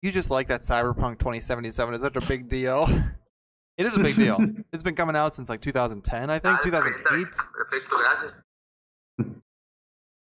You 0.00 0.10
just 0.10 0.30
like 0.30 0.48
that 0.48 0.62
Cyberpunk 0.62 1.18
2077 1.18 1.94
is 1.94 2.00
such 2.00 2.16
a 2.16 2.20
big 2.26 2.48
deal. 2.48 2.86
it 3.78 3.86
is 3.86 3.96
a 3.96 4.00
big 4.00 4.16
deal. 4.16 4.38
it's 4.72 4.82
been 4.82 4.94
coming 4.96 5.14
out 5.16 5.34
since 5.34 5.48
like 5.48 5.60
2010, 5.60 6.30
I 6.30 6.38
think, 6.38 6.60
2008. 6.62 7.26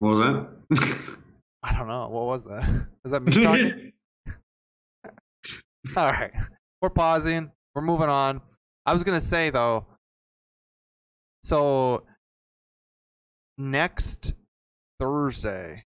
What 0.02 0.16
was 0.16 0.20
that? 0.20 1.20
I 1.62 1.78
don't 1.78 1.88
know. 1.88 2.08
What 2.08 2.26
was 2.26 2.46
that? 2.46 2.68
Was 3.04 3.12
that 3.12 3.22
me 3.22 3.32
talking? 3.44 3.94
All 5.96 6.08
right. 6.12 6.32
We're 6.82 6.90
pausing. 6.90 7.52
We're 7.76 7.84
moving 7.84 8.10
on. 8.10 8.42
I 8.88 8.94
was 8.94 9.04
going 9.04 9.20
to 9.20 9.26
say, 9.26 9.52
though, 9.52 9.86
so 11.44 12.04
next 13.60 14.34
Thursday 15.00 15.84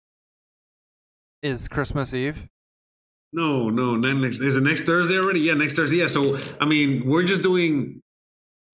is 1.45 1.69
Christmas 1.69 2.13
Eve. 2.13 2.49
no, 3.33 3.71
no, 3.71 3.95
not 3.95 4.17
next. 4.17 4.41
Is 4.41 4.57
it 4.57 4.63
next 4.63 4.83
Thursday 4.83 5.19
already? 5.19 5.41
Yeah, 5.41 5.55
next 5.55 5.77
Thursday. 5.77 5.99
Yeah. 5.99 6.09
So 6.09 6.37
I 6.61 6.65
mean, 6.65 7.07
we're 7.07 7.23
just 7.25 7.43
doing. 7.43 8.01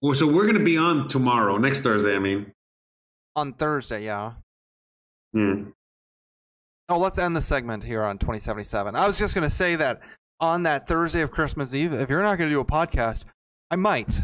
Well, 0.01 0.15
so 0.15 0.25
we're 0.31 0.47
gonna 0.47 0.63
be 0.63 0.77
on 0.77 1.07
tomorrow, 1.09 1.57
next 1.57 1.81
Thursday. 1.81 2.15
I 2.15 2.19
mean. 2.19 2.51
On 3.35 3.53
Thursday, 3.53 4.05
yeah. 4.05 4.33
Yeah. 5.37 5.71
Oh, 6.89 6.97
let's 6.97 7.19
end 7.19 7.35
the 7.35 7.41
segment 7.41 7.83
here 7.83 8.03
on 8.03 8.17
2077. 8.17 8.95
I 8.95 9.05
was 9.05 9.17
just 9.17 9.35
going 9.35 9.43
to 9.43 9.53
say 9.53 9.75
that 9.75 9.99
on 10.39 10.63
that 10.63 10.87
Thursday 10.87 11.21
of 11.21 11.31
Christmas 11.31 11.73
Eve, 11.73 11.93
if 11.93 12.09
you're 12.09 12.23
not 12.23 12.37
going 12.37 12.49
to 12.49 12.53
do 12.55 12.59
a 12.61 12.65
podcast, 12.65 13.25
I 13.69 13.75
might 13.75 14.21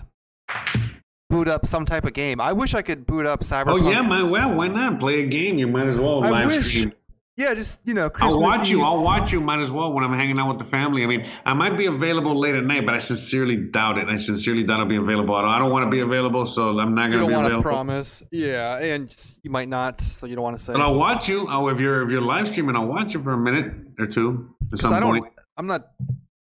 boot 1.29 1.47
up 1.47 1.65
some 1.65 1.85
type 1.85 2.05
of 2.05 2.13
game. 2.13 2.39
I 2.39 2.53
wish 2.53 2.73
I 2.73 2.81
could 2.81 3.05
boot 3.05 3.25
up 3.25 3.41
Cyberpunk. 3.41 3.81
Oh 3.81 3.89
yeah, 3.91 4.01
my 4.01 4.23
well, 4.23 4.53
why 4.53 4.67
not 4.69 4.99
play 4.99 5.21
a 5.23 5.25
game? 5.27 5.57
You 5.57 5.67
might 5.67 5.87
as 5.87 5.99
well 5.99 6.23
I 6.23 6.29
live 6.29 6.47
wish- 6.57 6.67
stream. 6.69 6.93
Yeah, 7.35 7.55
just 7.55 7.79
you 7.83 7.95
know, 7.95 8.11
Christmas 8.11 8.35
I'll 8.35 8.39
watch 8.41 8.69
you. 8.69 8.83
I'll 8.83 9.01
watch 9.03 9.31
you. 9.31 9.41
Might 9.41 9.59
as 9.59 9.71
well 9.71 9.91
when 9.91 10.03
I'm 10.03 10.13
hanging 10.13 10.37
out 10.37 10.49
with 10.49 10.59
the 10.59 10.65
family. 10.65 11.03
I 11.03 11.07
mean, 11.07 11.27
I 11.45 11.53
might 11.55 11.75
be 11.75 11.87
available 11.87 12.35
late 12.35 12.53
at 12.53 12.63
night, 12.63 12.85
but 12.85 12.93
I 12.93 12.99
sincerely 12.99 13.55
doubt 13.57 13.97
it. 13.97 14.07
I 14.07 14.17
sincerely 14.17 14.63
doubt 14.63 14.81
I'll 14.81 14.85
be 14.85 14.97
available. 14.97 15.33
I 15.33 15.41
don't, 15.41 15.49
I 15.51 15.57
don't 15.57 15.71
want 15.71 15.83
to 15.85 15.89
be 15.89 16.01
available, 16.01 16.45
so 16.45 16.77
I'm 16.77 16.93
not 16.93 17.09
going 17.09 17.13
to 17.13 17.17
don't 17.19 17.27
be 17.29 17.33
want 17.33 17.45
to 17.45 17.47
available. 17.47 17.63
promise. 17.63 18.23
Yeah, 18.31 18.77
and 18.77 19.09
just- 19.09 19.39
you 19.43 19.49
might 19.49 19.67
not, 19.67 19.99
so 19.99 20.27
you 20.27 20.35
don't 20.35 20.43
want 20.43 20.57
to 20.59 20.63
say. 20.63 20.73
But 20.73 20.83
I'll 20.83 20.99
watch 20.99 21.27
you. 21.27 21.47
Oh, 21.49 21.69
if 21.69 21.79
you're 21.79 22.03
if 22.03 22.11
you're 22.11 22.21
live 22.21 22.47
streaming, 22.49 22.75
I'll 22.75 22.85
watch 22.85 23.15
you 23.15 23.23
for 23.23 23.31
a 23.33 23.37
minute 23.37 23.73
or 23.97 24.05
two 24.05 24.53
at 24.65 24.69
'Cause 24.69 24.81
some 24.81 24.93
I 24.93 24.99
don't. 24.99 25.13
point. 25.21 25.33
I'm 25.57 25.65
not 25.65 25.87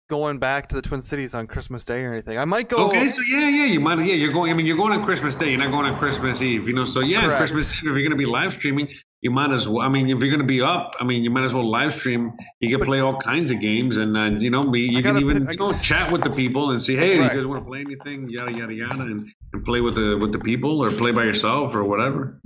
going 0.07 0.37
back 0.37 0.69
to 0.69 0.75
the 0.75 0.83
Twin 0.83 1.01
Cities 1.01 1.33
on 1.33 1.47
Christmas 1.47 1.83
Day 1.83 2.03
or 2.05 2.11
anything. 2.13 2.37
I 2.37 2.45
might 2.45 2.69
go. 2.69 2.85
Okay, 2.89 3.09
so 3.09 3.23
yeah, 3.23 3.49
yeah, 3.49 3.65
you 3.65 3.79
might, 3.79 3.97
yeah, 4.05 4.13
you're 4.13 4.31
going. 4.31 4.51
I 4.51 4.53
mean, 4.53 4.67
you're 4.67 4.77
going 4.77 4.91
on 4.93 5.03
Christmas 5.03 5.35
Day. 5.35 5.49
You're 5.49 5.57
not 5.59 5.71
going 5.71 5.85
on 5.91 5.97
Christmas 5.97 6.43
Eve, 6.43 6.67
you 6.67 6.75
know. 6.75 6.85
So 6.85 6.99
yeah, 6.99 7.37
Christmas 7.37 7.73
Eve. 7.73 7.77
If 7.79 7.83
you're 7.85 8.01
going 8.01 8.11
to 8.11 8.15
be 8.15 8.27
live 8.27 8.53
streaming, 8.53 8.87
you 9.25 9.31
might 9.31 9.49
as 9.49 9.67
well. 9.67 9.81
I 9.81 9.89
mean, 9.89 10.07
if 10.07 10.19
you're 10.19 10.29
going 10.29 10.37
to 10.39 10.45
be 10.45 10.61
up, 10.61 10.95
I 10.99 11.03
mean, 11.03 11.23
you 11.23 11.31
might 11.31 11.45
as 11.45 11.51
well 11.51 11.65
live 11.65 11.93
stream. 11.93 12.33
You 12.59 12.77
can 12.77 12.85
play 12.85 12.99
all 12.99 13.17
kinds 13.17 13.49
of 13.49 13.59
games, 13.59 13.97
and 13.97 14.15
uh, 14.15 14.39
you 14.39 14.51
know, 14.51 14.63
be, 14.69 14.81
you 14.81 15.01
can 15.01 15.17
even 15.17 15.47
I 15.47 15.53
you 15.53 15.57
know 15.57 15.73
chat 15.79 16.11
with 16.11 16.21
the 16.21 16.29
people 16.29 16.69
and 16.69 16.79
say, 16.79 16.95
hey, 16.95 17.17
do 17.17 17.23
you 17.23 17.29
guys 17.29 17.45
want 17.47 17.63
to 17.63 17.67
play 17.67 17.79
anything? 17.79 18.29
Yada 18.29 18.51
yada 18.51 18.71
yada, 18.71 19.01
and, 19.01 19.27
and 19.51 19.65
play 19.65 19.81
with 19.81 19.95
the 19.95 20.15
with 20.19 20.31
the 20.31 20.37
people, 20.37 20.79
or 20.79 20.91
play 20.91 21.11
by 21.11 21.23
yourself, 21.23 21.73
or 21.73 21.83
whatever. 21.83 22.39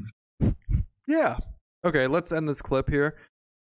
Yeah. 1.06 1.36
Okay, 1.84 2.08
let's 2.08 2.32
end 2.32 2.48
this 2.48 2.62
clip 2.62 2.90
here, 2.90 3.18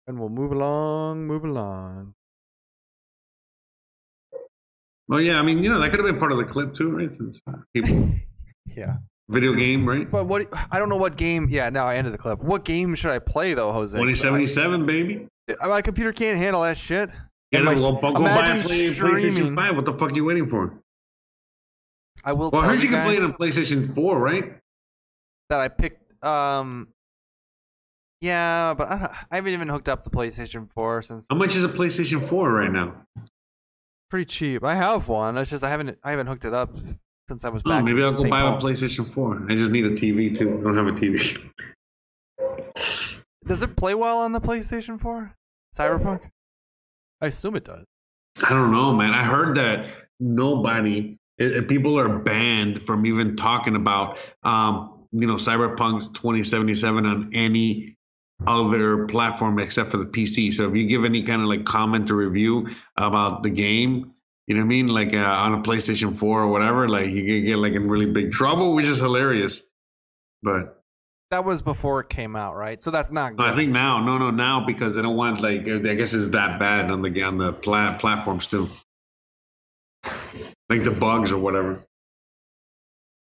and 0.05 0.19
we'll 0.19 0.29
move 0.29 0.51
along. 0.51 1.25
Move 1.25 1.43
along. 1.43 2.13
Well, 5.07 5.21
yeah, 5.21 5.39
I 5.39 5.41
mean, 5.41 5.63
you 5.63 5.71
know, 5.71 5.79
that 5.79 5.89
could 5.89 6.01
have 6.01 6.07
been 6.07 6.19
part 6.19 6.33
of 6.33 6.37
the 6.37 6.45
clip 6.45 6.75
too, 6.75 6.91
right? 6.91 7.11
Since 7.11 7.41
uh, 7.47 7.53
people 7.73 8.11
Yeah. 8.75 8.97
Video 9.29 9.53
game, 9.53 9.87
right? 9.87 10.09
But 10.09 10.25
what? 10.25 10.47
I 10.71 10.79
don't 10.79 10.89
know 10.89 10.97
what 10.97 11.17
game. 11.17 11.47
Yeah. 11.49 11.69
Now 11.69 11.85
I 11.85 11.95
ended 11.95 12.13
the 12.13 12.17
clip. 12.17 12.39
What 12.39 12.63
game 12.65 12.95
should 12.95 13.11
I 13.11 13.19
play 13.19 13.53
though, 13.53 13.71
Jose? 13.71 13.97
2077, 13.97 14.85
baby. 14.85 15.27
My 15.61 15.81
computer 15.81 16.11
can't 16.13 16.37
handle 16.37 16.61
that 16.63 16.77
shit. 16.77 17.09
And 17.51 17.65
my- 17.65 17.75
well, 17.75 17.93
go 17.93 18.13
buy 18.13 18.19
imagine 18.19 18.59
a 18.59 18.63
play, 18.63 18.93
streaming. 18.93 19.33
PlayStation 19.33 19.55
5. 19.55 19.75
What 19.75 19.85
the 19.85 19.93
fuck 19.93 20.11
are 20.11 20.15
you 20.15 20.25
waiting 20.25 20.49
for? 20.49 20.81
I 22.25 22.33
will 22.33 22.49
Well, 22.51 22.61
I 22.61 22.67
heard 22.67 22.83
you 22.83 22.89
can 22.89 23.05
play 23.05 23.15
it 23.15 23.23
on 23.23 23.33
PlayStation 23.33 23.93
4, 23.95 24.19
right? 24.19 24.53
that 25.49 25.59
I 25.61 25.67
picked. 25.69 26.23
Um. 26.23 26.89
Yeah, 28.19 28.73
but 28.73 28.87
I, 28.89 29.15
I 29.31 29.35
haven't 29.35 29.53
even 29.53 29.69
hooked 29.69 29.87
up 29.87 30.03
the 30.03 30.09
PlayStation 30.09 30.69
4 30.73 31.03
since. 31.03 31.27
How 31.29 31.35
much 31.37 31.55
is 31.55 31.63
a 31.63 31.69
PlayStation 31.69 32.27
4 32.27 32.51
right 32.51 32.71
now? 32.71 33.05
Pretty 34.09 34.25
cheap. 34.25 34.63
I 34.63 34.73
have 34.75 35.07
one. 35.07 35.37
It's 35.37 35.49
just 35.51 35.63
I 35.63 35.69
haven't 35.69 35.97
I 36.03 36.09
haven't 36.11 36.27
hooked 36.27 36.43
it 36.45 36.53
up 36.53 36.75
since 37.29 37.43
I 37.43 37.49
was 37.49 37.61
Oh, 37.65 37.81
maybe 37.81 38.01
I'll 38.03 38.11
go 38.11 38.29
buy 38.29 38.41
Paul. 38.41 38.57
a 38.57 38.61
PlayStation 38.61 39.11
4. 39.13 39.47
I 39.49 39.55
just 39.55 39.71
need 39.71 39.85
a 39.85 39.91
TV 39.91 40.35
too. 40.37 40.59
I 40.59 40.63
don't 40.63 40.75
have 40.77 40.87
a 40.87 40.91
TV. 40.91 41.37
Does 43.45 43.61
it 43.63 43.75
play 43.75 43.95
well 43.95 44.19
on 44.19 44.31
the 44.31 44.41
PlayStation 44.41 44.99
4? 44.99 45.33
Cyberpunk? 45.75 46.21
I 47.21 47.27
assume 47.27 47.55
it 47.55 47.63
does. 47.65 47.85
I 48.43 48.49
don't 48.49 48.71
know, 48.71 48.93
man. 48.93 49.13
I 49.13 49.23
heard 49.23 49.55
that 49.55 49.87
nobody, 50.19 51.17
eh, 51.39 51.57
eh, 51.57 51.61
people 51.61 51.99
are 51.99 52.19
banned 52.19 52.81
from 52.83 53.05
even 53.05 53.35
talking 53.35 53.75
about, 53.75 54.17
um, 54.43 55.05
you 55.11 55.25
know, 55.25 55.35
Cyberpunk's 55.35 56.07
2077 56.09 57.05
on 57.05 57.29
any 57.33 57.95
other 58.45 59.07
platform 59.07 59.57
except 59.59 59.89
for 59.91 59.97
the 59.97 60.05
PC. 60.05 60.53
So 60.53 60.69
if 60.69 60.75
you 60.75 60.85
give 60.87 61.05
any 61.05 61.23
kind 61.23 61.41
of 61.41 61.47
like 61.47 61.65
comment 61.65 62.11
or 62.11 62.15
review 62.15 62.67
about 62.97 63.41
the 63.43 63.49
game, 63.49 64.13
you 64.47 64.55
know 64.55 64.61
what 64.61 64.65
I 64.65 64.67
mean? 64.67 64.87
Like 64.87 65.13
uh, 65.13 65.17
on 65.17 65.53
a 65.53 65.61
PlayStation 65.61 66.17
4 66.17 66.41
or 66.43 66.47
whatever, 66.47 66.87
like 66.87 67.09
you 67.09 67.23
can 67.25 67.45
get 67.45 67.57
like 67.57 67.73
in 67.73 67.87
really 67.89 68.05
big 68.05 68.31
trouble, 68.31 68.73
which 68.73 68.85
is 68.85 68.97
hilarious. 68.97 69.61
But 70.41 70.81
That 71.31 71.43
was 71.45 71.61
before 71.61 71.99
it 71.99 72.09
came 72.09 72.35
out, 72.35 72.55
right? 72.55 72.81
So 72.81 72.89
that's 72.91 73.11
not 73.11 73.35
good. 73.35 73.45
I 73.45 73.55
think 73.55 73.71
now, 73.71 74.03
no, 74.03 74.17
no, 74.17 74.31
now 74.31 74.65
because 74.65 74.95
they 74.95 75.01
don't 75.01 75.17
want 75.17 75.41
like 75.41 75.67
I 75.67 75.95
guess 75.95 76.13
it's 76.13 76.29
that 76.29 76.59
bad 76.59 76.89
on 76.89 77.01
the 77.01 77.23
on 77.23 77.37
the 77.37 77.53
pla- 77.53 77.97
platforms 77.97 78.47
too, 78.47 78.69
like 80.69 80.83
the 80.83 80.91
bugs 80.91 81.31
or 81.31 81.37
whatever. 81.39 81.83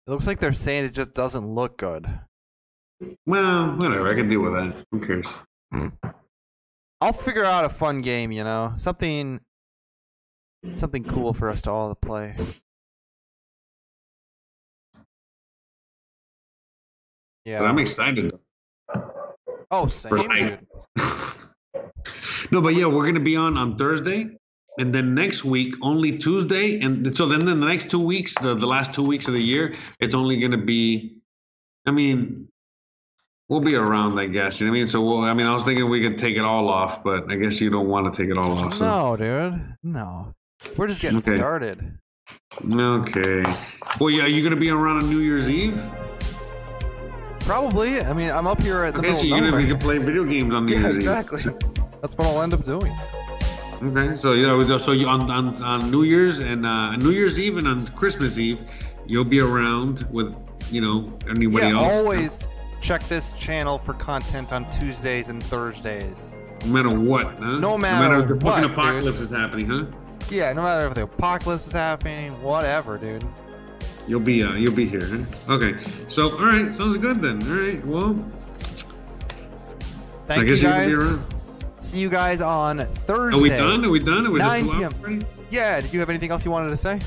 it 0.07 0.11
looks 0.11 0.27
like 0.27 0.39
they're 0.39 0.53
saying 0.53 0.85
it 0.85 0.93
just 0.93 1.13
doesn't 1.13 1.47
look 1.47 1.77
good. 1.77 2.07
Well, 3.25 3.77
whatever, 3.77 4.07
I 4.09 4.13
can 4.13 4.27
deal 4.29 4.41
with 4.41 4.53
that. 4.53 4.85
Who 4.91 4.99
cares? 4.99 5.27
I'll 7.01 7.13
figure 7.13 7.45
out 7.45 7.63
a 7.63 7.69
fun 7.69 8.01
game, 8.01 8.31
you 8.33 8.43
know, 8.43 8.73
something, 8.75 9.39
something 10.75 11.03
cool 11.03 11.33
for 11.33 11.49
us 11.49 11.61
to 11.63 11.71
all 11.71 11.89
to 11.89 11.95
play. 11.95 12.35
Yeah. 17.45 17.59
But 17.59 17.67
I'm 17.67 17.79
excited. 17.79 18.31
oh, 19.71 19.87
same, 19.87 20.13
Right. 20.13 20.59
no, 22.51 22.61
but 22.61 22.75
yeah, 22.75 22.85
we're 22.85 23.05
gonna 23.05 23.19
be 23.19 23.35
on 23.35 23.57
on 23.57 23.75
Thursday, 23.75 24.37
and 24.77 24.93
then 24.93 25.15
next 25.15 25.43
week 25.43 25.75
only 25.81 26.17
Tuesday, 26.17 26.79
and 26.81 27.15
so 27.15 27.25
then 27.25 27.41
in 27.41 27.59
the 27.59 27.65
next 27.65 27.89
two 27.89 27.99
weeks, 28.05 28.35
the 28.35 28.53
the 28.53 28.67
last 28.67 28.93
two 28.93 29.03
weeks 29.03 29.27
of 29.27 29.33
the 29.33 29.41
year, 29.41 29.75
it's 29.99 30.15
only 30.15 30.39
gonna 30.39 30.57
be. 30.57 31.15
I 31.85 31.91
mean, 31.91 32.49
we'll 33.47 33.61
be 33.61 33.75
around, 33.75 34.19
I 34.19 34.27
guess. 34.27 34.59
You 34.59 34.67
know 34.67 34.73
what 34.73 34.77
I 34.77 34.79
mean? 34.81 34.87
So, 34.89 35.01
we'll, 35.01 35.21
I 35.21 35.33
mean, 35.33 35.47
I 35.47 35.53
was 35.53 35.63
thinking 35.63 35.89
we 35.89 36.01
could 36.01 36.19
take 36.19 36.37
it 36.37 36.43
all 36.43 36.69
off, 36.69 37.03
but 37.03 37.31
I 37.31 37.35
guess 37.35 37.59
you 37.59 37.69
don't 37.71 37.87
want 37.87 38.13
to 38.13 38.21
take 38.21 38.29
it 38.29 38.37
all 38.37 38.51
off. 38.51 38.75
So. 38.75 38.85
No, 38.85 39.17
dude. 39.17 39.75
No. 39.81 40.35
We're 40.77 40.87
just 40.87 41.01
getting 41.01 41.17
Okay. 41.19 41.37
started. 41.37 41.97
Okay. 42.71 43.43
Well, 43.99 44.09
yeah, 44.09 44.23
are 44.23 44.27
you 44.27 44.43
gonna 44.43 44.55
be 44.55 44.69
around 44.69 45.03
on 45.03 45.09
New 45.09 45.19
Year's 45.19 45.49
Eve? 45.49 45.79
Probably. 47.41 48.01
I 48.01 48.13
mean, 48.13 48.29
I'm 48.29 48.47
up 48.47 48.61
here 48.61 48.83
at 48.83 48.93
the 48.93 48.99
Okay, 48.99 49.07
middle 49.09 49.21
so 49.21 49.25
you're 49.27 49.51
gonna 49.51 49.65
be 49.65 49.75
play 49.75 49.97
video 49.97 50.23
games 50.23 50.53
on 50.53 50.65
New 50.67 50.73
Yeah, 50.75 50.81
Year's 50.81 50.95
exactly. 50.97 51.43
That's 52.01 52.17
what 52.17 52.27
I'll 52.27 52.41
end 52.41 52.53
up 52.53 52.63
doing. 52.63 52.93
Okay, 53.81 54.17
so 54.17 54.33
yeah, 54.33 54.55
we 54.55 54.65
go- 54.65 54.77
so 54.77 54.91
you 54.91 55.07
on, 55.07 55.29
on 55.31 55.61
on 55.63 55.89
New 55.89 56.03
Year's 56.03 56.39
and 56.39 56.65
uh, 56.65 56.95
New 56.97 57.11
Year's 57.11 57.39
Eve 57.39 57.57
and 57.57 57.67
on 57.67 57.87
Christmas 57.87 58.37
Eve, 58.37 58.59
you'll 59.05 59.23
be 59.23 59.39
around 59.39 60.05
with 60.11 60.35
you 60.69 60.81
know 60.81 61.11
anybody 61.29 61.67
yeah, 61.67 61.73
else. 61.79 61.91
always 61.93 62.47
check 62.81 63.01
this 63.07 63.31
channel 63.33 63.77
for 63.77 63.93
content 63.93 64.51
on 64.53 64.69
Tuesdays 64.69 65.29
and 65.29 65.41
Thursdays. 65.41 66.35
No 66.65 66.73
matter 66.73 66.89
what, 66.99 67.25
huh? 67.37 67.53
No 67.53 67.59
no 67.59 67.77
matter 67.77 68.09
matter 68.17 68.21
if 68.33 68.39
the 68.39 68.45
fucking 68.45 68.63
dude. 68.67 68.71
apocalypse 68.77 69.21
is 69.21 69.31
happening, 69.31 69.65
huh? 69.69 69.85
Yeah, 70.31 70.53
no 70.53 70.61
matter 70.61 70.87
if 70.87 70.93
the 70.93 71.03
apocalypse 71.03 71.67
is 71.67 71.73
happening, 71.73 72.39
whatever, 72.41 72.97
dude. 72.97 73.25
You'll 74.07 74.19
be 74.19 74.43
uh, 74.43 74.53
you'll 74.53 74.73
be 74.75 74.85
here, 74.85 75.05
huh? 75.05 75.53
Okay, 75.53 75.75
so 76.07 76.31
all 76.37 76.45
right, 76.45 76.73
sounds 76.73 76.97
good 76.97 77.21
then. 77.21 77.41
All 77.43 77.57
right, 77.59 77.85
well, 77.85 78.13
Thank 80.25 80.41
I 80.41 80.43
guess 80.45 80.61
you 80.61 80.67
guys. 80.67 81.13
be. 81.13 81.23
See 81.79 81.99
you 81.99 82.09
guys 82.09 82.41
on 82.41 82.79
Thursday. 82.79 83.39
Are 83.39 83.41
we 83.41 83.49
done? 83.49 83.85
Are 83.85 83.89
we 83.89 83.99
done? 83.99 84.27
Are 84.27 84.31
we 84.31 84.39
just 84.39 84.49
9 84.49 84.63
two 84.63 84.71
hours 84.71 84.93
p.m. 84.93 85.21
Yeah, 85.49 85.79
did 85.81 85.93
you 85.93 85.99
have 85.99 86.09
anything 86.09 86.29
else 86.31 86.45
you 86.45 86.51
wanted 86.51 86.69
to 86.69 86.77
say? 86.77 86.99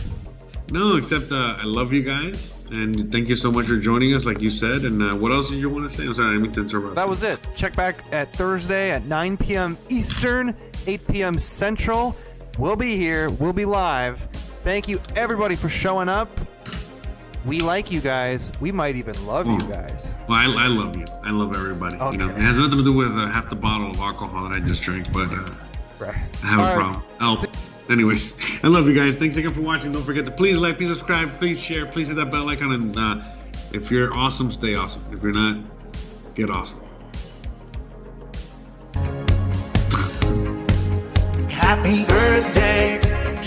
No, 0.70 0.96
except 0.96 1.30
uh, 1.30 1.56
I 1.58 1.64
love 1.64 1.92
you 1.92 2.02
guys, 2.02 2.54
and 2.70 3.12
thank 3.12 3.28
you 3.28 3.36
so 3.36 3.52
much 3.52 3.66
for 3.66 3.76
joining 3.76 4.14
us, 4.14 4.24
like 4.24 4.40
you 4.40 4.50
said. 4.50 4.82
And 4.82 5.02
uh, 5.02 5.14
what 5.14 5.30
else 5.30 5.50
did 5.50 5.58
you 5.58 5.68
want 5.68 5.90
to 5.90 5.96
say? 5.96 6.04
I'm 6.06 6.14
sorry, 6.14 6.28
I 6.28 6.32
didn't 6.32 6.42
mean 6.42 6.52
to 6.52 6.60
interrupt. 6.62 6.94
That 6.94 7.08
was 7.08 7.22
it. 7.22 7.46
Check 7.54 7.76
back 7.76 8.02
at 8.10 8.32
Thursday 8.32 8.90
at 8.90 9.04
9 9.04 9.36
p.m. 9.36 9.76
Eastern, 9.90 10.56
8 10.86 11.06
p.m. 11.08 11.38
Central. 11.38 12.16
We'll 12.58 12.76
be 12.76 12.96
here. 12.96 13.30
We'll 13.30 13.52
be 13.52 13.64
live. 13.64 14.20
Thank 14.64 14.88
you, 14.88 15.00
everybody, 15.16 15.56
for 15.56 15.68
showing 15.68 16.08
up. 16.08 16.28
We 17.44 17.58
like 17.58 17.90
you 17.90 18.00
guys. 18.00 18.52
We 18.60 18.70
might 18.70 18.94
even 18.96 19.14
love 19.26 19.46
you 19.46 19.58
Oh. 19.60 19.68
guys. 19.68 20.14
Well, 20.28 20.38
I, 20.38 20.64
I 20.64 20.66
love 20.68 20.96
you. 20.96 21.04
I 21.24 21.30
love 21.30 21.56
everybody. 21.56 21.94
You 21.96 22.18
know, 22.18 22.28
it 22.28 22.36
has 22.36 22.58
nothing 22.58 22.78
to 22.78 22.84
do 22.84 22.92
with 22.92 23.16
uh, 23.16 23.26
half 23.28 23.48
the 23.48 23.56
bottle 23.56 23.90
of 23.90 23.98
alcohol 23.98 24.48
that 24.48 24.56
I 24.56 24.60
just 24.60 24.82
drank, 24.82 25.12
but 25.12 25.28
uh, 25.32 25.50
Right. 25.98 26.14
I 26.42 26.46
have 26.46 26.58
All 26.60 26.64
a 26.66 26.68
right. 26.68 26.74
problem. 26.76 27.02
Oh, 27.20 27.44
anyways, 27.90 28.36
I 28.64 28.68
love 28.68 28.86
you 28.86 28.94
guys. 28.94 29.16
Thanks 29.16 29.36
again 29.36 29.54
for 29.54 29.62
watching. 29.62 29.90
Don't 29.92 30.04
forget 30.04 30.24
to 30.26 30.30
please 30.32 30.58
like, 30.58 30.76
please 30.76 30.88
subscribe, 30.90 31.32
please 31.38 31.60
share, 31.60 31.86
please 31.86 32.08
hit 32.08 32.14
that 32.16 32.30
bell 32.30 32.48
icon, 32.48 32.72
and 32.72 32.96
uh, 32.96 33.22
if 33.72 33.90
you're 33.90 34.12
awesome, 34.16 34.52
stay 34.52 34.74
awesome. 34.76 35.02
If 35.12 35.22
you're 35.22 35.32
not, 35.32 35.58
get 36.34 36.48
awesome. 36.50 36.80
Happy 41.66 42.04
birthday 42.04 42.98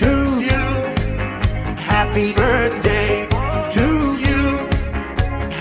to 0.01 0.11
you. 0.47 0.63
Happy 1.91 2.33
birthday 2.33 3.27
to 3.75 3.85
you. 4.25 4.41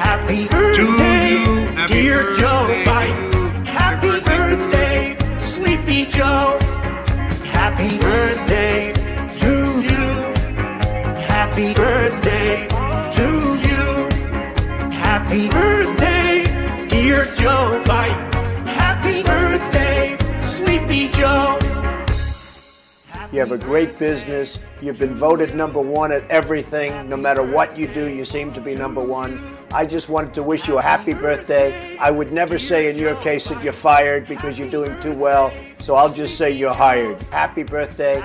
Happy 0.05 0.47
birthday. 0.49 1.29
Happy 1.75 1.93
dear 1.93 2.23
birthday 2.23 2.41
Joe 2.41 2.67
Biden. 2.91 3.67
Happy 3.67 4.21
birthday, 4.31 5.17
Sleepy 5.45 6.05
Joe. 6.07 6.59
Happy 7.59 7.99
birthday 7.99 8.93
to 9.41 9.53
you. 9.89 10.07
Happy 11.33 11.75
birthday 11.75 12.69
to 13.19 13.27
you. 13.67 13.83
Happy 14.93 15.49
birthday, 15.49 16.33
dear 16.89 17.25
Joe 17.37 17.83
Biden. 17.85 18.67
Happy 18.83 19.23
birthday, 19.23 20.17
Sleepy 20.47 21.09
Joe. 21.09 21.64
You 23.35 23.41
have 23.41 23.51
a 23.51 23.59
great 23.59 23.99
business. 23.99 24.61
You've 24.81 25.01
been 25.01 25.17
voted 25.17 25.57
number 25.57 25.81
one 25.81 26.13
at 26.13 26.23
everything. 26.31 27.09
No 27.09 27.17
matter 27.17 27.43
what 27.43 27.77
you 27.77 27.89
do, 27.89 28.07
you 28.07 28.25
seem 28.25 28.53
to 28.53 28.61
be 28.61 28.77
number 28.77 29.03
one. 29.03 29.43
I 29.73 29.87
just 29.87 30.09
wanted 30.09 30.35
to 30.35 30.45
wish 30.45 30.69
you 30.69 30.79
a 30.79 30.83
happy 30.83 31.15
birthday. 31.15 31.99
I 31.99 32.13
would 32.13 32.31
never 32.31 32.61
say 32.61 32.89
in 32.89 32.97
your 32.97 33.17
case 33.17 33.49
that 33.49 33.61
you're 33.65 33.73
fired 33.73 34.29
because 34.29 34.57
you're 34.57 34.71
doing 34.71 35.01
too 35.01 35.15
well. 35.15 35.53
So 35.81 35.97
I'll 35.97 36.15
just 36.15 36.39
say 36.39 36.53
you're 36.53 36.73
hired. 36.73 37.21
Happy 37.25 37.65
birthday. 37.65 38.23